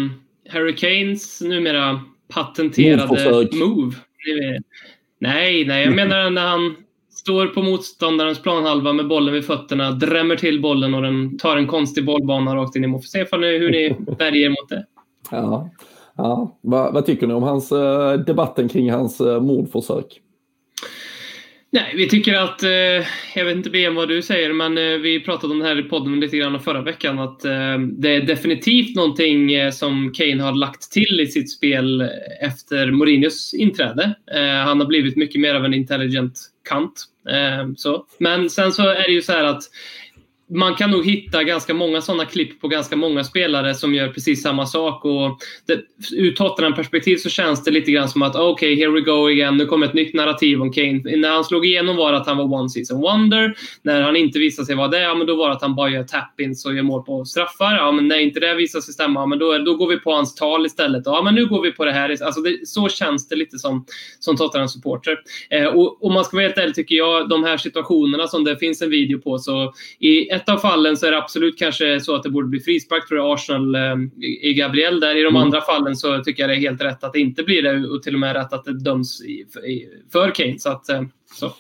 Hurricanes 0.54 1.42
numera 1.42 2.02
patenterade 2.28 3.48
move. 3.58 3.96
Nej, 5.20 5.66
nej, 5.66 5.86
jag 5.86 5.96
menar 5.96 6.30
när 6.30 6.48
han 6.48 6.76
står 7.10 7.48
på 7.48 7.62
motståndarens 7.62 8.42
planhalva 8.42 8.94
med 8.94 9.08
bollen 9.08 9.34
vid 9.34 9.46
fötterna, 9.46 9.92
drämmer 9.92 10.36
till 10.36 10.62
bollen 10.62 10.94
och 10.94 11.02
den 11.02 11.38
tar 11.38 11.58
en 11.58 11.68
konstig 11.68 12.06
bollbana 12.06 12.56
rakt 12.56 12.76
in 12.76 12.84
i 12.84 12.88
mål. 12.88 13.02
Får 13.02 13.08
se 13.08 13.26
hur 13.32 13.72
ni 13.72 13.96
värjer 14.20 14.50
mot 14.50 14.70
det. 14.70 14.86
Ja, 15.32 15.70
ja. 16.16 16.58
Vad, 16.62 16.94
vad, 16.94 17.06
tycker 17.06 17.28
ni 17.28 17.34
om 17.34 17.44
hans, 17.44 17.72
eh, 17.72 18.14
debatten 18.14 18.70
kring 18.70 18.92
hans 18.92 19.22
eh, 19.22 19.42
mordförsök? 19.42 20.22
Nej, 21.74 21.94
vi 21.96 22.10
tycker 22.10 22.34
att, 22.34 22.64
eh, 22.64 22.70
jag 23.36 23.46
vet 23.46 23.56
inte 23.56 23.70
BM 23.70 23.96
vad 23.96 24.08
du 24.08 24.22
säger, 24.22 24.54
men 24.54 24.78
eh, 24.78 24.98
vi 24.98 25.20
pratade 25.20 25.54
om 25.54 25.60
det 25.60 25.66
här 25.66 25.80
i 25.80 25.84
podden 25.84 26.20
lite 26.20 26.38
grann 26.38 26.60
förra 26.60 26.82
veckan, 26.82 27.20
att 27.20 27.46
eh, 27.46 27.78
det 27.80 28.16
är 28.16 28.22
definitivt 28.22 28.96
någonting 28.96 29.54
eh, 29.54 29.72
som 29.72 30.14
Kane 30.14 30.44
har 30.44 30.52
lagt 30.52 30.92
till 30.92 31.20
i 31.20 31.28
sitt 31.28 31.52
spel 31.52 32.10
efter 32.42 32.92
Mourinhos 32.92 33.54
inträde. 33.54 34.16
Eh, 34.36 34.66
han 34.66 34.80
har 34.80 34.88
blivit 34.88 35.18
mycket 35.18 35.42
mer 35.42 35.56
av 35.56 35.66
en 35.66 35.74
intelligent 35.74 36.40
kant. 36.70 37.06
Eh, 37.30 37.74
så. 37.78 38.06
Men 38.20 38.50
sen 38.50 38.72
så 38.72 38.88
är 38.88 39.04
det 39.08 39.14
ju 39.14 39.22
så 39.22 39.32
här 39.32 39.44
att 39.44 39.64
man 40.54 40.76
kan 40.76 40.92
nog 40.92 41.06
hitta 41.06 41.44
ganska 41.44 41.74
många 41.74 42.02
sådana 42.02 42.26
klipp 42.26 42.62
på 42.62 42.68
ganska 42.68 42.96
många 42.96 43.24
spelare 43.24 43.76
som 43.76 43.94
gör 43.94 44.08
precis 44.08 44.42
samma 44.42 44.66
sak. 44.66 45.06
Och 45.06 45.40
det, 45.68 45.82
ur 46.16 46.32
Tottenham-perspektiv 46.32 47.18
så 47.18 47.30
känns 47.30 47.64
det 47.64 47.72
lite 47.72 47.92
grann 47.92 48.10
som 48.10 48.22
att 48.22 48.36
ah, 48.36 48.50
okej, 48.50 48.74
okay, 48.74 48.86
here 48.86 48.92
we 48.92 49.02
go 49.02 49.28
again. 49.28 49.58
Nu 49.58 49.66
kommer 49.66 49.88
ett 49.88 49.94
nytt 49.94 50.14
narrativ 50.14 50.62
om 50.62 50.72
Kane. 50.72 51.18
När 51.18 51.30
han 51.30 51.44
slog 51.44 51.66
igenom 51.66 51.96
var 51.96 52.12
det 52.12 52.18
att 52.18 52.28
han 52.28 52.38
var 52.38 52.54
one 52.54 52.70
season 52.70 53.02
wonder. 53.02 53.56
När 53.82 54.02
han 54.02 54.16
inte 54.16 54.40
visade 54.40 54.66
sig 54.66 54.76
vara 54.76 54.88
det, 54.88 55.02
ja, 55.02 55.16
men 55.16 55.28
då 55.28 55.36
var 55.36 55.50
det 55.50 55.56
att 55.56 55.62
han 55.62 55.76
bara 55.76 55.90
gör 55.90 56.04
tap-ins 56.04 56.66
och 56.66 56.76
gör 56.76 56.84
mål 56.84 57.04
på 57.04 57.26
straffar. 57.26 57.76
Ja, 57.76 57.92
men 57.92 58.08
när 58.08 58.20
inte 58.20 58.40
det 58.40 58.56
visar 58.56 58.82
sig 58.82 58.94
stämma, 58.94 59.20
ja 59.20 59.26
men 59.26 59.40
då, 59.40 59.58
då 59.58 59.76
går 59.76 59.88
vi 59.88 60.00
på 60.00 60.12
hans 60.12 60.36
tal 60.36 60.66
istället. 60.66 61.04
Ja, 61.06 61.22
men 61.24 61.36
nu 61.36 61.46
går 61.46 61.62
vi 61.62 61.72
på 61.72 61.86
det 61.86 61.92
här. 61.92 62.24
Alltså 62.24 62.42
det, 62.42 62.68
så 62.68 62.90
känns 62.90 63.28
det 63.28 63.36
lite 63.36 63.60
som, 63.60 63.86
som 64.20 64.38
Tottenham-supporter. 64.38 65.18
Eh, 65.50 65.66
och 65.66 66.06
om 66.06 66.14
man 66.14 66.26
ska 66.26 66.38
vara 66.38 66.46
helt 66.46 66.58
ärlig 66.58 66.76
tycker 66.76 66.96
jag, 66.96 67.30
de 67.30 67.44
här 67.44 67.58
situationerna 67.58 68.28
som 68.28 68.44
det 68.44 68.58
finns 68.58 68.82
en 68.82 68.90
video 68.90 69.22
på, 69.22 69.38
så 69.38 69.74
i 70.00 70.32
ett 70.42 70.50
av 70.50 70.58
fallen 70.58 70.98
så 70.98 71.08
är 71.08 71.12
det 71.12 71.18
absolut 71.18 71.60
kanske 71.60 72.00
så 72.00 72.16
att 72.16 72.24
det 72.24 72.30
borde 72.30 72.48
bli 72.48 72.60
frispark 72.60 73.08
tror 73.08 73.20
jag 73.20 73.34
Arsenal 73.34 73.76
eh, 73.76 73.96
i 74.42 74.54
Gabriel 74.54 75.00
där. 75.00 75.16
I 75.16 75.24
de 75.24 75.30
mm. 75.30 75.42
andra 75.42 75.62
fallen 75.62 75.96
så 75.96 76.24
tycker 76.24 76.44
jag 76.44 76.50
det 76.50 76.56
är 76.56 76.60
helt 76.60 76.82
rätt 76.82 77.04
att 77.04 77.14
det 77.14 77.20
inte 77.20 77.44
blir 77.44 77.64
det 77.64 77.90
och 77.90 78.04
till 78.04 78.14
och 78.14 78.20
med 78.20 78.36
rätt 78.36 78.54
att 78.54 78.66
det 78.66 78.80
döms 78.80 79.22
i, 79.22 79.32
i, 79.68 79.88
för 80.12 80.32
Kane. 80.36 80.60
Så 80.60 80.70
att, 80.70 80.90
eh, 80.90 81.02
så. 81.34 81.52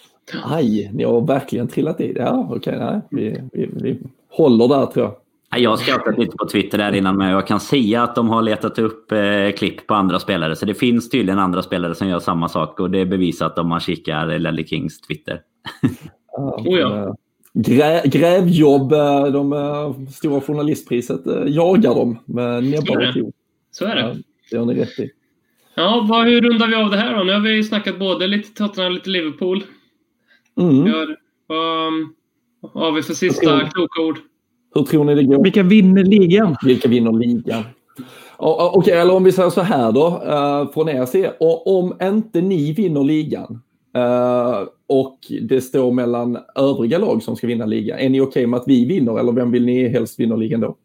Aj, 0.43 0.91
ni 0.93 1.03
har 1.03 1.21
verkligen 1.27 1.67
trillat 1.67 2.01
i 2.01 2.13
det. 2.13 2.21
Ja, 2.21 2.47
okej, 2.51 2.77
nej, 2.79 3.01
vi, 3.11 3.41
vi, 3.53 3.69
vi 3.73 3.99
håller 4.29 4.67
där 4.67 4.85
tror 4.85 5.05
jag. 5.05 5.15
Jag 5.61 5.69
har 5.69 5.77
scoutat 5.77 6.17
lite 6.17 6.37
på 6.37 6.47
Twitter 6.47 6.77
där 6.77 6.95
innan 6.95 7.17
men 7.17 7.29
jag 7.29 7.47
kan 7.47 7.59
säga 7.59 8.03
att 8.03 8.15
de 8.15 8.29
har 8.29 8.41
letat 8.41 8.79
upp 8.79 9.11
eh, 9.11 9.51
klipp 9.57 9.87
på 9.87 9.93
andra 9.93 10.19
spelare. 10.19 10.55
Så 10.55 10.65
det 10.65 10.73
finns 10.73 11.09
tydligen 11.09 11.39
andra 11.39 11.61
spelare 11.61 11.95
som 11.95 12.07
gör 12.07 12.19
samma 12.19 12.49
sak 12.49 12.79
och 12.79 12.89
det 12.89 12.99
är 12.99 13.05
bevisat 13.05 13.57
om 13.57 13.69
man 13.69 13.79
kikar 13.79 14.39
Lelle 14.39 14.63
Kings 14.63 15.01
Twitter. 15.01 15.41
oh 16.37 16.79
ja. 16.79 17.15
Grä, 17.53 18.01
grävjobb, 18.05 18.91
eh, 18.93 19.25
de 19.25 19.53
uh, 19.53 20.07
stora 20.07 20.41
journalistpriset, 20.41 21.27
uh, 21.27 21.47
jagar 21.47 21.95
dem 21.95 22.19
med 22.25 22.63
näbbar 22.63 23.07
och 23.07 23.13
klor. 23.13 23.31
Så 23.71 23.85
är 23.85 23.95
det. 23.95 24.01
Ja, 24.01 24.15
det 24.51 24.57
har 24.57 24.65
ni 24.65 24.73
rätt 24.73 24.99
i. 24.99 25.09
Ja, 25.75 26.05
vad, 26.09 26.25
hur 26.25 26.41
rundar 26.41 26.67
vi 26.67 26.75
av 26.75 26.89
det 26.89 26.97
här 26.97 27.17
då? 27.17 27.23
Nu 27.23 27.33
har 27.33 27.39
vi 27.39 27.63
snackat 27.63 27.99
både 27.99 28.27
lite 28.27 28.53
Tottenham 28.53 28.91
och 28.91 28.95
lite 28.95 29.09
Liverpool. 29.09 29.63
Mm. 30.59 30.87
Gör, 30.87 31.17
vad, 31.47 31.93
vad 32.73 32.83
har 32.83 32.91
vi 32.91 33.01
för 33.01 33.13
sista 33.13 33.69
kloka 33.69 34.01
ord? 34.01 34.17
Hur 34.75 34.83
tror 34.83 35.03
ni 35.03 35.15
det 35.15 35.23
går? 35.23 35.43
Vilka 35.43 35.63
vinner 35.63 36.03
ligan? 36.03 36.55
Vilka 36.65 36.89
vinner 36.89 37.11
ligan? 37.11 37.63
Okej, 38.37 38.79
okay, 38.79 38.93
eller 38.93 39.13
om 39.13 39.23
vi 39.23 39.31
säger 39.31 39.49
så 39.49 39.61
här 39.61 39.91
då, 39.91 40.07
uh, 40.07 40.73
från 40.73 40.89
er 40.89 41.05
sida. 41.05 41.33
Om 41.65 41.93
inte 42.01 42.41
ni 42.41 42.73
vinner 42.73 43.03
ligan 43.03 43.61
uh, 43.97 44.67
och 44.91 45.17
det 45.41 45.61
står 45.61 45.91
mellan 45.91 46.37
övriga 46.55 46.97
lag 46.97 47.23
som 47.23 47.35
ska 47.35 47.47
vinna 47.47 47.65
ligan, 47.65 47.99
är 47.99 48.09
ni 48.09 48.21
okej 48.21 48.29
okay 48.29 48.47
med 48.47 48.59
att 48.59 48.67
vi 48.67 48.85
vinner 48.85 49.19
eller 49.19 49.31
vem 49.31 49.51
vill 49.51 49.65
ni 49.65 49.87
helst 49.87 50.19
vinna 50.19 50.35
ligan 50.35 50.59
då? 50.59 50.75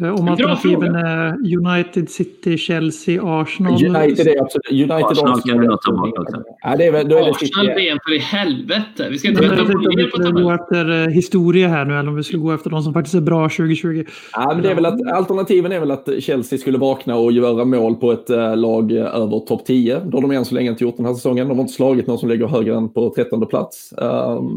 Om 0.00 0.28
alternativen 0.28 0.94
är 0.94 1.28
United, 1.56 2.10
City, 2.10 2.58
Chelsea, 2.58 3.22
Arsenal. 3.22 3.72
United 3.72 4.26
är 4.26 4.42
absolut... 4.42 4.70
United, 4.70 4.92
Arsenal 4.92 5.42
kan 5.42 5.60
vi 5.60 5.66
nog 5.66 5.82
ta 5.82 5.92
bort 5.92 6.18
också. 6.18 6.42
Ja, 6.62 6.76
det 6.76 6.86
är, 6.86 6.92
då 6.92 7.16
är 7.16 7.24
det 7.24 7.30
Arsenal 7.30 7.66
VM 7.66 7.98
för 8.04 8.14
i 8.14 8.18
helvete. 8.18 9.08
Vi 9.10 9.18
ska 9.18 9.28
inte 9.28 9.42
vänta 9.42 9.64
på 9.64 9.72
Om 9.72 10.36
vi 10.36 10.42
gå 10.42 10.50
efter 10.50 11.08
historia 11.08 11.68
här 11.68 11.84
nu 11.84 11.98
eller 11.98 12.08
om 12.08 12.16
vi 12.16 12.22
skulle 12.22 12.42
gå 12.42 12.52
efter 12.52 12.70
de 12.70 12.82
som 12.82 12.92
faktiskt 12.92 13.14
är 13.14 13.20
bra 13.20 13.48
2020. 13.48 14.04
Ja, 14.32 14.52
men 14.54 14.62
det 14.62 14.70
är 14.70 14.74
väl 14.74 14.86
att, 14.86 15.12
alternativen 15.12 15.72
är 15.72 15.80
väl 15.80 15.90
att 15.90 16.08
Chelsea 16.18 16.58
skulle 16.58 16.78
vakna 16.78 17.16
och 17.16 17.32
göra 17.32 17.64
mål 17.64 17.94
på 17.94 18.12
ett 18.12 18.30
uh, 18.30 18.56
lag 18.56 18.92
över 18.92 19.46
topp 19.46 19.66
10. 19.66 20.00
Då 20.04 20.16
har 20.16 20.22
de 20.22 20.30
än 20.30 20.44
så 20.44 20.54
länge 20.54 20.70
inte 20.70 20.84
gjort 20.84 20.96
den 20.96 21.06
här 21.06 21.14
säsongen. 21.14 21.48
De 21.48 21.56
har 21.56 21.62
inte 21.62 21.74
slagit 21.74 22.06
någon 22.06 22.18
som 22.18 22.28
ligger 22.28 22.46
högre 22.46 22.76
än 22.76 22.88
på 22.88 23.12
13 23.16 23.46
plats. 23.46 23.94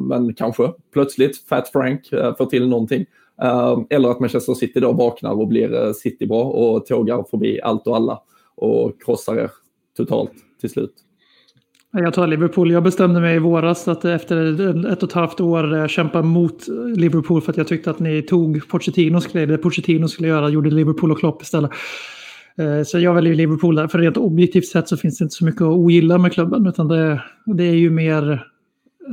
Men 0.10 0.34
kanske 0.34 0.72
plötsligt 0.94 1.48
Fat 1.49 1.70
Frank 1.70 2.02
får 2.38 2.45
till 2.45 2.68
någonting. 2.68 3.06
Ehm, 3.41 3.86
eller 3.90 4.10
att 4.10 4.20
Manchester 4.20 4.53
City 4.53 4.80
då 4.80 4.91
vaknar 4.91 5.32
och 5.32 5.48
blir 5.48 5.86
eh, 5.86 5.91
City 5.91 6.28
bra 6.28 6.44
och 6.44 6.86
tågar 6.86 7.24
förbi 7.30 7.61
allt 7.61 7.88
och 7.88 7.95
alla 7.95 8.20
och 8.56 9.02
krossar 9.06 9.36
er 9.36 9.52
totalt 9.98 10.32
till 10.61 10.70
slut. 10.70 10.94
Jag 11.91 12.14
tar 12.14 12.28
Liverpool. 12.28 12.72
Jag 12.72 12.84
bestämde 12.84 13.20
mig 13.20 13.36
i 13.36 13.40
våras 13.40 13.88
att 13.88 14.06
efter 14.06 14.61
ett 14.91 15.03
och 15.03 15.10
ett 15.10 15.16
halvt 15.16 15.40
år 15.40 15.76
eh, 15.76 15.88
kämpa 15.88 16.22
mot 16.22 16.68
Liverpool 16.95 17.41
för 17.41 17.52
att 17.52 17.57
jag 17.57 17.68
tyckte 17.68 17.90
att 17.90 17.99
ni 17.99 18.22
tog 18.22 18.68
Pochettinos 18.68 19.28
grej. 19.28 19.45
Det 19.45 19.57
Pochettino 19.57 20.07
skulle 20.07 20.28
göra 20.28 20.49
gjorde 20.49 20.70
Liverpool 20.70 21.11
och 21.11 21.20
Klopp 21.20 21.41
istället. 21.41 21.72
Eh, 22.57 22.84
så 22.86 22.99
jag 22.99 23.14
väljer 23.14 23.36
Liverpool 23.36 23.76
där. 23.76 23.88
För 23.88 23.99
rent 23.99 24.18
objektivt 24.18 24.66
sett 24.66 24.88
så 24.88 24.98
finns 24.98 25.18
det 25.18 25.24
inte 25.24 25.36
så 25.36 25.45
mycket 25.45 25.61
att 25.61 25.68
ogilla 25.68 26.18
med 26.18 26.34
klubben. 26.34 26.68
Utan 26.68 26.88
det, 26.88 27.22
det 27.45 27.64
är 27.64 27.76
ju 27.76 27.90
mer 27.90 28.32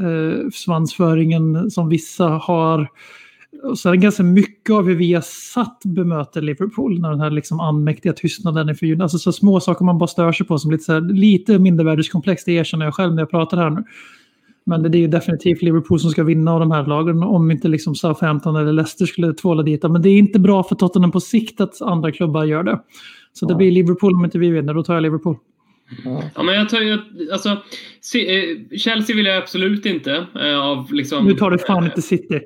eh, 0.01 0.49
svansföringen 0.53 1.71
som 1.71 1.89
vissa 1.89 2.29
har 2.29 2.89
och 3.63 3.79
sen 3.79 4.01
ganska 4.01 4.23
mycket 4.23 4.75
av 4.75 4.87
hur 4.87 4.95
vi 4.95 5.15
har 5.15 5.21
satt 5.21 5.81
bemöter 5.85 6.43
Liverpool. 6.43 7.01
När 7.01 7.11
den 7.11 7.21
här 7.21 7.31
liksom 7.31 7.61
anmäktiga 7.61 8.13
tystnaden 8.13 8.69
inför 8.69 9.03
Alltså 9.03 9.19
så 9.19 9.33
små 9.33 9.61
saker 9.61 9.85
man 9.85 9.99
bara 9.99 10.07
stör 10.07 10.33
sig 10.33 10.47
på 10.47 10.59
som 10.59 10.71
lite, 10.71 10.85
så 10.85 10.93
här, 10.93 11.01
lite 11.01 11.59
mindervärdeskomplex. 11.59 12.45
Det 12.45 12.53
erkänner 12.53 12.85
jag 12.85 12.95
själv 12.95 13.15
när 13.15 13.23
jag 13.23 13.31
pratar 13.31 13.57
här 13.57 13.71
nu. 13.71 13.85
Men 14.67 14.83
det 14.83 14.99
är 14.99 15.01
ju 15.01 15.09
definitivt 15.09 15.63
Liverpool 15.63 16.01
som 16.01 16.11
ska 16.11 16.25
vinna 16.25 16.53
av 16.53 16.61
de 16.61 16.71
här 16.71 16.87
lagen. 16.87 17.23
Om 17.23 17.51
inte 17.51 17.69
liksom 17.69 17.95
Southampton 17.95 18.57
eller 18.57 18.73
Leicester 18.73 19.07
skulle 19.07 19.35
tvåla 19.35 19.63
dit. 19.63 19.83
Men 19.83 20.03
det 20.03 20.09
är 20.09 20.19
inte 20.19 20.39
bra 20.39 20.63
för 20.63 20.75
Tottenham 20.75 21.13
på 21.13 21.21
sikt 21.21 21.61
att 21.61 21.83
andra 21.83 22.13
klubbar 22.13 22.45
gör 22.45 22.63
det. 22.63 22.81
Så 23.33 23.47
det 23.47 23.55
blir 23.55 23.71
Liverpool 23.71 24.15
om 24.15 24.25
inte 24.25 24.39
vi 24.39 24.51
vinner. 24.51 24.75
Då 24.75 24.83
tar 24.83 24.95
jag 24.95 25.03
Liverpool. 25.03 25.37
Ja, 26.35 26.43
men 26.43 26.55
jag 26.55 26.69
tar 26.69 26.81
ju, 26.81 26.99
alltså, 27.33 27.49
eh, 27.49 28.77
Chelsea 28.79 29.17
vill 29.17 29.27
jag 29.27 29.37
absolut 29.37 29.87
inte. 29.87 30.27
Eh, 30.41 30.61
av 30.61 30.93
liksom, 30.93 31.25
nu 31.25 31.35
tar 31.35 31.51
du 31.51 31.59
fan 31.59 31.85
inte 31.85 32.03
City. 32.03 32.41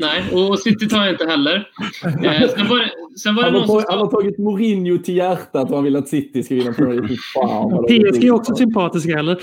Nej, 0.00 0.22
och 0.32 0.58
City 0.58 0.88
tar 0.88 1.04
jag 1.04 1.14
inte 1.14 1.26
heller. 1.26 1.68
Eh, 2.04 2.48
sen 2.48 2.68
var 2.68 2.78
det, 2.78 2.90
sen 3.18 3.34
var 3.34 3.42
det 3.42 3.50
han, 3.50 3.60
har 3.60 3.66
tagit, 3.66 3.86
han 3.88 3.98
har 3.98 4.06
tagit 4.06 4.38
Mourinho 4.38 4.98
till 4.98 5.16
hjärtat 5.16 5.70
och 5.70 5.74
han 5.74 5.84
vill 5.84 5.96
att 5.96 6.08
City 6.08 6.42
ska 6.42 6.54
vinna 6.54 6.72
Premier 6.72 6.94
League. 6.94 7.16
Fan, 7.34 7.84
PSG 7.84 8.24
är 8.24 8.30
också 8.30 8.54
sympatiska, 8.54 9.18
eller? 9.18 9.38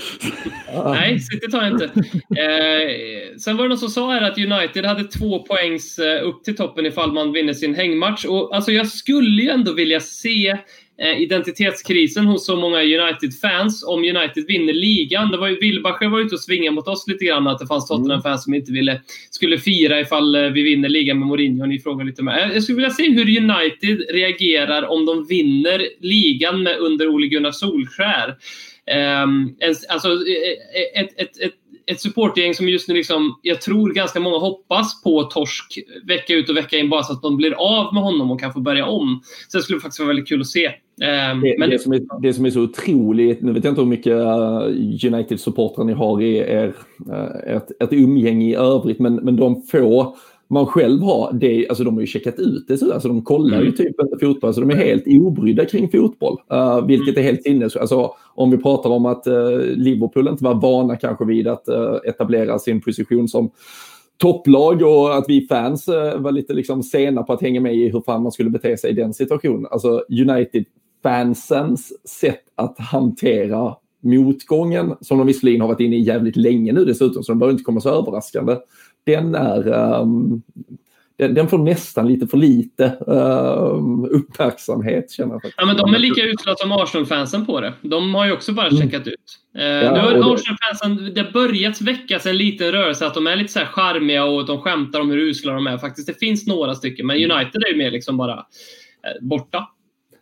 Nej, 0.84 1.20
City 1.20 1.50
tar 1.50 1.62
jag 1.62 1.72
inte. 1.72 1.84
Eh, 1.84 3.38
sen 3.38 3.56
var 3.56 3.64
det 3.64 3.68
någon 3.68 3.78
som 3.78 3.88
sa 3.88 4.12
här 4.12 4.30
att 4.30 4.38
United 4.38 4.84
hade 4.84 5.04
två 5.04 5.38
poängs 5.38 5.98
eh, 5.98 6.28
upp 6.28 6.44
till 6.44 6.56
toppen 6.56 6.86
ifall 6.86 7.12
man 7.12 7.32
vinner 7.32 7.52
sin 7.52 7.74
hängmatch. 7.74 8.24
Och, 8.24 8.54
alltså, 8.56 8.72
jag 8.72 8.86
skulle 8.86 9.42
ju 9.42 9.48
ändå 9.48 9.72
vilja 9.72 10.00
se 10.00 10.58
identitetskrisen 10.98 12.26
hos 12.26 12.46
så 12.46 12.56
många 12.56 12.82
United-fans 12.82 13.84
om 13.86 14.00
United 14.00 14.44
vinner 14.48 14.72
ligan. 14.72 15.30
Det 15.30 15.38
var 15.38 15.48
ju, 15.48 15.58
Wilbacher 15.60 16.08
var 16.08 16.20
ute 16.20 16.34
och 16.34 16.40
svingade 16.40 16.74
mot 16.74 16.88
oss 16.88 17.04
lite 17.08 17.24
grann 17.24 17.46
att 17.46 17.58
det 17.58 17.66
fanns 17.66 17.88
Tottenham-fans 17.88 18.44
som 18.44 18.54
inte 18.54 18.72
ville, 18.72 19.00
skulle 19.30 19.58
fira 19.58 20.00
ifall 20.00 20.34
eh, 20.34 20.42
vi 20.42 20.62
vinner 20.62 20.88
ligan 20.88 21.18
med 21.18 21.28
Mourinho. 21.28 21.66
Ni 21.66 21.78
frågar 21.78 22.04
lite 22.04 22.22
med. 22.22 22.50
Jag 22.54 22.62
skulle 22.62 22.76
vilja 22.76 22.90
se 22.90 23.10
hur 23.10 23.38
United 23.38 24.10
reagerar 24.10 24.82
om 24.82 25.06
de 25.06 25.26
vinner 25.26 25.82
ligan 26.00 26.62
med 26.62 26.78
under 26.78 27.08
Ole 27.08 27.26
Gunnar 27.26 27.52
Solskär. 27.52 28.36
Um, 29.24 29.56
alltså 29.88 30.08
eh, 30.08 31.02
ett, 31.02 31.20
ett, 31.20 31.40
ett 31.40 31.54
ett 31.90 32.00
supportgäng 32.00 32.54
som 32.54 32.68
just 32.68 32.88
nu, 32.88 32.94
liksom, 32.94 33.38
jag 33.42 33.60
tror 33.60 33.92
ganska 33.92 34.20
många 34.20 34.38
hoppas 34.38 35.02
på 35.02 35.22
torsk 35.22 35.78
vecka 36.06 36.34
ut 36.34 36.50
och 36.50 36.56
vecka 36.56 36.76
in 36.76 36.90
bara 36.90 37.02
så 37.02 37.12
att 37.12 37.22
de 37.22 37.36
blir 37.36 37.52
av 37.52 37.94
med 37.94 38.02
honom 38.02 38.30
och 38.30 38.40
kan 38.40 38.52
få 38.52 38.60
börja 38.60 38.86
om. 38.86 39.20
Så 39.48 39.58
det 39.58 39.62
skulle 39.62 39.80
faktiskt 39.80 40.00
vara 40.00 40.08
väldigt 40.08 40.28
kul 40.28 40.40
att 40.40 40.46
se. 40.46 40.66
Um, 40.66 41.40
det, 41.40 41.56
men... 41.58 41.70
det, 41.70 41.78
som 41.78 41.92
är, 41.92 42.22
det 42.22 42.34
som 42.34 42.46
är 42.46 42.50
så 42.50 42.60
otroligt, 42.60 43.42
nu 43.42 43.52
vet 43.52 43.64
jag 43.64 43.70
inte 43.70 43.80
hur 43.80 43.88
mycket 43.88 44.12
uh, 44.12 45.12
United-supportrar 45.12 45.84
ni 45.84 45.92
har 45.92 46.22
i 46.22 46.36
er, 46.36 46.74
uh, 47.10 47.56
ett, 47.56 47.82
ett 47.82 47.92
umgänge 47.92 48.50
i 48.50 48.54
övrigt, 48.54 48.98
men, 48.98 49.14
men 49.14 49.36
de 49.36 49.62
få 49.62 50.16
man 50.48 50.66
själv 50.66 51.02
har, 51.02 51.32
det, 51.32 51.68
alltså 51.68 51.84
de 51.84 51.94
har 51.94 52.00
ju 52.00 52.06
checkat 52.06 52.38
ut 52.38 52.64
det 52.68 52.78
så 52.78 52.92
alltså 52.92 53.08
de 53.08 53.22
kollar 53.22 53.56
ju 53.56 53.62
mm. 53.62 53.76
typ 53.76 54.00
inte 54.00 54.26
fotboll, 54.26 54.54
så 54.54 54.60
de 54.60 54.70
är 54.70 54.76
helt 54.76 55.04
obrydda 55.06 55.64
kring 55.64 55.90
fotboll. 55.90 56.38
Uh, 56.52 56.86
vilket 56.86 57.18
är 57.18 57.22
helt 57.22 57.42
sinnes. 57.42 57.76
Alltså, 57.76 58.14
om 58.34 58.50
vi 58.50 58.56
pratar 58.56 58.90
om 58.90 59.06
att 59.06 59.26
uh, 59.26 59.60
Liverpool 59.60 60.28
inte 60.28 60.44
var 60.44 60.54
vana 60.54 60.96
kanske 60.96 61.24
vid 61.24 61.48
att 61.48 61.68
uh, 61.68 61.96
etablera 62.04 62.58
sin 62.58 62.80
position 62.80 63.28
som 63.28 63.50
topplag 64.16 64.82
och 64.82 65.16
att 65.16 65.24
vi 65.28 65.46
fans 65.46 65.88
var 66.16 66.32
lite 66.32 66.54
liksom 66.54 66.82
sena 66.82 67.22
på 67.22 67.32
att 67.32 67.42
hänga 67.42 67.60
med 67.60 67.74
i 67.74 67.88
hur 67.88 68.00
fan 68.00 68.22
man 68.22 68.32
skulle 68.32 68.50
bete 68.50 68.76
sig 68.76 68.90
i 68.90 68.94
den 68.94 69.14
situationen. 69.14 69.66
Alltså 69.70 70.04
United-fansens 70.08 71.92
sätt 72.04 72.42
att 72.54 72.78
hantera 72.78 73.74
motgången, 74.00 74.94
som 75.00 75.18
de 75.18 75.26
visserligen 75.26 75.60
har 75.60 75.68
varit 75.68 75.80
inne 75.80 75.96
i 75.96 76.00
jävligt 76.00 76.36
länge 76.36 76.72
nu 76.72 76.84
dessutom, 76.84 77.22
så 77.22 77.32
de 77.32 77.38
bör 77.38 77.50
inte 77.50 77.62
komma 77.62 77.80
så 77.80 77.88
överraskande 77.88 78.56
den 79.06 79.34
är 79.34 79.68
um, 80.00 80.42
den, 81.18 81.34
den, 81.34 81.48
får 81.48 81.58
nästan 81.58 82.08
lite 82.08 82.26
för 82.26 82.36
lite 82.36 82.84
uh, 83.08 84.04
uppmärksamhet 84.10 85.10
känner 85.10 85.40
jag. 85.42 85.52
Ja, 85.56 85.66
men 85.66 85.76
de 85.76 85.94
är 85.94 85.98
lika 85.98 86.22
usla 86.22 86.54
som 86.56 86.72
Arsenal-fansen 86.72 87.46
på 87.46 87.60
det. 87.60 87.72
De 87.82 88.14
har 88.14 88.26
ju 88.26 88.32
också 88.32 88.52
bara 88.52 88.68
mm. 88.68 88.82
checkat 88.82 89.06
ut. 89.06 89.38
Uh, 89.58 89.64
ja, 89.64 89.92
nu 89.92 90.22
har 90.22 90.34
Arsenal-fansen, 90.34 91.14
det 91.14 91.20
har 91.20 91.32
börjat 91.32 91.80
väckas 91.80 92.26
en 92.26 92.36
liten 92.36 92.72
rörelse 92.72 93.06
att 93.06 93.14
de 93.14 93.26
är 93.26 93.36
lite 93.36 93.52
så 93.52 93.58
här 93.58 93.66
charmiga 93.66 94.24
och 94.24 94.46
de 94.46 94.60
skämtar 94.60 95.00
om 95.00 95.10
hur 95.10 95.18
usla 95.18 95.52
de 95.52 95.66
är. 95.66 95.78
Faktiskt, 95.78 96.06
det 96.06 96.18
finns 96.18 96.46
några 96.46 96.74
stycken, 96.74 97.06
men 97.06 97.16
United 97.16 97.62
är 97.62 97.72
ju 97.72 97.78
mer 97.78 97.90
liksom 97.90 98.16
bara 98.16 98.34
uh, 98.34 99.28
borta. 99.28 99.68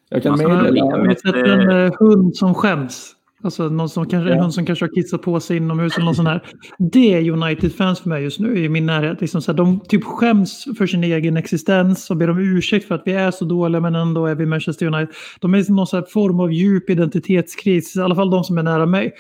Jag 0.09 0.23
kan 0.23 0.39
meddela... 0.39 0.85
Har 0.85 1.07
ni 1.07 1.15
sett 1.15 1.35
en 1.35 1.71
uh, 1.71 1.93
hund 1.99 2.37
som 2.37 2.55
skäms? 2.55 3.15
Alltså 3.45 3.69
någon 3.69 3.89
som 3.89 4.07
kanske, 4.07 4.31
ja. 4.31 4.43
någon 4.43 4.53
som 4.53 4.67
kanske 4.67 4.85
har 4.85 4.95
kissat 4.95 5.23
på 5.23 5.41
sig 5.41 5.57
inomhus 5.57 5.97
eller 5.97 6.05
någon 6.05 6.15
sån 6.15 6.27
här. 6.27 6.43
Det 6.79 7.15
är 7.15 7.31
United-fans 7.31 8.01
för 8.01 8.09
mig 8.09 8.23
just 8.23 8.41
nu 8.41 8.65
i 8.65 8.69
min 8.69 8.87
närhet. 8.87 9.21
Liksom 9.21 9.43
så 9.43 9.53
här, 9.53 9.57
de 9.57 9.81
typ 9.81 10.05
skäms 10.05 10.65
för 10.79 10.87
sin 10.87 11.05
egen 11.05 11.37
existens 11.37 12.11
och 12.11 12.17
ber 12.17 12.31
om 12.31 12.39
ursäkt 12.39 12.89
för 12.89 12.95
att 12.95 13.03
vi 13.05 13.13
är 13.13 13.31
så 13.31 13.45
dåliga 13.45 13.81
men 13.81 13.95
ändå 13.95 14.27
är 14.27 14.35
vi 14.35 14.47
Manchester 14.47 14.87
United. 14.87 15.15
De 15.41 15.55
är 15.55 15.59
i 15.59 15.73
någon 15.73 15.87
form 15.87 16.41
av 16.41 16.53
djup 16.53 16.91
identitetskris, 16.91 17.97
i 17.97 18.01
alla 18.01 18.15
fall 18.15 18.31
de 18.31 18.45
som 18.45 18.59
är 18.59 18.63
nära 18.63 18.87
mig. 18.87 19.13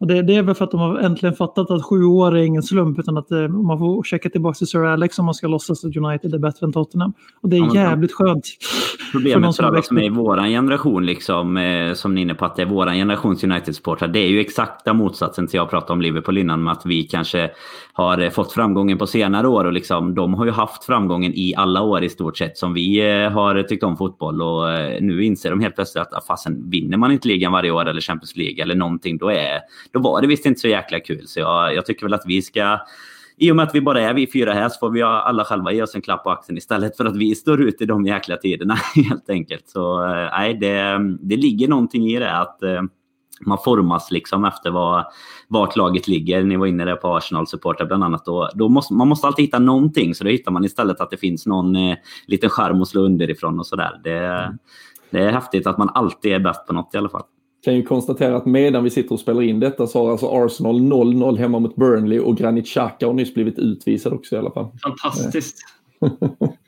Och 0.00 0.06
det, 0.06 0.22
det, 0.22 0.34
är 0.34 0.42
väl 0.42 0.54
för 0.54 0.64
att 0.64 0.70
de 0.70 0.80
har 0.80 0.98
äntligen 0.98 1.34
fattat 1.34 1.70
att 1.70 1.84
sju 1.84 2.04
år 2.04 2.36
är 2.36 2.42
ingen 2.42 2.62
slump 2.62 2.98
utan 2.98 3.18
att 3.18 3.30
eh, 3.30 3.48
man 3.48 3.78
får 3.78 4.02
checka 4.02 4.30
tillbaka 4.30 4.54
till 4.54 4.66
Sir 4.66 4.84
Alex 4.84 5.18
om 5.18 5.24
man 5.24 5.34
ska 5.34 5.46
låtsas 5.46 5.84
att 5.84 5.96
United 5.96 6.34
är 6.34 6.38
bättre 6.38 6.66
än 6.66 6.72
Tottenham. 6.72 7.12
Och 7.40 7.48
det 7.48 7.56
är 7.56 7.60
ja, 7.60 7.74
jävligt 7.74 8.12
skönt. 8.12 8.46
Problemet 9.12 9.56
för, 9.56 9.62
för 9.62 9.68
alla 9.68 9.82
som 9.82 9.98
är 9.98 10.02
i 10.02 10.08
vår 10.08 10.36
generation, 10.36 11.06
liksom, 11.06 11.56
eh, 11.56 11.94
som 11.94 12.14
ni 12.14 12.20
är 12.20 12.22
inne 12.22 12.34
på, 12.34 12.44
att 12.44 12.56
det 12.56 12.62
är 12.62 12.66
vår 12.66 12.86
generations 12.86 13.44
United-supportrar. 13.44 14.08
Det 14.08 14.18
är 14.18 14.28
ju 14.28 14.40
exakta 14.40 14.92
motsatsen 14.92 15.46
till 15.46 15.56
jag 15.56 15.70
pratade 15.70 15.92
om 15.92 16.00
Liverpool 16.00 16.38
innan, 16.38 16.64
med 16.64 16.72
att 16.72 16.86
vi 16.86 17.02
kanske 17.02 17.50
har 17.98 18.18
eh, 18.18 18.30
fått 18.30 18.52
framgången 18.52 18.98
på 18.98 19.06
senare 19.06 19.48
år. 19.48 19.64
Och 19.64 19.72
liksom, 19.72 20.14
de 20.14 20.34
har 20.34 20.44
ju 20.44 20.50
haft 20.50 20.84
framgången 20.84 21.32
i 21.34 21.54
alla 21.56 21.82
år 21.82 22.04
i 22.04 22.08
stort 22.08 22.38
sett 22.38 22.58
som 22.58 22.74
vi 22.74 23.10
eh, 23.10 23.30
har 23.30 23.62
tyckt 23.62 23.82
om 23.82 23.96
fotboll. 23.96 24.42
Och 24.42 24.72
eh, 24.72 25.02
nu 25.02 25.24
inser 25.24 25.50
de 25.50 25.60
helt 25.60 25.74
plötsligt 25.74 26.02
att 26.02 26.14
ah, 26.14 26.20
fasen, 26.28 26.70
vinner 26.70 26.96
man 26.96 27.12
inte 27.12 27.28
ligan 27.28 27.52
varje 27.52 27.70
år 27.70 27.88
eller 27.88 28.00
Champions 28.00 28.36
League 28.36 28.62
eller 28.62 28.74
någonting, 28.74 29.18
då, 29.18 29.30
är, 29.30 29.60
då 29.92 30.00
var 30.00 30.20
det 30.20 30.26
visst 30.26 30.46
inte 30.46 30.60
så 30.60 30.68
jäkla 30.68 31.00
kul. 31.00 31.26
Så 31.26 31.40
jag, 31.40 31.74
jag 31.74 31.86
tycker 31.86 32.06
väl 32.06 32.14
att 32.14 32.26
vi 32.26 32.42
ska 32.42 32.78
i 33.36 33.52
och 33.52 33.56
med 33.56 33.62
att 33.62 33.74
vi 33.74 33.80
bara 33.80 34.00
är 34.00 34.14
vi 34.14 34.26
fyra 34.32 34.52
här 34.52 34.68
så 34.68 34.78
får 34.78 34.90
vi 34.90 35.02
alla 35.02 35.44
själva 35.44 35.72
ge 35.72 35.82
oss 35.82 35.94
en 35.94 36.02
klapp 36.02 36.24
på 36.24 36.30
axeln 36.30 36.58
istället 36.58 36.96
för 36.96 37.04
att 37.04 37.16
vi 37.16 37.34
står 37.34 37.62
ut 37.62 37.80
i 37.80 37.86
de 37.86 38.06
jäkla 38.06 38.36
tiderna 38.36 38.74
helt 38.94 39.30
enkelt. 39.30 39.68
Så 39.68 40.06
nej, 40.06 40.54
det, 40.54 40.98
det 41.20 41.36
ligger 41.36 41.68
någonting 41.68 42.10
i 42.10 42.18
det 42.18 42.36
att 42.36 42.58
man 43.40 43.58
formas 43.64 44.10
liksom 44.10 44.44
efter 44.44 44.70
vad, 44.70 45.04
vart 45.48 45.76
laget 45.76 46.08
ligger. 46.08 46.42
Ni 46.42 46.56
var 46.56 46.66
inne 46.66 46.84
där 46.84 46.96
på 46.96 47.16
Arsenal-supportrar 47.16 47.86
bland 47.86 48.04
annat. 48.04 48.24
Då, 48.24 48.48
då 48.54 48.68
måste, 48.68 48.94
man 48.94 49.08
måste 49.08 49.26
alltid 49.26 49.44
hitta 49.44 49.58
någonting, 49.58 50.14
så 50.14 50.24
då 50.24 50.30
hittar 50.30 50.52
man 50.52 50.64
istället 50.64 51.00
att 51.00 51.10
det 51.10 51.16
finns 51.16 51.46
någon 51.46 51.76
eh, 51.76 51.96
liten 52.26 52.50
skärm 52.50 52.82
att 52.82 52.88
slå 52.88 53.02
underifrån 53.02 53.58
och 53.58 53.66
sådär. 53.66 54.00
Det, 54.04 54.18
mm. 54.18 54.58
det 55.10 55.18
är 55.18 55.32
häftigt 55.32 55.66
att 55.66 55.78
man 55.78 55.90
alltid 55.94 56.32
är 56.32 56.38
bäst 56.38 56.66
på 56.66 56.72
något 56.72 56.94
i 56.94 56.98
alla 56.98 57.08
fall 57.08 57.22
kan 57.64 57.76
ju 57.76 57.82
konstatera 57.82 58.36
att 58.36 58.46
medan 58.46 58.84
vi 58.84 58.90
sitter 58.90 59.12
och 59.12 59.20
spelar 59.20 59.42
in 59.42 59.60
detta 59.60 59.86
så 59.86 60.04
har 60.04 60.10
alltså 60.10 60.26
Arsenal 60.26 60.80
0-0 60.80 61.38
hemma 61.38 61.58
mot 61.58 61.76
Burnley 61.76 62.18
och 62.18 62.36
Granit 62.36 62.66
Xhaka 62.66 63.06
har 63.06 63.12
nyss 63.12 63.34
blivit 63.34 63.58
utvisad 63.58 64.12
också 64.12 64.36
i 64.36 64.38
alla 64.38 64.50
fall. 64.50 64.66
Fantastiskt. 64.82 65.56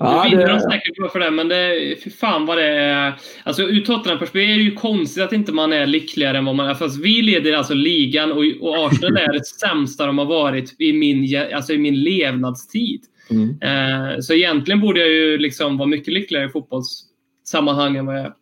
ja, 0.00 0.24
nu 0.24 0.30
vinner 0.30 0.46
det... 0.46 0.52
de 0.52 0.60
säkert 0.60 1.12
för 1.12 1.20
det, 1.20 1.30
men 1.30 1.48
det, 1.48 1.96
fy 2.04 2.10
fan 2.10 2.46
vad 2.46 2.58
det 2.58 2.68
är. 2.68 3.14
Alltså 3.44 3.62
ur 3.62 3.80
Tottenham-perspektiv 3.80 4.50
är 4.50 4.56
det 4.56 4.62
ju 4.62 4.74
konstigt 4.74 5.22
att 5.24 5.32
inte 5.32 5.52
man 5.52 5.72
är 5.72 5.86
lyckligare 5.86 6.38
än 6.38 6.44
vad 6.44 6.54
man 6.54 6.68
är. 6.68 6.74
Fast 6.74 7.00
vi 7.00 7.22
leder 7.22 7.52
alltså 7.52 7.74
ligan 7.74 8.32
och, 8.32 8.44
och 8.60 8.86
Arsenal 8.86 9.16
är 9.16 9.32
det 9.32 9.46
sämsta 9.46 10.06
de 10.06 10.18
har 10.18 10.26
varit 10.26 10.80
i 10.80 10.92
min, 10.92 11.42
alltså 11.54 11.72
i 11.72 11.78
min 11.78 12.02
levnadstid. 12.02 13.00
Mm. 13.30 13.58
Eh, 13.62 14.20
så 14.20 14.34
egentligen 14.34 14.80
borde 14.80 15.00
jag 15.00 15.08
ju 15.08 15.38
liksom 15.38 15.78
vara 15.78 15.88
mycket 15.88 16.14
lyckligare 16.14 16.46
i 16.46 16.48
fotbollssammanhang 16.48 17.96
än 17.96 18.06
vad 18.06 18.18
jag 18.18 18.24
är. 18.24 18.32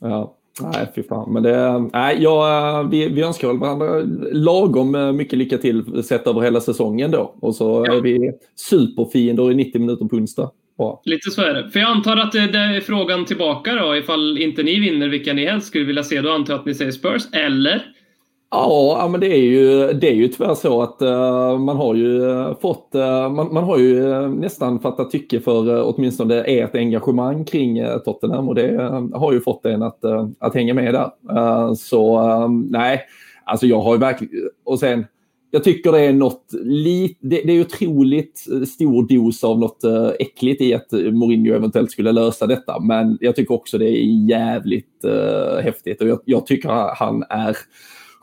Ja. 0.00 0.37
Nej, 0.62 0.92
fy 0.94 1.02
fan. 1.02 1.32
Men 1.32 1.42
det, 1.42 1.88
nej, 1.92 2.16
ja, 2.20 2.88
vi, 2.90 3.08
vi 3.08 3.22
önskar 3.22 3.48
väl 3.48 3.58
varandra 3.58 4.02
lagom 4.32 4.94
eh, 4.94 5.12
mycket 5.12 5.38
lycka 5.38 5.58
till 5.58 6.02
sett 6.02 6.26
över 6.26 6.40
hela 6.40 6.60
säsongen 6.60 7.10
då. 7.10 7.34
Och 7.40 7.54
så 7.54 7.84
ja. 7.86 7.94
är 7.94 8.00
vi 8.00 8.32
superfiender 8.56 9.50
i 9.50 9.54
90 9.54 9.80
minuter 9.80 10.04
på 10.04 10.16
onsdag. 10.16 10.50
Bra. 10.78 11.02
Lite 11.04 11.30
så 11.30 11.42
är 11.42 11.54
det. 11.54 11.70
För 11.70 11.80
jag 11.80 11.88
antar 11.88 12.16
att 12.16 12.32
det, 12.32 12.46
det 12.46 12.58
är 12.58 12.80
frågan 12.80 13.24
tillbaka 13.24 13.74
då, 13.74 13.96
ifall 13.96 14.38
inte 14.38 14.62
ni 14.62 14.80
vinner 14.80 15.08
vilka 15.08 15.32
ni 15.32 15.44
helst 15.44 15.66
skulle 15.66 15.84
vilja 15.84 16.04
se. 16.04 16.20
Då 16.20 16.32
antar 16.32 16.52
jag 16.52 16.60
att 16.60 16.66
ni 16.66 16.74
säger 16.74 16.92
Spurs, 16.92 17.22
eller? 17.32 17.82
Ja, 18.50 19.08
men 19.10 19.20
det 19.20 19.26
är 19.26 19.42
ju, 19.42 19.92
det 19.92 20.08
är 20.08 20.14
ju 20.14 20.28
tyvärr 20.28 20.54
så 20.54 20.82
att 20.82 21.02
uh, 21.02 21.58
man 21.58 21.76
har 21.76 21.94
ju 21.94 22.30
eh, 22.30 22.58
fått, 22.60 22.90
uh, 22.94 23.28
man, 23.30 23.54
man, 23.54 23.64
har 23.64 23.78
ju 23.78 24.28
nästan 24.28 24.80
fattat 24.80 25.10
tycke 25.10 25.40
för 25.40 25.82
åtminstone 25.82 26.34
ert 26.34 26.74
engagemang 26.74 27.44
kring 27.44 27.84
Tottenham 28.04 28.48
och 28.48 28.54
det 28.54 28.90
har 29.14 29.32
ju 29.32 29.40
fått 29.40 29.66
en 29.66 29.82
att, 29.82 30.04
att 30.38 30.54
hänga 30.54 30.74
med 30.74 30.94
där. 30.94 31.74
så 31.74 32.20
nej, 32.48 33.00
alltså 33.44 33.66
jag 33.66 33.80
har 33.80 33.94
ju 33.94 33.98
verkligen, 33.98 34.48
och 34.64 34.78
sen 34.78 35.06
jag 35.50 35.64
tycker 35.64 35.92
det 35.92 36.00
är 36.00 36.12
något 36.12 36.44
lit, 36.62 37.18
det, 37.20 37.42
det 37.44 37.52
är 37.52 37.60
otroligt 37.60 38.38
stor 38.68 39.08
dos 39.08 39.44
av 39.44 39.58
något 39.58 39.84
äckligt 40.18 40.62
i 40.62 40.74
att 40.74 40.92
Mourinho 40.92 41.54
eventuellt 41.54 41.90
skulle 41.90 42.12
lösa 42.12 42.46
detta. 42.46 42.80
Men 42.80 43.18
jag 43.20 43.36
tycker 43.36 43.54
också 43.54 43.78
det 43.78 43.88
är 43.88 44.28
jävligt 44.28 45.04
häftigt 45.62 46.00
och 46.00 46.08
jag, 46.08 46.20
jag 46.24 46.46
tycker 46.46 46.68
han 46.94 47.24
är 47.30 47.56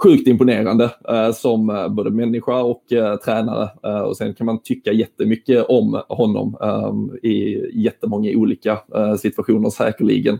sjukt 0.04 0.28
imponerande 0.28 0.92
eh, 1.10 1.32
som 1.32 1.70
eh, 1.70 1.88
både 1.90 2.10
människa 2.10 2.62
och 2.62 2.94
eh, 2.94 3.16
tränare. 3.16 3.70
Eh, 3.84 4.00
och 4.00 4.18
sen 4.18 4.34
kan 4.34 4.46
man 4.46 4.62
tycka 4.64 4.92
jättemycket 4.92 5.66
om 5.66 6.02
honom 6.08 6.58
eh, 6.62 7.30
i 7.30 7.66
jättemånga 7.74 8.32
olika 8.36 8.80
eh, 8.96 9.16
situationer 9.16 9.70
säkerligen. 9.70 10.40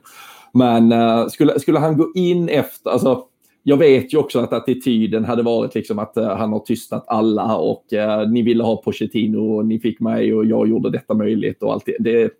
Men 0.54 0.92
eh, 0.92 1.28
skulle, 1.28 1.60
skulle 1.60 1.80
han 1.80 1.98
gå 1.98 2.12
in 2.16 2.50
efter, 2.50 2.90
alltså 2.90 3.24
jag 3.68 3.78
vet 3.78 4.14
ju 4.14 4.18
också 4.18 4.40
att 4.40 4.54
attityden 4.54 5.26
hade 5.26 5.44
varit 5.44 5.76
liksom 5.76 6.00
att 6.00 6.18
eh, 6.18 6.38
han 6.38 6.54
har 6.54 6.60
tystnat 6.60 7.04
alla 7.08 7.58
och 7.58 7.94
eh, 7.94 8.30
ni 8.30 8.42
ville 8.42 8.64
ha 8.64 8.82
Pochettino 8.82 9.38
och 9.38 9.66
ni 9.66 9.80
fick 9.80 10.00
mig 10.00 10.34
och 10.34 10.46
jag 10.46 10.68
gjorde 10.68 10.90
detta 10.90 11.14
möjligt 11.14 11.64
och 11.64 11.74
allt 11.74 11.90
det 12.00 12.32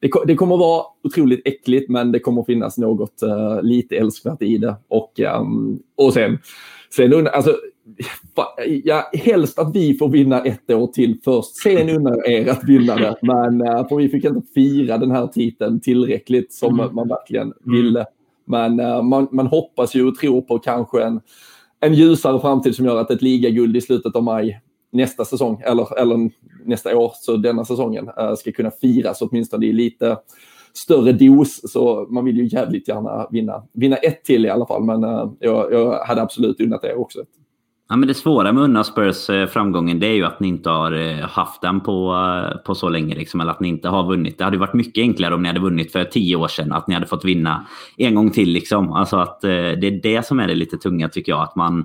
det. 0.00 0.10
Det, 0.26 0.34
kommer 0.34 0.54
att 0.54 0.60
vara 0.60 0.84
otroligt 1.04 1.42
äckligt 1.44 1.90
men 1.90 2.12
det 2.12 2.18
kommer 2.18 2.40
att 2.40 2.46
finnas 2.46 2.78
något 2.78 3.22
uh, 3.22 3.62
lite 3.62 3.96
älskvärt 3.96 4.42
i 4.42 4.58
det. 4.58 4.76
Och, 4.88 5.20
um, 5.40 5.82
och 5.96 6.12
sen, 6.12 6.38
sen 6.96 7.26
alltså, 7.26 7.56
ja, 8.84 9.10
helst 9.12 9.58
att 9.58 9.76
vi 9.76 9.98
får 9.98 10.08
vinna 10.08 10.44
ett 10.44 10.70
år 10.70 10.86
till 10.86 11.18
först. 11.24 11.56
Sen 11.56 11.88
jag 11.88 12.28
er 12.30 12.48
att 12.48 12.64
vinna 12.64 12.96
det. 12.96 13.16
Men 13.22 13.60
uh, 13.62 13.88
för 13.88 13.96
vi 13.96 14.08
fick 14.08 14.24
inte 14.24 14.46
fira 14.54 14.98
den 14.98 15.10
här 15.10 15.26
titeln 15.26 15.80
tillräckligt 15.80 16.52
som 16.52 16.80
mm. 16.80 16.94
man 16.94 17.08
verkligen 17.08 17.52
ville. 17.64 18.06
Men 18.44 18.80
uh, 18.80 19.02
man, 19.02 19.28
man 19.32 19.46
hoppas 19.46 19.94
ju 19.94 20.08
och 20.08 20.16
tror 20.16 20.42
på 20.42 20.58
kanske 20.58 21.02
en, 21.02 21.20
en 21.80 21.94
ljusare 21.94 22.40
framtid 22.40 22.74
som 22.74 22.86
gör 22.86 22.96
att 23.00 23.10
ett 23.10 23.22
ligaguld 23.22 23.76
i 23.76 23.80
slutet 23.80 24.16
av 24.16 24.22
maj 24.22 24.60
nästa 24.92 25.24
säsong 25.24 25.62
eller, 25.64 25.98
eller 25.98 26.30
nästa 26.64 26.96
år, 26.96 27.12
så 27.14 27.36
denna 27.36 27.64
säsongen, 27.64 28.10
eh, 28.18 28.34
ska 28.34 28.52
kunna 28.52 28.70
firas 28.70 29.22
åtminstone 29.22 29.66
i 29.66 29.72
lite 29.72 30.16
större 30.72 31.12
dos. 31.12 31.72
Så 31.72 32.06
man 32.10 32.24
vill 32.24 32.36
ju 32.36 32.46
jävligt 32.46 32.88
gärna 32.88 33.26
vinna, 33.30 33.62
vinna 33.72 33.96
ett 33.96 34.24
till 34.24 34.46
i 34.46 34.50
alla 34.50 34.66
fall. 34.66 34.84
Men 34.84 35.04
eh, 35.04 35.30
jag, 35.40 35.72
jag 35.72 36.04
hade 36.04 36.22
absolut 36.22 36.60
unnat 36.60 36.82
det 36.82 36.94
också. 36.94 37.18
Ja, 37.88 37.96
men 37.96 38.08
det 38.08 38.14
svåra 38.14 38.52
med 38.52 38.62
Unna 38.62 38.84
Spurs 38.84 39.30
eh, 39.30 39.46
framgången 39.46 40.00
det 40.00 40.06
är 40.06 40.12
ju 40.12 40.24
att 40.24 40.40
ni 40.40 40.48
inte 40.48 40.70
har 40.70 41.22
haft 41.22 41.62
den 41.62 41.80
på, 41.80 42.16
på 42.66 42.74
så 42.74 42.88
länge. 42.88 43.14
Liksom, 43.14 43.40
eller 43.40 43.50
att 43.50 43.60
ni 43.60 43.68
inte 43.68 43.88
har 43.88 44.06
vunnit. 44.06 44.38
Det 44.38 44.44
hade 44.44 44.58
varit 44.58 44.74
mycket 44.74 45.02
enklare 45.02 45.34
om 45.34 45.42
ni 45.42 45.48
hade 45.48 45.60
vunnit 45.60 45.92
för 45.92 46.04
tio 46.04 46.36
år 46.36 46.48
sedan. 46.48 46.72
Att 46.72 46.86
ni 46.86 46.94
hade 46.94 47.06
fått 47.06 47.24
vinna 47.24 47.66
en 47.96 48.14
gång 48.14 48.30
till. 48.30 48.48
Liksom. 48.52 48.92
Alltså 48.92 49.16
att, 49.16 49.40
det 49.40 49.86
är 49.86 50.02
det 50.02 50.26
som 50.26 50.40
är 50.40 50.48
det 50.48 50.54
lite 50.54 50.76
tunga 50.76 51.08
tycker 51.08 51.32
jag. 51.32 51.42
Att 51.42 51.56
man 51.56 51.84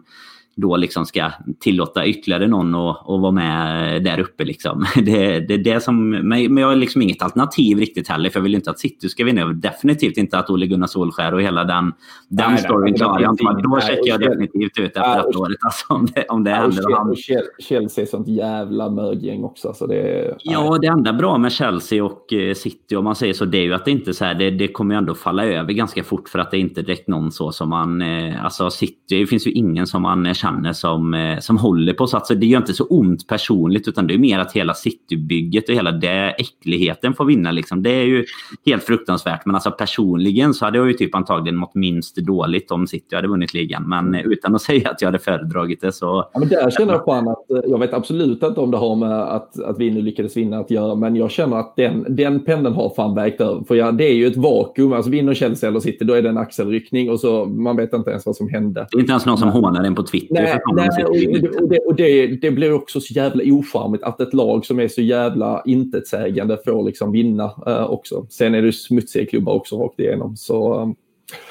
då 0.55 0.77
liksom 0.77 1.05
ska 1.05 1.31
tillåta 1.59 2.05
ytterligare 2.05 2.47
någon 2.47 2.75
att, 2.75 3.09
att 3.09 3.21
vara 3.21 3.31
med 3.31 4.03
där 4.03 4.19
uppe. 4.19 4.43
Liksom. 4.43 4.85
Det, 5.05 5.39
det, 5.39 5.57
det 5.57 5.83
som, 5.83 6.09
men 6.09 6.57
jag 6.57 6.67
har 6.67 6.75
liksom 6.75 7.01
inget 7.01 7.21
alternativ 7.21 7.77
riktigt 7.77 8.07
heller, 8.07 8.29
för 8.29 8.39
jag 8.39 8.43
vill 8.43 8.55
inte 8.55 8.69
att 8.69 8.79
City 8.79 9.09
ska 9.09 9.23
vinna. 9.23 9.45
Definitivt 9.45 10.17
inte 10.17 10.37
att 10.37 10.49
Ole 10.49 10.67
Gunnar 10.67 10.87
Solskär 10.87 11.33
och 11.33 11.41
hela 11.41 11.63
den, 11.63 11.93
den 12.29 12.51
nej, 12.51 12.57
storyn 12.57 12.93
klarar 12.93 13.21
jag 13.21 13.31
inte. 13.31 13.43
Då 13.43 13.79
checkar 13.81 14.07
jag 14.07 14.19
definitivt 14.19 14.79
ut 14.79 14.85
efter 14.85 15.01
nej, 15.01 15.19
ett 15.29 15.35
året 15.35 15.57
alltså, 15.61 15.93
om 15.93 16.05
det, 16.05 16.25
om 16.29 16.43
det 16.43 16.51
nej, 16.51 16.59
händer. 16.59 17.09
Och 17.09 17.17
Chelsea 17.59 18.03
är 18.03 18.05
sånt 18.05 18.27
jävla 18.27 18.89
mögäng 18.89 19.43
också. 19.43 19.73
Så 19.73 19.87
det, 19.87 20.35
ja, 20.43 20.77
det 20.81 20.87
enda 20.87 21.13
bra 21.13 21.37
med 21.37 21.51
Chelsea 21.51 22.03
och 22.03 22.33
eh, 22.33 22.53
City, 22.53 22.95
om 22.95 23.03
man 23.03 23.15
säger 23.15 23.33
så, 23.33 23.45
det 23.45 23.57
är 23.57 23.63
ju 23.63 23.73
att 23.73 23.85
det 23.85 23.91
inte 23.91 24.13
så 24.13 24.25
här, 24.25 24.35
det, 24.35 24.51
det 24.51 24.67
kommer 24.67 24.95
ju 24.95 24.97
ändå 24.97 25.13
falla 25.13 25.45
över 25.45 25.73
ganska 25.73 26.03
fort 26.03 26.29
för 26.29 26.39
att 26.39 26.51
det 26.51 26.57
är 26.57 26.61
inte 26.61 26.81
direkt 26.81 27.07
någon 27.07 27.31
så 27.31 27.51
som 27.51 27.69
man... 27.69 28.01
Eh, 28.01 28.45
alltså 28.45 28.69
City, 28.69 28.95
det 29.09 29.27
finns 29.27 29.47
ju 29.47 29.51
ingen 29.51 29.87
som 29.87 30.01
man 30.01 30.35
känner 30.45 30.73
som, 30.73 31.13
eh, 31.13 31.39
som 31.39 31.57
håller 31.57 31.93
på. 31.93 32.07
Så 32.07 32.17
alltså, 32.17 32.35
det 32.35 32.45
gör 32.45 32.57
inte 32.57 32.73
så 32.73 32.83
ont 32.83 33.27
personligt 33.27 33.87
utan 33.87 34.07
det 34.07 34.13
är 34.13 34.17
mer 34.17 34.39
att 34.39 34.53
hela 34.53 34.73
citybygget 34.73 35.69
och 35.69 35.75
hela 35.75 35.91
det 35.91 36.35
äckligheten 36.37 37.13
får 37.13 37.25
vinna. 37.25 37.51
Liksom. 37.51 37.83
Det 37.83 37.89
är 37.89 38.03
ju 38.03 38.25
helt 38.65 38.83
fruktansvärt. 38.83 39.45
Men 39.45 39.55
alltså 39.55 39.71
personligen 39.71 40.53
så 40.53 40.65
hade 40.65 40.77
jag 40.77 40.87
ju 40.87 40.93
typ 40.93 41.15
antagligen 41.15 41.57
mått 41.57 41.75
minst 41.75 42.15
dåligt 42.15 42.71
om 42.71 42.87
City 42.87 43.15
hade 43.15 43.27
vunnit 43.27 43.53
ligan. 43.53 43.89
Men 43.89 44.15
eh, 44.15 44.21
utan 44.21 44.55
att 44.55 44.61
säga 44.71 44.89
att 44.89 45.01
jag 45.01 45.07
hade 45.07 45.19
föredragit 45.19 45.81
det 45.81 45.91
så... 45.91 46.29
Ja, 46.33 46.39
men 46.39 46.49
där 46.49 46.69
känner 46.69 46.93
jag 46.93 47.05
fan 47.05 47.27
att 47.27 47.51
eh, 47.51 47.57
jag 47.67 47.79
vet 47.79 47.93
absolut 47.93 48.43
inte 48.43 48.59
om 48.59 48.71
det 48.71 48.77
har 48.77 48.95
med 48.95 49.21
att, 49.21 49.59
att 49.59 49.79
vi 49.79 49.91
nu 49.91 50.01
lyckades 50.01 50.37
vinna 50.37 50.57
att 50.59 50.71
göra. 50.71 50.95
Men 50.95 51.15
jag 51.15 51.31
känner 51.31 51.57
att 51.57 51.75
den, 51.75 52.05
den 52.15 52.39
pendeln 52.39 52.75
har 52.75 52.93
fan 52.95 53.15
vägt 53.15 53.41
över. 53.41 53.63
För 53.63 53.75
ja, 53.75 53.91
det 53.91 54.03
är 54.03 54.13
ju 54.13 54.27
ett 54.27 54.37
vakuum. 54.37 54.93
Alltså 54.93 55.11
vinner 55.11 55.33
Chelsea 55.33 55.69
eller 55.69 55.79
City 55.79 56.05
då 56.05 56.13
är 56.13 56.21
det 56.21 56.29
en 56.29 56.37
axelryckning 56.37 57.09
och 57.09 57.19
så 57.19 57.45
man 57.45 57.75
vet 57.75 57.93
inte 57.93 58.09
ens 58.09 58.25
vad 58.25 58.35
som 58.35 58.49
hände. 58.49 58.87
Det 58.91 58.97
är 58.97 59.01
inte 59.01 59.11
ens 59.11 59.25
någon 59.25 59.37
som 59.37 59.49
hånar 59.49 59.83
en 59.83 59.95
på 59.95 60.03
Twitter. 60.03 60.34
Nej, 60.41 60.59
Nej, 60.73 61.05
och, 61.05 61.61
och, 61.61 61.69
det, 61.69 61.79
och 61.79 61.95
det, 61.95 62.27
det, 62.27 62.51
blir 62.51 62.73
också 62.73 63.01
så 63.01 63.13
jävla 63.13 63.43
ocharmigt 63.43 64.03
att 64.03 64.21
ett 64.21 64.33
lag 64.33 64.65
som 64.65 64.79
är 64.79 64.87
så 64.87 65.01
jävla 65.01 65.61
intetsägande 65.65 66.57
får 66.65 66.83
liksom 66.83 67.11
vinna 67.11 67.45
uh, 67.67 67.83
också. 67.83 68.27
Sen 68.29 68.55
är 68.55 68.61
det 68.61 68.73
smutsiga 68.73 69.25
klubbar 69.25 69.53
också 69.53 69.77
rakt 69.77 69.99
igenom. 69.99 70.37
Så 70.37 70.73
um, 70.73 70.95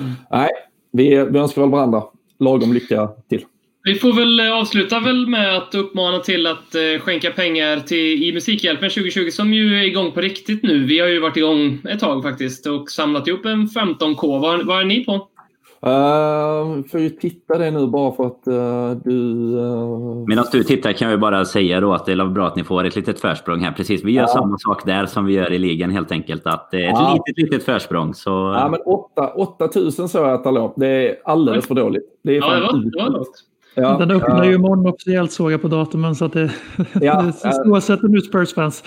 mm. 0.01 0.13
nej, 0.31 0.51
vi, 0.93 1.09
vi 1.09 1.39
önskar 1.39 1.63
väl 1.63 1.71
varandra 1.71 2.03
lagom 2.39 2.73
lycka 2.73 3.09
till. 3.29 3.45
Vi 3.87 3.95
får 3.95 4.13
väl 4.13 4.41
eh, 4.41 4.53
avsluta 4.53 5.01
väl 5.01 5.27
med 5.27 5.57
att 5.57 5.75
uppmana 5.75 6.19
till 6.19 6.47
att 6.47 6.75
uh, 6.75 7.01
skänka 7.01 7.31
pengar 7.31 7.81
till, 7.81 8.23
i 8.25 8.33
Musikhjälpen 8.33 8.91
2020 8.91 9.31
som 9.31 9.55
ju 9.55 9.79
är 9.79 9.83
igång 9.83 10.13
på 10.13 10.21
riktigt 10.21 10.63
nu. 10.63 10.85
Vi 10.85 10.99
har 10.99 11.09
ju 11.09 11.21
varit 11.21 11.37
igång 11.37 11.79
ett 11.91 12.01
tag 12.01 12.23
faktiskt 12.23 12.67
och 12.67 12.91
samlat 12.91 13.29
ihop 13.29 13.45
en 13.45 13.67
15K. 13.67 14.41
Vad, 14.41 14.67
vad 14.67 14.81
är 14.81 14.85
ni 14.85 15.05
på? 15.05 15.29
Uh, 15.87 16.85
får 16.91 17.01
ju 17.01 17.11
titta 17.11 17.59
det 17.59 17.71
nu 17.71 17.87
bara 17.87 18.13
för 18.13 18.27
att 18.27 18.43
uh, 18.49 19.03
du... 19.05 19.17
Uh... 19.57 20.27
Medan 20.27 20.45
du 20.53 20.65
tittar 20.65 20.93
kan 20.93 21.11
jag 21.11 21.21
bara 21.21 21.45
säga 21.45 21.81
då 21.81 21.93
att 21.93 22.07
det 22.07 22.13
är 22.13 22.27
bra 22.27 22.47
att 22.47 22.57
ni 22.57 22.65
får 22.65 22.85
ett 22.85 22.97
litet 22.97 23.21
försprång 23.21 23.61
här. 23.61 23.73
Precis, 23.73 24.05
vi 24.05 24.13
gör 24.13 24.23
ja. 24.23 24.29
samma 24.29 24.59
sak 24.59 24.87
där 24.87 25.07
som 25.07 25.25
vi 25.25 25.33
gör 25.33 25.53
i 25.53 25.59
ligan 25.59 25.91
helt 25.91 26.13
enkelt. 26.13 26.47
Att 26.47 26.71
det 26.71 26.85
är 26.85 26.89
ett 26.89 26.95
ja. 26.95 27.23
litet, 27.27 27.43
litet 27.43 27.65
försprång. 27.65 28.15
Så... 28.15 28.31
Ja, 28.31 28.69
men 28.69 28.81
8000 29.37 30.09
sa 30.09 30.19
jag 30.19 30.35
att 30.35 30.45
hallå, 30.45 30.75
det 30.77 30.87
är 30.87 31.17
alldeles 31.25 31.67
för 31.67 31.75
dåligt. 31.75 32.05
Det 32.23 32.37
är 32.37 32.41
ja, 32.41 32.55
det 32.55 33.03
var. 33.03 33.25
Ja, 33.75 33.99
Den 33.99 34.11
öppnar 34.11 34.45
ju 34.45 34.55
imorgon 34.55 34.87
officiellt 34.87 35.33
såg 35.33 35.53
jag 35.53 35.63
på 35.63 35.69
datumen 35.69 36.15
så 36.15 36.25
att 36.25 36.33
det, 36.33 36.51
ja, 37.01 37.33
det 37.43 37.71
oavsett 37.71 38.03
nu 38.03 38.21
Spurs-fans. 38.21 38.85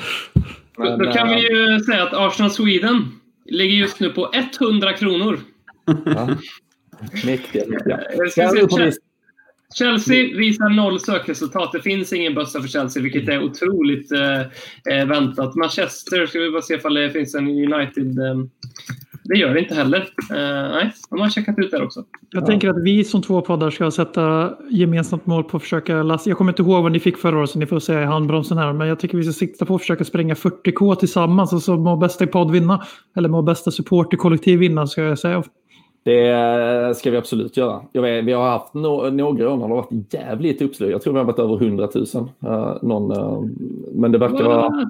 Då 0.78 1.12
kan 1.12 1.30
vi 1.30 1.36
ju 1.36 1.80
säga 1.80 2.04
att 2.04 2.14
Arsenal 2.14 2.52
Sweden 2.52 3.06
ligger 3.46 3.76
just 3.76 4.00
nu 4.00 4.10
på 4.10 4.30
100 4.60 4.94
kronor. 4.94 5.40
Ja. 6.06 6.28
Mäktiga, 7.26 7.64
mäktiga. 7.68 8.00
Ska 8.30 8.50
se, 8.50 8.92
Chelsea 9.76 10.38
visar 10.38 10.70
noll 10.70 11.00
sökresultat. 11.00 11.72
Det 11.72 11.82
finns 11.82 12.14
ingen 12.14 12.36
bössa 12.36 12.62
för 12.62 12.68
Chelsea, 12.68 13.04
vilket 13.04 13.30
är 13.30 13.44
otroligt 13.44 14.12
eh, 14.12 14.40
eh 14.96 15.08
väntat. 15.08 15.56
Manchester, 15.56 16.26
ska 16.26 16.40
vi 16.40 16.52
bara 16.52 16.62
se 16.62 16.74
ifall 16.74 16.94
det 16.94 17.10
finns 17.10 17.36
en 17.36 17.48
United... 17.48 18.20
Eh, 18.20 18.36
det 19.24 19.38
gör 19.38 19.54
det 19.54 19.60
inte 19.60 19.76
heller. 19.76 20.00
Uh, 20.00 20.72
nej, 20.74 20.94
de 21.10 21.20
har 21.20 21.30
checkat 21.30 21.60
ut 21.60 21.72
där 21.72 21.84
också. 21.84 22.04
Jag 22.30 22.44
ja. 22.44 22.48
tänker 22.48 22.70
att 22.70 22.84
vi 22.84 23.04
som 23.04 23.22
två 23.22 23.42
poddar 23.42 23.70
ska 23.70 23.92
sätta 23.92 24.54
gemensamt 24.70 25.26
mål 25.26 25.44
på 25.44 25.58
att 25.58 25.64
försöka 25.64 26.04
lassa. 26.04 26.30
Jag 26.30 26.38
kommer 26.38 26.52
inte 26.52 26.62
ihåg 26.62 26.84
vad 26.84 26.92
ni 26.92 27.00
fick 27.00 27.18
förra 27.18 27.40
året 27.40 27.50
så 27.50 27.60
ni 27.60 27.66
får 27.66 27.80
säga 27.80 28.02
i 28.02 28.06
handbromsen 28.06 28.58
här. 28.58 28.74
Men 28.74 28.88
jag 28.88 29.00
tycker 29.00 29.18
vi 29.18 29.24
ska 29.24 29.34
sikta 29.34 29.66
på 29.66 29.76
att 29.76 29.82
försöka 29.82 30.04
spränga 30.04 30.34
40k 30.34 30.96
tillsammans 30.96 31.54
och 31.54 31.62
så 31.62 31.78
må 31.78 31.96
bästa 31.96 32.24
i 32.24 32.28
podd 32.28 32.52
vinna. 32.52 32.86
Eller 33.18 33.30
må 33.30 33.42
bästa 33.42 33.72
supporterkollektiv 33.72 34.60
vinna 34.60 34.88
ska 34.88 35.02
jag 35.02 35.20
säga. 35.20 35.44
Det 36.08 36.98
ska 36.98 37.12
vi 37.12 37.18
absolut 37.18 37.58
göra. 37.58 37.82
Jag 37.92 38.02
vet, 38.02 38.26
vi 38.26 38.34
har 38.34 38.50
haft 38.50 38.74
no 38.74 39.10
några 39.10 39.52
år 39.52 39.58
när 39.58 39.68
det 39.68 39.74
har 39.74 39.82
varit 39.82 40.14
jävligt 40.14 40.62
uppslug. 40.62 40.92
Jag 40.92 41.02
tror 41.02 41.14
vi 41.14 41.20
har 41.20 41.26
varit 41.26 41.40
över 41.40 41.56
100 41.56 41.90
000. 41.96 42.06
Uh, 42.46 42.78
någon, 42.82 43.12
uh, 43.12 43.44
men 43.92 44.12
det 44.12 44.18
verkar 44.18 44.44
vara 44.44 44.90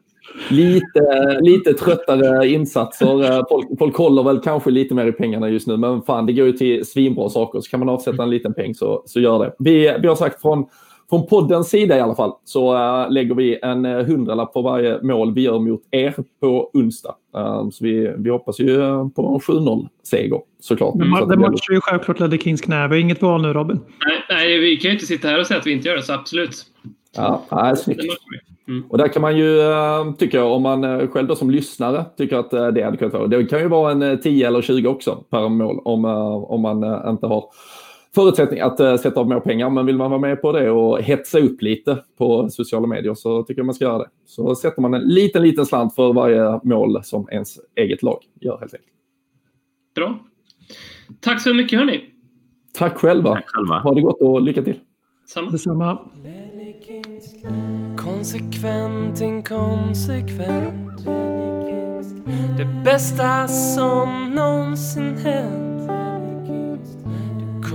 lite, 0.49 1.39
lite 1.41 1.73
tröttare 1.73 2.47
insatser. 2.47 3.37
Uh, 3.37 3.43
folk, 3.49 3.67
folk 3.79 3.95
håller 3.95 4.23
väl 4.23 4.39
kanske 4.39 4.71
lite 4.71 4.95
mer 4.95 5.05
i 5.05 5.11
pengarna 5.11 5.49
just 5.49 5.67
nu, 5.67 5.77
men 5.77 6.01
fan, 6.01 6.25
det 6.25 6.33
går 6.33 6.45
ju 6.45 6.53
till 6.53 6.85
svinbra 6.85 7.29
saker. 7.29 7.61
Så 7.61 7.69
kan 7.69 7.79
man 7.79 7.89
avsätta 7.89 8.23
en 8.23 8.29
liten 8.29 8.53
peng 8.53 8.75
så, 8.75 9.03
så 9.05 9.19
gör 9.19 9.39
det. 9.39 9.53
Vi, 9.59 9.97
vi 10.01 10.07
har 10.07 10.15
sagt 10.15 10.41
från 10.41 10.65
från 11.09 11.27
poddens 11.27 11.69
sida 11.69 11.97
i 11.97 11.99
alla 11.99 12.15
fall 12.15 12.31
så 12.43 12.73
uh, 12.75 13.11
lägger 13.11 13.35
vi 13.35 13.59
en 13.61 13.85
uh, 13.85 14.05
hundralapp 14.05 14.53
på 14.53 14.61
varje 14.61 15.01
mål 15.01 15.33
vi 15.33 15.41
gör 15.41 15.59
mot 15.59 15.81
er 15.91 16.13
på 16.41 16.69
onsdag. 16.73 17.15
Uh, 17.37 17.69
så 17.69 17.83
vi, 17.83 18.13
vi 18.17 18.29
hoppas 18.29 18.59
ju 18.59 18.77
på 19.15 19.41
en 19.49 19.55
7-0-seger 19.55 20.41
såklart. 20.59 20.95
Men 20.95 21.07
mm. 21.07 21.29
det 21.29 21.37
matchar 21.37 21.73
ju 21.73 21.81
självklart 21.81 22.19
Ledder 22.19 22.37
Kings 22.37 22.61
knä. 22.61 22.87
Vi 22.87 22.95
har 22.95 23.01
inget 23.01 23.21
val 23.21 23.41
nu 23.41 23.53
Robin. 23.53 23.79
Nej, 24.05 24.23
nej, 24.29 24.59
vi 24.59 24.77
kan 24.77 24.89
ju 24.89 24.93
inte 24.93 25.05
sitta 25.05 25.27
här 25.27 25.39
och 25.39 25.47
säga 25.47 25.59
att 25.59 25.67
vi 25.67 25.71
inte 25.71 25.87
gör 25.87 25.95
det, 25.95 26.03
så 26.03 26.13
absolut. 26.13 26.65
Ja, 27.15 27.43
nej, 27.51 27.77
snyggt. 27.77 28.01
Mm. 28.67 28.83
Och 28.89 28.97
där 28.97 29.07
kan 29.07 29.21
man 29.21 29.37
ju, 29.37 29.61
tycker 30.17 30.37
jag, 30.37 30.51
om 30.51 30.61
man 30.61 31.07
själv 31.07 31.27
då 31.27 31.35
som 31.35 31.51
lyssnare 31.51 32.05
tycker 32.17 32.37
att 32.37 32.51
det 32.51 32.83
hade 32.83 32.97
kunnat 32.97 33.13
vara. 33.13 33.27
Det 33.27 33.45
kan 33.45 33.59
ju 33.59 33.67
vara 33.67 33.91
en 33.91 34.19
10 34.21 34.47
eller 34.47 34.61
20 34.61 34.87
också 34.87 35.23
per 35.29 35.49
mål 35.49 35.79
om, 35.85 36.05
om 36.05 36.61
man 36.61 37.09
inte 37.09 37.27
har 37.27 37.45
förutsättning 38.17 38.59
att 38.59 38.79
äh, 38.79 38.97
sätta 38.97 39.19
av 39.19 39.29
mer 39.29 39.39
pengar. 39.39 39.69
Men 39.69 39.85
vill 39.85 39.97
man 39.97 40.09
vara 40.11 40.21
med 40.21 40.41
på 40.41 40.51
det 40.51 40.71
och 40.71 41.01
hetsa 41.01 41.39
upp 41.39 41.61
lite 41.61 42.03
på 42.17 42.49
sociala 42.49 42.87
medier 42.87 43.13
så 43.13 43.43
tycker 43.43 43.59
jag 43.59 43.65
man 43.65 43.75
ska 43.75 43.85
göra 43.85 43.97
det. 43.97 44.09
Så 44.25 44.55
sätter 44.55 44.81
man 44.81 44.93
en 44.93 45.01
liten, 45.01 45.41
liten 45.41 45.65
slant 45.65 45.95
för 45.95 46.13
varje 46.13 46.59
mål 46.63 47.03
som 47.03 47.29
ens 47.31 47.59
eget 47.75 48.03
lag 48.03 48.23
gör 48.41 48.57
helt 48.59 48.73
enkelt. 48.73 48.91
Bra. 49.95 50.19
Tack 51.19 51.41
så 51.41 51.53
mycket 51.53 51.79
hörni. 51.79 52.01
Tack 52.73 52.97
själva. 52.97 53.33
Tack 53.33 53.47
själva. 53.47 53.79
Ha 53.79 53.93
det 53.93 54.01
gott 54.01 54.21
och 54.21 54.41
lycka 54.41 54.61
till. 54.61 54.79
Samma. 55.27 55.51
Detsamma. 55.51 55.99
Konsekvent, 57.97 59.21
inkonsekvent. 59.21 61.05
Det 62.57 62.81
bästa 62.85 63.47
som 63.47 64.31
någonsin 64.35 65.17
hänt 65.17 65.76